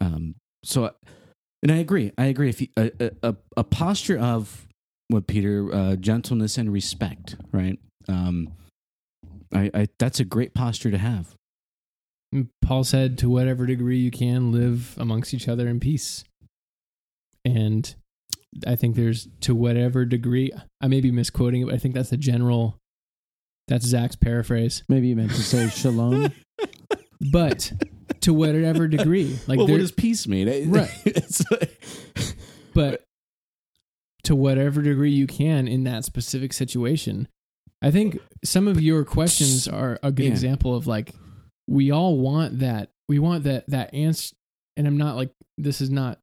Um, 0.00 0.34
so, 0.64 0.90
and 1.62 1.72
I 1.72 1.76
agree. 1.76 2.12
I 2.18 2.26
agree. 2.26 2.48
If 2.48 2.60
you, 2.60 2.68
a, 2.76 2.90
a 3.22 3.36
a 3.56 3.64
posture 3.64 4.18
of 4.18 4.66
what 5.08 5.26
Peter 5.26 5.72
uh, 5.72 5.96
gentleness 5.96 6.58
and 6.58 6.72
respect, 6.72 7.36
right? 7.52 7.78
Um, 8.08 8.52
I, 9.54 9.70
I 9.74 9.88
that's 9.98 10.20
a 10.20 10.24
great 10.24 10.54
posture 10.54 10.90
to 10.90 10.98
have. 10.98 11.34
Paul 12.62 12.84
said 12.84 13.18
to 13.18 13.28
whatever 13.30 13.66
degree 13.66 13.98
you 13.98 14.10
can 14.10 14.52
live 14.52 14.96
amongst 14.98 15.34
each 15.34 15.48
other 15.48 15.68
in 15.68 15.80
peace 15.80 16.24
and 17.44 17.94
i 18.66 18.76
think 18.76 18.96
there's 18.96 19.28
to 19.40 19.54
whatever 19.54 20.04
degree 20.04 20.50
i 20.80 20.86
may 20.88 21.00
be 21.00 21.10
misquoting 21.10 21.62
it 21.62 21.64
but 21.66 21.74
i 21.74 21.78
think 21.78 21.94
that's 21.94 22.10
the 22.10 22.16
general 22.16 22.78
That's 23.68 23.86
Zach's 23.86 24.16
paraphrase. 24.16 24.82
Maybe 24.88 25.06
you 25.08 25.16
meant 25.16 25.30
to 25.30 25.42
say 25.42 25.68
shalom. 25.82 26.32
But 27.30 27.72
to 28.22 28.34
whatever 28.34 28.88
degree, 28.88 29.38
like 29.46 29.56
well, 29.56 29.66
there, 29.68 29.76
what 29.76 29.80
does 29.80 29.92
peace 29.92 30.26
mean? 30.26 30.48
Right. 30.70 30.90
it's 31.06 31.48
like- 31.50 31.78
but 32.74 33.04
to 34.24 34.34
whatever 34.34 34.82
degree 34.82 35.12
you 35.12 35.26
can 35.28 35.68
in 35.68 35.84
that 35.84 36.04
specific 36.04 36.52
situation. 36.52 37.28
I 37.80 37.90
think 37.92 38.18
some 38.44 38.66
of 38.68 38.80
your 38.82 39.04
questions 39.04 39.68
are 39.68 39.98
a 40.02 40.10
good 40.10 40.24
Yeah. 40.26 40.30
example 40.32 40.74
of 40.74 40.86
like 40.88 41.14
we 41.68 41.90
all 41.92 42.18
want 42.18 42.58
that 42.58 42.90
we 43.08 43.18
want 43.20 43.44
that 43.44 43.68
that 43.70 43.94
answer 43.94 44.34
and 44.76 44.86
I'm 44.86 44.96
not 44.96 45.16
like 45.16 45.30
this 45.56 45.80
is 45.80 45.88
not 45.90 46.18
God 46.18 46.21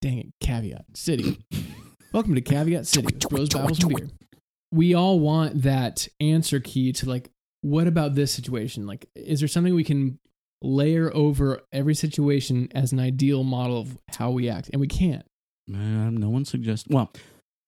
dang 0.00 0.18
it 0.18 0.32
caveat 0.40 0.84
city. 0.94 1.38
Welcome 2.12 2.34
to 2.36 2.40
Caveat 2.40 2.86
City, 2.86 3.14
Bros 3.28 3.50
Bibles 3.50 3.82
and 3.82 3.94
beer. 3.94 4.08
We 4.72 4.94
all 4.94 5.20
want 5.20 5.62
that 5.62 6.08
answer 6.20 6.58
key 6.58 6.92
to 6.94 7.08
like 7.08 7.30
what 7.60 7.86
about 7.86 8.14
this 8.14 8.32
situation? 8.32 8.86
Like 8.86 9.08
is 9.14 9.40
there 9.40 9.48
something 9.48 9.74
we 9.74 9.84
can 9.84 10.18
layer 10.62 11.14
over 11.14 11.60
every 11.72 11.94
situation 11.94 12.68
as 12.74 12.92
an 12.92 13.00
ideal 13.00 13.44
model 13.44 13.80
of 13.80 13.98
how 14.16 14.30
we 14.30 14.48
act 14.48 14.70
and 14.72 14.80
we 14.80 14.88
can't. 14.88 15.24
No 15.66 16.30
one 16.30 16.44
suggests. 16.44 16.86
Well, 16.88 17.12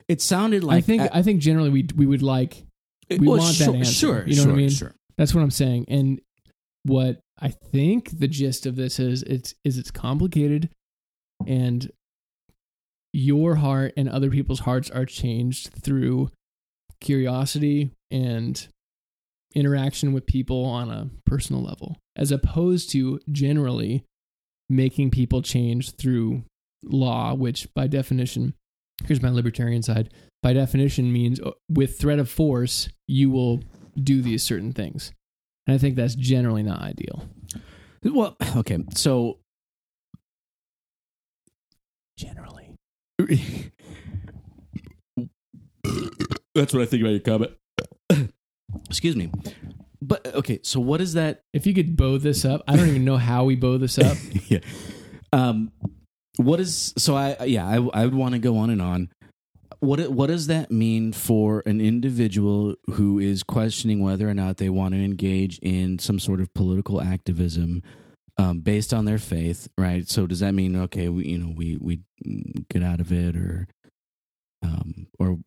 it 0.09 0.21
sounded 0.23 0.65
like 0.65 0.79
I 0.79 0.81
think 0.81 1.03
I 1.13 1.23
think 1.23 1.41
generally 1.41 1.71
we 1.71 1.87
we 1.95 2.07
would 2.07 2.23
like 2.23 2.65
we 3.11 3.19
Well, 3.19 3.39
want 3.39 3.59
that 3.59 3.75
answer. 3.75 3.93
Sure, 3.93 4.25
You 4.27 4.37
know 4.37 4.47
what 4.47 4.53
I 4.53 4.57
mean? 4.57 4.71
Sure. 4.71 4.95
That's 5.19 5.35
what 5.35 5.43
I'm 5.43 5.51
saying. 5.51 5.85
And 5.89 6.21
what 6.85 7.21
I 7.39 7.49
think 7.51 8.19
the 8.19 8.29
gist 8.29 8.65
of 8.65 8.77
this 8.77 8.99
is 8.99 9.23
it's 9.25 9.55
is 9.65 9.77
it's 9.77 9.91
complicated 9.91 10.71
and 11.47 11.91
your 13.13 13.57
heart 13.57 13.93
and 13.97 14.09
other 14.09 14.31
people's 14.31 14.61
hearts 14.61 14.91
are 14.91 15.05
changed 15.05 15.71
through 15.75 16.31
curiosity 17.01 17.91
and 18.11 18.69
interaction 19.55 20.13
with 20.13 20.27
people 20.27 20.65
on 20.65 20.91
a 20.91 21.11
personal 21.27 21.63
level 21.63 21.97
as 22.17 22.31
opposed 22.31 22.91
to 22.91 23.19
generally 23.33 24.05
making 24.69 25.11
people 25.11 25.43
change 25.43 25.97
through 25.97 26.45
law 26.85 27.35
which 27.35 27.67
by 27.75 27.87
definition 27.87 28.55
here's 29.07 29.23
my 29.23 29.31
libertarian 29.31 29.83
side 29.83 30.13
by 30.43 30.53
definition 30.53 31.13
means 31.13 31.41
uh, 31.41 31.51
with 31.69 31.99
threat 31.99 32.21
of 32.21 32.31
force 32.31 32.89
you 33.09 33.29
will 33.29 33.61
do 34.01 34.23
these 34.23 34.43
certain 34.43 34.73
things 34.73 35.13
and 35.67 35.75
i 35.75 35.79
think 35.79 35.97
that's 35.97 36.15
generally 36.15 36.63
not 36.63 36.81
ideal 36.81 37.29
Well, 38.03 38.37
okay. 38.57 38.79
So 38.95 39.39
generally 42.17 42.70
that's 46.55 46.73
what 46.73 46.83
I 46.83 46.87
think 46.87 47.03
about 47.03 47.11
your 47.11 47.21
comment. 47.21 47.53
Excuse 48.89 49.17
me. 49.17 49.31
But 50.03 50.35
okay, 50.35 50.61
so 50.63 50.81
what 50.81 51.01
is 51.01 51.15
that? 51.15 51.43
if 51.53 51.67
you 51.67 51.75
could 51.75 51.97
bow 51.97 52.17
this 52.17 52.45
up 52.45 52.63
i 52.69 52.77
don't 52.77 52.89
even 52.89 53.05
know 53.05 53.17
how 53.17 53.45
we 53.45 53.57
bow 53.57 53.77
this 53.77 53.99
up 53.99 54.17
yeah. 54.49 54.61
Um, 55.33 55.73
what 56.37 56.61
is 56.61 56.95
so? 56.97 57.15
I 57.17 57.45
yeah, 57.45 57.67
I 57.67 57.77
I 57.93 58.05
would 58.05 58.15
want 58.15 58.33
to 58.33 58.39
go 58.39 58.57
on 58.57 58.71
and 58.71 58.81
on. 58.81 59.11
What 59.81 60.11
what 60.11 60.29
does 60.29 60.47
that 60.49 60.71
mean 60.71 61.13
for 61.13 61.63
an 61.67 61.81
individual 61.81 62.75
who 62.93 63.19
is 63.19 63.43
questioning 63.43 64.03
whether 64.03 64.29
or 64.29 64.35
not 64.35 64.57
they 64.57 64.69
want 64.69 64.95
to 64.95 65.03
engage 65.03 65.59
in 65.61 65.99
some 65.99 66.19
sort 66.19 66.41
of 66.41 66.53
political 66.55 67.01
activism 67.01 67.83
um, 68.41 68.61
based 68.61 68.93
on 68.95 69.05
their 69.05 69.19
faith? 69.19 69.69
Right. 69.77 70.09
So 70.09 70.27
does 70.27 70.41
that 70.41 70.55
mean 70.55 70.77
okay, 70.77 71.09
we 71.09 71.27
you 71.27 71.39
know 71.39 71.53
we 71.55 71.77
we 71.81 72.01
get 72.71 72.83
out 72.83 73.01
of 73.01 73.13
it 73.13 73.37
or 73.37 73.67
um, 74.63 75.07
or 75.19 75.39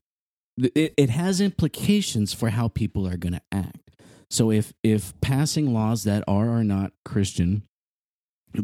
it, 0.58 0.94
it 0.98 1.10
has 1.10 1.42
implications 1.42 2.34
for 2.34 2.50
how 2.50 2.68
people 2.68 3.08
are 3.08 3.18
going 3.18 3.34
to 3.34 3.42
act. 3.52 3.90
So 4.30 4.52
if 4.52 4.74
if 4.84 5.20
passing 5.22 5.74
laws 5.74 6.04
that 6.04 6.24
are 6.28 6.50
or 6.50 6.64
not 6.64 6.92
Christian 7.06 7.64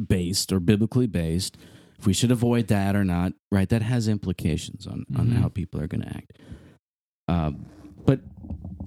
based 0.08 0.52
or 0.52 0.60
biblically 0.60 1.08
based, 1.08 1.58
if 1.98 2.06
we 2.06 2.14
should 2.14 2.32
avoid 2.32 2.68
that 2.68 2.96
or 2.96 3.04
not, 3.04 3.34
right? 3.52 3.68
That 3.70 3.82
has 3.82 4.08
implications 4.08 4.86
on 4.88 5.06
on 5.18 5.30
Mhm. 5.30 5.42
how 5.42 5.50
people 5.50 5.82
are 5.82 5.88
going 5.88 6.02
to 6.02 6.10
act. 6.16 6.34
Um, 7.28 7.66
but 8.06 8.22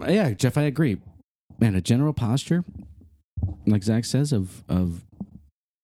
yeah, 0.09 0.32
Jeff, 0.32 0.56
I 0.59 0.62
agree. 0.62 0.98
Man, 1.60 1.74
a 1.77 1.81
general 1.81 2.12
posture, 2.12 2.64
like 3.66 3.82
Zach 3.85 4.05
says, 4.05 4.32
of 4.32 4.64
of 4.69 5.05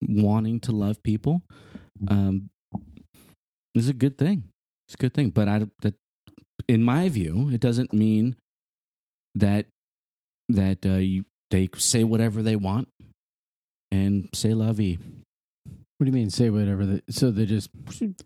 wanting 0.03 0.61
to 0.61 0.73
love 0.73 1.03
people, 1.03 1.43
um, 2.09 2.51
is 3.75 3.89
a 3.89 3.93
good 3.95 4.17
thing. 4.19 4.45
It's 4.87 4.95
a 4.95 4.99
good 4.99 5.15
thing. 5.15 5.31
But 5.31 5.49
I 5.49 5.67
that 5.83 5.95
in 6.69 6.83
my 6.83 7.09
view, 7.09 7.51
it 7.53 7.61
doesn't 7.61 7.93
mean 7.93 8.37
that 9.35 9.67
that 10.49 10.85
uh, 10.87 10.95
you 10.95 11.25
they 11.51 11.69
say 11.77 12.05
whatever 12.05 12.43
they 12.43 12.57
want 12.57 12.89
and 13.91 14.29
say 14.35 14.53
lovey 14.55 14.99
What 15.99 16.05
do 16.05 16.07
you 16.07 16.13
mean? 16.13 16.31
Say 16.31 16.51
whatever. 16.51 16.85
They, 16.87 17.01
so 17.11 17.31
they 17.31 17.47
just 17.47 17.71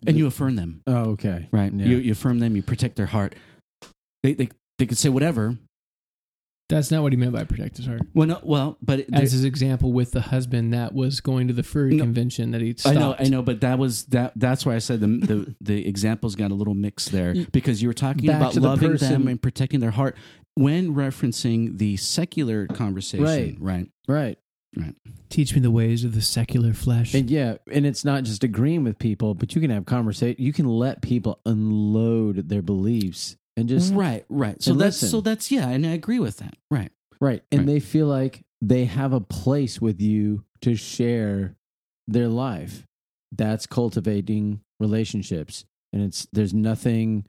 and 0.07 0.17
you 0.19 0.27
affirm 0.27 0.57
them 0.57 0.83
Oh, 0.87 1.11
okay. 1.13 1.49
right 1.53 1.73
Yeah. 1.73 1.87
you, 1.87 1.97
you 1.99 2.13
affirm 2.13 2.39
them 2.39 2.57
you 2.57 2.63
protect 2.63 2.97
their 2.97 3.07
heart 3.07 3.35
they 4.23 4.35
they, 4.35 4.49
they 4.79 4.87
could 4.87 4.99
say 4.99 5.09
whatever 5.09 5.57
that's 6.73 6.91
not 6.91 7.03
what 7.03 7.13
he 7.13 7.17
meant 7.17 7.33
by 7.33 7.45
protect 7.45 7.77
his 7.77 7.87
heart 7.87 8.03
well 8.15 8.27
no 8.27 8.41
well 8.43 8.79
but 8.83 9.01
it- 9.01 9.09
as 9.13 9.33
his 9.33 9.45
example 9.45 9.93
with 9.93 10.11
the 10.13 10.21
husband 10.23 10.73
that 10.75 10.93
was 10.95 11.21
going 11.21 11.47
to 11.49 11.55
the 11.55 11.63
furry 11.63 11.95
No. 11.95 12.05
convention 12.05 12.51
that 12.53 12.61
he 12.61 12.75
stopped. 12.77 12.97
I 12.97 13.01
know, 13.01 13.17
I 13.19 13.25
know, 13.29 13.43
but 13.43 13.61
that 13.61 13.79
was 13.79 14.05
that. 14.07 14.33
That's 14.37 14.65
why 14.67 14.75
I 14.75 14.79
said 14.79 15.01
the 15.01 15.07
the, 15.07 15.55
the 15.61 15.87
examples 15.87 16.35
got 16.37 16.51
a 16.51 16.55
little 16.55 16.75
mixed 16.75 17.13
there 17.13 17.35
because 17.53 17.83
you 17.83 17.89
were 17.89 17.95
talking 17.95 18.27
Back 18.27 18.37
about 18.41 18.53
to 18.55 18.61
the 18.61 18.67
loving 18.69 18.97
them 18.97 19.29
and 19.29 19.41
protecting 19.41 19.81
their 19.81 19.91
heart 19.91 20.17
when 20.55 20.95
referencing 20.95 21.79
the 21.79 21.97
secular 21.97 22.67
conversation, 22.67 23.59
right? 23.61 23.89
Right. 24.07 24.39
Right. 24.75 24.95
Teach 25.29 25.55
me 25.55 25.61
the 25.61 25.71
ways 25.71 26.03
of 26.05 26.15
the 26.15 26.23
secular 26.23 26.73
flesh. 26.73 27.13
And 27.15 27.31
yeah, 27.31 27.57
and 27.71 27.85
it's 27.85 28.05
not 28.07 28.25
just 28.25 28.43
agreeing 28.43 28.85
with 28.85 28.99
people, 28.99 29.35
but 29.35 29.55
you 29.55 29.61
can 29.61 29.71
have 29.71 29.85
conversation. 29.85 30.43
You 30.43 30.53
can 30.53 30.67
let 30.67 31.03
people 31.03 31.41
unload 31.45 32.49
their 32.49 32.63
beliefs 32.63 33.37
and 33.57 33.69
just 33.69 33.93
right, 33.95 34.25
right. 34.29 34.61
So 34.63 34.75
that's 34.75 34.97
listen. 35.03 35.09
so 35.09 35.21
that's 35.21 35.51
yeah, 35.51 35.69
and 35.69 35.87
I 35.87 35.91
agree 35.91 36.19
with 36.19 36.39
that. 36.39 36.57
Right. 36.71 36.91
right, 37.21 37.43
and 37.53 37.61
Right. 37.61 37.67
they 37.67 37.81
feel 37.81 38.07
like 38.07 38.43
they 38.61 38.85
have 38.87 39.13
a 39.13 39.21
place 39.21 39.81
with 39.81 40.01
you 40.01 40.45
to 40.63 40.75
share 40.75 41.57
their 42.07 42.29
life. 42.29 42.85
That's 43.35 43.67
cultivating 43.67 44.61
relationships, 44.81 45.65
and 45.93 46.03
it's 46.03 46.27
there's 46.33 46.55
nothing 46.55 47.25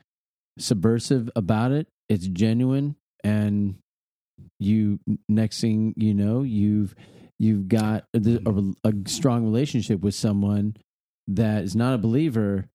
subversive 0.59 1.29
about 1.35 1.71
it. 1.71 1.87
It's 2.09 2.27
genuine, 2.27 2.95
and 3.23 3.75
you 4.59 4.99
next 5.29 5.61
thing 5.61 5.93
you 5.97 6.13
know, 6.13 6.41
you've 6.43 6.95
you've 7.39 7.67
got 7.67 8.05
a, 8.13 8.39
a, 8.45 8.89
a 8.89 8.93
strong 9.07 9.43
relationship 9.43 10.01
with 10.01 10.13
someone 10.15 10.75
that 11.27 11.63
is 11.63 11.75
not 11.75 11.93
a 11.93 11.97
believer, 11.97 12.67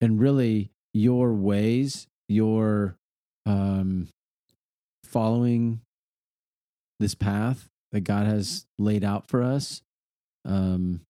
and 0.00 0.20
really 0.20 0.70
your 0.94 1.32
ways, 1.34 2.06
your 2.28 2.96
um, 3.44 4.08
following 5.04 5.80
this 6.98 7.14
path 7.14 7.68
that 7.92 8.00
God 8.00 8.26
has 8.26 8.66
laid 8.78 9.04
out 9.04 9.28
for 9.28 9.42
us, 9.42 9.82
um, 10.44 11.00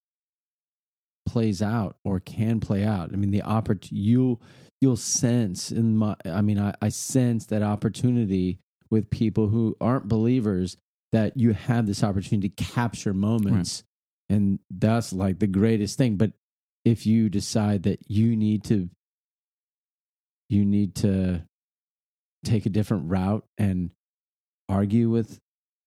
plays 1.26 1.62
out 1.62 1.97
or 2.05 2.20
can 2.20 2.60
play 2.60 2.84
out. 2.84 3.10
I 3.12 3.16
mean, 3.16 3.30
the 3.30 3.43
oppor- 3.43 3.88
you'll 3.90 4.40
you'll 4.80 4.97
sense 4.97 5.72
in 5.72 5.97
my. 5.97 6.16
I 6.24 6.43
mean, 6.43 6.59
I, 6.59 6.74
I 6.80 6.88
sense 6.90 7.47
that 7.47 7.62
opportunity 7.62 8.59
with 8.90 9.10
people 9.10 9.48
who 9.48 9.76
aren't 9.80 10.09
believers 10.09 10.76
that 11.12 11.36
you 11.36 11.52
have 11.52 11.86
this 11.86 12.05
opportunity 12.05 12.48
to 12.48 12.64
capture 12.64 13.14
moments, 13.14 13.82
and 14.28 14.59
that's 14.70 15.12
like 15.12 15.38
the 15.38 15.47
greatest 15.47 15.97
thing. 15.98 16.16
But 16.16 16.32
if 16.84 17.06
you 17.06 17.28
decide 17.28 17.84
that 17.84 18.01
you 18.09 18.36
need 18.36 18.62
to, 18.64 18.88
you 20.48 20.64
need 20.64 20.94
to 20.97 21.43
take 22.44 22.66
a 22.66 22.70
different 22.70 23.10
route 23.10 23.44
and 23.59 23.90
argue 24.68 25.10
with 25.10 25.39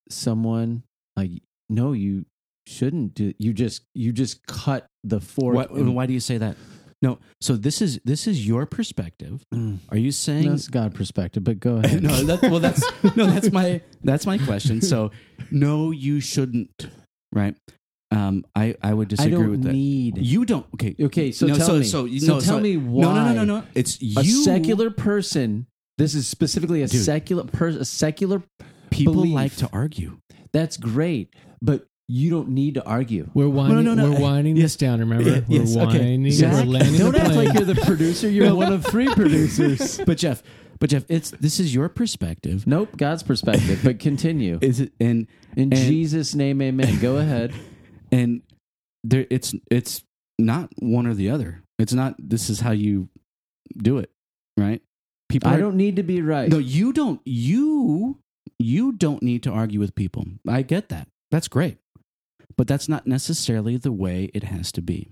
someone 0.10 0.84
like 1.16 1.32
no 1.70 1.94
you 1.94 2.26
shouldn't 2.68 3.14
do 3.14 3.34
you 3.38 3.54
just 3.54 3.84
you 3.94 4.12
just 4.12 4.46
cut 4.48 4.88
the 5.04 5.20
fork 5.20 5.56
Why, 5.56 5.64
and- 5.66 5.96
why 5.96 6.06
do 6.06 6.14
you 6.14 6.20
say 6.20 6.38
that? 6.38 6.56
No. 7.02 7.20
So 7.40 7.56
this 7.56 7.82
is 7.82 8.00
this 8.04 8.28
is 8.28 8.46
your 8.46 8.66
perspective. 8.66 9.46
Mm. 9.54 9.78
Are 9.90 9.98
you 9.98 10.12
saying 10.12 10.50
that's 10.50 10.68
god 10.68 10.94
perspective 10.94 11.44
but 11.44 11.60
go 11.60 11.78
ahead 11.78 12.04
no, 12.04 12.24
that, 12.24 12.42
well, 12.42 12.60
that's 12.60 12.84
no, 13.16 13.26
that's 13.26 13.52
my 13.52 13.82
that's 14.04 14.26
my 14.26 14.38
question. 14.38 14.82
So, 14.82 15.12
no, 15.52 15.92
you 15.92 16.20
shouldn't. 16.20 16.88
Right? 17.32 17.56
Um, 18.12 18.44
I 18.56 18.76
I 18.82 18.92
would 18.94 19.08
i 19.08 19.16
disagree 19.16 19.32
don't 19.38 19.52
with 19.52 19.64
that. 19.64 19.72
need 19.74 20.18
You 20.18 20.44
don't. 20.46 20.66
Okay. 20.74 20.96
okay 21.00 21.32
so 21.32 21.46
No, 21.46 21.56
tell 21.56 21.68
so- 21.68 21.78
me 21.80 21.84
so- 21.86 22.08
so, 22.08 22.26
no, 22.26 22.40
tell 22.40 22.58
so- 22.58 22.60
me 22.60 22.76
why 22.78 23.02
No, 23.04 23.14
no, 23.14 23.26
no, 23.26 23.34
no, 23.34 23.60
no. 23.60 23.64
It's 23.76 24.02
a 24.02 24.06
you. 24.24 24.44
secular 24.44 24.90
person 24.90 25.68
this 26.00 26.16
is 26.16 26.28
specifically 26.28 26.82
a 26.82 26.88
Dude. 26.88 27.04
secular 27.04 27.44
person 27.44 27.82
a 27.82 27.86
secular 27.86 28.42
people 28.90 29.14
belief. 29.14 29.34
like 29.36 29.56
to 29.58 29.70
argue. 29.72 30.18
that's 30.52 30.76
great 30.78 31.34
but 31.62 31.86
you 32.08 32.32
don't 32.32 32.50
need 32.50 32.74
to 32.74 32.84
argue 32.86 33.30
we're 33.36 33.48
winding, 33.48 33.84
no, 33.86 33.94
no. 33.94 34.08
no. 34.08 34.14
we're 34.14 34.20
winding 34.22 34.56
Yes. 34.56 34.64
this 34.64 34.76
down. 34.78 35.00
Remember, 35.00 35.30
Yeah, 35.30 35.42
we're 35.48 35.60
yes, 35.60 35.76
okay. 35.78 35.86
winding. 36.00 36.32
Zach, 36.32 36.54
we're 36.54 36.64
landing 36.72 36.98
don't 36.98 37.12
the 37.12 37.22
act 37.22 37.36
like 37.36 37.54
you're 37.54 37.66
the 37.66 37.76
producer 37.76 38.28
you're 38.28 38.56
one 38.56 38.74
of 38.74 38.84
three 38.86 39.08
producers 39.14 40.00
But 40.04 40.18
Jeff, 40.18 40.42
But 40.80 40.90
Jeff, 40.90 41.04
it's 41.10 41.30
this 41.32 41.60
is 41.60 41.76
your 41.76 41.88
perspective. 41.90 42.66
Nope, 42.66 42.98
God's 42.98 43.22
perspective. 43.22 43.82
But 43.84 44.00
continue. 44.00 44.58
Is 44.64 44.80
it 44.80 44.94
and 45.00 45.28
In 45.56 45.64
and- 45.72 45.76
Jesus' 45.76 46.34
name, 46.34 46.60
amen. 46.64 46.98
Go 47.00 47.18
ahead. 47.18 47.54
And 48.12 48.42
there 49.04 49.26
it's 49.30 49.54
it's 49.72 50.04
not 50.38 50.70
one 50.78 51.06
or 51.08 51.14
the 51.14 51.30
other. 51.30 51.64
It's 51.78 51.94
not 51.94 52.16
this 52.20 52.50
is 52.50 52.60
how 52.62 52.72
you 52.72 53.10
do 53.78 53.98
it, 53.98 54.10
right? 54.58 54.82
People 55.30 55.50
I 55.50 55.56
are- 55.56 55.60
don't 55.60 55.78
need 55.78 55.96
to 55.98 56.04
be 56.04 56.22
right. 56.22 56.50
No, 56.50 56.58
you 56.58 56.92
don't 56.94 57.22
you 57.26 58.18
you 58.58 58.92
don't 58.92 59.24
need 59.24 59.44
to 59.44 59.52
argue 59.52 59.80
with 59.80 59.96
people. 59.96 60.26
I 60.48 60.62
get 60.64 60.90
that. 60.90 61.08
That's 61.32 61.48
great. 61.48 61.78
But 62.58 62.68
that's 62.68 62.90
not 62.90 63.08
necessarily 63.08 63.78
the 63.78 63.92
way 63.92 64.30
it 64.34 64.44
has 64.44 64.72
to 64.74 64.82
be. 64.82 65.10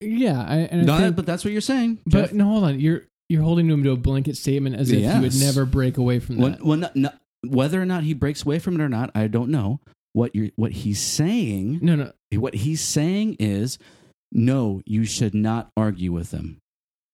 Yeah, 0.00 0.42
I, 0.42 0.56
and 0.70 0.90
I 0.90 0.98
think, 1.00 1.16
but 1.16 1.26
that's 1.26 1.44
what 1.44 1.52
you're 1.52 1.60
saying. 1.60 2.00
but 2.04 2.22
Jeff. 2.22 2.32
no, 2.32 2.46
hold 2.46 2.64
on. 2.64 2.80
You're 2.80 3.02
you're 3.28 3.42
holding 3.42 3.70
him 3.70 3.84
to 3.84 3.92
a 3.92 3.96
blanket 3.96 4.36
statement 4.36 4.76
as 4.76 4.90
if 4.90 5.00
you 5.00 5.20
would 5.20 5.38
never 5.38 5.64
break 5.64 5.96
away 5.96 6.18
from 6.18 6.38
Well, 6.38 6.50
that. 6.50 6.64
well, 6.64 6.78
no, 6.78 6.88
no, 6.94 7.10
whether 7.46 7.80
or 7.80 7.86
not 7.86 8.02
he 8.02 8.12
breaks 8.14 8.42
away 8.44 8.58
from 8.58 8.74
it 8.74 8.80
or 8.82 8.88
not, 8.88 9.10
I 9.14 9.28
don't 9.28 9.50
know. 9.50 9.80
What 10.14 10.34
you 10.34 10.44
are 10.46 10.50
what 10.56 10.72
he's 10.72 11.00
saying, 11.00 11.78
No, 11.82 11.96
no. 11.96 12.12
what 12.34 12.54
he's 12.54 12.80
saying 12.82 13.36
is, 13.38 13.78
no, 14.30 14.82
you 14.86 15.04
should 15.04 15.34
not 15.34 15.70
argue 15.76 16.12
with 16.12 16.30
them. 16.30 16.58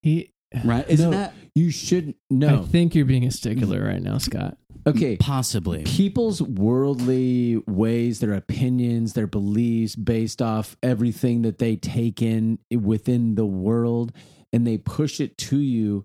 He. 0.03 0.31
Right? 0.65 0.89
Isn't 0.89 1.11
No. 1.11 1.17
that 1.17 1.35
You 1.55 1.71
should 1.71 2.09
I 2.11 2.15
no. 2.31 2.61
I 2.61 2.63
think 2.65 2.95
you're 2.95 3.05
being 3.05 3.25
a 3.25 3.31
stickler 3.31 3.85
right 3.85 4.01
now, 4.03 4.19
Scott. 4.19 4.57
Okay. 4.87 5.17
possibly? 5.19 5.83
People's 5.85 6.41
worldly 6.41 7.59
ways, 7.67 8.21
their 8.21 8.33
opinions, 8.33 9.13
their 9.13 9.27
beliefs 9.27 9.95
based 9.97 10.41
off 10.41 10.77
everything 10.83 11.43
that 11.43 11.59
they 11.59 11.77
take 11.77 12.23
in 12.23 12.59
within 12.73 13.35
the 13.35 13.45
world 13.45 14.13
and 14.53 14.67
they 14.67 14.79
push 14.79 15.21
it 15.21 15.37
to 15.39 15.59
you. 15.59 16.05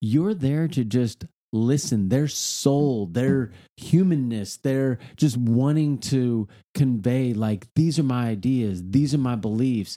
You're 0.00 0.34
there 0.34 0.66
to 0.68 0.82
just 0.82 1.24
listen. 1.56 2.08
Their 2.08 2.28
soul, 2.28 3.06
their 3.06 3.52
humanness, 3.76 4.58
they're 4.58 4.98
just 5.16 5.36
wanting 5.36 5.98
to 5.98 6.48
convey, 6.74 7.32
like, 7.32 7.66
these 7.74 7.98
are 7.98 8.04
my 8.04 8.28
ideas, 8.28 8.82
these 8.90 9.14
are 9.14 9.18
my 9.18 9.36
beliefs. 9.36 9.96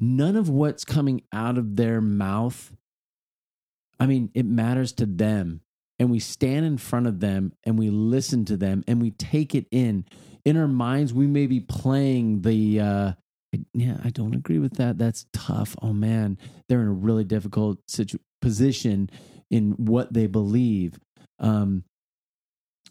None 0.00 0.36
of 0.36 0.48
what's 0.48 0.84
coming 0.84 1.22
out 1.32 1.58
of 1.58 1.76
their 1.76 2.00
mouth 2.00 2.72
I 4.02 4.06
mean, 4.06 4.30
it 4.34 4.44
matters 4.44 4.92
to 4.94 5.06
them. 5.06 5.60
And 6.00 6.10
we 6.10 6.18
stand 6.18 6.66
in 6.66 6.76
front 6.76 7.06
of 7.06 7.20
them 7.20 7.52
and 7.62 7.78
we 7.78 7.88
listen 7.90 8.44
to 8.46 8.56
them 8.56 8.82
and 8.88 9.00
we 9.00 9.12
take 9.12 9.54
it 9.54 9.68
in. 9.70 10.06
In 10.44 10.56
our 10.56 10.66
minds, 10.66 11.14
we 11.14 11.28
may 11.28 11.46
be 11.46 11.60
playing 11.60 12.42
the, 12.42 12.80
uh, 12.80 13.12
yeah, 13.72 13.98
I 14.02 14.10
don't 14.10 14.34
agree 14.34 14.58
with 14.58 14.78
that. 14.78 14.98
That's 14.98 15.26
tough. 15.32 15.76
Oh 15.80 15.92
man, 15.92 16.36
they're 16.68 16.80
in 16.80 16.88
a 16.88 16.92
really 16.92 17.22
difficult 17.22 17.78
situ- 17.86 18.18
position 18.40 19.08
in 19.52 19.72
what 19.72 20.12
they 20.12 20.26
believe. 20.26 20.98
Um, 21.38 21.84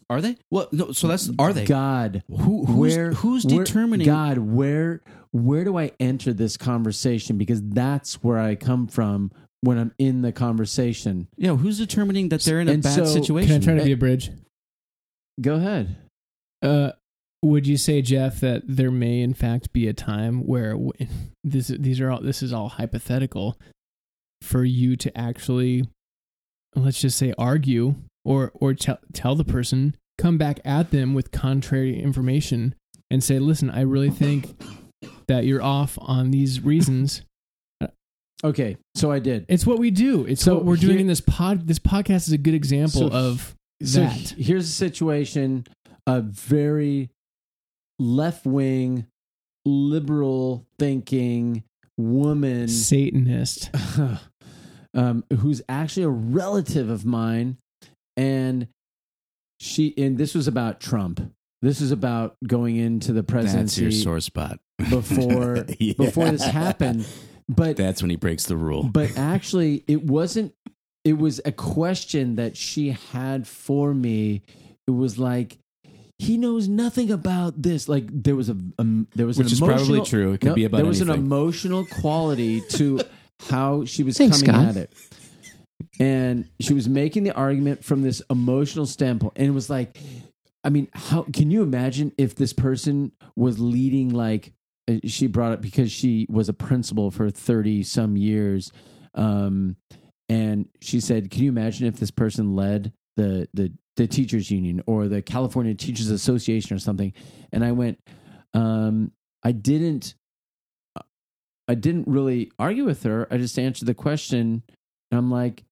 Are 0.08 0.20
they? 0.22 0.36
Well, 0.50 0.68
no. 0.72 0.92
So 0.92 1.08
that's 1.08 1.30
are 1.38 1.52
they? 1.52 1.66
God, 1.66 2.22
Who, 2.30 2.64
who's, 2.64 2.96
where 2.96 3.12
who's 3.12 3.44
where- 3.44 3.64
determining? 3.64 4.06
God, 4.06 4.38
where 4.38 5.02
where 5.32 5.64
do 5.64 5.76
I 5.78 5.92
enter 6.00 6.32
this 6.32 6.56
conversation? 6.56 7.36
Because 7.36 7.62
that's 7.62 8.22
where 8.22 8.38
I 8.38 8.54
come 8.54 8.86
from 8.86 9.30
when 9.62 9.78
I'm 9.78 9.92
in 9.98 10.22
the 10.22 10.32
conversation. 10.32 11.28
Yeah, 11.36 11.56
who's 11.56 11.78
determining 11.78 12.28
that 12.30 12.42
they're 12.42 12.60
in 12.60 12.68
a 12.68 12.72
And 12.72 12.82
bad 12.82 13.06
so- 13.06 13.22
Can 13.22 13.36
I 13.52 13.58
try 13.58 13.74
to 13.74 13.84
be 13.84 13.92
a 13.92 13.96
bridge? 13.96 14.30
Go 15.40 15.54
ahead. 15.54 15.96
Uh, 16.60 16.92
would 17.42 17.66
you 17.66 17.76
say, 17.76 18.02
Jeff, 18.02 18.38
that 18.40 18.62
there 18.68 18.90
may 18.92 19.20
in 19.20 19.34
fact 19.34 19.72
be 19.72 19.88
a 19.88 19.92
time 19.92 20.46
where 20.46 20.76
this 21.44 21.68
these 21.68 22.00
are 22.00 22.10
all 22.10 22.20
this 22.20 22.42
is 22.42 22.52
all 22.52 22.68
hypothetical 22.68 23.58
for 24.42 24.64
you 24.64 24.96
to 24.96 25.16
actually, 25.16 25.84
let's 26.74 27.00
just 27.00 27.18
say, 27.18 27.32
argue 27.38 27.94
or 28.24 28.50
or 28.54 28.74
tell 28.74 28.98
tell 29.12 29.34
the 29.34 29.44
person, 29.44 29.96
come 30.18 30.38
back 30.38 30.60
at 30.64 30.90
them 30.90 31.14
with 31.14 31.30
contrary 31.30 32.00
information, 32.00 32.74
and 33.10 33.22
say, 33.22 33.38
listen, 33.38 33.70
I 33.70 33.80
really 33.82 34.10
think 34.10 34.60
that 35.28 35.44
you're 35.44 35.62
off 35.62 35.98
on 36.00 36.30
these 36.30 36.60
reasons. 36.60 37.22
Okay, 38.44 38.76
so 38.96 39.12
I 39.12 39.20
did. 39.20 39.46
It's 39.48 39.64
what 39.64 39.78
we 39.78 39.92
do. 39.92 40.26
It's 40.26 40.42
So 40.42 40.54
what 40.56 40.64
we're 40.64 40.74
doing 40.74 40.94
here- 40.94 41.00
in 41.02 41.06
this 41.06 41.20
pod. 41.20 41.68
This 41.68 41.78
podcast 41.78 42.26
is 42.26 42.32
a 42.32 42.38
good 42.38 42.54
example 42.54 43.02
So- 43.02 43.16
of 43.16 43.54
that. 43.78 44.12
he- 44.16 44.42
here's 44.42 44.68
a 44.68 44.72
situation: 44.72 45.64
a 46.08 46.20
very 46.22 47.08
left 48.00 48.44
wing, 48.44 49.06
liberal 49.64 50.66
thinking 50.76 51.62
woman 51.96 52.66
Satanist. 52.66 53.70
um, 54.94 55.24
who's 55.38 55.62
actually 55.68 56.04
a 56.04 56.08
relative 56.10 56.90
of 56.90 57.04
mine, 57.04 57.56
and 58.16 58.68
she 59.60 59.94
and 59.96 60.18
this 60.18 60.34
was 60.34 60.48
about 60.48 60.80
Trump. 60.80 61.32
This 61.62 61.80
is 61.80 61.92
about 61.92 62.36
going 62.46 62.76
into 62.76 63.12
the 63.12 63.22
presidency. 63.22 63.84
That's 63.84 63.94
your 63.94 64.02
sore 64.02 64.20
spot. 64.20 64.58
before 64.90 65.64
Yeah. 65.78 65.94
before 65.96 66.30
this 66.30 66.44
happened. 66.44 67.06
But 67.48 67.76
That's 67.76 68.02
when 68.02 68.10
he 68.10 68.16
breaks 68.16 68.46
the 68.46 68.56
rule. 68.56 68.84
but 68.84 69.16
actually 69.18 69.84
it 69.86 70.02
wasn't 70.04 70.54
it 71.04 71.18
was 71.18 71.40
a 71.44 71.52
question 71.52 72.36
that 72.36 72.56
she 72.56 72.90
had 73.12 73.46
for 73.46 73.92
me 73.92 74.42
it 74.86 74.92
was 74.92 75.18
like 75.18 75.58
he 76.18 76.36
knows 76.38 76.68
nothing 76.68 77.10
about 77.10 77.60
this 77.60 77.88
like 77.88 78.04
there 78.10 78.36
was 78.36 78.48
a 78.48 78.56
um, 78.78 79.08
there 79.14 79.26
was 79.26 79.38
Which 79.38 79.48
an 79.48 79.52
is 79.54 79.60
probably 79.60 80.02
true. 80.02 80.32
It 80.32 80.40
could 80.40 80.50
No, 80.50 80.54
be 80.54 80.64
about 80.64 80.76
there 80.78 80.86
was 80.86 81.00
an 81.00 81.10
emotional 81.10 81.84
quality 81.84 82.60
to 82.70 83.00
how 83.50 83.84
she 83.84 84.02
was 84.02 84.16
Thanks, 84.18 84.42
coming 84.42 84.54
Scott. 84.54 84.68
at 84.68 84.76
it. 84.76 84.92
And 85.98 86.48
she 86.60 86.74
was 86.74 86.88
making 86.88 87.24
the 87.24 87.32
argument 87.34 87.84
from 87.84 88.02
this 88.02 88.22
emotional 88.30 88.86
standpoint. 88.86 89.34
And 89.36 89.46
it 89.46 89.52
was 89.52 89.68
like 89.68 89.98
i 90.64 90.68
mean 90.68 90.88
how 90.94 91.22
can 91.32 91.50
you 91.50 91.62
imagine 91.62 92.12
if 92.18 92.34
this 92.34 92.52
person 92.52 93.12
was 93.36 93.58
leading 93.58 94.10
like 94.10 94.52
uh, 94.88 94.94
she 95.04 95.26
brought 95.26 95.52
it 95.52 95.60
because 95.60 95.90
she 95.90 96.26
was 96.28 96.48
a 96.48 96.52
principal 96.52 97.10
for 97.10 97.30
30 97.30 97.82
some 97.82 98.16
years 98.16 98.72
um 99.14 99.76
and 100.28 100.68
she 100.80 101.00
said 101.00 101.30
can 101.30 101.42
you 101.42 101.48
imagine 101.48 101.86
if 101.86 101.96
this 101.96 102.10
person 102.10 102.54
led 102.54 102.92
the 103.16 103.48
the 103.54 103.72
the 103.96 104.06
teachers 104.06 104.50
union 104.50 104.82
or 104.86 105.08
the 105.08 105.20
california 105.20 105.74
teachers 105.74 106.08
association 106.10 106.74
or 106.74 106.80
something? 106.80 107.12
And 107.52 107.64
i 107.64 107.72
went 107.72 107.98
um 108.54 109.12
i 109.42 109.52
didn't 109.52 110.14
i 111.72 111.74
didn't 111.74 112.06
really 112.06 112.52
argue 112.58 112.84
with 112.84 113.02
her. 113.04 113.26
I 113.30 113.38
just 113.38 113.58
answered 113.58 113.86
the 113.86 113.94
question. 113.94 114.62
And 115.10 115.18
i'm 115.18 115.30
like 115.30 115.64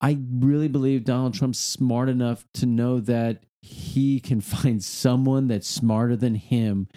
i 0.00 0.18
really 0.30 0.68
believe 0.68 1.04
donald 1.04 1.34
trump's 1.34 1.58
smart 1.58 2.08
enough 2.08 2.44
to 2.54 2.66
know 2.66 3.00
that 3.00 3.44
he 3.62 4.20
can 4.20 4.40
find 4.54 4.82
someone 4.82 5.48
that's 5.48 5.68
smarter 5.68 6.16
than 6.16 6.34
him 6.34 6.88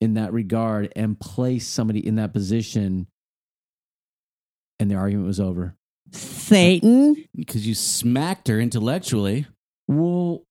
in 0.00 0.14
that 0.14 0.32
regard 0.32 0.92
and 0.96 1.18
place 1.18 1.66
somebody 1.66 2.06
in 2.06 2.16
that 2.16 2.32
position. 2.32 3.06
And 4.78 4.90
the 4.90 4.94
argument 4.94 5.26
was 5.26 5.40
over. 5.40 5.74
Satan. 6.12 7.24
because 7.34 7.66
you 7.66 7.74
smacked 7.74 8.48
her 8.48 8.60
intellectually. 8.60 9.46
well 9.88 10.44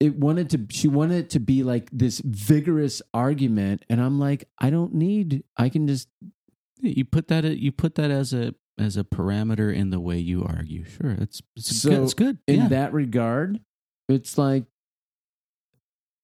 it 0.00 0.14
wanted 0.14 0.50
to 0.50 0.66
she 0.70 0.86
wanted 0.86 1.16
it 1.24 1.30
to 1.30 1.40
be 1.40 1.64
like 1.64 1.88
this 1.90 2.20
vigorous 2.24 3.02
argument. 3.12 3.84
And 3.90 4.00
i'm 4.00 4.18
like 4.20 4.48
i 4.58 4.70
don't 4.70 4.94
need 4.94 5.42
i 5.56 5.68
can 5.68 5.88
just 5.88 6.08
You 6.80 7.04
put 7.04 7.28
that 7.28 7.44
you 7.44 7.72
put 7.72 7.94
that 7.96 8.10
as 8.10 8.32
a 8.32 8.54
as 8.78 8.96
a 8.96 9.04
parameter 9.04 9.74
in 9.74 9.90
the 9.90 9.98
way 10.00 10.18
you 10.18 10.44
argue. 10.44 10.84
Sure, 10.84 11.10
it's 11.12 11.42
it's 11.56 11.76
So, 11.76 11.90
good. 11.90 12.02
It's 12.02 12.14
good. 12.14 12.38
in 12.46 12.56
yeah. 12.60 12.68
that 12.68 12.92
regard 12.92 13.60
it's 14.08 14.38
like 14.38 14.64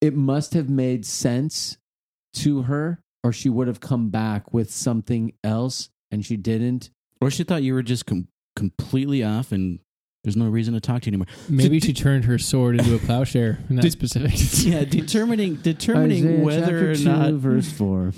it 0.01 0.15
must 0.15 0.55
have 0.55 0.69
made 0.69 1.05
sense 1.07 1.77
to 2.35 2.63
her 2.63 3.01
or 3.23 3.33
she 3.33 3.49
would 3.49 3.69
have 3.69 3.81
come 3.81 4.11
back 4.11 4.53
with 4.53 4.71
something 4.71 5.33
else 5.43 5.89
and 6.11 6.25
she 6.25 6.37
didn't 6.37 6.91
or 7.21 7.31
she 7.31 7.43
thought 7.45 7.63
you 7.63 7.75
were 7.75 7.83
just 7.83 8.05
com- 8.07 8.29
completely 8.57 9.25
off, 9.25 9.51
and 9.51 9.79
there's 10.25 10.37
no 10.37 10.49
reason 10.49 10.75
to 10.75 10.81
talk 10.81 11.03
to 11.03 11.07
you 11.07 11.11
anymore. 11.11 11.27
Maybe 11.49 11.81
So 11.81 11.87
she 11.87 11.93
turned 11.95 12.25
her 12.27 12.39
sword 12.39 12.79
into 12.79 12.95
a 12.95 12.99
plowshare 13.07 13.59
in 13.71 13.77
that 13.77 13.83
Did- 13.83 13.93
specific. 13.93 14.33
yeah, 14.65 14.85
determining 14.85 15.57
determining 15.57 16.27
Isaiah 16.27 16.45
whether 16.45 16.91
or 16.91 16.95
2, 16.97 17.05
not 17.05 17.33
verse 17.35 17.71
4 17.73 18.13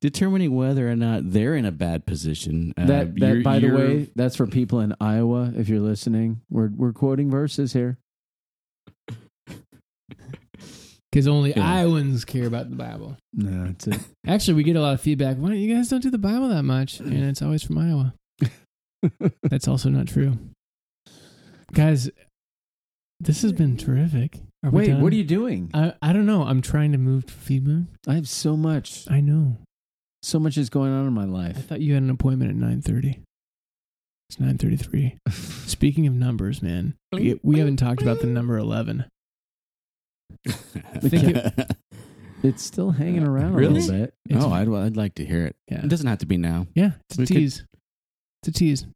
determining 0.00 0.54
whether 0.54 0.88
or 0.90 0.96
not 0.96 1.30
they're 1.32 1.54
in 1.54 1.64
a 1.66 1.72
bad 1.72 2.06
position. 2.06 2.72
Uh, 2.76 2.86
that, 2.86 3.14
that 3.16 3.28
you're- 3.28 3.42
by 3.42 3.58
the 3.58 3.66
you're- 3.66 3.76
way 3.98 4.10
that's 4.16 4.36
for 4.36 4.46
people 4.46 4.80
in 4.80 4.94
iowa 5.00 5.52
if 5.56 5.68
you're 5.68 5.80
listening 5.80 6.40
we're, 6.50 6.70
we're 6.74 6.92
quoting 6.92 7.30
verses 7.30 7.72
here 7.72 7.98
Because 11.10 11.26
only 11.26 11.50
Yeah. 11.50 11.68
Iowans 11.68 12.24
care 12.24 12.46
about 12.46 12.70
the 12.70 12.76
Bible. 12.76 13.16
no 13.32 13.66
that's 13.66 13.88
it 13.88 13.98
Actually, 14.28 14.54
we 14.54 14.62
get 14.62 14.76
a 14.76 14.80
lot 14.80 14.94
of 14.94 15.00
feedback. 15.00 15.36
Why 15.38 15.48
don't 15.48 15.58
you 15.58 15.74
guys 15.74 15.88
don't 15.88 16.02
do 16.02 16.10
the 16.10 16.18
Bible 16.18 16.48
that 16.50 16.62
much? 16.62 17.00
And 17.00 17.24
it's 17.24 17.42
always 17.42 17.64
from 17.64 17.78
Iowa. 17.78 18.14
That's 19.42 19.66
also 19.66 19.88
not 19.88 20.06
true. 20.06 20.38
Guys, 21.72 22.10
this 23.18 23.42
has 23.42 23.52
been 23.52 23.76
terrific. 23.76 24.38
Are 24.62 24.70
wait 24.70 24.86
done? 24.88 25.00
what 25.02 25.12
are 25.12 25.16
you 25.16 25.24
doing 25.24 25.70
I, 25.74 25.94
I 26.00 26.12
don't 26.12 26.26
know. 26.26 26.42
I'm 26.44 26.60
trying 26.62 26.92
to 26.92 26.98
move 26.98 27.26
to 27.26 27.32
Feed 27.32 27.66
Moon. 27.66 27.88
i 28.06 28.14
have 28.14 28.28
so 28.28 28.56
much 28.56 29.10
I 29.10 29.20
know. 29.20 29.56
So 30.22 30.38
much 30.38 30.56
is 30.58 30.70
going 30.70 30.92
on 30.92 31.06
in 31.06 31.12
my 31.12 31.24
life. 31.24 31.56
I 31.58 31.60
life 31.60 31.66
thought 31.66 31.80
you 31.80 31.94
had 31.94 32.02
an 32.02 32.10
appointment 32.10 32.50
at 32.50 32.56
9.30. 32.56 33.22
It's 34.28 34.36
9:33. 34.38 35.18
Speaking 35.68 36.06
of 36.06 36.14
numbers, 36.14 36.62
man, 36.62 36.94
we, 37.12 37.40
we 37.42 37.58
haven't 37.58 37.78
talked 37.78 38.00
about 38.02 38.20
the 38.20 38.26
number 38.28 38.56
11. 38.56 39.04
think 40.48 41.36
it- 41.36 41.76
It's 42.42 42.62
still 42.62 42.90
hanging 42.92 43.24
around 43.26 43.54
Really? 43.54 43.80
a 43.80 43.82
little 43.82 43.98
bit. 43.98 44.14
It's- 44.28 44.42
oh, 44.44 44.50
I'd, 44.52 44.68
I'd 44.68 44.96
like 44.96 45.14
to 45.16 45.24
hear 45.26 45.44
it. 45.46 45.56
Yeah. 45.70 45.82
It 45.82 45.88
doesn't 45.88 46.06
have 46.06 46.18
to 46.20 46.26
be 46.26 46.38
now. 46.38 46.66
Yeah, 46.74 46.92
it's 47.08 47.18
a 47.18 47.20
We 47.22 47.26
could- 47.26 47.36
tease. 47.36 47.64
It's 48.42 48.48
a 48.48 48.52
tease. 48.58 48.86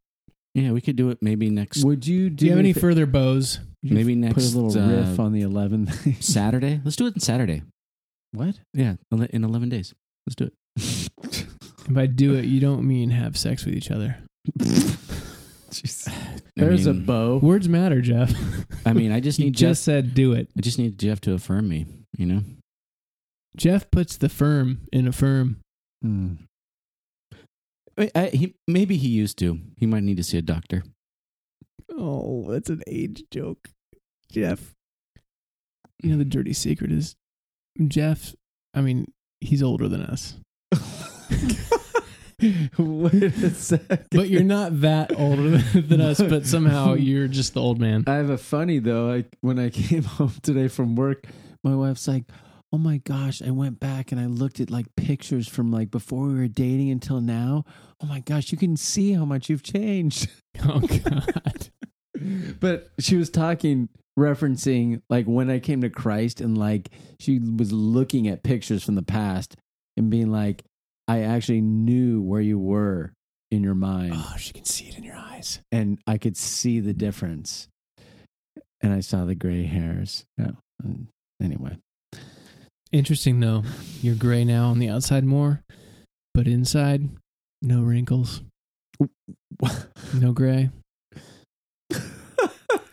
Yeah, 0.55 0.71
we 0.71 0.79
could 0.81 0.95
do 0.95 1.09
it 1.09 1.19
maybe 1.21 1.49
next. 1.49 1.83
Would 1.83 2.07
you 2.07 2.29
do, 2.29 2.35
Do 2.37 2.45
you 2.45 2.51
have 2.51 2.59
any 2.59 2.71
a 2.71 2.73
further 2.73 3.05
bows? 3.05 3.59
would 3.59 3.91
you 3.91 3.95
maybe 3.95 4.13
put 4.15 4.19
next, 4.21 4.53
a 4.53 4.57
little 4.59 4.87
riff 4.89 5.19
uh, 5.19 5.23
on 5.23 5.33
the 5.33 5.41
11th? 5.41 6.23
Saturday. 6.23 6.79
Let's 6.83 6.95
do 6.95 7.05
it 7.07 7.13
on 7.13 7.19
Saturday. 7.19 7.61
what? 8.31 8.55
Yeah, 8.73 8.95
ele- 9.11 9.27
in 9.31 9.43
eleven 9.43 9.67
days. 9.69 9.93
Let's 10.25 10.35
do 10.35 10.45
it. 10.45 10.53
And 11.85 11.93
by 11.93 12.07
do 12.07 12.33
it, 12.33 12.45
you 12.45 12.59
don't 12.59 12.87
mean 12.87 13.11
have 13.11 13.37
sex 13.37 13.65
with 13.65 13.75
each 13.75 13.91
other. 13.91 14.17
Jeez. 14.59 16.11
There's 16.55 16.85
a 16.85 16.93
bow. 16.93 17.37
Words 17.37 17.69
matter, 17.69 18.01
Jeff. 18.01 18.33
I 18.85 18.93
mean, 18.93 19.11
I 19.11 19.19
just 19.19 19.39
need 19.39 19.53
just 19.53 19.81
Jeff. 19.81 19.85
said 19.85 20.13
do 20.13 20.33
it. 20.33 20.49
I 20.57 20.61
just 20.61 20.79
need 20.79 20.97
Jeff 20.97 21.21
to 21.21 21.33
affirm 21.33 21.67
me. 21.69 21.85
You 22.17 22.25
know. 22.25 22.41
Jeff 23.55 23.89
puts 23.91 24.17
the 24.17 24.29
firm 24.29 24.87
in 24.91 25.07
a 25.07 25.11
firm. 25.11 25.57
Hmm. 26.01 26.33
I, 27.97 28.11
I, 28.15 28.25
he 28.27 28.55
maybe 28.67 28.97
he 28.97 29.07
used 29.07 29.37
to. 29.39 29.59
He 29.77 29.85
might 29.85 30.03
need 30.03 30.17
to 30.17 30.23
see 30.23 30.37
a 30.37 30.41
doctor. 30.41 30.83
Oh, 31.91 32.51
that's 32.51 32.69
an 32.69 32.81
age 32.87 33.23
joke, 33.31 33.69
Jeff. 34.31 34.73
You 36.01 36.11
know 36.11 36.17
the 36.17 36.25
dirty 36.25 36.53
secret 36.53 36.91
is 36.91 37.15
Jeff. 37.87 38.35
I 38.73 38.81
mean, 38.81 39.11
he's 39.39 39.63
older 39.63 39.87
than 39.87 40.01
us, 40.01 40.35
Wait 42.77 43.23
a 43.23 43.49
second. 43.51 44.07
but 44.11 44.29
you're 44.29 44.43
not 44.43 44.81
that 44.81 45.17
older 45.17 45.57
than 45.73 46.01
us. 46.01 46.19
But 46.21 46.45
somehow 46.45 46.93
you're 46.95 47.27
just 47.27 47.53
the 47.53 47.61
old 47.61 47.79
man. 47.79 48.03
I 48.07 48.15
have 48.15 48.29
a 48.29 48.37
funny 48.37 48.79
though. 48.79 49.11
I 49.11 49.25
when 49.41 49.57
I 49.57 49.69
came 49.71 50.03
home 50.03 50.33
today 50.43 50.67
from 50.67 50.95
work, 50.95 51.25
my 51.63 51.75
wife's 51.75 52.07
like, 52.07 52.25
"Oh 52.73 52.77
my 52.77 52.97
gosh!" 52.97 53.41
I 53.41 53.51
went 53.51 53.79
back 53.79 54.11
and 54.11 54.19
I 54.19 54.25
looked 54.25 54.59
at 54.59 54.69
like 54.69 54.85
pictures 54.95 55.47
from 55.47 55.71
like 55.71 55.91
before 55.91 56.27
we 56.27 56.35
were 56.35 56.47
dating 56.47 56.91
until 56.91 57.21
now. 57.21 57.63
Oh 58.01 58.05
my 58.05 58.19
gosh, 58.19 58.51
you 58.51 58.57
can 58.57 58.75
see 58.75 59.13
how 59.13 59.25
much 59.25 59.49
you've 59.49 59.63
changed. 59.63 60.29
Oh 60.63 60.79
God. 60.79 61.69
but 62.59 62.89
she 62.99 63.15
was 63.15 63.29
talking 63.29 63.89
referencing 64.17 65.01
like 65.09 65.25
when 65.25 65.49
I 65.49 65.59
came 65.59 65.81
to 65.81 65.89
Christ 65.89 66.39
and 66.39 66.57
like 66.57 66.89
she 67.19 67.39
was 67.39 67.71
looking 67.73 68.27
at 68.27 68.43
pictures 68.43 68.83
from 68.83 68.95
the 68.95 69.03
past 69.03 69.55
and 69.97 70.09
being 70.09 70.31
like 70.31 70.63
I 71.07 71.21
actually 71.21 71.61
knew 71.61 72.21
where 72.21 72.41
you 72.41 72.57
were 72.57 73.13
in 73.51 73.63
your 73.63 73.75
mind 73.75 74.13
Oh, 74.15 74.35
she 74.37 74.53
can 74.53 74.65
see 74.65 74.85
it 74.85 74.97
in 74.97 75.03
your 75.03 75.15
eyes. 75.15 75.59
and 75.71 75.99
I 76.07 76.17
could 76.17 76.35
see 76.37 76.79
the 76.79 76.93
difference 76.93 77.67
and 78.81 78.93
I 78.93 78.99
saw 78.99 79.25
the 79.25 79.35
gray 79.35 79.63
hairs. 79.63 80.25
Yeah. 80.37 80.51
Anyway. 81.41 81.77
Interesting 82.91 83.39
though. 83.39 83.63
You're 84.01 84.15
gray 84.15 84.45
now 84.45 84.69
on 84.69 84.79
the 84.79 84.89
outside 84.89 85.23
more, 85.25 85.61
but 86.33 86.47
inside, 86.47 87.09
no 87.61 87.81
wrinkles, 87.81 88.41
no 90.13 90.31
gray. 90.33 90.69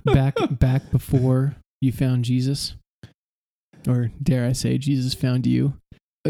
Back 0.05 0.35
back 0.51 0.91
before 0.91 1.55
you 1.81 1.93
found 1.93 2.25
Jesus, 2.25 2.75
or 3.87 4.11
dare 4.21 4.47
I 4.47 4.53
say, 4.53 4.77
Jesus 4.79 5.15
found 5.15 5.47
you. 5.47 5.75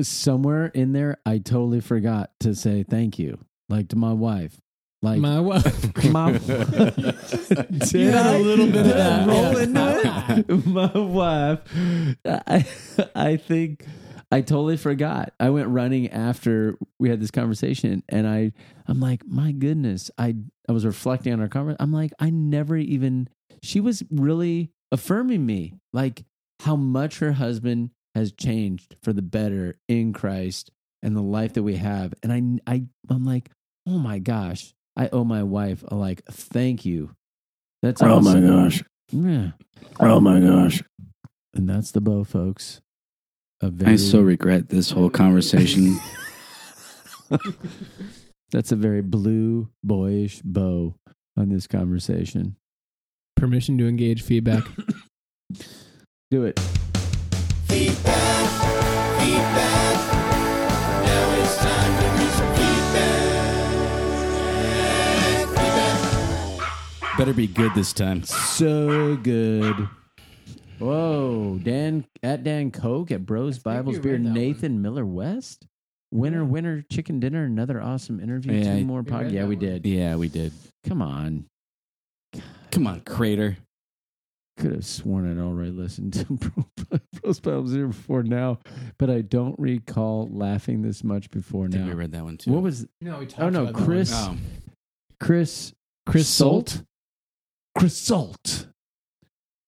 Somewhere 0.00 0.66
in 0.66 0.92
there 0.92 1.18
I 1.26 1.38
totally 1.38 1.80
forgot 1.80 2.30
to 2.40 2.54
say 2.54 2.82
thank 2.82 3.18
you 3.18 3.38
like 3.68 3.88
to 3.88 3.96
my 3.96 4.12
wife. 4.12 4.58
Like 5.02 5.18
My 5.20 5.40
wife. 5.40 6.04
My- 6.04 6.32
You 7.92 8.10
had 8.10 8.34
a 8.34 8.38
little 8.38 8.66
bit 8.68 8.76
of 8.76 8.84
Did 8.84 8.96
I 8.96 9.24
that, 9.24 9.28
roll 9.28 9.52
yeah. 9.52 10.34
into 10.36 10.54
it? 10.54 10.66
My 10.66 10.92
wife. 10.98 11.60
I, 12.24 12.66
I 13.14 13.36
think 13.36 13.84
I 14.30 14.40
totally 14.40 14.76
forgot. 14.76 15.34
I 15.40 15.50
went 15.50 15.68
running 15.68 16.08
after 16.10 16.78
we 16.98 17.10
had 17.10 17.20
this 17.20 17.30
conversation, 17.30 18.02
and 18.08 18.26
I, 18.26 18.52
I'm 18.86 18.98
like, 19.00 19.26
my 19.26 19.52
goodness. 19.52 20.10
I, 20.16 20.36
I 20.68 20.72
was 20.72 20.86
reflecting 20.86 21.32
on 21.34 21.40
our 21.40 21.48
conversation. 21.48 21.76
I'm 21.80 21.92
like, 21.92 22.12
I 22.18 22.30
never 22.30 22.76
even. 22.76 23.28
She 23.62 23.80
was 23.80 24.02
really 24.10 24.70
affirming 24.90 25.44
me, 25.44 25.74
like 25.92 26.24
how 26.60 26.76
much 26.76 27.18
her 27.18 27.32
husband 27.32 27.90
has 28.14 28.32
changed 28.32 28.96
for 29.02 29.12
the 29.12 29.22
better 29.22 29.74
in 29.88 30.12
Christ 30.12 30.70
and 31.02 31.16
the 31.16 31.22
life 31.22 31.54
that 31.54 31.62
we 31.62 31.76
have. 31.76 32.14
And 32.22 32.60
I, 32.66 32.72
I, 32.72 32.84
I'm 33.08 33.24
like, 33.24 33.50
oh 33.86 33.98
my 33.98 34.18
gosh, 34.18 34.72
I 34.96 35.08
owe 35.12 35.24
my 35.24 35.42
wife 35.42 35.84
a 35.88 35.94
like 35.94 36.22
thank 36.26 36.84
you. 36.84 37.10
That's 37.82 38.02
Oh 38.02 38.20
my 38.20 38.40
gosh. 38.40 38.82
Yeah. 39.10 39.50
Oh 39.98 40.20
my 40.20 40.40
gosh. 40.40 40.82
And 41.54 41.68
that's 41.68 41.90
the 41.90 42.00
bow, 42.00 42.24
folks. 42.24 42.80
A 43.60 43.70
very, 43.70 43.92
I 43.92 43.96
so 43.96 44.20
regret 44.20 44.68
this 44.68 44.90
whole 44.90 45.10
conversation. 45.10 45.98
that's 48.50 48.72
a 48.72 48.76
very 48.76 49.02
blue, 49.02 49.68
boyish 49.84 50.40
bow 50.42 50.94
on 51.36 51.48
this 51.48 51.66
conversation. 51.66 52.56
Permission 53.36 53.78
to 53.78 53.88
engage 53.88 54.22
feedback. 54.22 54.64
Do 56.30 56.44
it. 56.44 56.60
Better 67.18 67.34
be 67.34 67.46
good 67.46 67.72
this 67.74 67.92
time. 67.92 68.24
So 68.24 69.16
good. 69.16 69.88
Whoa, 70.78 71.60
Dan 71.62 72.04
at 72.22 72.42
Dan 72.42 72.70
Coke 72.70 73.10
at 73.12 73.24
Bros 73.26 73.58
Bibles 73.58 73.98
Beer. 73.98 74.18
Nathan 74.18 74.80
Miller 74.82 75.04
West. 75.04 75.66
Winner, 76.10 76.44
winner, 76.44 76.82
chicken 76.90 77.20
dinner. 77.20 77.44
Another 77.44 77.80
awesome 77.80 78.18
interview. 78.18 78.54
Yeah, 78.54 78.78
Two 78.78 78.84
more 78.86 79.02
we 79.02 79.10
pod. 79.10 79.22
read 79.24 79.32
Yeah, 79.32 79.42
we 79.44 79.54
one. 79.56 79.64
did. 79.64 79.86
Yeah, 79.86 80.16
we 80.16 80.28
did. 80.28 80.52
Come 80.88 81.00
on. 81.02 81.44
Come 82.70 82.86
on, 82.86 83.00
Crater. 83.02 83.56
Could 84.56 84.72
have 84.72 84.84
sworn 84.86 85.30
I'd 85.30 85.40
already 85.42 85.70
listened 85.70 86.14
to 86.14 86.24
Bro- 87.22 87.28
Bros 87.28 87.40
Bibles 87.40 87.74
before 87.76 88.22
now, 88.22 88.58
but 88.98 89.08
I 89.10 89.20
don't 89.22 89.54
recall 89.58 90.28
laughing 90.32 90.82
this 90.82 91.02
much 91.04 91.30
before 91.30 91.66
I 91.66 91.68
think 91.70 91.86
we 91.86 91.94
read 91.94 92.12
that 92.12 92.24
one 92.24 92.36
too. 92.36 92.50
What 92.52 92.62
was 92.62 92.86
No, 93.00 93.18
we 93.20 93.26
talked 93.26 93.42
Oh, 93.42 93.48
no, 93.48 93.62
about 93.62 93.76
that 93.78 93.84
Chris- 93.84 94.12
one. 94.12 94.38
Oh, 94.40 94.72
Chris 95.20 95.72
Chris 96.06 96.28
Salt 96.28 96.82
Chris 97.78 97.96
Salt. 97.96 98.66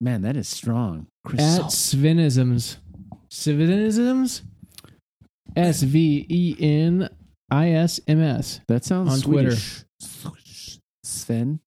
Man, 0.01 0.21
that 0.23 0.35
is 0.35 0.47
strong. 0.47 1.07
Chris 1.23 1.41
at 1.41 1.55
Salt. 1.57 1.71
Svenisms. 1.71 2.77
Svenisms? 3.31 4.41
S 5.55 5.81
V 5.83 6.25
E 6.29 6.55
N 6.59 7.09
I 7.49 7.71
S 7.71 7.99
M 8.07 8.21
S. 8.21 8.59
That 8.67 8.83
sounds 8.83 9.11
on 9.11 9.21
Twitter. 9.21 9.55
Swedish. 9.99 10.79
Sven. 11.03 11.59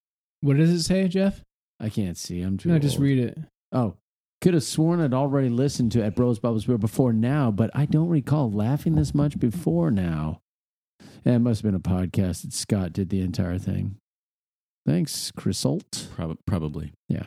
What 0.43 0.57
does 0.59 0.71
it 0.71 0.83
say, 0.83 1.09
Jeff? 1.09 1.43
I 1.81 1.89
can't 1.89 2.17
see. 2.19 2.43
I'm 2.43 2.59
too. 2.59 2.69
No, 2.69 2.79
just 2.79 2.97
old. 2.97 3.05
read 3.05 3.19
it. 3.19 3.39
Oh, 3.73 3.95
could 4.41 4.55
have 4.55 4.63
sworn 4.63 5.01
I'd 5.01 5.15
already 5.15 5.49
listened 5.49 5.93
to 5.93 6.03
at 6.05 6.15
Bros 6.15 6.39
Bubbles 6.39 6.67
Beer 6.67 6.79
before 6.79 7.13
now, 7.13 7.51
but 7.51 7.71
I 7.75 7.87
don't 7.87 8.09
recall 8.09 8.51
laughing 8.51 8.95
this 8.95 9.15
much 9.15 9.39
before 9.39 9.91
now. 9.91 10.41
Yeah, 11.25 11.35
it 11.37 11.39
must 11.41 11.63
have 11.63 11.71
been 11.73 11.75
a 11.75 11.81
podcast 11.81 12.43
that 12.43 12.53
Scott 12.53 12.93
did 12.93 13.09
the 13.11 13.21
entire 13.21 13.59
thing. 13.59 13.97
Thanks, 14.87 15.33
Chris 15.37 15.59
Salt. 15.59 16.09
prob- 16.15 16.39
probably. 16.47 16.93
Yeah. 17.09 17.25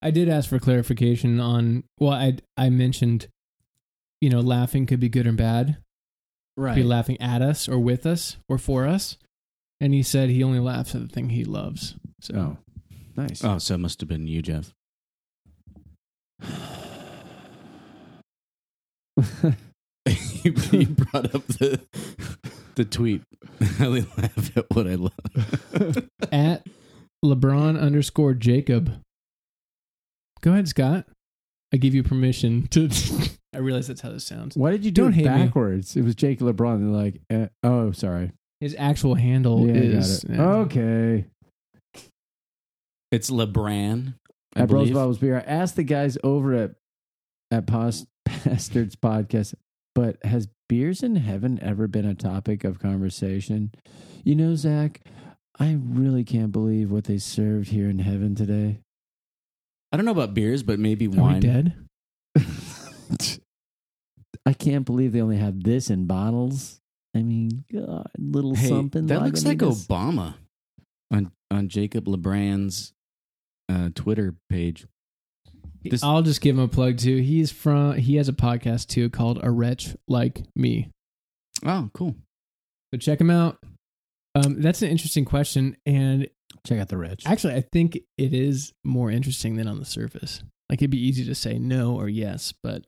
I 0.00 0.10
did 0.10 0.28
ask 0.28 0.48
for 0.48 0.58
clarification 0.58 1.40
on. 1.40 1.82
Well, 1.98 2.12
I 2.12 2.36
I 2.56 2.68
mentioned, 2.70 3.26
you 4.20 4.30
know, 4.30 4.40
laughing 4.40 4.86
could 4.86 5.00
be 5.00 5.08
good 5.08 5.26
or 5.26 5.32
bad. 5.32 5.78
Right. 6.56 6.76
Be 6.76 6.82
laughing 6.84 7.20
at 7.20 7.42
us 7.42 7.68
or 7.68 7.78
with 7.78 8.04
us 8.06 8.36
or 8.48 8.58
for 8.58 8.86
us, 8.86 9.16
and 9.80 9.92
he 9.94 10.02
said 10.02 10.28
he 10.28 10.44
only 10.44 10.60
laughs 10.60 10.94
at 10.94 11.00
the 11.00 11.08
thing 11.08 11.30
he 11.30 11.44
loves. 11.44 11.96
So 12.20 12.34
Oh, 12.36 12.56
nice. 13.16 13.42
Oh, 13.42 13.58
so 13.58 13.74
it 13.74 13.78
must 13.78 14.00
have 14.00 14.08
been 14.08 14.26
you, 14.28 14.42
Jeff. 14.42 14.72
You, 20.42 20.54
you 20.72 20.86
brought 20.86 21.34
up 21.34 21.46
the 21.46 21.80
the 22.78 22.84
tweet. 22.84 23.22
I 23.80 23.84
only 23.84 24.06
laugh 24.16 24.56
at 24.56 24.66
what 24.70 24.86
I 24.86 24.94
love. 24.94 26.08
at 26.32 26.66
LeBron 27.24 27.78
underscore 27.78 28.34
Jacob. 28.34 29.02
Go 30.40 30.52
ahead, 30.52 30.68
Scott. 30.68 31.06
I 31.74 31.76
give 31.76 31.94
you 31.94 32.02
permission 32.02 32.66
to. 32.68 32.88
I 33.54 33.58
realize 33.58 33.88
that's 33.88 34.00
how 34.00 34.10
this 34.10 34.24
sounds. 34.24 34.56
Why 34.56 34.70
did 34.70 34.84
you 34.84 34.90
do 34.90 35.02
Don't 35.02 35.12
it 35.12 35.16
hate 35.16 35.24
me. 35.24 35.44
backwards? 35.44 35.96
It 35.96 36.04
was 36.04 36.14
Jake 36.14 36.38
LeBron. 36.38 36.78
They're 36.80 37.02
like, 37.02 37.20
eh, 37.30 37.48
oh, 37.62 37.92
sorry. 37.92 38.32
His 38.60 38.74
actual 38.78 39.14
handle 39.14 39.66
yeah, 39.66 39.74
is 39.74 40.24
got 40.24 40.34
it. 40.34 40.40
Okay. 40.40 41.24
It's 43.10 43.30
LeBran. 43.30 44.14
I 44.58 44.62
at 44.62 44.68
believe. 44.68 44.92
Bubbles 44.94 45.18
Beer. 45.18 45.36
I 45.38 45.40
asked 45.50 45.76
the 45.76 45.84
guys 45.84 46.18
over 46.24 46.54
at 46.54 46.72
at 47.50 47.66
Pos- 47.66 48.06
Bastards 48.44 48.96
podcast, 48.96 49.54
but 49.94 50.16
has 50.24 50.48
beers 50.68 51.02
in 51.02 51.16
heaven 51.16 51.58
ever 51.62 51.86
been 51.88 52.04
a 52.04 52.14
topic 52.14 52.64
of 52.64 52.78
conversation? 52.78 53.72
You 54.24 54.34
know, 54.34 54.54
Zach, 54.54 55.00
I 55.58 55.78
really 55.82 56.24
can't 56.24 56.52
believe 56.52 56.90
what 56.90 57.04
they 57.04 57.18
served 57.18 57.68
here 57.70 57.88
in 57.88 57.98
heaven 58.00 58.34
today. 58.34 58.80
I 59.90 59.96
don't 59.96 60.04
know 60.04 60.12
about 60.12 60.34
beers, 60.34 60.62
but 60.62 60.78
maybe 60.78 61.06
Are 61.06 61.10
wine. 61.10 61.34
we 61.34 61.40
dead? 61.40 61.74
I 64.46 64.52
can't 64.52 64.84
believe 64.86 65.12
they 65.12 65.20
only 65.22 65.36
have 65.38 65.62
this 65.62 65.90
in 65.90 66.06
bottles. 66.06 66.80
I 67.14 67.22
mean, 67.22 67.64
God, 67.72 68.08
little 68.18 68.54
Hey, 68.54 68.68
something. 68.68 69.06
that 69.06 69.22
looks 69.22 69.44
like 69.44 69.58
Obama 69.58 70.34
on 71.10 71.32
on 71.50 71.68
Jacob 71.68 72.04
LeBrand's 72.06 72.92
uh, 73.68 73.90
Twitter 73.94 74.34
page. 74.50 74.86
This- 75.82 76.02
I'll 76.02 76.22
just 76.22 76.40
give 76.40 76.56
him 76.56 76.62
a 76.64 76.68
plug 76.68 76.98
too. 76.98 77.18
He's 77.18 77.50
from. 77.52 77.94
He 77.96 78.16
has 78.16 78.28
a 78.28 78.32
podcast 78.32 78.88
too 78.88 79.08
called 79.10 79.38
"A 79.42 79.50
Wretch 79.50 79.94
Like 80.08 80.42
Me." 80.56 80.90
Oh, 81.64 81.90
cool. 81.94 82.16
So 82.92 82.98
check 82.98 83.20
him 83.20 83.30
out. 83.30 83.58
Um, 84.34 84.60
that's 84.60 84.82
an 84.82 84.88
interesting 84.88 85.24
question, 85.24 85.76
and 85.86 86.28
Check 86.66 86.80
out 86.80 86.88
the 86.88 86.96
wretch. 86.96 87.24
actually, 87.26 87.54
I 87.54 87.64
think 87.72 87.96
it 88.16 88.32
is 88.34 88.72
more 88.84 89.10
interesting 89.10 89.56
than 89.56 89.68
on 89.68 89.78
the 89.78 89.84
surface. 89.84 90.42
Like 90.68 90.80
it'd 90.80 90.90
be 90.90 91.04
easy 91.06 91.24
to 91.24 91.34
say 91.34 91.58
no 91.58 91.94
or 91.94 92.08
yes, 92.08 92.52
but 92.62 92.84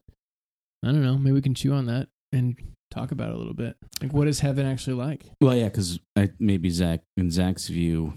I 0.84 0.88
don't 0.88 1.02
know. 1.02 1.16
Maybe 1.18 1.32
we 1.32 1.42
can 1.42 1.54
chew 1.54 1.72
on 1.72 1.86
that 1.86 2.08
and 2.32 2.56
talk 2.90 3.10
about 3.12 3.30
it 3.30 3.34
a 3.34 3.38
little 3.38 3.54
bit. 3.54 3.76
Like, 4.02 4.12
what 4.12 4.28
is 4.28 4.40
heaven 4.40 4.66
actually 4.66 4.94
like? 4.94 5.24
Well, 5.40 5.54
yeah, 5.54 5.64
because 5.68 5.98
maybe 6.38 6.70
Zach 6.70 7.00
in 7.16 7.30
Zach's 7.30 7.68
view, 7.68 8.12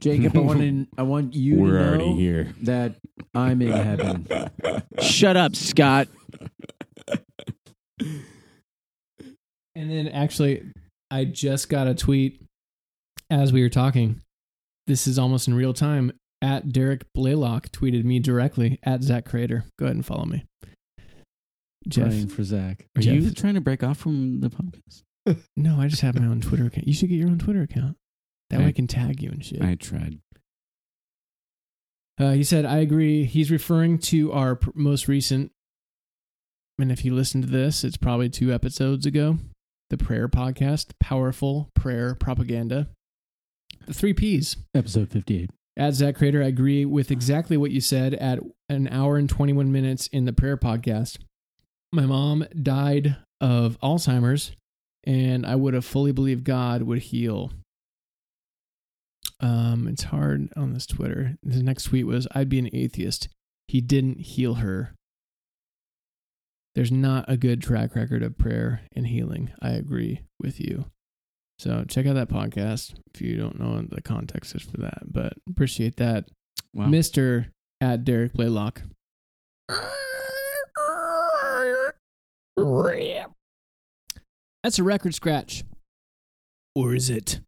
Jacob, 0.00 0.36
I 0.36 0.40
want 0.40 0.60
to, 0.60 0.86
I 0.98 1.02
want 1.02 1.34
you 1.34 1.56
we're 1.56 1.66
to 1.68 1.72
know 1.72 1.88
already 2.04 2.14
here. 2.16 2.54
that 2.62 2.94
I'm 3.34 3.60
in 3.62 3.70
heaven. 3.72 4.26
Shut 5.00 5.36
up, 5.36 5.54
Scott. 5.54 6.08
And 9.74 9.90
then 9.90 10.08
actually, 10.08 10.62
I 11.10 11.24
just 11.24 11.68
got 11.68 11.86
a 11.86 11.94
tweet 11.94 12.42
as 13.30 13.52
we 13.52 13.62
were 13.62 13.68
talking. 13.68 14.20
This 14.86 15.06
is 15.06 15.18
almost 15.18 15.48
in 15.48 15.54
real 15.54 15.72
time. 15.74 16.12
At 16.42 16.72
Derek 16.72 17.04
Blaylock 17.14 17.68
tweeted 17.68 18.04
me 18.04 18.18
directly 18.18 18.78
at 18.82 19.02
Zach 19.02 19.26
Crater. 19.26 19.64
Go 19.78 19.84
ahead 19.84 19.96
and 19.96 20.06
follow 20.06 20.24
me. 20.24 20.44
Jeff. 21.86 22.08
Praying 22.08 22.28
for 22.28 22.42
Zach. 22.44 22.86
Are 22.96 23.02
Jeff. 23.02 23.14
you 23.14 23.30
trying 23.30 23.54
to 23.54 23.60
break 23.60 23.82
off 23.82 23.98
from 23.98 24.40
the 24.40 24.48
podcast? 24.48 25.02
No, 25.56 25.78
I 25.78 25.86
just 25.88 26.00
have 26.02 26.18
my 26.18 26.26
own 26.26 26.40
Twitter 26.40 26.64
account. 26.66 26.88
You 26.88 26.94
should 26.94 27.10
get 27.10 27.16
your 27.16 27.28
own 27.28 27.38
Twitter 27.38 27.62
account. 27.62 27.96
That 28.50 28.58
way 28.58 28.66
I- 28.66 28.68
I 28.68 28.72
can 28.72 28.86
tag 28.86 29.22
you 29.22 29.30
and 29.30 29.44
shit. 29.44 29.62
I 29.62 29.74
tried. 29.76 30.18
Uh, 32.18 32.32
he 32.32 32.44
said, 32.44 32.66
I 32.66 32.78
agree. 32.78 33.24
He's 33.24 33.50
referring 33.50 33.98
to 34.00 34.32
our 34.32 34.56
pr- 34.56 34.70
most 34.74 35.08
recent, 35.08 35.52
and 36.78 36.92
if 36.92 37.04
you 37.04 37.14
listen 37.14 37.40
to 37.40 37.48
this, 37.48 37.82
it's 37.82 37.96
probably 37.96 38.28
two 38.28 38.52
episodes 38.52 39.06
ago, 39.06 39.38
the 39.88 39.96
prayer 39.96 40.28
podcast, 40.28 40.88
Powerful 41.00 41.70
Prayer 41.74 42.14
Propaganda. 42.14 42.88
The 43.86 43.94
three 43.94 44.12
P's. 44.12 44.56
Episode 44.74 45.08
58. 45.10 45.50
At 45.78 45.94
Zach 45.94 46.16
Crater, 46.16 46.42
I 46.42 46.46
agree 46.48 46.84
with 46.84 47.10
exactly 47.10 47.56
what 47.56 47.70
you 47.70 47.80
said 47.80 48.12
at 48.14 48.40
an 48.68 48.86
hour 48.88 49.16
and 49.16 49.28
21 49.28 49.72
minutes 49.72 50.06
in 50.08 50.26
the 50.26 50.32
prayer 50.34 50.58
podcast. 50.58 51.18
My 51.92 52.04
mom 52.04 52.44
died 52.62 53.16
of 53.40 53.78
Alzheimer's, 53.80 54.52
and 55.04 55.46
I 55.46 55.56
would 55.56 55.72
have 55.72 55.86
fully 55.86 56.12
believed 56.12 56.44
God 56.44 56.82
would 56.82 56.98
heal. 56.98 57.50
Um, 59.40 59.88
it's 59.88 60.04
hard 60.04 60.48
on 60.56 60.72
this 60.72 60.86
Twitter. 60.86 61.36
The 61.42 61.62
next 61.62 61.84
tweet 61.84 62.06
was, 62.06 62.26
I'd 62.34 62.48
be 62.48 62.58
an 62.58 62.70
atheist. 62.72 63.28
He 63.68 63.80
didn't 63.80 64.20
heal 64.20 64.54
her. 64.54 64.94
There's 66.74 66.92
not 66.92 67.24
a 67.28 67.36
good 67.36 67.62
track 67.62 67.94
record 67.96 68.22
of 68.22 68.38
prayer 68.38 68.82
and 68.94 69.06
healing. 69.06 69.50
I 69.60 69.70
agree 69.70 70.20
with 70.38 70.60
you. 70.60 70.86
So 71.58 71.84
check 71.88 72.06
out 72.06 72.14
that 72.14 72.28
podcast 72.28 72.94
if 73.12 73.20
you 73.20 73.36
don't 73.36 73.58
know 73.58 73.82
the 73.82 74.00
context 74.02 74.54
is 74.54 74.62
for 74.62 74.78
that. 74.78 75.12
But 75.12 75.34
appreciate 75.48 75.96
that. 75.96 76.26
Wow. 76.72 76.86
Mr. 76.86 77.48
at 77.80 78.04
Derek 78.04 78.32
Blaylock. 78.32 78.82
That's 84.62 84.78
a 84.78 84.82
record 84.82 85.14
scratch. 85.14 85.64
Or 86.74 86.94
is 86.94 87.10
it? 87.10 87.40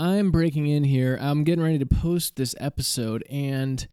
I'm 0.00 0.30
breaking 0.30 0.66
in 0.66 0.84
here. 0.84 1.18
I'm 1.20 1.44
getting 1.44 1.62
ready 1.62 1.78
to 1.78 1.84
post 1.84 2.36
this 2.36 2.54
episode, 2.58 3.22
and 3.28 3.86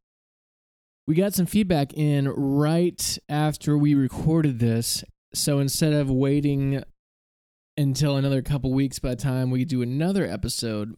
we 1.05 1.15
got 1.15 1.33
some 1.33 1.45
feedback 1.45 1.93
in 1.93 2.29
right 2.29 3.19
after 3.27 3.77
we 3.77 3.93
recorded 3.93 4.59
this. 4.59 5.03
So 5.33 5.59
instead 5.59 5.91
of 5.91 6.09
waiting 6.09 6.81
until 7.75 8.15
another 8.15 8.41
couple 8.41 8.73
weeks 8.73 8.99
by 8.99 9.09
the 9.09 9.15
time 9.17 9.51
we 9.51 9.65
do 9.65 9.81
another 9.81 10.25
episode, 10.25 10.95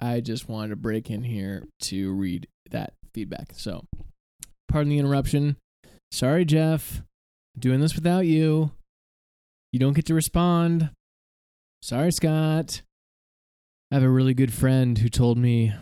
I 0.00 0.20
just 0.20 0.48
wanted 0.48 0.68
to 0.68 0.76
break 0.76 1.10
in 1.10 1.24
here 1.24 1.64
to 1.82 2.12
read 2.12 2.46
that 2.70 2.92
feedback. 3.12 3.54
So, 3.56 3.86
pardon 4.68 4.90
the 4.90 5.00
interruption. 5.00 5.56
Sorry, 6.12 6.44
Jeff. 6.44 7.02
Doing 7.58 7.80
this 7.80 7.96
without 7.96 8.26
you. 8.26 8.70
You 9.72 9.80
don't 9.80 9.94
get 9.94 10.06
to 10.06 10.14
respond. 10.14 10.90
Sorry, 11.82 12.12
Scott. 12.12 12.82
I 13.94 13.98
have 13.98 14.02
a 14.02 14.10
really 14.10 14.34
good 14.34 14.52
friend 14.52 14.98
who 14.98 15.08
told 15.08 15.38
me 15.38 15.72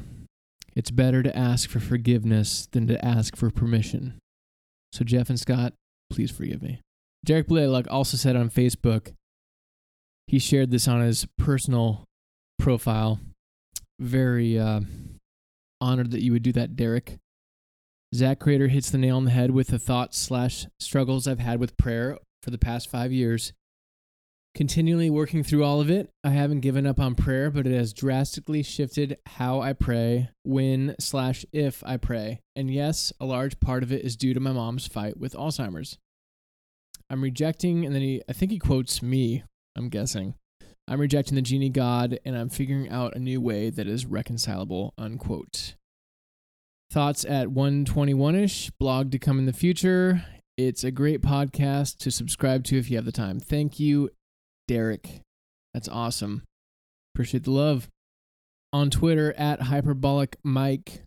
it's 0.76 0.90
better 0.90 1.22
to 1.22 1.34
ask 1.34 1.70
for 1.70 1.80
forgiveness 1.80 2.68
than 2.70 2.86
to 2.88 3.02
ask 3.02 3.34
for 3.36 3.48
permission. 3.48 4.18
So, 4.92 5.02
Jeff 5.02 5.30
and 5.30 5.40
Scott, 5.40 5.72
please 6.10 6.30
forgive 6.30 6.60
me. 6.60 6.82
Derek 7.24 7.48
Blaylock 7.48 7.86
also 7.90 8.18
said 8.18 8.36
on 8.36 8.50
Facebook, 8.50 9.14
he 10.26 10.38
shared 10.38 10.70
this 10.70 10.86
on 10.86 11.00
his 11.00 11.26
personal 11.38 12.04
profile. 12.58 13.18
Very 13.98 14.58
uh, 14.58 14.80
honored 15.80 16.10
that 16.10 16.22
you 16.22 16.32
would 16.32 16.42
do 16.42 16.52
that, 16.52 16.76
Derek. 16.76 17.16
Zach 18.14 18.38
Crater 18.38 18.68
hits 18.68 18.90
the 18.90 18.98
nail 18.98 19.16
on 19.16 19.24
the 19.24 19.30
head 19.30 19.52
with 19.52 19.68
the 19.68 19.78
thoughts 19.78 20.18
slash 20.18 20.66
struggles 20.78 21.26
I've 21.26 21.38
had 21.38 21.58
with 21.58 21.78
prayer 21.78 22.18
for 22.42 22.50
the 22.50 22.58
past 22.58 22.90
five 22.90 23.10
years. 23.10 23.54
Continually 24.54 25.08
working 25.08 25.42
through 25.42 25.64
all 25.64 25.80
of 25.80 25.88
it, 25.88 26.10
I 26.22 26.30
haven't 26.30 26.60
given 26.60 26.86
up 26.86 27.00
on 27.00 27.14
prayer, 27.14 27.50
but 27.50 27.66
it 27.66 27.74
has 27.74 27.94
drastically 27.94 28.62
shifted 28.62 29.16
how 29.24 29.60
I 29.60 29.72
pray, 29.72 30.28
when 30.44 30.94
slash 31.00 31.46
if 31.52 31.82
I 31.86 31.96
pray. 31.96 32.40
And 32.54 32.70
yes, 32.70 33.14
a 33.18 33.24
large 33.24 33.60
part 33.60 33.82
of 33.82 33.90
it 33.90 34.04
is 34.04 34.14
due 34.14 34.34
to 34.34 34.40
my 34.40 34.52
mom's 34.52 34.86
fight 34.86 35.18
with 35.18 35.32
Alzheimer's. 35.32 35.96
I'm 37.08 37.22
rejecting, 37.22 37.86
and 37.86 37.94
then 37.94 38.02
he, 38.02 38.22
I 38.28 38.34
think 38.34 38.52
he 38.52 38.58
quotes 38.58 39.02
me, 39.02 39.42
I'm 39.74 39.88
guessing. 39.88 40.34
I'm 40.86 41.00
rejecting 41.00 41.36
the 41.36 41.42
genie 41.42 41.70
god, 41.70 42.18
and 42.22 42.36
I'm 42.36 42.50
figuring 42.50 42.90
out 42.90 43.16
a 43.16 43.20
new 43.20 43.40
way 43.40 43.70
that 43.70 43.86
is 43.86 44.04
reconcilable, 44.04 44.92
unquote. 44.98 45.76
Thoughts 46.90 47.24
at 47.24 47.48
121 47.48 48.34
ish, 48.34 48.70
blog 48.78 49.12
to 49.12 49.18
come 49.18 49.38
in 49.38 49.46
the 49.46 49.54
future. 49.54 50.26
It's 50.58 50.84
a 50.84 50.90
great 50.90 51.22
podcast 51.22 51.96
to 52.00 52.10
subscribe 52.10 52.64
to 52.64 52.78
if 52.78 52.90
you 52.90 52.98
have 52.98 53.06
the 53.06 53.12
time. 53.12 53.40
Thank 53.40 53.80
you, 53.80 54.10
Derek. 54.68 55.20
That's 55.74 55.88
awesome. 55.88 56.42
Appreciate 57.14 57.44
the 57.44 57.50
love. 57.50 57.88
On 58.72 58.90
Twitter, 58.90 59.34
at 59.34 59.62
Hyperbolic 59.62 60.36
Mike 60.42 61.02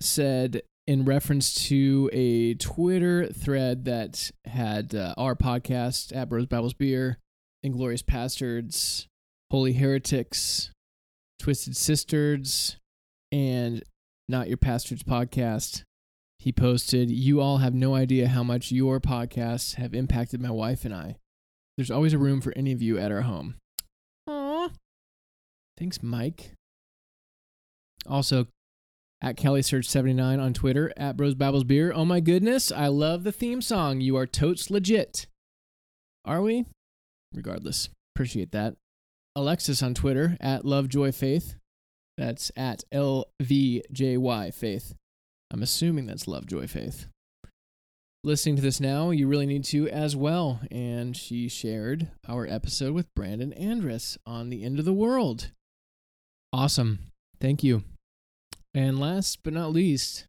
said, 0.00 0.62
in 0.86 1.04
reference 1.04 1.54
to 1.68 2.10
a 2.12 2.54
Twitter 2.54 3.26
thread 3.26 3.84
that 3.84 4.30
had 4.44 4.94
uh, 4.94 5.14
our 5.16 5.36
podcast 5.36 6.14
at 6.16 6.28
Bros 6.28 6.46
Bibles 6.46 6.74
Beer, 6.74 7.18
Inglorious 7.62 8.02
Bastards, 8.02 9.06
Holy 9.50 9.72
Heretics, 9.72 10.72
Twisted 11.38 11.76
Sisters, 11.76 12.76
and 13.30 13.84
Not 14.28 14.48
Your 14.48 14.56
Pastor's 14.56 15.02
podcast. 15.02 15.84
He 16.40 16.50
posted, 16.52 17.10
You 17.10 17.40
all 17.40 17.58
have 17.58 17.74
no 17.74 17.94
idea 17.94 18.26
how 18.26 18.42
much 18.42 18.72
your 18.72 18.98
podcasts 18.98 19.76
have 19.76 19.94
impacted 19.94 20.40
my 20.40 20.50
wife 20.50 20.84
and 20.84 20.94
I. 20.94 21.16
There's 21.80 21.90
always 21.90 22.12
a 22.12 22.18
room 22.18 22.42
for 22.42 22.52
any 22.56 22.72
of 22.72 22.82
you 22.82 22.98
at 22.98 23.10
our 23.10 23.22
home. 23.22 23.54
Aww. 24.28 24.70
Thanks, 25.78 26.02
Mike. 26.02 26.52
Also, 28.06 28.48
at 29.22 29.38
Kelly 29.38 29.62
Search 29.62 29.86
79 29.86 30.40
on 30.40 30.52
Twitter, 30.52 30.92
at 30.98 31.16
Bros 31.16 31.34
Bibles 31.34 31.64
Beer. 31.64 31.90
Oh 31.94 32.04
my 32.04 32.20
goodness, 32.20 32.70
I 32.70 32.88
love 32.88 33.24
the 33.24 33.32
theme 33.32 33.62
song. 33.62 34.02
You 34.02 34.14
are 34.18 34.26
totes 34.26 34.68
legit. 34.68 35.26
Are 36.26 36.42
we? 36.42 36.66
Regardless, 37.32 37.88
appreciate 38.14 38.52
that. 38.52 38.74
Alexis 39.34 39.82
on 39.82 39.94
Twitter, 39.94 40.36
at 40.38 40.64
LoveJoyFaith. 40.64 41.54
That's 42.18 42.52
at 42.58 42.84
LVJY 42.92 44.52
Faith. 44.52 44.92
I'm 45.50 45.62
assuming 45.62 46.04
that's 46.04 46.28
Lovejoy 46.28 46.66
Faith. 46.66 47.06
Listening 48.22 48.56
to 48.56 48.62
this 48.62 48.80
now, 48.80 49.10
you 49.10 49.26
really 49.26 49.46
need 49.46 49.64
to 49.64 49.88
as 49.88 50.14
well. 50.14 50.60
And 50.70 51.16
she 51.16 51.48
shared 51.48 52.08
our 52.28 52.46
episode 52.46 52.92
with 52.92 53.12
Brandon 53.16 53.52
Andrus 53.54 54.18
on 54.26 54.50
the 54.50 54.62
end 54.62 54.78
of 54.78 54.84
the 54.84 54.92
world. 54.92 55.50
Awesome. 56.52 56.98
Thank 57.40 57.64
you. 57.64 57.82
And 58.74 59.00
last 59.00 59.38
but 59.42 59.54
not 59.54 59.72
least, 59.72 60.26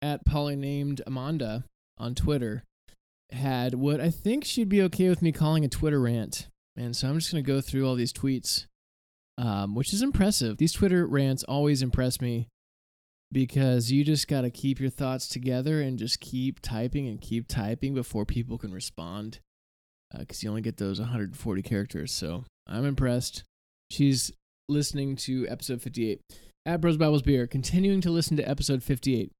at 0.00 0.24
Polly 0.24 0.56
named 0.56 1.02
Amanda 1.06 1.64
on 1.98 2.14
Twitter 2.14 2.64
had 3.32 3.74
what 3.74 4.00
I 4.00 4.10
think 4.10 4.44
she'd 4.44 4.68
be 4.70 4.82
okay 4.82 5.08
with 5.10 5.20
me 5.20 5.30
calling 5.30 5.64
a 5.64 5.68
Twitter 5.68 6.00
rant. 6.00 6.48
And 6.76 6.96
so 6.96 7.08
I'm 7.08 7.18
just 7.18 7.30
going 7.30 7.44
to 7.44 7.46
go 7.46 7.60
through 7.60 7.86
all 7.86 7.96
these 7.96 8.12
tweets. 8.14 8.64
um, 9.38 9.74
which 9.74 9.92
is 9.92 10.02
impressive. 10.02 10.58
These 10.58 10.72
Twitter 10.72 11.06
rants 11.06 11.44
always 11.44 11.80
impress 11.82 12.20
me 12.20 12.48
because 13.32 13.92
you 13.92 14.04
just 14.04 14.28
got 14.28 14.42
to 14.42 14.50
keep 14.50 14.80
your 14.80 14.90
thoughts 14.90 15.28
together 15.28 15.80
and 15.80 15.98
just 15.98 16.20
keep 16.20 16.60
typing 16.60 17.06
and 17.08 17.20
keep 17.20 17.46
typing 17.46 17.94
before 17.94 18.24
people 18.24 18.58
can 18.58 18.72
respond 18.72 19.38
uh, 20.14 20.18
because 20.18 20.42
you 20.42 20.48
only 20.48 20.62
get 20.62 20.76
those 20.76 20.98
140 20.98 21.62
characters. 21.62 22.12
So 22.12 22.44
I'm 22.66 22.84
impressed. 22.84 23.44
She's 23.90 24.32
listening 24.68 25.16
to 25.16 25.46
episode 25.48 25.82
58 25.82 26.20
at 26.66 26.80
Bros 26.80 26.96
Bibles 26.96 27.22
Beer, 27.22 27.46
continuing 27.46 28.00
to 28.00 28.10
listen 28.10 28.36
to 28.36 28.48
episode 28.48 28.82
58. 28.82 29.30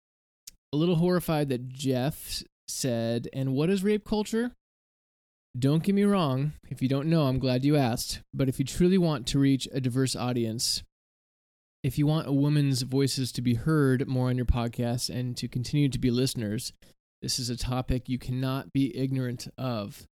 A 0.72 0.76
little 0.76 0.96
horrified 0.96 1.48
that 1.48 1.68
Jeff 1.68 2.42
said, 2.68 3.28
And 3.32 3.54
what 3.54 3.70
is 3.70 3.82
rape 3.82 4.04
culture? 4.04 4.52
Don't 5.58 5.82
get 5.82 5.96
me 5.96 6.04
wrong. 6.04 6.52
If 6.68 6.80
you 6.80 6.88
don't 6.88 7.08
know, 7.08 7.22
I'm 7.22 7.40
glad 7.40 7.64
you 7.64 7.76
asked. 7.76 8.20
But 8.32 8.48
if 8.48 8.60
you 8.60 8.64
truly 8.64 8.98
want 8.98 9.26
to 9.28 9.38
reach 9.40 9.66
a 9.72 9.80
diverse 9.80 10.14
audience, 10.14 10.84
if 11.82 11.96
you 11.96 12.06
want 12.06 12.28
a 12.28 12.32
woman's 12.32 12.82
voices 12.82 13.32
to 13.32 13.42
be 13.42 13.54
heard 13.54 14.06
more 14.06 14.28
on 14.28 14.36
your 14.36 14.46
podcast 14.46 15.08
and 15.08 15.36
to 15.36 15.48
continue 15.48 15.88
to 15.88 15.98
be 15.98 16.10
listeners, 16.10 16.72
this 17.22 17.38
is 17.38 17.48
a 17.48 17.56
topic 17.56 18.08
you 18.08 18.18
cannot 18.18 18.72
be 18.72 18.96
ignorant 18.96 19.48
of. 19.56 20.06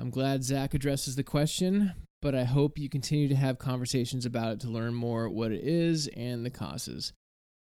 I'm 0.00 0.10
glad 0.10 0.42
Zach 0.42 0.74
addresses 0.74 1.16
the 1.16 1.22
question, 1.22 1.92
but 2.20 2.34
I 2.34 2.44
hope 2.44 2.78
you 2.78 2.88
continue 2.88 3.28
to 3.28 3.36
have 3.36 3.58
conversations 3.58 4.26
about 4.26 4.52
it 4.52 4.60
to 4.60 4.68
learn 4.68 4.94
more 4.94 5.28
what 5.28 5.52
it 5.52 5.62
is 5.62 6.08
and 6.08 6.44
the 6.44 6.50
causes, 6.50 7.12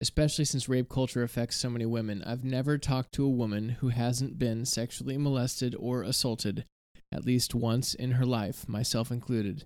especially 0.01 0.45
since 0.45 0.69
rape 0.69 0.89
culture 0.89 1.23
affects 1.23 1.57
so 1.57 1.69
many 1.69 1.85
women. 1.85 2.23
I've 2.25 2.45
never 2.45 2.79
talked 2.79 3.13
to 3.15 3.25
a 3.25 3.31
woman 3.31 3.71
who 3.81 3.89
hasn't 3.89 4.39
been 4.39 4.65
sexually 4.65 5.19
molested 5.19 5.75
or 5.79 6.03
assaulted 6.03 6.65
at 7.13 7.27
least 7.27 7.55
once 7.55 7.93
in 7.93 8.13
her 8.13 8.25
life, 8.25 8.69
myself 8.69 9.11
included. 9.11 9.65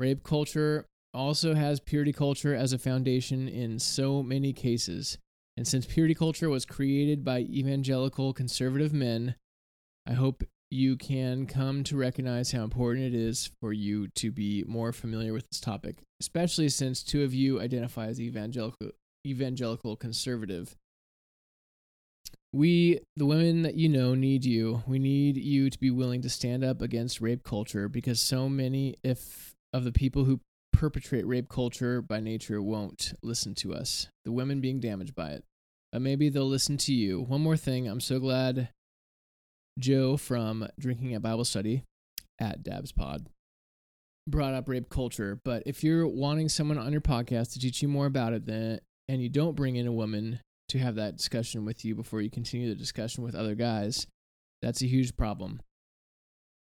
Rape 0.00 0.24
culture 0.24 0.86
also 1.14 1.54
has 1.54 1.80
purity 1.80 2.12
culture 2.12 2.54
as 2.54 2.72
a 2.72 2.78
foundation 2.78 3.48
in 3.48 3.78
so 3.78 4.22
many 4.22 4.52
cases. 4.52 5.18
And 5.56 5.66
since 5.66 5.84
purity 5.84 6.14
culture 6.14 6.48
was 6.48 6.64
created 6.64 7.24
by 7.24 7.40
evangelical 7.40 8.32
conservative 8.32 8.92
men, 8.92 9.34
I 10.06 10.12
hope 10.12 10.44
you 10.70 10.96
can 10.96 11.46
come 11.46 11.84
to 11.84 11.96
recognize 11.98 12.50
how 12.50 12.64
important 12.64 13.04
it 13.04 13.14
is 13.14 13.50
for 13.60 13.74
you 13.74 14.08
to 14.08 14.30
be 14.30 14.64
more 14.66 14.92
familiar 14.92 15.34
with 15.34 15.46
this 15.50 15.60
topic, 15.60 15.98
especially 16.20 16.70
since 16.70 17.02
two 17.02 17.22
of 17.22 17.34
you 17.34 17.60
identify 17.60 18.06
as 18.06 18.20
evangelical 18.20 18.92
evangelical 19.26 19.94
conservative. 19.96 20.74
We, 22.54 23.00
the 23.16 23.26
women 23.26 23.62
that 23.62 23.76
you 23.76 23.88
know, 23.88 24.14
need 24.14 24.44
you. 24.44 24.82
We 24.86 24.98
need 24.98 25.36
you 25.36 25.70
to 25.70 25.78
be 25.78 25.90
willing 25.90 26.22
to 26.22 26.30
stand 26.30 26.64
up 26.64 26.82
against 26.82 27.20
rape 27.20 27.44
culture 27.44 27.88
because 27.88 28.20
so 28.20 28.48
many 28.48 28.96
if 29.04 29.54
of 29.72 29.84
the 29.84 29.92
people 29.92 30.24
who 30.24 30.40
perpetrate 30.72 31.26
rape 31.26 31.48
culture 31.48 32.02
by 32.02 32.20
nature 32.20 32.62
won't 32.62 33.14
listen 33.22 33.54
to 33.56 33.74
us, 33.74 34.08
the 34.24 34.32
women 34.32 34.60
being 34.60 34.80
damaged 34.80 35.14
by 35.14 35.30
it. 35.30 35.44
But 35.92 36.02
maybe 36.02 36.28
they'll 36.28 36.48
listen 36.48 36.76
to 36.78 36.94
you. 36.94 37.20
One 37.20 37.42
more 37.42 37.56
thing, 37.56 37.86
I'm 37.86 38.00
so 38.00 38.18
glad 38.18 38.70
Joe 39.78 40.16
from 40.16 40.66
Drinking 40.78 41.14
at 41.14 41.22
Bible 41.22 41.44
Study 41.44 41.82
at 42.40 42.62
Dabs 42.62 42.92
Pod 42.92 43.26
brought 44.28 44.54
up 44.54 44.68
rape 44.68 44.88
culture. 44.88 45.40
But 45.44 45.62
if 45.66 45.84
you're 45.84 46.06
wanting 46.06 46.48
someone 46.48 46.78
on 46.78 46.92
your 46.92 47.00
podcast 47.00 47.52
to 47.52 47.58
teach 47.58 47.82
you 47.82 47.88
more 47.88 48.06
about 48.06 48.32
it, 48.32 48.46
then 48.46 48.80
and 49.08 49.22
you 49.22 49.28
don't 49.28 49.56
bring 49.56 49.76
in 49.76 49.86
a 49.86 49.92
woman 49.92 50.40
to 50.68 50.78
have 50.78 50.94
that 50.94 51.16
discussion 51.16 51.64
with 51.64 51.84
you 51.84 51.94
before 51.94 52.22
you 52.22 52.30
continue 52.30 52.68
the 52.68 52.74
discussion 52.74 53.24
with 53.24 53.34
other 53.34 53.54
guys, 53.54 54.06
that's 54.62 54.82
a 54.82 54.86
huge 54.86 55.16
problem. 55.16 55.60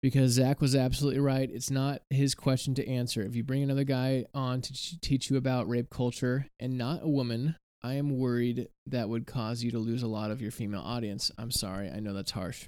Because 0.04 0.32
Zach 0.32 0.60
was 0.60 0.76
absolutely 0.76 1.20
right. 1.20 1.48
It's 1.50 1.70
not 1.70 2.02
his 2.10 2.34
question 2.34 2.74
to 2.74 2.86
answer. 2.86 3.22
If 3.22 3.34
you 3.34 3.42
bring 3.42 3.62
another 3.62 3.84
guy 3.84 4.26
on 4.34 4.60
to 4.60 5.00
teach 5.00 5.30
you 5.30 5.38
about 5.38 5.66
rape 5.66 5.88
culture 5.88 6.46
and 6.60 6.76
not 6.76 7.02
a 7.02 7.08
woman, 7.08 7.56
I 7.82 7.94
am 7.94 8.18
worried 8.18 8.68
that 8.84 9.08
would 9.08 9.26
cause 9.26 9.62
you 9.62 9.70
to 9.70 9.78
lose 9.78 10.02
a 10.02 10.06
lot 10.06 10.30
of 10.30 10.42
your 10.42 10.50
female 10.50 10.82
audience. 10.82 11.30
I'm 11.38 11.50
sorry. 11.50 11.88
I 11.90 12.00
know 12.00 12.12
that's 12.12 12.32
harsh. 12.32 12.66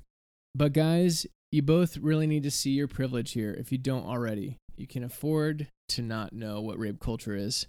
But 0.55 0.73
guys, 0.73 1.27
you 1.53 1.61
both 1.61 1.99
really 1.99 2.27
need 2.27 2.43
to 2.45 2.51
see 2.51 2.71
your 2.71 2.89
privilege 2.89 3.33
here 3.33 3.53
if 3.53 3.71
you 3.71 3.77
don't 3.77 4.07
already. 4.07 4.57
You 4.75 4.87
can 4.87 5.05
afford 5.05 5.69
to 5.91 6.01
not 6.01 6.33
know 6.33 6.63
what 6.63 6.79
rape 6.79 7.01
culture 7.01 7.37
is. 7.37 7.67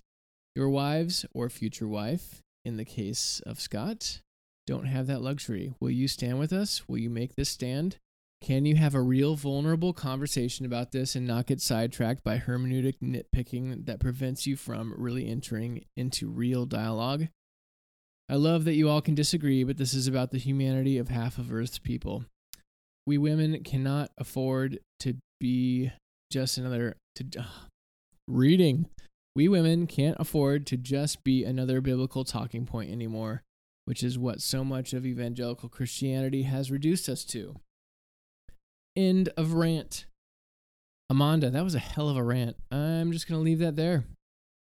Your 0.56 0.70
wives 0.70 1.26
or 1.34 1.50
future 1.50 1.90
wife, 1.90 2.42
in 2.64 2.78
the 2.78 2.86
case 2.86 3.42
of 3.46 3.60
Scott, 3.60 4.22
don't 4.66 4.86
have 4.86 5.08
that 5.08 5.22
luxury. 5.22 5.74
Will 5.82 5.92
you 5.92 6.08
stand 6.08 6.40
with 6.40 6.54
us? 6.54 6.88
Will 6.88 7.00
you 7.00 7.10
make 7.10 7.36
this 7.36 7.50
stand? 7.50 7.98
Can 8.42 8.66
you 8.66 8.76
have 8.76 8.94
a 8.94 9.02
real 9.02 9.36
vulnerable 9.36 9.94
conversation 9.94 10.66
about 10.66 10.92
this 10.92 11.16
and 11.16 11.26
not 11.26 11.48
get 11.48 11.60
sidetracked 11.60 12.24
by 12.24 12.38
hermeneutic 12.38 12.96
nitpicking 13.02 13.86
that 13.88 14.00
prevents 14.00 14.46
you 14.46 14.56
from 14.56 14.94
really 14.96 15.28
entering 15.28 15.86
into 15.96 16.30
real 16.30 16.66
dialogue? 16.66 17.28
I 18.30 18.36
love 18.36 18.66
that 18.66 18.76
you 18.76 18.90
all 18.90 19.02
can 19.02 19.16
disagree, 19.16 19.64
but 19.64 19.78
this 19.78 19.94
is 19.94 20.08
about 20.08 20.32
the 20.32 20.38
humanity 20.38 20.98
of 20.98 21.10
half 21.10 21.38
of 21.38 21.52
Earth's 21.52 21.80
people. 21.80 22.26
We 23.06 23.18
women 23.18 23.64
cannot 23.64 24.12
afford 24.18 24.80
to 25.00 25.16
be 25.40 25.92
just 26.30 26.58
another 26.58 26.98
to 27.16 27.40
uh, 27.40 27.44
reading. 28.28 28.88
We 29.36 29.48
women 29.48 29.88
can't 29.88 30.18
afford 30.20 30.66
to 30.68 30.78
just 30.78 31.24
be 31.24 31.44
another 31.44 31.80
biblical 31.80 32.26
talking 32.26 32.66
point 32.66 32.92
anymore, 32.92 33.44
which 33.86 34.04
is 34.04 34.20
what 34.20 34.42
so 34.42 34.64
much 34.64 34.94
of 34.94 35.06
evangelical 35.06 35.70
Christianity 35.70 36.44
has 36.44 36.70
reduced 36.70 37.08
us 37.08 37.24
to. 37.26 37.56
End 38.98 39.30
of 39.38 39.54
rant. 39.54 40.08
Amanda, 41.10 41.52
that 41.52 41.64
was 41.64 41.76
a 41.76 41.80
hell 41.80 42.10
of 42.10 42.18
a 42.18 42.24
rant. 42.24 42.58
I'm 42.72 43.12
just 43.12 43.30
going 43.30 43.40
to 43.40 43.46
leave 43.46 43.60
that 43.60 43.76
there 43.76 44.06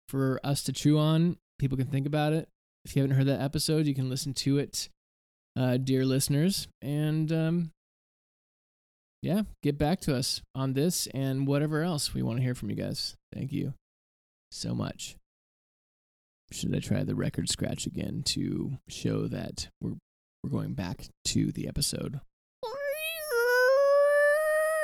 for 0.10 0.42
us 0.44 0.64
to 0.64 0.74
chew 0.74 1.00
on. 1.00 1.38
People 1.58 1.78
can 1.78 1.88
think 1.88 2.06
about 2.06 2.34
it. 2.34 2.50
If 2.84 2.94
you 2.94 3.02
haven't 3.02 3.16
heard 3.16 3.28
that 3.28 3.42
episode, 3.42 3.88
you 3.88 3.96
can 3.96 4.10
listen 4.10 4.34
to 4.34 4.58
it, 4.58 4.90
uh, 5.56 5.78
dear 5.78 6.06
listeners. 6.06 6.68
And 6.82 7.32
um, 7.32 7.72
yeah, 9.22 9.44
get 9.64 9.78
back 9.78 10.02
to 10.02 10.16
us 10.16 10.42
on 10.54 10.74
this 10.74 11.08
and 11.14 11.48
whatever 11.48 11.82
else 11.82 12.14
we 12.14 12.22
want 12.22 12.38
to 12.38 12.44
hear 12.44 12.54
from 12.54 12.70
you 12.70 12.76
guys. 12.76 13.16
Thank 13.34 13.54
you 13.54 13.76
so 14.52 14.76
much. 14.76 15.16
Should 16.52 16.76
I 16.76 16.80
try 16.80 17.04
the 17.04 17.16
record 17.16 17.50
scratch 17.50 17.86
again 17.86 18.24
to 18.28 18.78
show 18.90 19.28
that 19.28 19.70
we're 19.82 19.96
we're 20.44 20.50
going 20.50 20.74
back 20.74 21.08
to 21.26 21.52
the 21.52 21.68
episode? 21.68 22.20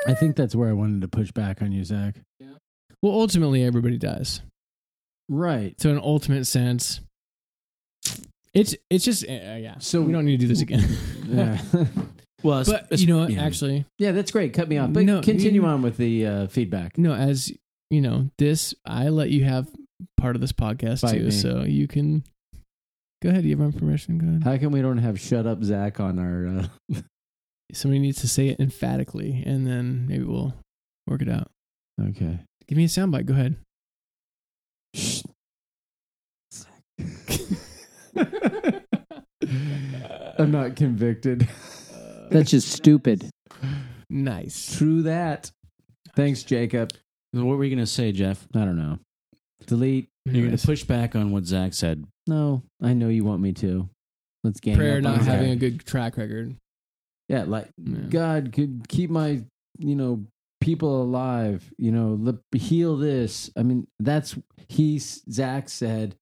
I 0.07 0.13
think 0.13 0.35
that's 0.35 0.55
where 0.55 0.69
I 0.69 0.73
wanted 0.73 1.01
to 1.01 1.07
push 1.07 1.31
back 1.31 1.61
on 1.61 1.71
you, 1.71 1.83
Zach. 1.83 2.15
Yeah. 2.39 2.47
Well, 3.01 3.13
ultimately, 3.13 3.63
everybody 3.63 3.97
dies. 3.97 4.41
Right. 5.29 5.79
So, 5.79 5.89
in 5.89 5.99
ultimate 5.99 6.45
sense, 6.45 6.99
it's 8.53 8.75
it's 8.89 9.05
just 9.05 9.23
uh, 9.23 9.31
yeah. 9.31 9.75
So- 9.79 10.01
we 10.01 10.11
don't 10.11 10.25
need 10.25 10.39
to 10.39 10.45
do 10.45 10.47
this 10.47 10.61
again. 10.61 10.83
Yeah. 11.27 11.59
Well, 12.43 12.59
it's- 12.59 12.69
but 12.69 12.83
it's- 12.91 12.99
you 12.99 13.07
know 13.07 13.19
what? 13.19 13.29
yeah. 13.31 13.41
Actually, 13.41 13.85
yeah, 13.97 14.11
that's 14.11 14.29
great. 14.29 14.53
Cut 14.53 14.67
me 14.67 14.77
off. 14.77 14.91
But 14.91 15.05
No, 15.05 15.21
continue 15.21 15.61
you- 15.61 15.67
on 15.67 15.81
with 15.81 15.95
the 15.95 16.25
uh, 16.27 16.47
feedback. 16.47 16.97
no. 16.97 17.13
As 17.13 17.51
you 17.89 18.01
know, 18.01 18.29
this 18.37 18.73
I 18.85 19.07
let 19.07 19.29
you 19.29 19.45
have 19.45 19.69
part 20.17 20.35
of 20.35 20.41
this 20.41 20.51
podcast 20.51 21.03
Bite 21.03 21.13
too, 21.13 21.23
me. 21.25 21.31
so 21.31 21.63
you 21.63 21.87
can 21.87 22.25
go 23.21 23.29
ahead. 23.29 23.45
You 23.45 23.55
have 23.55 23.73
my 23.73 23.79
permission. 23.79 24.17
Go 24.17 24.27
ahead. 24.27 24.43
How 24.43 24.57
come 24.57 24.73
we 24.73 24.81
don't 24.81 24.97
have 24.97 25.17
shut 25.21 25.47
up 25.47 25.63
Zach 25.63 26.01
on 26.01 26.19
our 26.19 26.67
uh, 26.93 26.99
Somebody 27.73 27.99
needs 27.99 28.21
to 28.21 28.27
say 28.27 28.49
it 28.49 28.59
emphatically, 28.59 29.43
and 29.45 29.65
then 29.65 30.05
maybe 30.07 30.23
we'll 30.23 30.53
work 31.07 31.21
it 31.21 31.29
out. 31.29 31.49
Okay. 31.99 32.39
Give 32.67 32.77
me 32.77 32.85
a 32.85 32.87
soundbite. 32.87 33.25
Go 33.25 33.33
ahead. 33.33 33.57
I'm 40.39 40.51
not 40.51 40.75
convicted. 40.75 41.47
That's 42.29 42.51
just 42.51 42.71
stupid. 42.71 43.29
Nice. 44.09 44.77
True 44.77 45.03
that. 45.03 45.51
Thanks, 46.15 46.43
Jacob. 46.43 46.91
What 47.31 47.57
were 47.57 47.63
you 47.63 47.69
going 47.69 47.83
to 47.83 47.91
say, 47.91 48.11
Jeff? 48.11 48.47
I 48.55 48.59
don't 48.59 48.77
know. 48.77 48.99
Delete. 49.65 50.09
You're 50.25 50.45
going 50.45 50.57
to 50.57 50.67
push 50.67 50.83
back 50.83 51.15
on 51.15 51.31
what 51.31 51.45
Zach 51.45 51.73
said. 51.73 52.05
No, 52.27 52.63
I 52.81 52.93
know 52.93 53.09
you 53.09 53.23
want 53.23 53.41
me 53.41 53.53
to. 53.53 53.89
Let's 54.43 54.59
gang 54.59 54.75
prayer 54.75 54.97
up 54.97 55.03
not 55.03 55.19
on 55.19 55.25
having 55.25 55.47
Zach. 55.47 55.57
a 55.57 55.59
good 55.59 55.85
track 55.85 56.17
record. 56.17 56.55
Yeah, 57.29 57.43
like 57.43 57.69
Yeah. 57.77 57.99
God 58.09 58.51
could 58.53 58.87
keep 58.87 59.09
my, 59.09 59.43
you 59.77 59.95
know, 59.95 60.25
people 60.61 61.01
alive. 61.01 61.71
You 61.77 61.91
know, 61.91 62.39
heal 62.53 62.97
this. 62.97 63.49
I 63.57 63.63
mean, 63.63 63.87
that's 63.99 64.37
he. 64.67 64.99
Zach 64.99 65.69
said 65.69 66.15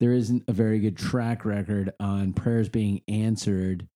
there 0.00 0.12
isn't 0.12 0.44
a 0.48 0.52
very 0.52 0.80
good 0.80 0.96
track 0.96 1.44
record 1.44 1.92
on 2.00 2.32
prayers 2.32 2.68
being 2.68 3.02
answered, 3.08 3.86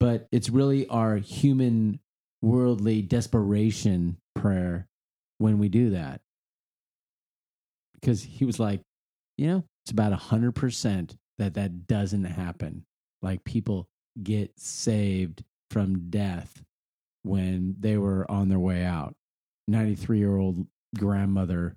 but 0.00 0.26
it's 0.32 0.50
really 0.50 0.86
our 0.88 1.16
human, 1.16 2.00
worldly 2.42 3.02
desperation 3.02 4.16
prayer 4.34 4.86
when 5.38 5.58
we 5.58 5.68
do 5.68 5.90
that. 5.90 6.20
Because 7.94 8.22
he 8.22 8.44
was 8.44 8.60
like, 8.60 8.80
you 9.36 9.48
know, 9.48 9.64
it's 9.84 9.90
about 9.90 10.12
a 10.12 10.16
hundred 10.16 10.54
percent 10.54 11.16
that 11.38 11.54
that 11.54 11.86
doesn't 11.86 12.24
happen. 12.24 12.84
Like 13.22 13.44
people 13.44 13.88
get 14.22 14.58
saved 14.58 15.44
from 15.70 16.10
death 16.10 16.62
when 17.22 17.74
they 17.78 17.96
were 17.96 18.30
on 18.30 18.48
their 18.48 18.58
way 18.58 18.84
out. 18.84 19.14
93 19.68 20.18
year 20.18 20.36
old 20.36 20.66
grandmother 20.96 21.76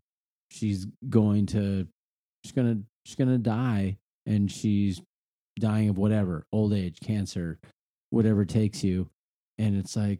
she's 0.51 0.85
going 1.09 1.45
to 1.47 1.87
she's 2.43 2.51
gonna 2.51 2.77
she's 3.03 3.15
gonna 3.15 3.37
die 3.37 3.97
and 4.25 4.51
she's 4.51 5.01
dying 5.59 5.89
of 5.89 5.97
whatever 5.97 6.45
old 6.51 6.73
age 6.73 6.99
cancer 7.03 7.59
whatever 8.11 8.45
takes 8.45 8.83
you. 8.83 9.09
And 9.57 9.75
it's 9.77 9.95
like 9.95 10.19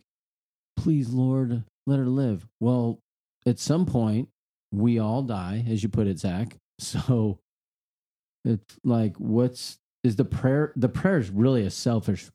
please 0.77 1.09
lord 1.09 1.63
let 1.85 1.99
her 1.99 2.05
live. 2.05 2.47
Well 2.59 2.99
at 3.45 3.59
some 3.59 3.85
point 3.85 4.29
we 4.71 4.99
all 4.99 5.21
die 5.21 5.63
as 5.69 5.83
you 5.83 5.89
put 5.89 6.07
it 6.07 6.19
zach. 6.19 6.55
So 6.79 7.39
it's 8.45 8.77
like 8.85 9.17
what's 9.17 9.79
is 10.03 10.15
the 10.15 10.25
prayer 10.25 10.71
the 10.75 10.89
prayer 10.89 11.17
is 11.17 11.29
really 11.29 11.65
a 11.65 11.69
selfish 11.69 12.29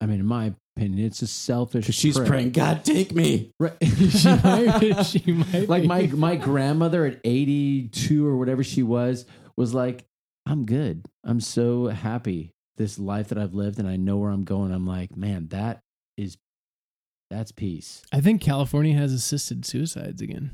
i 0.00 0.06
mean 0.06 0.20
in 0.20 0.26
my 0.26 0.52
opinion 0.78 1.06
it's 1.06 1.22
a 1.22 1.26
selfish 1.26 1.84
Because 1.84 1.94
she's 1.94 2.16
prayer. 2.16 2.28
praying, 2.28 2.50
God, 2.52 2.84
take 2.84 3.14
me. 3.14 3.52
right 3.58 3.72
she 3.82 4.28
might, 4.28 5.02
she 5.04 5.32
might 5.52 5.68
like 5.68 5.84
my 5.84 6.06
my 6.08 6.36
grandmother 6.36 7.04
at 7.06 7.20
82 7.24 8.26
or 8.26 8.36
whatever 8.36 8.62
she 8.64 8.82
was 8.82 9.26
was 9.56 9.74
like 9.74 10.04
i'm 10.46 10.64
good 10.66 11.04
i'm 11.24 11.40
so 11.40 11.86
happy 11.88 12.52
this 12.76 12.98
life 12.98 13.28
that 13.28 13.38
i've 13.38 13.54
lived 13.54 13.78
and 13.78 13.88
i 13.88 13.96
know 13.96 14.16
where 14.18 14.30
i'm 14.30 14.44
going 14.44 14.72
i'm 14.72 14.86
like 14.86 15.16
man 15.16 15.48
that 15.48 15.80
is 16.16 16.36
that's 17.30 17.52
peace 17.52 18.02
I 18.10 18.20
think 18.22 18.40
California 18.40 18.94
has 18.96 19.12
assisted 19.12 19.66
suicides 19.66 20.22
again, 20.22 20.52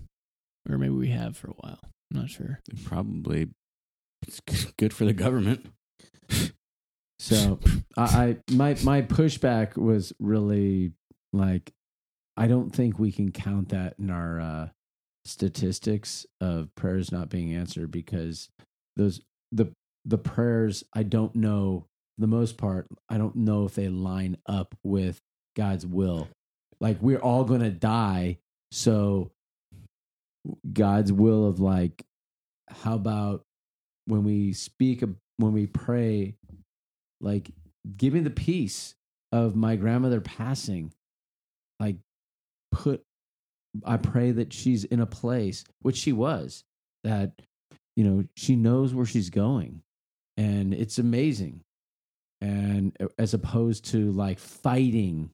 or 0.68 0.76
maybe 0.76 0.92
we 0.94 1.10
have 1.10 1.36
for 1.36 1.46
a 1.50 1.54
while. 1.60 1.78
I'm 2.12 2.20
not 2.22 2.30
sure. 2.30 2.58
Probably 2.84 3.48
it's 4.26 4.40
good 4.76 4.92
for 4.92 5.04
the 5.04 5.12
government. 5.12 5.66
so 7.18 7.58
I, 7.96 8.02
I 8.02 8.36
my 8.52 8.76
my 8.82 9.02
pushback 9.02 9.76
was 9.76 10.12
really 10.18 10.92
like 11.32 11.72
i 12.36 12.46
don't 12.46 12.70
think 12.70 12.98
we 12.98 13.12
can 13.12 13.32
count 13.32 13.70
that 13.70 13.94
in 13.98 14.10
our 14.10 14.40
uh 14.40 14.68
statistics 15.24 16.26
of 16.40 16.74
prayers 16.74 17.10
not 17.10 17.30
being 17.30 17.54
answered 17.54 17.90
because 17.90 18.48
those 18.96 19.20
the 19.52 19.72
the 20.04 20.18
prayers 20.18 20.84
i 20.94 21.02
don't 21.02 21.34
know 21.34 21.86
the 22.18 22.26
most 22.26 22.58
part 22.58 22.86
i 23.08 23.16
don't 23.16 23.36
know 23.36 23.64
if 23.64 23.74
they 23.74 23.88
line 23.88 24.36
up 24.46 24.74
with 24.82 25.20
god's 25.54 25.86
will. 25.86 26.28
Like 26.80 26.98
we're 27.00 27.18
all 27.18 27.44
going 27.44 27.62
to 27.62 27.70
die 27.70 28.38
so 28.70 29.30
god's 30.72 31.10
will 31.10 31.46
of 31.46 31.58
like 31.58 32.04
how 32.68 32.94
about 32.94 33.44
when 34.06 34.24
we 34.24 34.52
speak 34.52 35.02
when 35.38 35.52
we 35.52 35.66
pray 35.66 36.34
like 37.24 37.50
give 37.96 38.14
me 38.14 38.20
the 38.20 38.30
peace 38.30 38.94
of 39.32 39.56
my 39.56 39.76
grandmother 39.76 40.20
passing. 40.20 40.92
Like 41.80 41.96
put 42.70 43.02
i 43.84 43.96
pray 43.96 44.30
that 44.30 44.52
she's 44.52 44.84
in 44.84 45.00
a 45.00 45.06
place 45.06 45.64
which 45.82 45.96
she 45.96 46.12
was 46.12 46.62
that 47.02 47.32
you 47.96 48.04
know 48.04 48.24
she 48.36 48.56
knows 48.56 48.94
where 48.94 49.06
she's 49.06 49.30
going. 49.30 49.82
And 50.36 50.74
it's 50.74 50.98
amazing. 50.98 51.60
And 52.40 52.96
as 53.18 53.34
opposed 53.34 53.84
to 53.92 54.10
like 54.12 54.38
fighting 54.38 55.30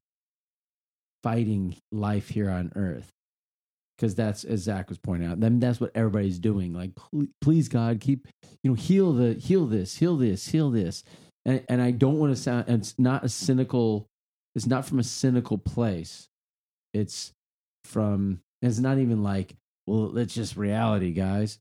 fighting 1.23 1.77
life 1.91 2.29
here 2.29 2.51
on 2.51 2.73
earth. 2.77 3.11
Because 3.97 4.15
that's 4.15 4.45
as 4.45 4.61
zach 4.61 4.89
was 4.89 4.99
pointing 4.99 5.29
out 5.29 5.41
then 5.41 5.61
that's 5.61 5.81
what 5.81 5.93
everybody's 5.95 6.39
doing. 6.39 6.73
Like 6.73 6.95
"Pl- 6.95 7.29
please 7.41 7.69
god 7.69 8.01
keep 8.01 8.29
you 8.63 8.71
know 8.71 8.75
heal 8.75 9.13
the 9.13 9.35
heal 9.35 9.67
this 9.67 9.97
heal 9.97 10.17
this 10.17 10.49
heal 10.49 10.71
this 10.71 11.05
and, 11.45 11.65
and 11.69 11.83
i 11.83 11.91
don't 11.91 12.19
want 12.19 12.35
to 12.35 12.41
sound 12.41 12.69
it's 12.69 12.99
not 12.99 13.25
a 13.25 13.29
cynical 13.29 14.11
it's 14.55 14.67
not 14.67 14.85
from 14.85 14.99
a 14.99 15.05
cynical 15.05 15.59
place. 15.59 16.29
It's 16.93 17.33
from 17.85 18.41
it's 18.63 18.79
not 18.79 18.99
even 18.99 19.23
like 19.23 19.57
well 19.87 20.17
it's 20.19 20.35
just 20.35 20.57
reality 20.57 21.13
guys. 21.13 21.59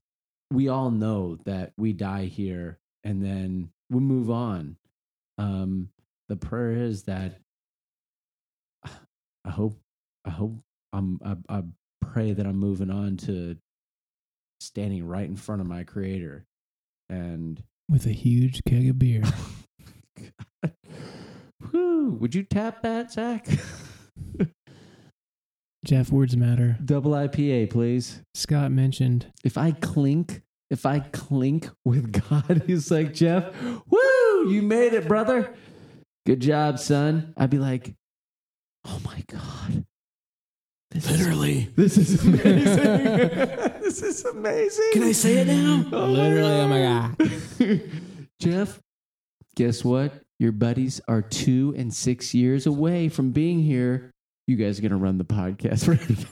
We 0.52 0.68
all 0.68 0.90
know 0.90 1.36
that 1.44 1.72
we 1.76 1.92
die 1.92 2.24
here 2.24 2.78
and 3.04 3.24
then 3.24 3.70
we 3.90 4.00
move 4.00 4.30
on. 4.30 4.76
Um 5.38 5.90
the 6.28 6.36
prayer 6.36 6.72
is 6.72 7.04
that 7.04 7.38
i 9.44 9.50
hope 9.50 9.76
i 10.24 10.30
hope 10.30 10.54
i'm 10.92 11.18
i, 11.24 11.34
I 11.48 11.62
pray 12.00 12.32
that 12.32 12.46
i'm 12.46 12.58
moving 12.58 12.90
on 12.90 13.16
to 13.16 13.56
standing 14.60 15.04
right 15.08 15.28
in 15.28 15.34
front 15.34 15.60
of 15.60 15.66
my 15.66 15.82
creator 15.82 16.44
and 17.08 17.60
With 17.88 18.06
a 18.06 18.12
huge 18.12 18.62
keg 18.68 18.90
of 18.90 18.98
beer. 18.98 19.22
Whew, 21.70 22.16
would 22.20 22.34
you 22.34 22.42
tap 22.42 22.82
that 22.82 23.12
zach 23.12 23.46
Jeff, 25.84 26.10
words 26.12 26.36
matter. 26.36 26.76
double 26.84 27.12
ipa 27.12 27.68
please 27.70 28.22
Scott 28.34 28.70
mentioned 28.70 29.32
if 29.44 29.56
I 29.56 29.72
clink, 29.72 30.42
if 30.70 30.84
I 30.86 31.00
clink 31.00 31.70
with 31.84 32.12
God, 32.30 32.64
he's 32.66 32.90
like, 32.90 33.14
Jeff, 33.14 33.54
woo, 33.62 34.50
you 34.50 34.62
made 34.62 34.92
it, 34.92 35.08
brother. 35.08 35.54
Good 36.26 36.40
job, 36.40 36.78
son. 36.78 37.32
I'd 37.36 37.50
be 37.50 37.58
like, 37.58 37.94
oh 38.84 39.00
my 39.04 39.24
God. 39.28 39.84
This 40.90 41.08
Literally. 41.10 41.70
Is, 41.76 41.94
this 41.94 41.98
is 41.98 42.24
amazing. 42.26 42.76
this 43.80 44.02
is 44.02 44.24
amazing. 44.24 44.90
Can 44.92 45.02
I 45.04 45.12
say 45.12 45.38
it 45.38 45.46
now? 45.46 45.84
Literally, 45.92 46.60
oh 46.60 46.68
my 46.68 46.80
God. 46.82 47.82
Jeff, 48.40 48.80
guess 49.56 49.84
what? 49.84 50.12
Your 50.38 50.52
buddies 50.52 51.00
are 51.08 51.20
two 51.22 51.74
and 51.76 51.92
six 51.92 52.32
years 52.34 52.66
away 52.66 53.08
from 53.08 53.30
being 53.32 53.60
here. 53.60 54.10
You 54.46 54.56
guys 54.56 54.78
are 54.78 54.82
going 54.82 54.90
to 54.92 54.96
run 54.96 55.18
the 55.18 55.24
podcast, 55.24 55.86
right? 55.86 56.26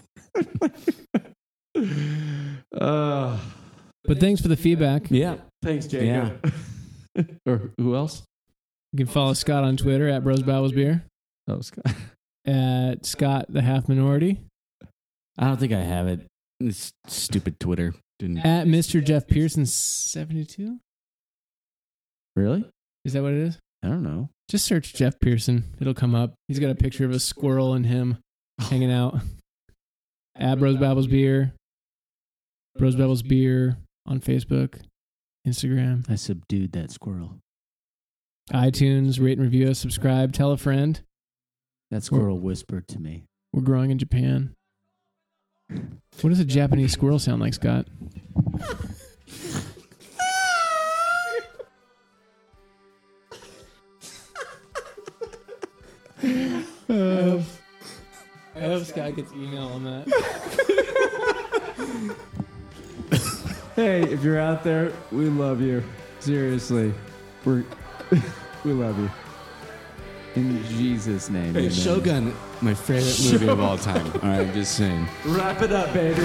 uh, 2.74 3.38
But 4.04 4.20
thanks 4.20 4.40
for 4.40 4.48
the 4.48 4.56
feedback. 4.56 5.10
Yeah. 5.10 5.36
Thanks, 5.62 5.86
Jacob. 5.86 6.52
or 7.46 7.70
who 7.78 7.94
else? 7.94 8.22
You 8.92 8.98
can 8.98 9.06
follow 9.06 9.34
Scott 9.34 9.64
on 9.64 9.76
Twitter 9.76 10.08
at 10.08 10.24
Bros 10.24 10.42
Bibles 10.42 10.72
Beer, 10.72 11.04
Oh, 11.46 11.60
Scott. 11.60 11.84
at 12.46 13.04
Scott 13.04 13.46
the 13.50 13.60
Half 13.60 13.88
Minority, 13.88 14.40
I 15.38 15.44
don't 15.46 15.58
think 15.60 15.72
I 15.72 15.80
have 15.82 16.08
it. 16.08 16.26
It's 16.60 16.92
stupid 17.06 17.60
Twitter. 17.60 17.94
Didn't 18.18 18.38
at 18.38 18.66
Mr. 18.66 19.04
Jeff 19.04 19.28
Pearson 19.28 19.64
seventy 19.66 20.44
two. 20.44 20.78
Really? 22.34 22.68
Is 23.08 23.14
that 23.14 23.22
what 23.22 23.32
it 23.32 23.38
is? 23.38 23.58
I 23.82 23.88
don't 23.88 24.02
know. 24.02 24.28
Just 24.50 24.66
search 24.66 24.92
Jeff 24.92 25.18
Pearson. 25.18 25.64
It'll 25.80 25.94
come 25.94 26.14
up. 26.14 26.34
He's 26.46 26.58
got 26.58 26.68
a 26.68 26.74
picture 26.74 27.06
of 27.06 27.10
a 27.10 27.18
squirrel 27.18 27.72
and 27.72 27.86
him 27.86 28.18
hanging 28.58 28.92
out. 28.92 29.20
At 30.36 30.58
Bros 30.58 30.76
Bibles 30.76 31.06
Beer. 31.06 31.54
Bros 32.76 32.96
Bibles 32.96 33.22
Beer 33.22 33.78
on 34.04 34.20
Facebook, 34.20 34.82
Instagram, 35.46 36.04
I 36.10 36.16
subdued 36.16 36.72
that 36.72 36.90
squirrel. 36.90 37.38
iTunes. 38.52 39.18
Rate 39.18 39.38
and 39.38 39.42
review 39.50 39.70
us. 39.70 39.78
Subscribe. 39.78 40.34
Tell 40.34 40.52
a 40.52 40.58
friend. 40.58 41.00
That 41.90 42.02
squirrel 42.02 42.38
whispered 42.38 42.88
to 42.88 42.98
me. 43.00 43.24
We're 43.54 43.62
growing 43.62 43.90
in 43.90 43.96
Japan. 43.96 44.52
What 45.70 46.28
does 46.28 46.40
a 46.40 46.44
Japanese 46.44 46.92
squirrel 46.92 47.18
sound 47.18 47.40
like, 47.40 47.54
Scott? 47.54 47.86
Uh, 56.24 57.42
I 58.56 58.60
hope 58.60 58.84
Scott 58.84 59.14
gets 59.14 59.32
email 59.32 59.68
on 59.68 59.84
that. 59.84 60.08
Hey, 63.78 64.02
if 64.02 64.24
you're 64.24 64.40
out 64.40 64.64
there, 64.64 64.92
we 65.12 65.26
love 65.26 65.60
you. 65.60 65.84
Seriously. 66.18 66.92
We're 67.44 67.64
we 68.64 68.72
love 68.72 68.98
you. 68.98 69.08
In 70.34 70.64
Jesus' 70.64 71.30
name. 71.30 71.54
Hey, 71.54 71.60
amen. 71.60 71.70
Shogun, 71.70 72.34
my 72.60 72.74
favorite 72.74 73.30
movie 73.32 73.48
of 73.48 73.60
all 73.60 73.78
time. 73.78 74.04
All 74.14 74.28
right, 74.30 74.40
I'm 74.40 74.52
just 74.52 74.74
saying. 74.74 75.06
Wrap 75.24 75.62
it 75.62 75.70
up, 75.70 75.92
baby. 75.94 76.22